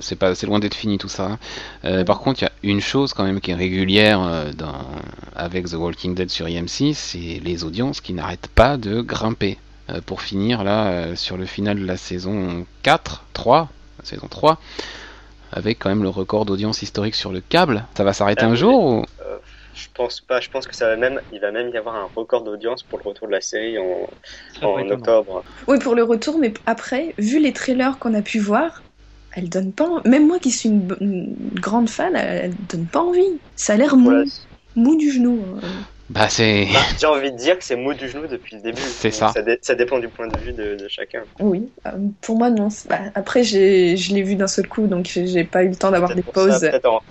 c'est 0.00 0.16
pas, 0.16 0.34
c'est 0.34 0.46
loin 0.46 0.58
d'être 0.58 0.74
fini 0.74 0.98
tout 0.98 1.08
ça. 1.08 1.38
Euh, 1.84 2.04
par 2.04 2.20
contre, 2.20 2.42
il 2.42 2.44
y 2.44 2.48
a 2.48 2.52
une 2.62 2.80
chose 2.80 3.14
quand 3.14 3.24
même 3.24 3.40
qui 3.40 3.50
est 3.50 3.54
régulière 3.54 4.22
euh, 4.22 4.52
dans, 4.52 4.86
avec 5.34 5.68
The 5.68 5.74
Walking 5.74 6.14
Dead 6.14 6.30
sur 6.30 6.48
IMC, 6.48 6.94
c'est 6.94 7.40
les 7.42 7.64
audiences 7.64 8.00
qui 8.00 8.12
n'arrêtent 8.12 8.48
pas 8.48 8.76
de 8.76 9.00
grimper. 9.00 9.58
Euh, 9.90 10.00
pour 10.04 10.20
finir 10.20 10.64
là 10.64 10.88
euh, 10.88 11.16
sur 11.16 11.38
le 11.38 11.46
final 11.46 11.78
de 11.80 11.86
la 11.86 11.96
saison 11.96 12.66
4, 12.82 13.24
3, 13.32 13.68
saison 14.02 14.26
3, 14.28 14.60
avec 15.50 15.78
quand 15.78 15.88
même 15.88 16.02
le 16.02 16.10
record 16.10 16.44
d'audience 16.44 16.82
historique 16.82 17.14
sur 17.14 17.32
le 17.32 17.40
câble. 17.40 17.86
Ça 17.96 18.04
va 18.04 18.12
s'arrêter 18.12 18.42
Ah 18.44 18.50
un 18.50 18.54
jour 18.54 18.84
ou... 18.84 19.04
Je 19.78 19.88
pense 19.94 20.20
pas. 20.20 20.40
Je 20.40 20.48
pense 20.48 20.66
que 20.66 20.74
ça 20.74 20.88
va 20.88 20.96
même, 20.96 21.20
il 21.30 21.40
va 21.40 21.52
même 21.52 21.68
y 21.68 21.76
avoir 21.76 21.94
un 21.94 22.10
record 22.14 22.42
d'audience 22.42 22.82
pour 22.82 22.98
le 22.98 23.04
retour 23.04 23.28
de 23.28 23.32
la 23.32 23.40
série 23.40 23.78
en, 23.78 24.08
octobre. 24.62 25.44
Oui, 25.68 25.78
pour 25.78 25.94
le 25.94 26.02
retour, 26.02 26.38
mais 26.38 26.52
après, 26.66 27.14
vu 27.18 27.38
les 27.38 27.52
trailers 27.52 27.98
qu'on 27.98 28.14
a 28.14 28.22
pu 28.22 28.38
voir, 28.38 28.82
elle 29.34 29.48
donne 29.48 29.72
pas. 29.72 30.02
Même 30.04 30.26
moi 30.26 30.38
qui 30.38 30.50
suis 30.50 30.68
une, 30.68 31.36
grande 31.54 31.88
fan, 31.88 32.16
elle, 32.16 32.54
donne 32.66 32.86
pas 32.86 33.00
envie. 33.00 33.40
Ça 33.54 33.74
a 33.74 33.76
l'air 33.76 33.96
mou, 33.96 34.10
Voilà. 34.10 34.24
mou 34.74 34.96
du 34.96 35.10
genou. 35.10 35.44
euh. 35.56 35.60
Bah 36.10 36.28
c'est... 36.30 36.66
Bah, 36.72 36.80
J'ai 36.98 37.06
envie 37.06 37.30
de 37.30 37.36
dire 37.36 37.58
que 37.58 37.64
c'est 37.64 37.76
mou 37.76 37.92
du 37.92 38.08
genou 38.08 38.26
depuis 38.26 38.56
le 38.56 38.62
début. 38.62 38.80
C'est 38.80 39.10
ça. 39.10 39.30
dé- 39.42 39.58
ça 39.60 39.74
dépend 39.74 39.98
du 39.98 40.08
point 40.08 40.26
de 40.26 40.36
vue 40.38 40.54
de, 40.54 40.74
de 40.76 40.88
chacun. 40.88 41.22
Oui, 41.38 41.70
euh, 41.86 41.90
pour 42.22 42.38
moi 42.38 42.50
non. 42.50 42.68
Bah, 42.88 43.00
après, 43.14 43.44
j'ai, 43.44 43.96
je 43.96 44.14
l'ai 44.14 44.22
vu 44.22 44.34
d'un 44.34 44.46
seul 44.46 44.66
coup, 44.66 44.86
donc 44.86 45.04
j'ai 45.06 45.44
pas 45.44 45.62
eu 45.62 45.68
le 45.68 45.76
temps 45.76 45.90
d'avoir 45.90 46.14
des 46.14 46.22
pauses. 46.22 46.60
peut-être 46.60 46.86
en, 46.86 47.02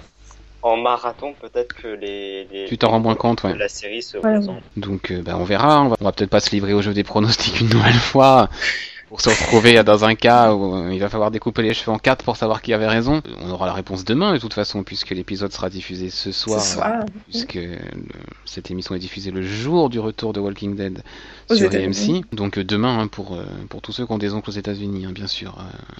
en 0.68 0.78
marathon, 0.78 1.34
peut-être 1.42 1.76
que 1.76 1.88
les, 1.88 2.46
les- 2.52 2.66
Tu 2.68 2.78
t'en 2.78 2.90
rends 2.90 3.00
moins 3.00 3.16
compte, 3.16 3.44
ouais. 3.44 3.56
la 3.58 3.70
série 3.70 4.02
se 4.02 4.18
ressemblent. 4.18 4.62
Donc 4.76 5.12
euh, 5.12 5.22
bah, 5.22 5.36
on 5.40 5.44
verra, 5.44 5.82
on 5.82 5.90
va, 5.90 5.96
on 6.00 6.04
va 6.06 6.12
peut-être 6.12 6.30
pas 6.30 6.40
se 6.40 6.52
livrer 6.52 6.74
au 6.74 6.82
jeu 6.82 6.94
des 6.94 7.04
pronostics 7.04 7.60
une 7.62 7.70
nouvelle 7.70 7.94
fois 7.94 8.50
pour 9.10 9.22
se 9.22 9.30
retrouver 9.30 9.82
dans 9.86 10.04
un 10.04 10.16
cas 10.16 10.54
où 10.54 10.76
euh, 10.76 10.90
il 10.94 11.00
va 11.00 11.08
falloir 11.08 11.32
découper 11.32 11.62
les 11.62 11.74
cheveux 11.74 11.92
en 11.94 11.98
quatre 11.98 12.26
pour 12.26 12.36
savoir 12.36 12.62
qui 12.62 12.74
avait 12.74 12.88
raison. 12.88 13.22
On 13.42 13.52
aura 13.52 13.66
la 13.66 13.72
réponse 13.72 14.04
demain 14.04 14.34
de 14.34 14.38
toute 14.38 14.54
façon 14.54 14.84
puisque 14.84 15.12
l'épisode 15.12 15.54
sera 15.54 15.70
diffusé 15.70 16.10
ce 16.10 16.34
soir. 16.34 16.60
Ce 16.60 16.74
soir. 16.74 16.88
euh, 16.88 17.06
puisque 17.30 17.54
le- 17.56 17.78
cette 18.44 18.70
émission 18.70 18.96
est 18.96 19.00
diffusée 19.00 19.32
le 19.32 19.42
jour 19.44 19.90
du 19.90 20.00
retour 20.02 20.34
de 20.34 20.42
Walking 20.42 20.76
Dead 20.76 21.04
Aux 21.50 21.56
sur. 21.56 21.74
AMC. 21.74 22.26
Donc 22.34 22.58
euh, 22.58 22.66
demain 22.66 23.00
hein, 23.00 23.08
pour, 23.08 23.38
pour 23.70 23.82
tous 23.82 23.94
ceux 23.94 24.06
qui 24.06 24.12
ont 24.12 24.18
des 24.18 24.34
oncles 24.34 24.50
aux 24.50 24.54
États-Unis, 24.54 25.06
hein, 25.06 25.12
bien 25.14 25.28
sûr. 25.28 25.56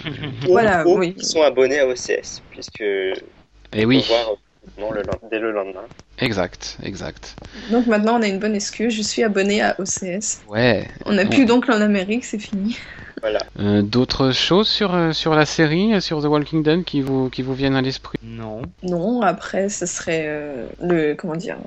euh. 0.06 0.10
Voilà, 0.50 0.86
Ou- 0.86 0.96
ou 0.96 1.00
oui. 1.00 1.14
qui 1.16 1.24
sont 1.24 1.42
abonnés 1.44 1.80
à 1.80 1.88
OCS, 1.88 2.42
puisque 2.52 2.82
Et 2.82 3.86
on 3.86 3.88
oui, 3.88 4.04
voir 4.06 4.32
non, 4.80 4.92
le, 4.92 5.04
dès 5.32 5.40
le 5.40 5.52
lendemain. 5.52 5.82
exact, 6.20 6.78
exact. 6.84 7.36
Donc 7.72 7.88
maintenant, 7.88 8.20
on 8.20 8.22
a 8.22 8.28
une 8.28 8.40
bonne 8.40 8.56
excuse. 8.56 8.94
Je 8.94 9.02
suis 9.02 9.24
abonnée 9.24 9.62
à 9.62 9.76
OCS. 9.80 10.42
Ouais. 10.48 10.88
On 11.06 11.14
n'a 11.14 11.24
Bon. 11.26 11.30
plus 11.32 11.46
d'oncle 11.46 11.72
en 11.72 11.82
Amérique, 11.82 12.26
c'est 12.26 12.40
fini. 12.40 12.78
Voilà. 13.22 13.40
Euh, 13.60 13.82
D'autres 13.82 14.32
choses 14.32 14.68
sur, 14.68 14.94
euh, 14.94 15.12
sur 15.12 15.34
la 15.34 15.46
série, 15.46 15.96
euh, 15.96 16.00
sur 16.00 16.22
The 16.22 16.26
Walking 16.26 16.62
Dead 16.62 16.84
qui 16.84 17.02
vous, 17.02 17.30
qui 17.32 17.42
vous 17.42 17.56
viennent 17.56 17.76
à 17.76 17.82
l'esprit? 17.82 18.20
Non. 18.22 18.62
Non, 18.84 19.22
après, 19.24 19.70
ce 19.70 19.88
serait 19.88 20.26
euh, 20.28 20.68
le 20.82 21.16
comment 21.16 21.36
dire, 21.36 21.58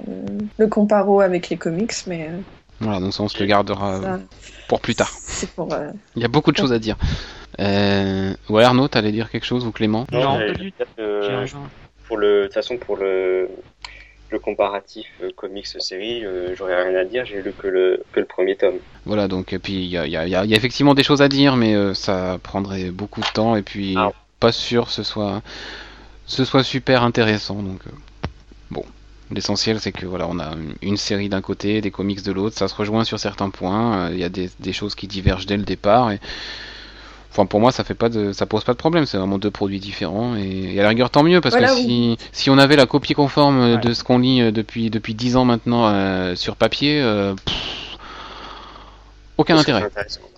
le 0.59 0.67
comparo 0.69 1.21
avec 1.21 1.49
les 1.49 1.57
comics, 1.57 1.93
mais 2.07 2.29
euh, 2.31 2.39
Voilà, 2.79 3.01
donc 3.01 3.13
ça 3.13 3.25
on 3.25 3.29
se 3.29 3.39
le 3.41 3.47
gardera 3.47 4.01
ça, 4.01 4.21
pour 4.69 4.81
plus 4.81 4.95
tard. 4.95 5.11
c'est 5.19 5.51
pour. 5.51 5.73
euh, 5.75 5.89
Il 6.15 6.23
y 6.23 6.25
a 6.25 6.29
beaucoup 6.29 6.53
de 6.53 6.57
choses 6.57 6.73
à 6.73 6.79
dire. 6.79 6.97
Euh... 7.59 8.33
Ouais, 8.49 8.63
Arnaud, 8.63 8.87
t'allais 8.87 9.11
dire 9.11 9.29
quelque 9.29 9.45
chose 9.45 9.67
ou 9.67 9.73
Clément? 9.73 10.07
Non, 10.13 10.39
J'ai 10.39 10.73
rejoint. 11.37 11.69
Pour 12.11 12.19
le, 12.19 12.41
de 12.41 12.45
toute 12.47 12.55
façon, 12.55 12.77
pour 12.77 12.97
le, 12.97 13.49
le 14.31 14.39
comparatif 14.41 15.07
euh, 15.23 15.31
comics-série, 15.37 16.25
euh, 16.25 16.57
j'aurais 16.57 16.83
rien 16.83 16.99
à 16.99 17.05
dire. 17.05 17.25
J'ai 17.25 17.41
lu 17.41 17.53
que 17.57 17.69
le, 17.69 18.03
que 18.11 18.19
le 18.19 18.27
premier 18.27 18.57
tome. 18.57 18.81
Voilà, 19.07 19.29
donc, 19.29 19.53
et 19.53 19.61
puis 19.61 19.75
il 19.75 19.87
y 19.87 19.97
a, 19.97 20.07
il 20.07 20.11
y 20.13 20.17
a- 20.17 20.27
il 20.27 20.31
y 20.31 20.35
a- 20.35 20.45
il 20.45 20.51
y 20.51 20.55
a 20.55 20.57
effectivement 20.57 20.95
des 20.95 21.05
choses 21.05 21.23
à 21.23 21.29
dire, 21.29 21.55
mais 21.55 21.73
euh, 21.77 21.95
ça 21.95 22.41
prendrait 22.43 22.91
beaucoup 22.91 23.21
de 23.21 23.29
temps, 23.33 23.55
et 23.55 23.63
puis 23.63 23.95
Ah. 23.97 24.11
pas 24.41 24.51
sûr 24.51 24.87
que 24.87 24.93
ce 24.93 25.05
soit, 25.05 25.41
ce 26.27 26.45
soit 26.45 26.65
super 26.65 27.05
intéressant. 27.05 27.63
Donc, 27.63 27.83
bon, 28.73 28.85
l'essentiel 29.31 29.79
c'est 29.79 29.93
que 29.93 30.05
voilà, 30.05 30.27
on 30.29 30.41
a 30.41 30.51
une, 30.83 30.97
série 30.97 31.29
d'un 31.29 31.43
côté, 31.43 31.81
des 31.81 31.93
comics 31.93 32.25
de 32.25 32.33
l'autre, 32.33 32.57
ça 32.59 32.67
se 32.67 32.75
rejoint 32.75 33.05
sur 33.05 33.21
certains 33.21 33.51
points, 33.51 34.11
il 34.11 34.19
y 34.19 34.25
a 34.25 34.29
des, 34.29 34.51
des 34.59 34.73
choses 34.73 34.97
qui 34.97 35.07
divergent 35.07 35.47
dès 35.47 35.57
le 35.57 35.63
départ, 35.63 36.11
et 36.11 36.19
Enfin, 37.31 37.47
pour 37.47 37.61
moi, 37.61 37.71
ça 37.73 37.85
fait 37.85 37.95
pas 37.95 38.09
de, 38.09 38.33
ça 38.33 38.47
pose 38.47 38.65
pas 38.65 38.73
de 38.73 38.79
problème. 38.79 39.07
C'est 39.07 39.17
vraiment 39.17 39.39
deux 39.39 39.51
produits 39.53 39.79
différents 39.81 40.37
et, 40.37 40.75
et 40.75 40.81
à 40.81 40.83
la 40.83 40.89
rigueur, 40.91 41.11
tant 41.11 41.23
mieux 41.23 41.41
parce 41.41 41.55
Voilà, 41.55 41.69
que 41.69 41.75
si, 41.75 42.17
si 42.33 42.51
on 42.51 42.59
avait 42.59 42.77
la 42.77 42.87
copie 42.87 43.15
conforme 43.15 43.79
de 43.79 43.93
ce 43.95 44.03
qu'on 44.05 44.19
lit 44.19 44.41
euh, 44.43 44.51
depuis 44.53 44.91
depuis 44.91 45.15
dix 45.15 45.37
ans 45.37 45.45
maintenant 45.45 45.87
euh, 45.89 46.35
sur 46.35 46.57
papier, 46.57 47.01
euh, 47.01 47.35
pff, 47.35 47.99
aucun 49.39 49.57
intérêt. 49.59 49.87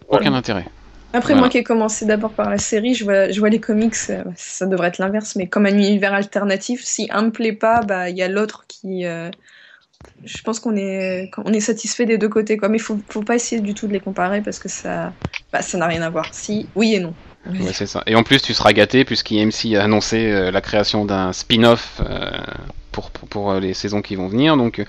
Voilà. 0.08 0.20
aucun 0.20 0.34
intérêt. 0.34 0.66
Après, 1.14 1.34
moi 1.34 1.48
qui 1.48 1.58
ai 1.58 1.62
commencé 1.64 2.06
d'abord 2.06 2.34
par 2.34 2.48
la 2.48 2.58
série, 2.58 2.94
je 2.94 3.04
vois, 3.04 3.30
je 3.30 3.38
vois 3.38 3.50
les 3.50 3.60
comics, 3.60 3.94
euh, 4.10 4.24
ça 4.36 4.66
devrait 4.66 4.88
être 4.88 4.98
l'inverse, 4.98 5.36
mais 5.36 5.46
comme 5.48 5.66
un 5.66 5.74
univers 5.74 6.14
alternatif, 6.14 6.82
si 6.84 7.08
un 7.10 7.22
me 7.24 7.30
plaît 7.30 7.52
pas, 7.52 7.82
bah 7.82 8.08
il 8.10 8.16
y 8.16 8.22
a 8.22 8.28
l'autre 8.28 8.64
qui. 8.68 9.04
euh, 9.06 9.30
je 10.24 10.42
pense 10.42 10.60
qu'on 10.60 10.76
est, 10.76 11.30
on 11.38 11.52
est 11.52 11.60
satisfait 11.60 12.06
des 12.06 12.18
deux 12.18 12.28
côtés, 12.28 12.56
quoi. 12.56 12.68
Mais 12.68 12.78
faut, 12.78 12.98
faut 13.10 13.22
pas 13.22 13.34
essayer 13.34 13.60
du 13.60 13.74
tout 13.74 13.86
de 13.88 13.92
les 13.92 14.00
comparer 14.00 14.42
parce 14.42 14.58
que 14.58 14.68
ça, 14.68 15.12
bah, 15.52 15.62
ça 15.62 15.78
n'a 15.78 15.86
rien 15.86 16.02
à 16.02 16.10
voir. 16.10 16.32
Si, 16.32 16.68
oui 16.74 16.94
et 16.94 17.00
non. 17.00 17.14
Ouais, 17.46 17.72
c'est 17.72 17.86
ça. 17.86 18.02
Et 18.06 18.14
en 18.14 18.22
plus, 18.22 18.40
tu 18.40 18.54
seras 18.54 18.72
gâté 18.72 19.04
puisqu'IMC 19.04 19.74
a 19.76 19.82
annoncé 19.82 20.30
euh, 20.30 20.50
la 20.50 20.60
création 20.60 21.04
d'un 21.04 21.32
spin-off 21.32 22.00
euh, 22.00 22.30
pour, 22.92 23.10
pour, 23.10 23.28
pour, 23.28 23.50
euh, 23.50 23.60
les 23.60 23.74
saisons 23.74 24.00
qui 24.00 24.14
vont 24.14 24.28
venir. 24.28 24.56
Donc, 24.56 24.78
euh, 24.78 24.84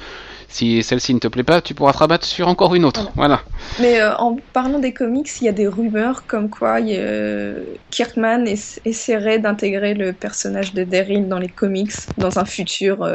si 0.50 0.84
celle-ci 0.84 1.16
ne 1.16 1.20
te 1.20 1.28
plaît 1.28 1.44
pas, 1.44 1.62
tu 1.62 1.74
pourras 1.74 1.94
te 1.94 1.98
rabattre 1.98 2.26
sur 2.28 2.48
encore 2.48 2.76
une 2.76 2.86
autre. 2.86 3.12
Voilà. 3.16 3.42
Mais 3.80 4.04
en 4.04 4.36
parlant 4.54 4.78
des 4.78 4.94
comics, 4.94 5.30
il 5.42 5.46
y 5.46 5.50
a 5.50 5.52
des 5.52 5.68
rumeurs 5.68 6.28
comme 6.28 6.50
quoi 6.52 6.80
il 6.80 6.90
y 6.90 6.98
a, 6.98 7.54
Kirkman 7.90 8.46
ess- 8.46 8.80
essaierait 8.86 9.40
d'intégrer 9.40 9.96
le 9.96 10.14
personnage 10.14 10.76
de 10.76 10.84
Daryl 10.84 11.28
dans 11.28 11.40
les 11.40 11.50
comics 11.50 11.92
dans 12.18 12.38
un 12.38 12.46
futur 12.46 13.08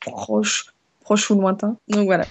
proche, 0.00 0.66
proche 1.06 1.30
ou 1.30 1.40
lointain. 1.40 1.76
Donc 1.88 2.06
voilà, 2.06 2.24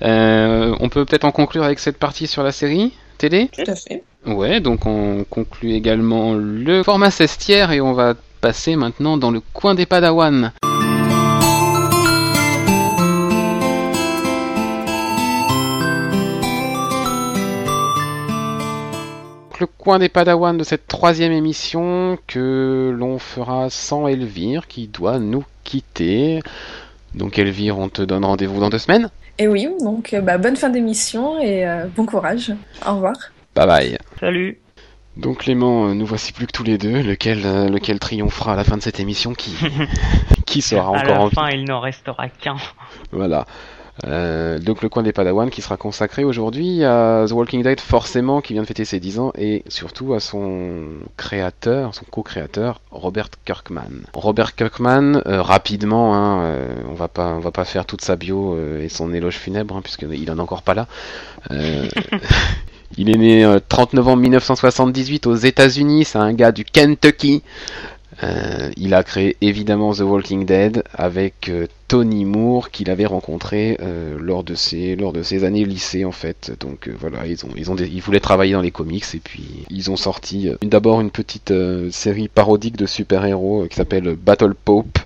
Euh, 0.00 0.74
on 0.80 0.88
peut 0.88 1.04
peut-être 1.04 1.24
en 1.26 1.32
conclure 1.32 1.62
avec 1.64 1.78
cette 1.78 1.98
partie 1.98 2.26
sur 2.26 2.42
la 2.42 2.50
série 2.50 2.94
télé? 3.18 3.50
tout 3.52 3.70
à 3.70 3.74
fait. 3.76 4.02
Ouais, 4.24 4.60
donc 4.60 4.86
on 4.86 5.24
conclut 5.28 5.72
également 5.72 6.32
le 6.34 6.82
format 6.82 7.10
16 7.10 7.36
tiers 7.36 7.72
et 7.72 7.82
on 7.82 7.92
va 7.92 8.14
passer 8.40 8.74
maintenant 8.74 9.18
dans 9.18 9.30
le 9.30 9.40
coin 9.52 9.74
des 9.74 9.84
Padawan. 9.84 10.52
Le 19.58 19.66
coin 19.66 19.98
des 19.98 20.10
Padawan 20.10 20.58
de 20.58 20.64
cette 20.64 20.86
troisième 20.86 21.32
émission 21.32 22.18
que 22.26 22.94
l'on 22.94 23.18
fera 23.18 23.70
sans 23.70 24.06
Elvire 24.06 24.66
qui 24.66 24.86
doit 24.86 25.18
nous 25.18 25.44
quitter. 25.64 26.40
Donc 27.16 27.38
Elvire, 27.38 27.78
on 27.78 27.88
te 27.88 28.02
donne 28.02 28.24
rendez-vous 28.24 28.60
dans 28.60 28.68
deux 28.68 28.78
semaines. 28.78 29.10
Et 29.38 29.48
oui, 29.48 29.68
donc 29.82 30.12
euh, 30.14 30.20
bah, 30.20 30.38
bonne 30.38 30.56
fin 30.56 30.68
d'émission 30.70 31.40
et 31.40 31.66
euh, 31.66 31.86
bon 31.94 32.06
courage. 32.06 32.52
Au 32.86 32.94
revoir. 32.94 33.14
Bye 33.54 33.66
bye. 33.66 33.98
Salut. 34.20 34.58
Donc 35.16 35.38
Clément, 35.38 35.88
euh, 35.88 35.94
nous 35.94 36.04
voici 36.06 36.32
plus 36.32 36.46
que 36.46 36.52
tous 36.52 36.62
les 36.62 36.76
deux. 36.78 37.02
Lequel, 37.02 37.40
lequel 37.70 37.98
triomphera 37.98 38.52
à 38.52 38.56
la 38.56 38.64
fin 38.64 38.76
de 38.76 38.82
cette 38.82 39.00
émission 39.00 39.32
Qui, 39.34 39.54
qui 40.46 40.60
sera 40.62 40.88
à 40.88 40.90
encore 40.90 41.04
la 41.04 41.20
en 41.22 41.28
vie? 41.28 41.34
fin, 41.34 41.48
il 41.50 41.64
n'en 41.64 41.80
restera 41.80 42.28
qu'un. 42.28 42.56
Voilà. 43.12 43.46
Euh, 44.04 44.58
donc 44.58 44.82
le 44.82 44.88
coin 44.88 45.02
des 45.02 45.12
Padawan 45.12 45.48
qui 45.48 45.62
sera 45.62 45.76
consacré 45.76 46.22
aujourd'hui 46.24 46.84
à 46.84 47.24
The 47.26 47.32
Walking 47.32 47.62
Dead 47.62 47.80
forcément 47.80 48.42
qui 48.42 48.52
vient 48.52 48.62
de 48.62 48.66
fêter 48.66 48.84
ses 48.84 49.00
10 49.00 49.18
ans 49.18 49.32
et 49.38 49.64
surtout 49.68 50.12
à 50.12 50.20
son 50.20 50.84
créateur, 51.16 51.94
son 51.94 52.04
co-créateur 52.10 52.80
Robert 52.90 53.30
Kirkman. 53.44 54.02
Robert 54.12 54.54
Kirkman, 54.54 55.22
euh, 55.26 55.40
rapidement, 55.40 56.14
hein, 56.14 56.40
euh, 56.42 56.74
on 56.90 56.94
va 56.94 57.08
pas, 57.08 57.28
on 57.28 57.40
va 57.40 57.52
pas 57.52 57.64
faire 57.64 57.86
toute 57.86 58.02
sa 58.02 58.16
bio 58.16 58.56
et 58.78 58.88
son 58.88 59.14
éloge 59.14 59.36
funèbre 59.36 59.76
hein, 59.76 59.80
puisqu'il 59.82 60.30
en 60.30 60.36
est 60.36 60.40
encore 60.40 60.62
pas 60.62 60.74
là. 60.74 60.86
Il 62.98 63.10
est 63.10 63.18
né 63.18 63.44
euh, 63.44 63.58
30 63.68 63.94
novembre 63.94 64.22
1978 64.22 65.26
aux 65.26 65.34
États-Unis, 65.34 66.04
c'est 66.04 66.18
un 66.18 66.32
gars 66.32 66.52
du 66.52 66.64
Kentucky. 66.64 67.42
Euh, 68.22 68.70
il 68.76 68.94
a 68.94 69.02
créé 69.02 69.36
évidemment 69.40 69.92
The 69.92 70.00
Walking 70.00 70.46
Dead 70.46 70.82
avec 70.94 71.50
euh, 71.50 71.66
Tony 71.86 72.24
Moore 72.24 72.70
qu'il 72.70 72.88
avait 72.90 73.04
rencontré 73.04 73.76
euh, 73.82 74.16
lors 74.18 74.42
de 74.42 74.54
ses 74.54 75.44
années 75.44 75.64
lycée 75.64 76.04
en 76.04 76.12
fait. 76.12 76.52
Donc 76.60 76.88
voilà, 76.98 77.26
ils 77.26 77.38
ils 77.56 78.00
voulaient 78.00 78.20
travailler 78.20 78.54
dans 78.54 78.62
les 78.62 78.70
comics 78.70 79.04
et 79.14 79.18
puis 79.18 79.64
ils 79.70 79.90
ont 79.90 79.96
sorti 79.96 80.50
d'abord 80.62 81.00
une 81.00 81.10
petite 81.10 81.52
série 81.90 82.28
parodique 82.28 82.76
de 82.76 82.86
super-héros 82.86 83.66
qui 83.68 83.76
s'appelle 83.76 84.16
Battle 84.16 84.54
Pope 84.54 84.98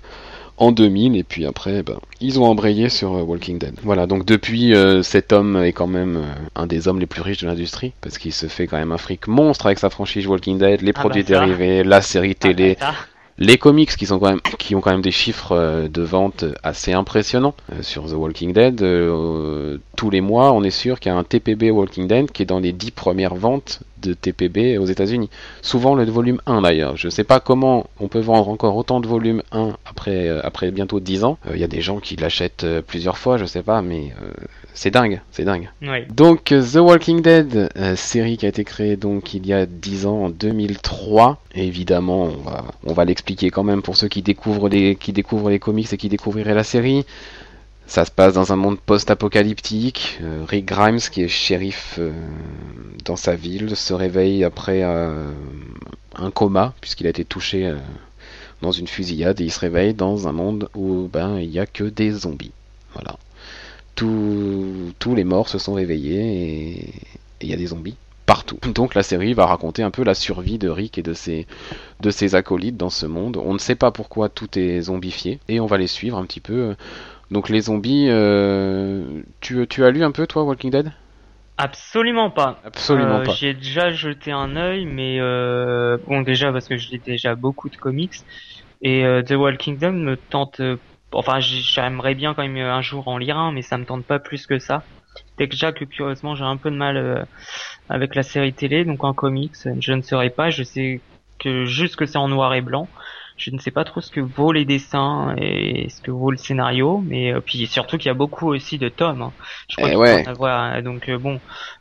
en 0.61 0.71
2000 0.71 1.17
et 1.17 1.23
puis 1.23 1.47
après 1.47 1.81
ben, 1.81 1.97
ils 2.21 2.39
ont 2.39 2.45
embrayé 2.45 2.87
sur 2.89 3.15
euh, 3.15 3.23
Walking 3.23 3.57
Dead. 3.57 3.73
Voilà, 3.81 4.05
donc 4.05 4.25
depuis 4.25 4.75
euh, 4.75 5.01
cet 5.01 5.33
homme 5.33 5.57
est 5.63 5.73
quand 5.73 5.87
même 5.87 6.17
euh, 6.17 6.33
un 6.55 6.67
des 6.67 6.87
hommes 6.87 6.99
les 6.99 7.07
plus 7.07 7.23
riches 7.23 7.39
de 7.39 7.47
l'industrie 7.47 7.93
parce 7.99 8.19
qu'il 8.19 8.31
se 8.31 8.45
fait 8.45 8.67
quand 8.67 8.77
même 8.77 8.91
un 8.91 8.99
fric 8.99 9.27
monstre 9.27 9.65
avec 9.65 9.79
sa 9.79 9.89
franchise 9.89 10.27
Walking 10.27 10.59
Dead, 10.59 10.81
les 10.81 10.93
Ah 10.95 10.99
produits 10.99 11.23
bah 11.23 11.29
dérivés, 11.29 11.83
la 11.83 12.01
série 12.01 12.35
télé, 12.35 12.77
Ah, 12.79 12.91
bah, 12.91 12.97
Les 13.43 13.57
comics 13.57 13.95
qui 13.95 14.05
sont 14.05 14.19
quand 14.19 14.29
même 14.29 14.41
qui 14.59 14.75
ont 14.75 14.81
quand 14.81 14.91
même 14.91 15.01
des 15.01 15.09
chiffres 15.09 15.53
euh, 15.53 15.87
de 15.87 16.03
vente 16.03 16.45
assez 16.61 16.93
impressionnants 16.93 17.55
euh, 17.73 17.81
sur 17.81 18.05
The 18.05 18.13
Walking 18.13 18.53
Dead. 18.53 18.83
euh, 18.83 19.79
tous 19.95 20.11
les 20.11 20.21
mois, 20.21 20.51
on 20.51 20.63
est 20.63 20.69
sûr 20.69 20.99
qu'il 20.99 21.11
y 21.11 21.15
a 21.15 21.17
un 21.17 21.23
TPB 21.23 21.71
Walking 21.71 22.07
Dead 22.07 22.31
qui 22.31 22.43
est 22.43 22.45
dans 22.45 22.59
les 22.59 22.71
10 22.71 22.91
premières 22.91 23.35
ventes 23.35 23.81
de 24.01 24.13
TPB 24.13 24.77
aux 24.79 24.85
États-Unis. 24.85 25.29
Souvent 25.61 25.95
le 25.95 26.03
volume 26.05 26.41
1 26.45 26.61
d'ailleurs. 26.61 26.97
Je 26.97 27.09
sais 27.09 27.23
pas 27.23 27.39
comment 27.39 27.87
on 27.99 28.07
peut 28.07 28.19
vendre 28.19 28.49
encore 28.49 28.75
autant 28.75 28.99
de 28.99 29.07
volume 29.07 29.43
1 29.51 29.73
après 29.85 30.27
euh, 30.27 30.39
après 30.43 30.71
bientôt 30.71 30.99
10 30.99 31.23
ans. 31.23 31.37
Il 31.53 31.59
y 31.59 31.63
a 31.63 31.67
des 31.67 31.81
gens 31.81 31.99
qui 31.99 32.15
l'achètent 32.15 32.63
euh, 32.63 32.81
plusieurs 32.81 33.17
fois, 33.17 33.37
je 33.37 33.45
sais 33.45 33.63
pas, 33.63 33.81
mais 33.81 34.11
c'est 34.73 34.91
dingue, 34.91 35.21
c'est 35.31 35.43
dingue. 35.43 35.69
Oui. 35.81 36.05
Donc 36.13 36.45
The 36.45 36.77
Walking 36.77 37.21
Dead, 37.21 37.69
série 37.95 38.37
qui 38.37 38.45
a 38.45 38.49
été 38.49 38.63
créée 38.63 38.95
donc 38.97 39.33
il 39.33 39.45
y 39.45 39.53
a 39.53 39.65
10 39.65 40.05
ans 40.05 40.23
en 40.25 40.29
2003. 40.29 41.41
Et 41.53 41.67
évidemment, 41.67 42.23
on 42.23 42.49
va, 42.49 42.63
on 42.85 42.93
va 42.93 43.05
l'expliquer 43.05 43.30
quand 43.35 43.63
même 43.63 43.81
pour 43.81 43.97
ceux 43.97 44.07
qui 44.07 44.21
découvrent 44.21 44.69
les 44.69 44.95
qui 44.95 45.13
découvrent 45.13 45.49
les 45.49 45.59
comics 45.59 45.91
et 45.91 45.97
qui 45.97 46.09
découvriraient 46.09 46.53
la 46.53 46.63
série. 46.63 47.05
Ça 47.87 48.05
se 48.05 48.11
passe 48.11 48.33
dans 48.33 48.53
un 48.53 48.55
monde 48.55 48.79
post-apocalyptique. 48.79 50.19
Euh, 50.21 50.45
Rick 50.47 50.65
Grimes, 50.65 50.99
qui 50.99 51.23
est 51.23 51.27
shérif 51.27 51.95
euh, 51.99 52.11
dans 53.03 53.17
sa 53.17 53.35
ville, 53.35 53.75
se 53.75 53.93
réveille 53.93 54.43
après 54.45 54.81
euh, 54.83 55.31
un 56.15 56.31
coma 56.31 56.73
puisqu'il 56.79 57.07
a 57.07 57.09
été 57.09 57.25
touché 57.25 57.73
dans 58.61 58.71
une 58.71 58.87
fusillade 58.87 59.41
et 59.41 59.45
il 59.45 59.51
se 59.51 59.59
réveille 59.59 59.93
dans 59.93 60.27
un 60.27 60.31
monde 60.31 60.69
où 60.75 61.09
ben 61.11 61.37
il 61.39 61.49
y 61.49 61.59
a 61.59 61.65
que 61.65 61.83
des 61.83 62.11
zombies. 62.11 62.53
Voilà 62.93 63.17
tous, 63.95 64.93
tous 64.99 65.15
les 65.15 65.23
morts 65.23 65.49
se 65.49 65.59
sont 65.59 65.73
réveillés 65.73 66.79
et 66.79 66.93
il 67.41 67.49
y 67.49 67.53
a 67.53 67.57
des 67.57 67.67
zombies 67.67 67.97
partout. 68.31 68.59
Donc 68.73 68.95
la 68.95 69.03
série 69.03 69.33
va 69.33 69.45
raconter 69.45 69.83
un 69.83 69.91
peu 69.91 70.05
la 70.05 70.13
survie 70.13 70.57
de 70.57 70.69
Rick 70.69 70.97
et 70.97 71.03
de 71.03 71.13
ses, 71.13 71.47
de 71.99 72.09
ses 72.11 72.33
acolytes 72.33 72.77
dans 72.77 72.89
ce 72.89 73.05
monde. 73.05 73.35
On 73.35 73.51
ne 73.51 73.59
sait 73.59 73.75
pas 73.75 73.91
pourquoi 73.91 74.29
tout 74.29 74.57
est 74.57 74.79
zombifié 74.83 75.41
et 75.49 75.59
on 75.59 75.65
va 75.65 75.77
les 75.77 75.87
suivre 75.87 76.17
un 76.17 76.25
petit 76.25 76.39
peu. 76.39 76.77
Donc 77.29 77.49
les 77.49 77.59
zombies, 77.59 78.07
euh, 78.09 79.21
tu, 79.41 79.67
tu 79.67 79.83
as 79.83 79.91
lu 79.91 80.05
un 80.05 80.11
peu 80.11 80.27
toi 80.27 80.43
Walking 80.43 80.71
Dead? 80.71 80.93
Absolument 81.57 82.29
pas. 82.31 82.61
Absolument 82.63 83.19
Euh, 83.19 83.25
pas. 83.25 83.33
J'ai 83.33 83.53
déjà 83.53 83.91
jeté 83.91 84.31
un 84.31 84.55
œil, 84.55 84.85
mais 84.85 85.17
euh, 85.19 85.97
bon 86.07 86.21
déjà 86.21 86.53
parce 86.53 86.69
que 86.69 86.77
j'ai 86.77 86.99
déjà 86.99 87.35
beaucoup 87.35 87.67
de 87.69 87.75
comics 87.75 88.15
et 88.81 89.05
euh, 89.05 89.21
The 89.23 89.31
Walking 89.31 89.77
Dead 89.77 89.93
me 89.93 90.15
tente. 90.15 90.61
enfin, 91.11 91.41
j'aimerais 91.41 92.15
bien 92.15 92.33
quand 92.33 92.47
même 92.47 92.55
un 92.57 92.81
jour 92.81 93.09
en 93.09 93.17
lire 93.17 93.37
un, 93.37 93.51
mais 93.51 93.61
ça 93.61 93.77
me 93.77 93.85
tente 93.85 94.05
pas 94.05 94.19
plus 94.19 94.47
que 94.47 94.57
ça. 94.57 94.83
Déjà 95.37 95.73
que 95.73 95.83
curieusement 95.83 96.35
j'ai 96.35 96.45
un 96.45 96.55
peu 96.55 96.71
de 96.71 96.77
mal 96.77 97.27
avec 97.91 98.15
la 98.15 98.23
série 98.23 98.53
télé, 98.53 98.85
donc 98.85 99.03
en 99.03 99.13
comics 99.13 99.53
je 99.79 99.93
ne 99.93 100.01
saurais 100.01 100.29
pas. 100.29 100.49
Je 100.49 100.63
sais 100.63 101.01
que 101.39 101.65
juste 101.65 101.95
que 101.95 102.05
c'est 102.05 102.17
en 102.17 102.27
noir 102.27 102.53
et 102.53 102.61
blanc. 102.61 102.87
Je 103.37 103.49
ne 103.49 103.57
sais 103.57 103.71
pas 103.71 103.83
trop 103.83 104.01
ce 104.01 104.11
que 104.11 104.19
vaut 104.19 104.51
les 104.51 104.65
dessins 104.65 105.33
et 105.37 105.89
ce 105.89 105.99
que 106.01 106.11
vaut 106.11 106.29
le 106.29 106.37
scénario, 106.37 107.03
mais 107.03 107.33
euh, 107.33 107.39
puis 107.41 107.65
surtout 107.65 107.97
qu'il 107.97 108.05
y 108.05 108.09
a 108.11 108.13
beaucoup 108.13 108.49
aussi 108.49 108.77
de 108.77 108.87
tomes. 108.87 109.23
hein. 109.23 109.33
Je 109.67 109.77
crois 109.77 109.89
Eh 109.91 109.95
ouais. 109.95 110.27
en 110.27 110.29
avoir, 110.29 110.59
hein. 110.59 110.81
donc 110.83 111.09
euh, 111.09 111.17
bon, 111.17 111.39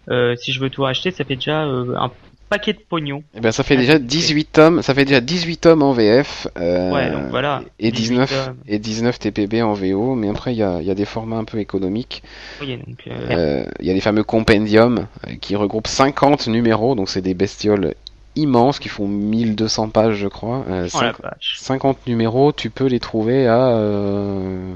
euh, 0.09 0.35
si 0.37 0.53
je 0.53 0.61
veux 0.61 0.71
tout 0.71 0.87
acheter, 0.87 1.11
ça 1.11 1.25
fait 1.25 1.37
déjà 1.37 1.63
un 1.65 2.11
paquet 2.51 2.75
de 2.75 2.81
pognon. 2.87 3.23
Eh 3.35 3.41
ben, 3.41 3.53
ça 3.53 3.63
fait 3.63 3.77
déjà 3.79 3.95
c'est- 3.95 4.01
18 4.05 4.45
tomes, 4.53 4.83
ça 4.83 4.93
fait 4.93 5.05
déjà 5.07 5.21
18 5.23 5.57
tomes 5.59 5.83
en 5.83 5.93
VF. 5.93 6.49
euh, 6.59 6.93
Ouais, 6.93 7.11
donc 7.11 7.31
voilà. 7.31 7.63
Et 7.79 7.91
18 7.91 8.09
19, 8.19 8.47
tomes. 8.47 8.57
et 8.69 8.79
19 8.79 9.19
TPB 9.19 9.63
en 9.63 9.73
VO, 9.73 10.15
mais 10.17 10.29
après 10.29 10.53
il 10.53 10.59
y 10.59 10.63
a, 10.63 10.83
y 10.83 10.91
a 10.91 10.95
des 10.95 11.05
formats 11.07 11.37
un 11.37 11.45
peu 11.45 11.59
économiques. 11.59 12.23
Oui, 12.61 12.79
euh, 13.07 13.13
Euh, 13.31 13.65
Il 13.81 13.87
y 13.87 13.91
a 13.91 13.95
les 13.95 14.01
fameux 14.01 14.25
compendiums 14.25 15.07
qui 15.41 15.57
regroupent 15.57 15.87
50 15.89 16.49
numéros, 16.49 16.95
donc 16.95 17.09
c'est 17.09 17.23
des 17.23 17.35
bestioles 17.35 17.95
immenses 18.37 18.79
qui 18.79 18.89
font 18.89 19.09
1200 19.09 19.89
pages 19.89 20.15
je 20.17 20.29
crois. 20.29 20.65
Euh, 20.69 20.89
oh 20.95 21.01
la 21.03 21.13
5 21.13 21.21
vache. 21.23 21.57
50 21.59 22.07
numéros, 22.07 22.53
tu 22.53 22.71
peux 22.71 22.87
les 22.87 23.01
trouver 23.01 23.47
à 23.49 23.69
euh, 23.71 24.71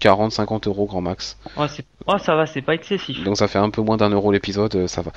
40-50 0.00 0.68
euros 0.68 0.86
grand 0.86 1.00
max. 1.00 1.36
Oh, 1.56 1.64
oh, 2.06 2.18
ça 2.18 2.34
va, 2.36 2.46
c'est 2.46 2.62
pas 2.62 2.74
excessif. 2.74 3.22
Donc 3.24 3.36
ça 3.36 3.48
fait 3.48 3.58
un 3.58 3.70
peu 3.70 3.82
moins 3.82 3.96
d'un 3.96 4.10
euro 4.10 4.32
l'épisode, 4.32 4.86
ça 4.86 5.02
va. 5.02 5.12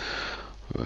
Euh, 0.78 0.84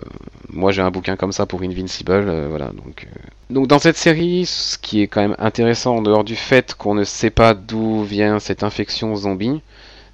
moi 0.49 0.71
j'ai 0.71 0.82
un 0.82 0.91
bouquin 0.91 1.15
comme 1.15 1.32
ça 1.32 1.45
pour 1.45 1.61
Invincible, 1.63 2.11
euh, 2.11 2.47
voilà. 2.47 2.67
Donc, 2.67 3.07
euh. 3.07 3.19
donc 3.49 3.67
dans 3.67 3.79
cette 3.79 3.97
série, 3.97 4.45
ce 4.45 4.77
qui 4.77 5.01
est 5.01 5.07
quand 5.07 5.21
même 5.21 5.36
intéressant 5.39 5.97
en 5.97 6.01
dehors 6.01 6.23
du 6.23 6.36
fait 6.36 6.75
qu'on 6.75 6.93
ne 6.93 7.03
sait 7.03 7.29
pas 7.29 7.53
d'où 7.53 8.03
vient 8.03 8.39
cette 8.39 8.63
infection 8.63 9.15
zombie, 9.15 9.61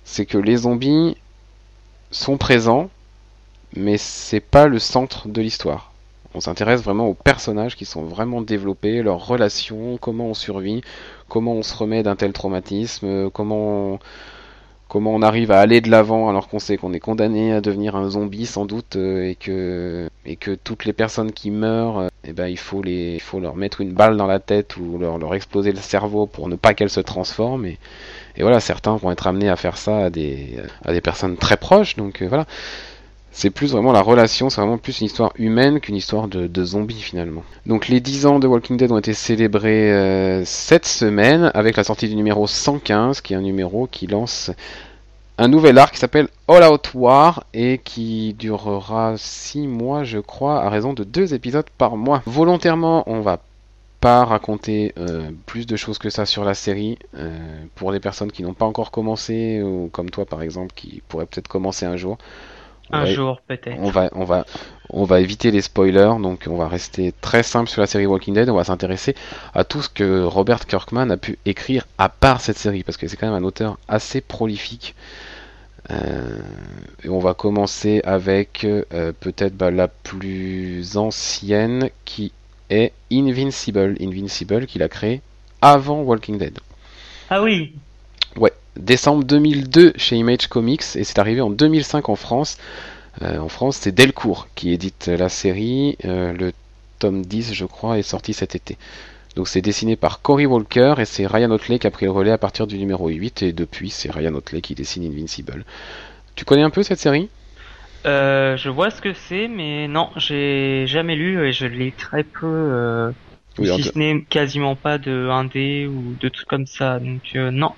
c'est 0.04 0.26
que 0.26 0.38
les 0.38 0.58
zombies 0.58 1.18
sont 2.12 2.38
présents, 2.38 2.90
mais 3.76 3.98
c'est 3.98 4.40
pas 4.40 4.68
le 4.68 4.80
centre 4.80 5.28
de 5.28 5.42
l'histoire. 5.42 5.92
On 6.34 6.40
s'intéresse 6.40 6.82
vraiment 6.82 7.08
aux 7.08 7.14
personnages 7.14 7.76
qui 7.76 7.86
sont 7.86 8.04
vraiment 8.04 8.42
développés, 8.42 9.02
leurs 9.02 9.26
relations, 9.26 9.98
comment 9.98 10.28
on 10.28 10.34
survit, 10.34 10.82
comment 11.28 11.54
on 11.54 11.64
se 11.64 11.76
remet 11.76 12.04
d'un 12.04 12.16
tel 12.16 12.32
traumatisme, 12.32 13.30
comment 13.32 14.00
comment 14.88 15.14
on 15.14 15.22
arrive 15.22 15.52
à 15.52 15.60
aller 15.60 15.82
de 15.82 15.90
l'avant 15.90 16.30
alors 16.30 16.48
qu'on 16.48 16.60
sait 16.60 16.78
qu'on 16.78 16.94
est 16.94 17.00
condamné 17.00 17.54
à 17.54 17.62
devenir 17.62 17.96
un 17.96 18.10
zombie 18.10 18.46
sans 18.46 18.66
doute 18.66 18.96
euh, 18.96 19.30
et 19.30 19.36
que 19.36 20.10
et 20.26 20.36
que 20.36 20.52
toutes 20.52 20.86
les 20.86 20.94
personnes 20.94 21.32
qui 21.32 21.52
meurent, 21.52 22.00
euh, 22.00 22.08
eh 22.24 22.34
ben 22.34 22.48
il 22.48 22.58
faut 22.58 22.82
les 22.82 23.16
il 23.16 23.22
faut 23.22 23.40
leur 23.40 23.56
mettre 23.56 23.82
une 23.82 23.94
balle 23.94 24.18
dans 24.18 24.28
la 24.28 24.40
tête 24.40 24.78
ou 24.78 24.98
leur 24.98 25.18
leur 25.18 25.36
exploser 25.36 25.72
le 25.72 25.80
cerveau 25.80 26.26
pour 26.26 26.48
ne 26.48 26.56
pas 26.56 26.74
qu'elles 26.74 26.90
se 26.90 27.02
transforment. 27.02 27.66
Et 27.66 27.78
et 28.38 28.42
voilà 28.44 28.60
certains 28.60 28.96
vont 28.96 29.12
être 29.12 29.28
amenés 29.28 29.50
à 29.50 29.56
faire 29.56 29.78
ça 29.78 30.06
à 30.06 30.10
des 30.10 30.58
à 30.86 30.94
des 30.94 31.02
personnes 31.02 31.38
très 31.38 31.58
proches. 31.58 31.96
Donc 31.96 32.22
euh, 32.22 32.28
voilà 32.28 32.46
c'est 33.38 33.52
plus 33.52 33.72
vraiment 33.72 33.92
la 33.92 34.02
relation, 34.02 34.50
c'est 34.50 34.60
vraiment 34.62 34.80
plus 34.80 35.00
une 35.00 35.06
histoire 35.06 35.32
humaine 35.38 35.80
qu'une 35.80 35.96
histoire 35.96 36.28
de, 36.28 36.66
zombies 36.66 37.00
finalement. 37.00 37.44
Donc 37.68 37.88
les 37.88 38.00
10 38.00 38.26
ans 38.26 38.40
de 38.40 38.48
Walking 38.48 38.78
Dead 38.78 38.92
ont 38.92 38.98
été 38.98 39.14
célébrés 39.14 39.94
euh, 39.94 40.44
cette 40.44 40.88
semaine 40.88 41.52
avec 41.54 41.78
la 41.78 41.84
sortie 41.84 42.10
du 42.10 42.16
numéro 42.16 42.48
115, 42.48 43.22
qui 43.22 43.34
est 43.34 43.36
un 43.36 43.42
numéro 43.42 43.86
qui 43.86 44.08
lance 44.08 44.50
un 45.38 45.50
nouvel 45.50 45.78
arc 45.78 45.94
qui 45.94 46.00
s'appelle 46.00 46.30
All 46.48 46.64
Out 46.64 46.96
War 46.96 47.44
et 47.54 47.78
qui 47.78 48.34
durera 48.34 49.14
6 49.18 49.68
mois 49.68 50.04
je 50.04 50.18
crois 50.18 50.64
à 50.64 50.70
raison 50.72 50.94
de 50.94 51.04
2 51.04 51.36
épisodes 51.36 51.70
par 51.78 51.96
mois. 51.96 52.24
Volontairement 52.26 53.04
on 53.06 53.22
va 53.22 53.40
pas 54.02 54.26
raconter 54.26 54.96
euh, 54.98 55.30
plus 55.46 55.68
de 55.68 55.76
choses 55.76 56.00
que 56.00 56.10
ça 56.10 56.26
sur 56.26 56.44
la 56.44 56.56
série 56.56 56.98
euh, 57.16 57.38
pour 57.76 57.92
les 57.92 58.00
personnes 58.00 58.32
qui 58.32 58.42
n'ont 58.42 58.56
pas 58.56 58.66
encore 58.66 58.90
commencé 58.90 59.62
ou 59.62 59.90
comme 59.92 60.10
toi 60.10 60.26
par 60.26 60.42
exemple 60.42 60.74
qui 60.76 61.04
pourraient 61.08 61.28
peut-être 61.28 61.48
commencer 61.48 61.86
un 61.86 61.98
jour. 61.98 62.18
Un 62.92 63.06
jour, 63.06 63.42
peut-être. 63.48 63.78
on 63.80 63.90
va, 63.90 64.10
on 64.14 64.24
va, 64.24 64.46
on 64.90 65.04
va 65.04 65.20
éviter 65.20 65.52
les 65.52 65.62
spoilers, 65.62 66.14
donc 66.22 66.46
on 66.50 66.58
va 66.58 66.68
rester 66.68 67.14
très 67.22 67.44
simple 67.44 67.70
sur 67.70 67.82
la 67.82 67.88
série 67.88 68.06
Walking 68.06 68.34
Dead. 68.34 68.50
On 68.50 68.56
va 68.56 68.64
s'intéresser 68.64 69.16
à 69.54 69.64
tout 69.64 69.82
ce 69.82 69.90
que 69.90 70.24
Robert 70.24 70.66
Kirkman 70.66 71.12
a 71.12 71.18
pu 71.18 71.38
écrire 71.46 71.86
à 71.98 72.10
part 72.10 72.42
cette 72.42 72.58
série, 72.58 72.84
parce 72.84 72.98
que 72.98 73.08
c'est 73.08 73.18
quand 73.18 73.28
même 73.28 73.44
un 73.44 73.46
auteur 73.46 73.78
assez 73.88 74.22
prolifique. 74.22 74.96
Euh, 75.90 76.40
et 77.04 77.10
on 77.10 77.20
va 77.20 77.34
commencer 77.34 78.02
avec 78.04 78.66
euh, 78.66 79.14
peut-être 79.20 79.56
bah, 79.56 79.72
la 79.72 79.88
plus 79.88 80.98
ancienne, 80.98 81.90
qui 82.06 82.32
est 82.70 82.92
Invincible. 83.12 83.96
Invincible 84.02 84.66
qu'il 84.66 84.84
a 84.84 84.90
créé 84.90 85.22
avant 85.62 86.02
Walking 86.02 86.38
Dead. 86.38 86.60
Ah 87.30 87.42
oui, 87.42 87.74
Ouais, 88.38 88.54
décembre 88.80 89.24
2002 89.24 89.94
chez 89.96 90.16
Image 90.16 90.48
Comics 90.48 90.84
et 90.96 91.04
c'est 91.04 91.20
arrivé 91.20 91.42
en 91.42 91.50
2005 91.50 92.10
en 92.10 92.16
France. 92.16 92.58
Euh, 93.22 93.40
en 93.40 93.50
France, 93.50 93.78
c'est 93.82 93.92
Delcourt 93.92 94.48
qui 94.56 94.72
édite 94.72 95.08
la 95.08 95.30
série. 95.30 95.98
Euh, 96.06 96.34
le 96.34 96.54
tome 97.00 97.26
10, 97.26 97.54
je 97.54 97.66
crois, 97.66 97.98
est 97.98 98.04
sorti 98.04 98.34
cet 98.34 98.56
été. 98.56 98.78
Donc 99.36 99.48
c'est 99.48 99.62
dessiné 99.62 99.96
par 99.96 100.22
Cory 100.22 100.46
Walker 100.46 100.96
et 100.98 101.06
c'est 101.06 101.28
Ryan 101.28 101.52
Otley 101.52 101.78
qui 101.80 101.88
a 101.88 101.92
pris 101.92 102.06
le 102.06 102.12
relais 102.12 102.32
à 102.32 102.38
partir 102.38 102.66
du 102.66 102.78
numéro 102.78 103.08
8 103.08 103.44
et 103.44 103.54
depuis 103.54 103.90
c'est 103.90 104.12
Ryan 104.12 104.34
Otley 104.34 104.62
qui 104.62 104.74
dessine 104.74 105.06
Invincible. 105.06 105.64
Tu 106.36 106.46
connais 106.46 106.64
un 106.64 106.70
peu 106.72 106.84
cette 106.84 107.00
série? 107.00 107.30
Euh, 108.06 108.58
je 108.58 108.70
vois 108.70 108.90
ce 108.90 109.02
que 109.02 109.14
c'est, 109.14 109.48
mais 109.48 109.88
non, 109.88 110.10
j'ai 110.16 110.86
jamais 110.88 111.16
lu 111.16 111.46
et 111.46 111.52
je 111.52 111.66
lis 111.66 111.92
très 111.92 112.24
peu, 112.24 113.12
Oui, 113.60 113.70
si 113.76 113.84
ce 113.84 113.98
n'est 113.98 114.22
quasiment 114.30 114.76
pas 114.76 114.98
de 114.98 115.30
indé 115.30 115.88
ou 115.88 116.16
de 116.20 116.30
trucs 116.30 116.48
comme 116.48 116.68
ça. 116.68 117.00
Donc 117.00 117.22
euh, 117.36 117.52
non, 117.52 117.72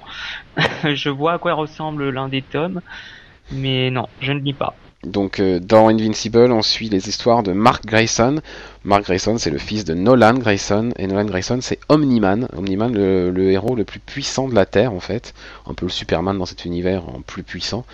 je 0.83 1.09
vois 1.09 1.33
à 1.33 1.37
quoi 1.37 1.53
ressemble 1.53 2.09
l'un 2.09 2.29
des 2.29 2.41
tomes, 2.41 2.81
mais 3.51 3.89
non, 3.91 4.07
je 4.21 4.31
ne 4.31 4.39
lis 4.39 4.53
pas. 4.53 4.75
Donc 5.03 5.39
euh, 5.39 5.59
dans 5.59 5.87
Invincible, 5.87 6.51
on 6.51 6.61
suit 6.61 6.89
les 6.89 7.07
histoires 7.07 7.41
de 7.43 7.53
Mark 7.53 7.85
Grayson. 7.85 8.41
Mark 8.83 9.03
Grayson, 9.03 9.37
c'est 9.37 9.49
le 9.49 9.57
fils 9.57 9.85
de 9.85 9.93
Nolan 9.93 10.33
Grayson, 10.33 10.91
et 10.97 11.07
Nolan 11.07 11.25
Grayson, 11.25 11.59
c'est 11.61 11.79
Omni-Man. 11.87 12.49
Omni-Man, 12.57 12.93
le, 12.93 13.31
le 13.31 13.51
héros 13.51 13.75
le 13.75 13.85
plus 13.85 13.99
puissant 13.99 14.49
de 14.49 14.55
la 14.55 14.65
Terre, 14.65 14.91
en 14.91 14.99
fait. 14.99 15.33
Un 15.67 15.73
peu 15.73 15.85
le 15.85 15.91
Superman 15.91 16.37
dans 16.37 16.45
cet 16.45 16.65
univers, 16.65 17.07
en 17.07 17.21
plus 17.21 17.43
puissant. 17.43 17.85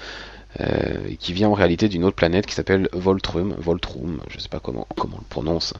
Euh, 0.61 1.07
et 1.09 1.17
qui 1.17 1.33
vient 1.33 1.49
en 1.49 1.53
réalité 1.53 1.89
d'une 1.89 2.05
autre 2.05 2.15
planète 2.15 2.45
qui 2.45 2.53
s'appelle 2.53 2.87
Voltrum. 2.93 3.53
Voltrum, 3.57 4.21
je 4.29 4.39
sais 4.39 4.47
pas 4.47 4.59
comment, 4.59 4.87
comment 4.95 5.17
on 5.17 5.19
le 5.19 5.25
prononce 5.29 5.73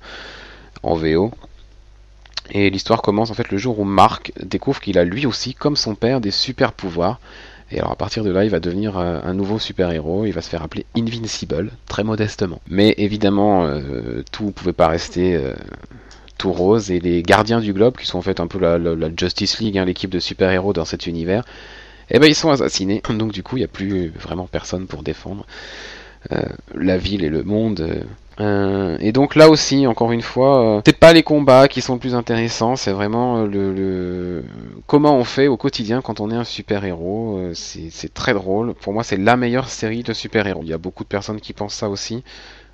en 0.84 0.96
VO. 0.96 1.32
Et 2.52 2.70
l'histoire 2.70 3.02
commence 3.02 3.32
en 3.32 3.34
fait 3.34 3.50
le 3.50 3.58
jour 3.58 3.80
où 3.80 3.84
Mark 3.84 4.32
découvre 4.44 4.80
qu'il 4.80 4.98
a 4.98 5.04
lui 5.04 5.26
aussi, 5.26 5.54
comme 5.54 5.76
son 5.76 5.96
père, 5.96 6.22
des 6.22 6.32
super 6.32 6.74
pouvoirs. 6.74 7.20
Et 7.72 7.80
alors 7.80 7.92
à 7.92 7.96
partir 7.96 8.24
de 8.24 8.30
là, 8.30 8.44
il 8.44 8.52
va 8.52 8.60
devenir 8.60 8.98
euh, 8.98 9.20
un 9.24 9.34
nouveau 9.34 9.58
super-héros, 9.58 10.26
il 10.26 10.32
va 10.32 10.42
se 10.42 10.50
faire 10.50 10.62
appeler 10.62 10.86
Invincible, 10.96 11.72
très 11.88 12.04
modestement. 12.04 12.62
Mais 12.70 12.94
évidemment, 12.98 13.66
euh, 13.66 14.24
tout 14.32 14.46
ne 14.46 14.52
pouvait 14.52 14.74
pas 14.74 14.88
rester 14.88 15.36
euh, 15.36 15.54
tout 16.38 16.52
rose, 16.52 16.92
et 16.92 17.00
les 17.00 17.24
Gardiens 17.24 17.60
du 17.60 17.74
Globe, 17.74 17.98
qui 17.98 18.06
sont 18.06 18.20
en 18.20 18.22
fait 18.22 18.40
un 18.40 18.48
peu 18.48 18.60
la, 18.60 19.10
Justice 19.18 19.60
League, 19.60 19.78
hein, 19.80 19.86
l'équipe 19.86 20.12
de 20.12 20.20
super-héros 20.20 20.74
dans 20.74 20.86
cet 20.86 21.08
univers, 21.08 21.44
eh 22.12 22.20
ben 22.20 22.28
ils 22.28 22.36
sont 22.36 22.52
assassinés. 22.52 23.02
Donc 23.10 23.32
du 23.32 23.42
coup, 23.42 23.58
il 23.58 23.62
n'y 23.62 23.66
a 23.66 23.70
plus 23.70 24.10
vraiment 24.10 24.46
personne 24.46 24.86
pour 24.86 25.02
défendre 25.02 25.46
la 26.74 26.98
ville 26.98 27.24
et 27.24 27.30
le 27.30 27.44
monde. 27.44 28.06
Euh. 28.40 28.44
Euh, 28.96 28.98
et 29.00 29.12
donc 29.12 29.36
là 29.36 29.50
aussi, 29.50 29.88
encore 29.88 30.12
une 30.12 30.22
fois, 30.22 30.78
euh, 30.78 30.82
c'est 30.86 30.98
pas 31.00 31.14
les 31.14 31.24
combats 31.24 31.68
qui 31.68 31.82
sont 31.82 31.94
le 31.94 32.00
plus 32.00 32.16
intéressants, 32.16 32.76
c'est 32.76 32.92
vraiment 32.92 33.38
euh, 33.40 33.48
le, 33.48 33.74
le- 33.74 34.44
comment 34.88 35.16
on 35.16 35.24
fait 35.24 35.48
au 35.48 35.58
quotidien 35.58 36.02
quand 36.02 36.20
on 36.20 36.30
est 36.32 36.36
un 36.36 36.44
super-héros. 36.44 37.38
Euh, 37.40 37.52
c'est 37.54 38.14
très 38.14 38.34
drôle. 38.34 38.74
Pour 38.74 38.94
moi, 38.94 39.04
c'est 39.04 39.18
la 39.18 39.38
meilleure 39.38 39.70
série 39.70 40.04
de 40.04 40.14
super-héros. 40.14 40.62
Il 40.64 40.70
y 40.70 40.74
a 40.74 40.78
beaucoup 40.78 41.04
de 41.04 41.10
personnes 41.10 41.40
qui 41.42 41.54
pensent 41.54 41.76
ça 41.76 41.90
aussi. 41.90 42.24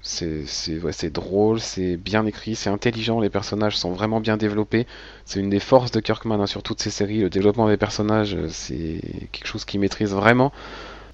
C'est 0.04 0.46
ouais, 0.84 0.92
drôle, 1.12 1.60
c'est 1.62 1.98
bien 1.98 2.26
écrit, 2.26 2.56
c'est 2.56 2.70
intelligent, 2.72 3.20
les 3.22 3.30
personnages 3.30 3.78
sont 3.78 3.92
vraiment 3.94 4.20
bien 4.22 4.38
développés. 4.38 4.88
C'est 5.26 5.40
une 5.40 5.50
des 5.50 5.60
forces 5.60 5.92
de 5.92 6.00
Kirkman 6.02 6.42
hein, 6.42 6.48
sur 6.48 6.64
toutes 6.64 6.82
ces 6.82 6.92
séries. 6.92 7.20
Le 7.22 7.30
développement 7.30 7.68
des 7.70 7.78
personnages, 7.78 8.36
euh, 8.36 8.48
c'est 8.50 9.02
quelque 9.32 9.48
chose 9.48 9.66
qu'il 9.66 9.80
maîtrise 9.80 10.12
vraiment. 10.14 10.52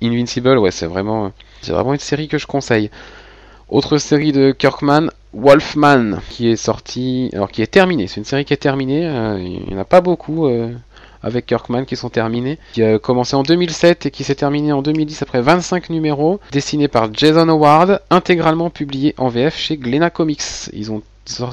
Invincible, 0.02 0.58
ouais, 0.60 0.72
c'est 0.72 0.86
vraiment, 0.86 1.32
c'est 1.62 1.72
vraiment 1.72 1.94
une 1.94 2.00
série 2.00 2.28
que 2.28 2.38
je 2.38 2.46
conseille. 2.48 2.92
Autre 3.70 3.98
série 3.98 4.32
de 4.32 4.52
Kirkman, 4.52 5.10
Wolfman, 5.34 6.20
qui 6.30 6.48
est 6.50 6.56
sortie, 6.56 7.30
alors 7.34 7.52
qui 7.52 7.62
est 7.62 7.68
terminée. 7.68 8.08
C'est 8.08 8.18
une 8.22 8.26
série 8.26 8.46
qui 8.46 8.54
est 8.54 8.58
terminée. 8.58 9.06
euh, 9.06 9.38
il 9.40 9.68
n'y 9.68 9.76
en 9.76 9.80
a 9.80 9.86
pas 9.86 10.00
beaucoup 10.00 10.48
euh, 10.48 10.72
avec 11.22 11.46
Kirkman 11.46 11.84
qui 11.86 11.98
sont 11.98 12.10
terminés. 12.10 12.60
Qui 12.74 12.84
a 12.84 12.98
commencé 12.98 13.36
en 13.36 13.44
2007 13.44 14.06
et 14.06 14.12
qui 14.12 14.24
s'est 14.24 14.36
terminé 14.36 14.72
en 14.72 14.82
2010 14.82 15.22
après 15.22 15.42
25 15.42 15.90
numéros, 15.90 16.40
dessiné 16.52 16.88
par 16.88 17.14
Jason 17.14 17.50
Howard, 17.50 18.02
intégralement 18.10 18.70
publié 18.70 19.14
en 19.18 19.28
VF 19.28 19.58
chez 19.58 19.76
Glénat 19.76 20.12
Comics. 20.12 20.42
Ils 20.74 20.92
ont 20.92 21.02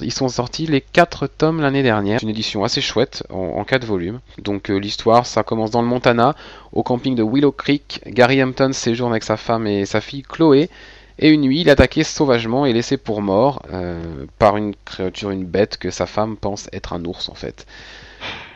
ils 0.03 0.13
sont 0.13 0.29
sortis 0.29 0.67
les 0.69 0.81
4 0.81 1.27
tomes 1.27 1.61
l'année 1.61 1.83
dernière. 1.83 2.21
Une 2.23 2.29
édition 2.29 2.63
assez 2.63 2.81
chouette 2.81 3.25
en 3.29 3.65
4 3.65 3.85
volumes. 3.85 4.21
Donc 4.39 4.71
euh, 4.71 4.77
l'histoire, 4.77 5.27
ça 5.27 5.43
commence 5.43 5.73
dans 5.73 5.83
le 5.83 5.89
Montana, 5.89 6.37
au 6.73 6.85
camping 6.85 7.17
de 7.17 7.25
Willow 7.25 7.51
Creek. 7.51 8.01
Gary 8.07 8.41
Hampton 8.41 8.71
séjourne 8.73 9.11
avec 9.11 9.25
sa 9.25 9.37
femme 9.37 9.67
et 9.67 9.85
sa 9.85 10.01
fille 10.01 10.23
Chloé. 10.23 10.71
Et 11.19 11.31
une 11.31 11.43
nuit, 11.43 11.61
il 11.61 11.69
est 11.69 11.73
attaqué 11.73 12.03
sauvagement 12.05 12.67
et 12.67 12.73
laissé 12.73 12.97
pour 12.97 13.23
mort 13.23 13.63
euh, 13.73 14.27
par 14.39 14.57
une 14.57 14.75
créature, 14.85 15.31
une 15.31 15.45
bête 15.45 15.77
que 15.79 15.91
sa 15.91 16.07
femme 16.07 16.37
pense 16.37 16.69
être 16.73 16.93
un 16.93 17.05
ours 17.05 17.29
en 17.29 17.35
fait. 17.35 17.67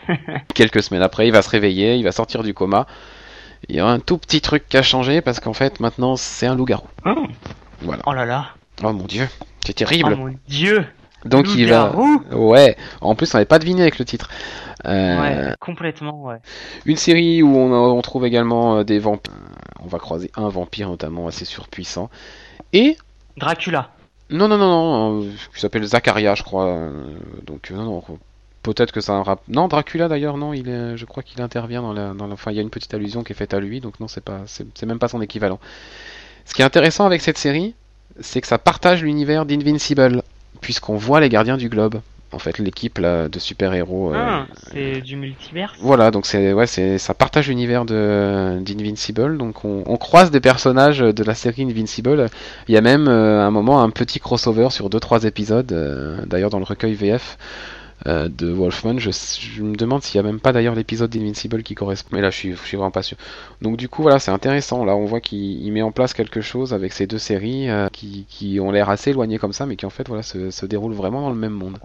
Quelques 0.54 0.82
semaines 0.82 1.02
après, 1.02 1.28
il 1.28 1.32
va 1.32 1.42
se 1.42 1.50
réveiller, 1.50 1.94
il 1.96 2.02
va 2.04 2.12
sortir 2.12 2.42
du 2.42 2.54
coma. 2.54 2.86
Il 3.68 3.76
y 3.76 3.80
a 3.80 3.86
un 3.86 3.98
tout 4.00 4.18
petit 4.18 4.40
truc 4.40 4.68
qui 4.68 4.76
a 4.76 4.82
changé 4.82 5.20
parce 5.20 5.40
qu'en 5.40 5.52
fait 5.52 5.80
maintenant 5.80 6.16
c'est 6.16 6.46
un 6.46 6.54
loup-garou. 6.54 6.86
Oh, 7.04 7.14
Voilà. 7.82 8.02
oh 8.06 8.12
là 8.12 8.24
là. 8.24 8.46
Oh 8.82 8.92
mon 8.92 9.04
dieu, 9.04 9.28
c'est 9.64 9.72
Oh 9.72 9.84
terrible. 9.84 10.16
mon 10.16 10.34
dieu. 10.48 10.84
Donc 11.24 11.46
il 11.56 11.68
va. 11.68 11.92
Ouais. 12.32 12.76
En 13.00 13.16
plus, 13.16 13.34
on 13.34 13.38
n'avait 13.38 13.44
pas 13.46 13.58
deviné 13.58 13.82
avec 13.82 13.98
le 13.98 14.04
titre. 14.04 14.30
Euh, 14.86 15.20
Ouais, 15.20 15.54
complètement, 15.58 16.22
ouais. 16.22 16.36
Une 16.86 16.96
série 16.96 17.42
où 17.42 17.56
on, 17.56 17.72
on 17.72 18.00
trouve 18.02 18.24
également 18.24 18.76
euh, 18.78 18.84
des 18.84 19.00
vampires. 19.00 19.32
On 19.84 19.88
va 19.88 19.98
croiser 19.98 20.30
un 20.36 20.48
vampire 20.48 20.88
notamment 20.88 21.26
assez 21.28 21.44
surpuissant. 21.44 22.10
Et 22.72 22.96
Dracula. 23.36 23.90
non 24.30 24.48
non 24.48 24.58
non 24.58 24.68
non, 24.68 25.22
euh, 25.22 25.30
qui 25.54 25.60
s'appelle 25.60 25.84
Zacharia, 25.84 26.34
je 26.34 26.42
crois. 26.42 26.66
euh, 26.66 27.16
Donc 27.44 27.70
euh, 27.70 27.76
non 27.76 27.84
non. 27.84 28.02
Peut-être 28.62 28.92
que 28.92 29.00
ça 29.00 29.12
a 29.12 29.16
un 29.16 29.22
rap. 29.22 29.40
Non, 29.48 29.68
Dracula 29.68 30.08
d'ailleurs, 30.08 30.36
non, 30.36 30.52
il 30.52 30.68
est, 30.68 30.96
je 30.96 31.04
crois 31.06 31.22
qu'il 31.22 31.40
intervient 31.40 31.80
dans 31.80 31.92
la, 31.92 32.12
dans 32.12 32.26
la. 32.26 32.34
Enfin, 32.34 32.50
il 32.50 32.56
y 32.56 32.58
a 32.58 32.62
une 32.62 32.70
petite 32.70 32.92
allusion 32.92 33.22
qui 33.22 33.32
est 33.32 33.36
faite 33.36 33.54
à 33.54 33.60
lui, 33.60 33.80
donc 33.80 34.00
non, 34.00 34.08
c'est 34.08 34.20
pas, 34.22 34.40
c'est 34.46 34.66
c'est 34.76 34.84
même 34.84 34.98
pas 34.98 35.08
son 35.08 35.22
équivalent. 35.22 35.60
Ce 36.44 36.54
qui 36.54 36.62
est 36.62 36.64
intéressant 36.64 37.06
avec 37.06 37.22
cette 37.22 37.38
série, 37.38 37.74
c'est 38.20 38.40
que 38.40 38.46
ça 38.48 38.58
partage 38.58 39.02
l'univers 39.04 39.46
d'Invincible, 39.46 40.22
puisqu'on 40.60 40.96
voit 40.96 41.20
les 41.20 41.28
Gardiens 41.28 41.56
du 41.56 41.68
Globe. 41.68 42.00
En 42.30 42.38
fait, 42.38 42.58
l'équipe 42.58 42.98
là 42.98 43.28
de 43.28 43.38
super-héros. 43.38 44.12
euh, 44.12 44.16
Ah, 44.18 44.46
c'est 44.72 45.00
du 45.00 45.16
multiverse. 45.16 45.78
voilà, 45.80 46.10
donc 46.10 46.26
c'est 46.26 46.52
ouais, 46.52 46.66
c'est 46.66 46.98
ça 46.98 47.14
partage 47.14 47.48
l'univers 47.48 47.86
de 47.86 48.58
d'Invincible, 48.60 49.38
donc 49.38 49.64
on, 49.64 49.82
on 49.86 49.96
croise 49.96 50.30
des 50.30 50.40
personnages 50.40 50.98
de 50.98 51.24
la 51.24 51.34
série 51.34 51.62
Invincible. 51.62 52.26
Il 52.68 52.74
y 52.74 52.76
a 52.76 52.82
même 52.82 53.08
euh, 53.08 53.40
à 53.40 53.44
un 53.44 53.50
moment 53.50 53.82
un 53.82 53.88
petit 53.90 54.20
crossover 54.20 54.68
sur 54.70 54.90
2-3 54.90 55.26
épisodes, 55.26 55.72
euh, 55.72 56.18
d'ailleurs 56.26 56.50
dans 56.50 56.58
le 56.58 56.64
recueil 56.66 56.94
VF 56.94 57.38
euh, 58.08 58.28
de 58.28 58.50
Wolfman. 58.50 58.98
Je, 58.98 59.10
je 59.10 59.62
me 59.62 59.76
demande 59.76 60.02
s'il 60.02 60.16
y 60.16 60.18
a 60.18 60.22
même 60.22 60.40
pas 60.40 60.52
d'ailleurs 60.52 60.74
l'épisode 60.74 61.10
d'Invincible 61.10 61.62
qui 61.62 61.74
correspond. 61.74 62.16
Mais 62.16 62.22
là, 62.22 62.30
je 62.30 62.36
suis, 62.36 62.52
je 62.52 62.62
suis 62.62 62.76
vraiment 62.76 62.90
pas 62.90 63.02
sûr. 63.02 63.16
Donc 63.62 63.76
du 63.76 63.88
coup, 63.88 64.02
voilà, 64.02 64.18
c'est 64.18 64.30
intéressant. 64.30 64.84
Là, 64.84 64.96
on 64.96 65.04
voit 65.04 65.20
qu'il 65.20 65.62
il 65.62 65.70
met 65.72 65.82
en 65.82 65.92
place 65.92 66.14
quelque 66.14 66.40
chose 66.40 66.72
avec 66.72 66.92
ces 66.92 67.06
deux 67.06 67.18
séries 67.18 67.68
euh, 67.68 67.88
qui, 67.90 68.24
qui 68.28 68.58
ont 68.60 68.70
l'air 68.70 68.88
assez 68.88 69.10
éloignées 69.10 69.38
comme 69.38 69.52
ça, 69.52 69.66
mais 69.66 69.76
qui 69.76 69.86
en 69.86 69.90
fait, 69.90 70.08
voilà, 70.08 70.22
se, 70.22 70.50
se 70.50 70.66
déroulent 70.66 70.94
vraiment 70.94 71.20
dans 71.20 71.30
le 71.30 71.36
même 71.36 71.52
monde. 71.52 71.78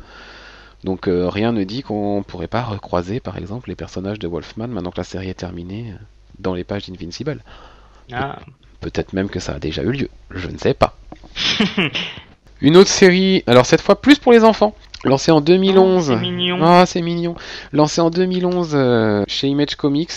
Donc 0.84 1.07
euh, 1.07 1.30
rien 1.30 1.51
ne 1.51 1.63
dit 1.63 1.82
qu'on 1.82 2.24
pourrait 2.28 2.47
pas 2.47 2.61
recroiser, 2.61 3.19
par 3.19 3.38
exemple, 3.38 3.69
les 3.69 3.76
personnages 3.76 4.19
de 4.19 4.28
Wolfman 4.28 4.67
maintenant 4.67 4.91
que 4.91 4.97
la 4.97 5.03
série 5.03 5.30
est 5.30 5.34
terminée 5.34 5.93
dans 6.39 6.53
les 6.53 6.63
pages 6.63 6.89
d'Invincible. 6.89 7.41
Ah. 8.11 8.39
Peut-être 8.82 9.13
même 9.13 9.30
que 9.30 9.39
ça 9.39 9.53
a 9.53 9.59
déjà 9.59 9.82
eu 9.82 9.91
lieu, 9.91 10.09
je 10.32 10.47
ne 10.49 10.57
sais 10.57 10.74
pas. 10.74 10.97
Une 12.61 12.78
autre 12.78 12.89
série, 12.89 13.43
alors 13.47 13.65
cette 13.65 13.82
fois 13.82 13.99
plus 13.99 14.19
pour 14.19 14.32
les 14.32 14.43
enfants, 14.43 14.76
lancée 15.04 15.32
en 15.32 15.41
2011. 15.41 16.10
Oh, 16.10 16.14
c'est 16.14 16.22
mignon. 16.22 16.60
Ah, 16.62 16.86
c'est 16.86 17.01
mignon. 17.01 17.36
Lancée 17.72 18.01
en 18.01 18.10
2011 18.10 18.72
euh, 18.74 19.24
chez 19.28 19.47
Image 19.47 19.76
Comics, 19.76 20.12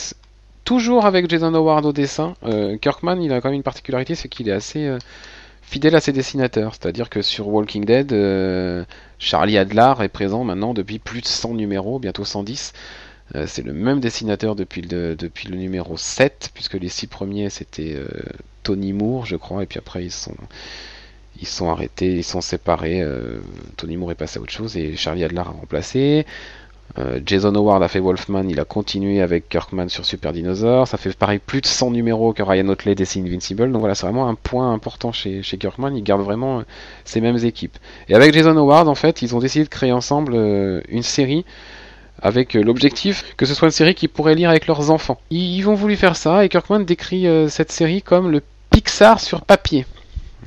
toujours 0.65 1.07
avec 1.07 1.29
Jason 1.29 1.55
Howard 1.55 1.85
au 1.87 1.93
dessin. 1.93 2.35
Euh, 2.45 2.77
Kirkman, 2.77 3.21
il 3.21 3.33
a 3.33 3.41
quand 3.41 3.49
même 3.49 3.57
une 3.57 3.63
particularité, 3.63 4.15
c'est 4.15 4.29
qu'il 4.29 4.49
est 4.49 4.53
assez 4.53 4.87
euh, 4.87 4.99
fidèle 5.63 5.95
à 5.97 6.01
ses 6.01 6.13
dessinateurs. 6.13 6.75
C'est-à-dire 6.75 7.11
que 7.11 7.23
sur 7.23 7.49
Walking 7.49 7.85
Dead, 7.85 8.15
Charlie 9.19 9.59
Adler 9.59 9.95
est 10.01 10.09
présent 10.09 10.45
maintenant 10.45 10.75
depuis 10.75 10.99
plus 10.99 11.21
de 11.21 11.27
100 11.27 11.55
numéros, 11.55 11.99
bientôt 11.99 12.25
110. 12.25 12.73
Euh, 13.35 13.45
c'est 13.49 13.63
le 13.63 13.73
même 13.73 13.99
dessinateur 13.99 14.55
depuis 14.55 14.83
le, 14.83 15.17
depuis 15.17 15.49
le 15.49 15.57
numéro 15.57 15.97
7, 15.97 16.51
puisque 16.55 16.75
les 16.75 16.89
six 16.89 17.09
premiers 17.09 17.51
c'était 17.51 18.01
Tony 18.63 18.93
Moore, 18.93 19.27
je 19.27 19.37
crois, 19.37 19.65
et 19.65 19.67
puis 19.67 19.79
après 19.79 20.05
ils 20.05 20.13
sont, 20.13 20.37
ils 21.41 21.47
sont 21.47 21.71
arrêtés, 21.71 22.15
ils 22.17 22.25
sont 22.25 22.41
séparés. 22.41 23.03
euh, 23.03 23.41
Tony 23.77 23.97
Moore 23.97 24.13
est 24.13 24.17
passé 24.17 24.39
à 24.39 24.43
autre 24.43 24.53
chose 24.53 24.77
et 24.77 24.97
Charlie 24.97 25.25
Adler 25.25 25.41
a 25.41 25.45
remplacé. 25.45 26.27
Euh, 26.99 27.21
Jason 27.27 27.55
Howard 27.55 27.83
a 27.83 27.89
fait 27.89 27.99
Wolfman, 28.01 28.45
il 28.49 28.59
a 28.59 28.65
continué 28.65 29.21
avec 29.21 29.49
Kirkman 29.49 29.89
sur 29.89 30.05
Super 30.05 30.33
Dinosaur. 30.33 30.89
Ça 30.89 30.97
fait 30.97 31.17
pareil 31.17 31.39
plus 31.45 31.61
de 31.61 31.67
100 31.67 31.91
numéros 31.91 32.33
que 32.33 32.43
Ryan 32.43 32.69
Otley 32.69 32.95
dessine 32.95 33.27
Invincible. 33.27 33.71
Donc 33.71 33.81
voilà, 33.81 33.95
c'est 33.95 34.07
vraiment 34.07 34.29
un 34.29 34.35
point 34.35 34.73
important 34.73 35.13
chez, 35.13 35.43
Kirkman. 35.43 35.95
Il 35.95 36.03
garde 36.03 36.23
vraiment 36.23 36.61
euh, 36.61 36.63
ces 37.05 37.21
mêmes 37.21 37.39
équipes. 37.45 37.77
Et 38.09 38.15
avec 38.15 38.33
Jason 38.33 38.57
Howard, 38.57 38.89
en 38.89 38.95
fait, 38.95 39.21
ils 39.23 39.35
ont 39.35 39.41
décidé 39.41 39.65
de 39.65 39.69
créer 39.71 39.93
ensemble 39.93 40.35
une 40.89 41.03
série 41.03 41.45
avec 42.23 42.55
l'objectif 42.55 43.35
que 43.37 43.45
ce 43.45 43.53
soit 43.53 43.69
une 43.69 43.73
série 43.73 43.95
qu'ils 43.95 44.09
pourraient 44.09 44.35
lire 44.35 44.49
avec 44.49 44.67
leurs 44.67 44.91
enfants. 44.91 45.21
Ils, 45.31 45.59
ils 45.59 45.69
ont 45.69 45.75
voulu 45.75 45.97
faire 45.97 46.17
ça 46.17 46.45
et 46.47 46.49
Kirkman 46.49 46.81
décrit 46.81 47.27
cette 47.51 47.73
série 47.73 48.01
comme 48.01 48.31
le 48.31 48.41
Pixar 48.71 49.21
sur 49.21 49.43
papier. 49.43 49.85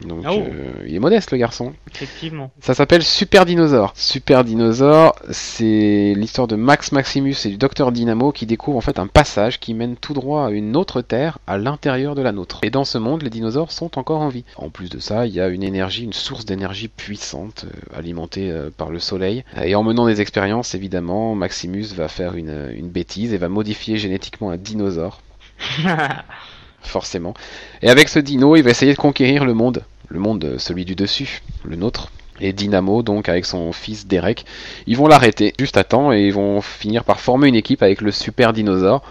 Donc 0.06 0.24
Oh. 0.28 0.32
euh, 0.32 0.86
il 0.88 0.96
est 0.96 1.00
modeste 1.00 1.32
le 1.32 1.38
garçon. 1.38 1.74
Effectivement. 1.94 2.52
Ça 2.62 2.74
s'appelle 2.74 3.04
Super 3.04 3.46
Dinosaur. 3.46 3.92
Super 3.96 4.44
Dinosaur, 4.44 5.16
c'est 5.30 6.14
l'histoire 6.16 6.48
de 6.48 6.56
Max 6.56 6.92
Maximus 6.92 7.36
et 7.46 7.50
du 7.50 7.58
Docteur 7.58 7.92
Dynamo 7.92 8.32
qui 8.32 8.46
découvrent 8.46 8.78
en 8.78 8.82
fait 8.82 9.00
un 9.00 9.08
passage 9.08 9.60
qui 9.60 9.74
mène 9.74 9.96
tout 9.96 10.14
droit 10.14 10.46
à 10.48 10.50
une 10.52 10.76
autre 10.76 11.02
Terre 11.02 11.40
à 11.48 11.58
l'intérieur 11.58 12.16
de 12.16 12.22
la 12.22 12.32
nôtre. 12.32 12.60
Et 12.64 12.70
dans 12.70 12.86
ce 12.86 12.98
monde, 12.98 13.22
les 13.24 13.30
dinosaures 13.30 13.72
sont 13.72 13.98
encore 13.98 14.22
en 14.22 14.30
vie. 14.30 14.46
En 14.56 14.70
plus 14.70 14.90
de 14.90 15.00
ça, 15.00 15.26
il 15.26 15.34
y 15.34 15.42
a 15.42 15.48
une 15.48 15.64
énergie, 15.64 16.04
une 16.04 16.14
source 16.14 16.46
d'énergie 16.46 16.88
puissante 16.88 17.66
euh, 17.66 17.98
alimentée 17.98 18.52
euh, 18.52 18.70
par 18.76 18.90
le 18.90 19.00
Soleil. 19.00 19.44
Et 19.64 19.76
en 19.76 19.84
menant 19.84 20.06
des 20.08 20.22
expériences, 20.22 20.76
évidemment, 20.76 21.36
Maximus 21.36 21.88
va 21.96 22.08
faire 22.08 22.36
une, 22.36 22.70
une 22.76 22.90
bêtise 22.90 23.34
et 23.34 23.38
va 23.38 23.50
modifier 23.50 23.98
génétiquement 23.98 24.50
un 24.52 24.58
dinosaure 24.58 25.22
forcément. 26.82 27.34
Et 27.82 27.90
avec 27.90 28.10
ce 28.10 28.20
dino, 28.20 28.56
il 28.56 28.64
va 28.64 28.72
essayer 28.72 28.94
de 28.94 28.98
conquérir 28.98 29.46
le 29.46 29.54
monde. 29.54 29.84
Le 30.08 30.20
monde, 30.20 30.44
euh, 30.44 30.58
celui 30.58 30.86
du 30.86 30.96
dessus, 30.96 31.42
le 31.64 31.76
nôtre. 31.76 32.12
Et 32.42 32.54
Dynamo, 32.54 33.04
donc, 33.04 33.28
avec 33.28 33.46
son 33.46 33.74
fils 33.74 34.08
Derek, 34.08 34.46
ils 34.88 34.96
vont 34.96 35.08
l'arrêter 35.08 35.54
juste 35.60 35.76
à 35.78 35.84
temps 35.84 36.14
et 36.14 36.22
ils 36.22 36.34
vont 36.34 36.62
finir 36.62 37.04
par 37.04 37.20
former 37.20 37.50
une 37.50 37.56
équipe 37.56 37.84
avec 37.84 38.02
le 38.02 38.12
super 38.12 38.54
dinosaure 38.54 39.04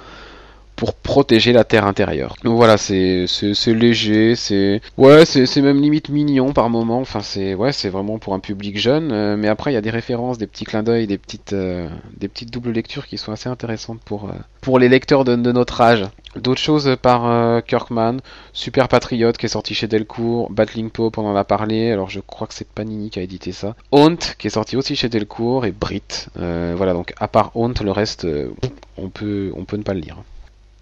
pour 0.78 0.94
protéger 0.94 1.52
la 1.52 1.64
terre 1.64 1.84
intérieure. 1.84 2.36
Donc 2.44 2.56
voilà, 2.56 2.76
c'est 2.78 3.26
léger, 3.66 4.36
c'est 4.36 4.80
ouais, 4.96 5.26
c'est 5.26 5.60
même 5.60 5.82
limite 5.82 6.08
mignon 6.08 6.52
par 6.52 6.70
moment. 6.70 7.00
Enfin 7.00 7.20
c'est 7.20 7.54
ouais, 7.54 7.72
c'est 7.72 7.88
vraiment 7.88 8.18
pour 8.18 8.32
un 8.32 8.38
public 8.38 8.78
jeune. 8.78 9.10
euh, 9.10 9.36
mais 9.36 9.48
après 9.48 9.72
il 9.72 9.74
y 9.74 9.76
a 9.76 9.80
des 9.80 9.90
références, 9.90 10.38
des 10.38 10.46
petits 10.46 10.64
clins 10.64 10.84
d'œil, 10.84 11.08
des 11.08 11.18
petites 11.18 11.52
euh, 11.52 11.88
des 12.16 12.28
petites 12.28 12.52
doubles 12.52 12.70
lectures 12.70 13.08
qui 13.08 13.18
sont 13.18 13.32
assez 13.32 13.48
intéressantes 13.48 14.00
pour 14.04 14.30
pour 14.60 14.78
les 14.78 14.88
lecteurs 14.88 15.24
de 15.24 15.34
notre 15.34 15.80
âge. 15.80 16.04
D'autres 16.39 16.61
choses 16.61 16.97
par 17.03 17.26
euh, 17.26 17.61
Kirkman, 17.61 18.18
Super 18.53 18.89
Patriote 18.89 19.36
qui 19.36 19.47
est 19.47 19.51
sorti 19.51 19.74
chez 19.74 19.89
Delcourt, 19.89 20.51
Battling 20.51 20.91
Pope 20.91 21.18
on 21.18 21.26
en 21.26 21.34
a 21.34 21.45
parlé, 21.45 21.91
alors 21.91 22.11
je 22.11 22.20
crois 22.20 22.47
que 22.47 22.55
c'est 22.55 22.68
Panini 22.68 23.11
qui 23.11 23.18
a 23.18 23.22
édité 23.22 23.53
ça. 23.53 23.74
Haunt 23.91 24.16
qui 24.39 24.47
est 24.47 24.51
sorti 24.51 24.76
aussi 24.76 24.95
chez 24.95 25.09
Delcourt 25.09 25.66
et 25.66 25.72
Brit. 25.72 26.28
Euh, 26.39 26.74
voilà 26.76 26.93
donc 26.93 27.12
à 27.18 27.28
part 27.28 27.51
Haunt 27.55 27.74
le 27.82 27.91
reste 27.91 28.24
euh, 28.24 28.51
on 28.97 29.09
peut 29.09 29.53
on 29.57 29.64
peut 29.64 29.76
ne 29.76 29.82
pas 29.82 29.95
le 29.95 30.01
lire. 30.01 30.18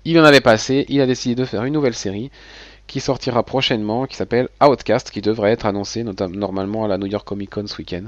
Il 0.04 0.18
en 0.20 0.24
avait 0.24 0.40
passé, 0.40 0.84
il 0.88 1.00
a 1.00 1.06
décidé 1.06 1.34
de 1.34 1.44
faire 1.44 1.64
une 1.64 1.72
nouvelle 1.72 1.94
série 1.94 2.30
qui 2.86 3.00
sortira 3.00 3.42
prochainement, 3.42 4.06
qui 4.06 4.14
s'appelle 4.14 4.48
Outcast, 4.62 5.10
qui 5.10 5.20
devrait 5.20 5.50
être 5.50 5.66
annoncée 5.66 6.04
normalement 6.04 6.84
à 6.84 6.88
la 6.88 6.98
New 6.98 7.06
York 7.06 7.26
Comic 7.26 7.50
Con 7.50 7.66
ce 7.66 7.78
week-end. 7.78 8.04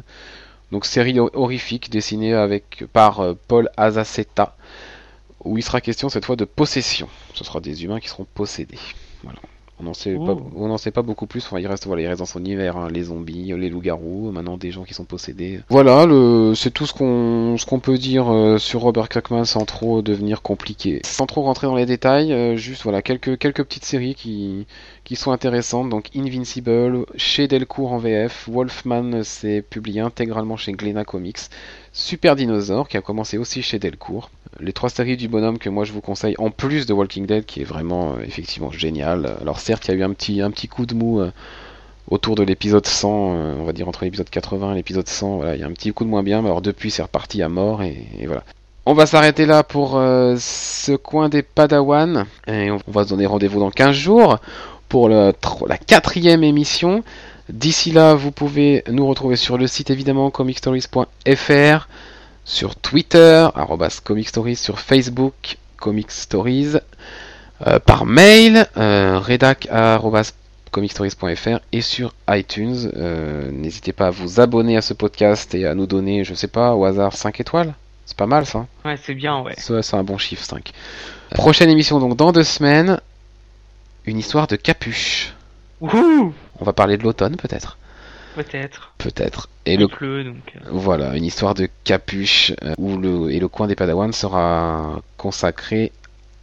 Donc 0.71 0.85
série 0.85 1.19
horrifique 1.19 1.91
dessinée 1.91 2.61
par 2.93 3.35
Paul 3.49 3.69
Azaceta, 3.77 4.55
où 5.45 5.57
il 5.59 5.63
sera 5.63 5.81
question 5.81 6.09
cette 6.09 6.25
fois 6.25 6.37
de 6.37 6.45
possession. 6.45 7.09
Ce 7.35 7.45
sera 7.45 7.61
des 7.61 7.85
humains 7.85 8.01
qui 8.01 8.09
seront 8.09 8.27
possédés. 8.35 8.79
Voilà. 9.23 9.41
On 9.81 9.85
n'en 9.85 9.95
sait, 9.95 10.17
pas, 10.17 10.79
sait 10.79 10.91
beaucoup 10.91 11.27
plus. 11.29 11.47
Enfin, 11.47 11.61
il 11.61 11.67
reste, 11.69 11.87
voilà, 11.87 12.03
il 12.03 12.09
reste 12.09 12.19
dans 12.19 12.27
son 12.27 12.41
univers, 12.41 12.77
hein, 12.77 12.89
les 12.91 13.05
zombies, 13.05 13.53
les 13.57 13.71
loups-garous, 13.71 14.33
maintenant 14.33 14.57
des 14.57 14.73
gens 14.73 14.83
qui 14.83 14.93
sont 14.93 15.05
possédés. 15.05 15.61
Voilà, 15.69 16.05
le, 16.05 16.55
c'est 16.57 16.73
tout 16.73 16.85
ce 16.85 16.93
qu'on, 16.93 17.79
peut 17.79 17.97
dire 17.97 18.29
euh, 18.33 18.59
sur 18.59 18.81
Robert 18.81 19.09
Kirkman 19.09 19.45
sans 19.45 19.65
trop 19.67 20.03
devenir 20.03 20.43
compliqué. 20.43 21.01
Sans 21.05 21.27
trop 21.27 21.43
rentrer 21.43 21.69
dans 21.69 21.77
les 21.77 21.87
détails, 21.87 22.33
euh, 22.33 22.57
juste 22.57 22.83
voilà 22.83 23.03
quelques, 23.03 23.39
quelques 23.39 23.63
petites 23.63 23.85
séries 23.85 24.17
qui, 24.17 24.67
qui 25.05 25.15
sont 25.15 25.31
intéressantes. 25.31 25.89
Donc 25.91 26.07
Invincible, 26.17 27.07
chez 27.15 27.47
Delcourt 27.47 27.93
en 27.93 27.99
VF, 27.99 28.49
Wolfman 28.49 29.23
c'est 29.23 29.63
publié 29.63 30.01
intégralement 30.01 30.57
chez 30.57 30.73
Glénat 30.73 31.05
Comics, 31.05 31.39
Super 31.99 32.37
Dinosaur 32.37 32.87
qui 32.87 32.97
a 32.97 33.01
commencé 33.01 33.39
aussi 33.39 33.61
chez 33.61 33.81
Delcourt. 33.81 34.31
Les 34.61 34.73
trois 34.73 34.89
séries 34.89 35.17
du 35.17 35.27
bonhomme 35.27 35.59
que 35.59 35.69
moi 35.69 35.85
je 35.85 35.93
vous 35.93 36.01
conseille, 36.01 36.37
en 36.39 36.51
plus 36.51 36.87
de 36.87 36.93
Walking 36.93 37.27
Dead 37.27 37.45
qui 37.45 37.61
est 37.61 37.65
vraiment 37.65 38.13
euh, 38.13 38.21
effectivement 38.25 38.71
génial. 38.71 39.37
Alors 39.41 39.59
certes 39.59 39.89
il 39.89 39.91
y 39.91 39.95
a 39.95 39.97
eu 39.97 40.05
un 40.05 40.13
petit, 40.13 40.69
coup 40.69 40.87
de 40.87 40.95
mou 40.95 41.21
euh, 41.21 41.33
autour 42.09 42.37
de 42.37 42.45
l'épisode 42.45 42.87
100, 42.87 43.35
euh, 43.35 43.55
on 43.59 43.65
va 43.65 43.73
dire 43.73 43.89
entre 43.89 44.05
l'épisode 44.05 44.31
80 44.31 44.73
et 44.73 44.75
l'épisode 44.77 45.09
100, 45.09 45.39
voilà, 45.39 45.57
il 45.57 45.61
y 45.61 45.65
a 45.65 45.67
un 45.67 45.73
petit 45.73 45.93
coup 45.93 46.05
de 46.05 46.09
moins 46.09 46.23
bien, 46.23 46.41
mais 46.41 46.47
alors 46.47 46.63
depuis 46.63 46.93
c'est 46.93 47.03
reparti 47.03 47.43
à 47.43 47.49
mort 47.49 47.83
et, 47.83 48.07
voilà. 48.27 48.45
On 48.87 48.95
va 48.95 49.05
s'arrêter 49.05 49.45
là 49.45 49.65
pour 49.65 49.95
ce 49.95 50.97
coin 50.97 51.29
des 51.29 51.43
Padawan 51.43 52.27
et 52.47 52.71
on 52.71 52.79
va 52.87 53.05
se 53.05 53.09
donner 53.09 53.27
rendez-vous 53.27 53.59
dans 53.59 53.71
15 53.71 53.91
jours 53.91 54.39
pour 54.89 55.09
la 55.09 55.79
quatrième 55.87 56.45
émission. 56.45 57.03
D'ici 57.49 57.93
là, 57.93 58.15
vous 58.15 58.31
pouvez 58.31 58.85
nous 58.91 59.07
retrouver 59.07 59.37
sur 59.37 59.57
le 59.57 59.67
site 59.67 59.89
évidemment 59.91 60.31
comicstories.fr, 60.31 61.89
sur 62.45 62.77
Twitter, 62.77 63.49
comicstories, 64.05 64.57
sur 64.57 64.81
Facebook, 64.81 65.57
comicstories, 65.79 66.77
euh, 67.67 67.79
par 67.79 68.05
mail, 68.05 68.67
euh, 68.77 69.21
arrobas 69.71 70.33
comicstories.fr 70.71 71.61
et 71.73 71.81
sur 71.81 72.13
iTunes. 72.29 72.91
Euh, 72.97 73.51
N'hésitez 73.51 73.93
pas 73.93 74.09
à 74.09 74.11
vous 74.11 74.41
abonner 74.41 74.77
à 74.77 74.83
ce 74.83 74.93
podcast 74.93 75.55
et 75.55 75.67
à 75.67 75.75
nous 75.75 75.87
donner, 75.87 76.25
je 76.25 76.35
sais 76.35 76.49
pas, 76.49 76.75
au 76.75 76.85
hasard 76.85 77.15
5 77.15 77.41
étoiles. 77.41 77.75
C'est 78.05 78.17
pas 78.17 78.27
mal 78.27 78.45
ça. 78.45 78.67
Ouais, 78.85 78.97
c'est 79.03 79.15
bien, 79.15 79.41
ouais. 79.41 79.55
C'est 79.57 79.95
un 79.95 80.05
bon 80.05 80.19
chiffre 80.19 80.45
5. 80.45 80.73
Prochaine 81.31 81.71
émission 81.71 81.99
donc 81.99 82.17
dans 82.17 82.33
deux 82.33 82.45
semaines. 82.45 83.01
Une 84.05 84.19
histoire 84.19 84.47
de 84.47 84.57
capuche. 84.57 85.35
Wouhou 85.81 86.35
On 86.61 86.65
va 86.65 86.73
parler 86.73 86.97
de 86.97 87.03
l'automne 87.03 87.37
peut-être. 87.37 87.77
Peut-être. 88.35 88.93
Peut-être. 88.99 89.49
Et 89.67 89.75
Il 89.75 89.81
le 89.81 89.89
pleut, 89.89 90.25
donc... 90.25 90.37
euh, 90.57 90.61
voilà, 90.71 91.17
une 91.17 91.25
histoire 91.25 91.55
de 91.55 91.69
capuche 91.85 92.53
euh, 92.63 92.75
où 92.79 92.97
le 92.97 93.31
et 93.33 93.41
le 93.41 93.49
coin 93.49 93.67
des 93.67 93.75
Padawan 93.75 94.13
sera 94.13 95.01
consacré 95.17 95.93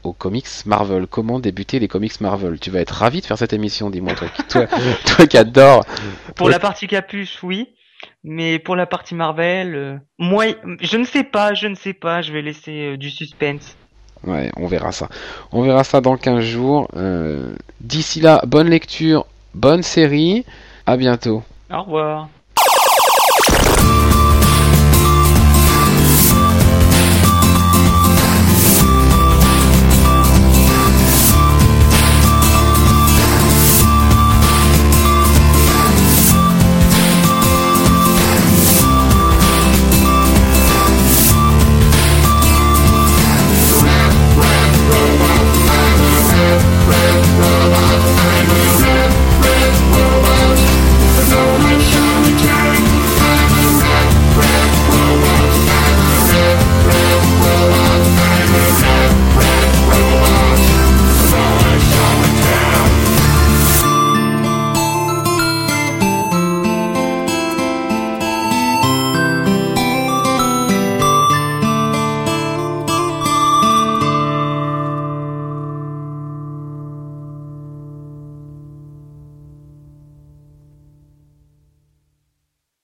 aux 0.04 0.14
comics 0.14 0.48
Marvel. 0.66 1.08
Comment 1.08 1.40
débuter 1.40 1.80
les 1.80 1.88
comics 1.88 2.20
Marvel? 2.22 2.60
Tu 2.60 2.70
vas 2.70 2.80
être 2.82 2.92
ravi 2.92 3.22
de 3.22 3.26
faire 3.26 3.38
cette 3.38 3.54
émission, 3.54 3.90
dis-moi 3.90 4.14
toi, 4.14 4.28
qui- 4.30 4.44
toi, 4.44 4.68
toi 5.06 5.26
qui 5.28 5.38
adore. 5.38 5.86
Pour 6.36 6.48
Ouais. 6.48 6.54
la 6.54 6.60
partie 6.60 6.88
capuche, 6.88 7.42
oui. 7.44 7.70
Mais 8.24 8.60
pour 8.60 8.76
la 8.76 8.86
partie 8.86 9.16
Marvel, 9.16 9.74
euh, 9.76 9.98
moi, 10.20 10.46
je 10.82 10.98
ne 10.98 11.06
sais 11.06 11.24
pas, 11.24 11.54
je 11.54 11.68
ne 11.68 11.76
sais 11.76 11.94
pas, 11.94 12.22
je 12.22 12.34
vais 12.34 12.42
laisser 12.42 12.94
euh, 12.94 12.98
du 12.98 13.10
suspense. 13.10 13.76
Ouais, 14.26 14.52
on 14.58 14.68
verra 14.68 14.92
ça. 14.92 15.08
On 15.52 15.62
verra 15.62 15.84
ça 15.84 16.02
dans 16.02 16.18
15 16.18 16.44
jours. 16.44 16.88
Euh, 16.96 17.56
d'ici 17.82 18.22
là, 18.22 18.42
bonne 18.48 18.70
lecture, 18.70 19.26
bonne 19.54 19.84
série. 19.84 20.46
À 20.86 20.98
bientôt. 20.98 21.44
Au 21.72 21.82
revoir. 21.84 22.30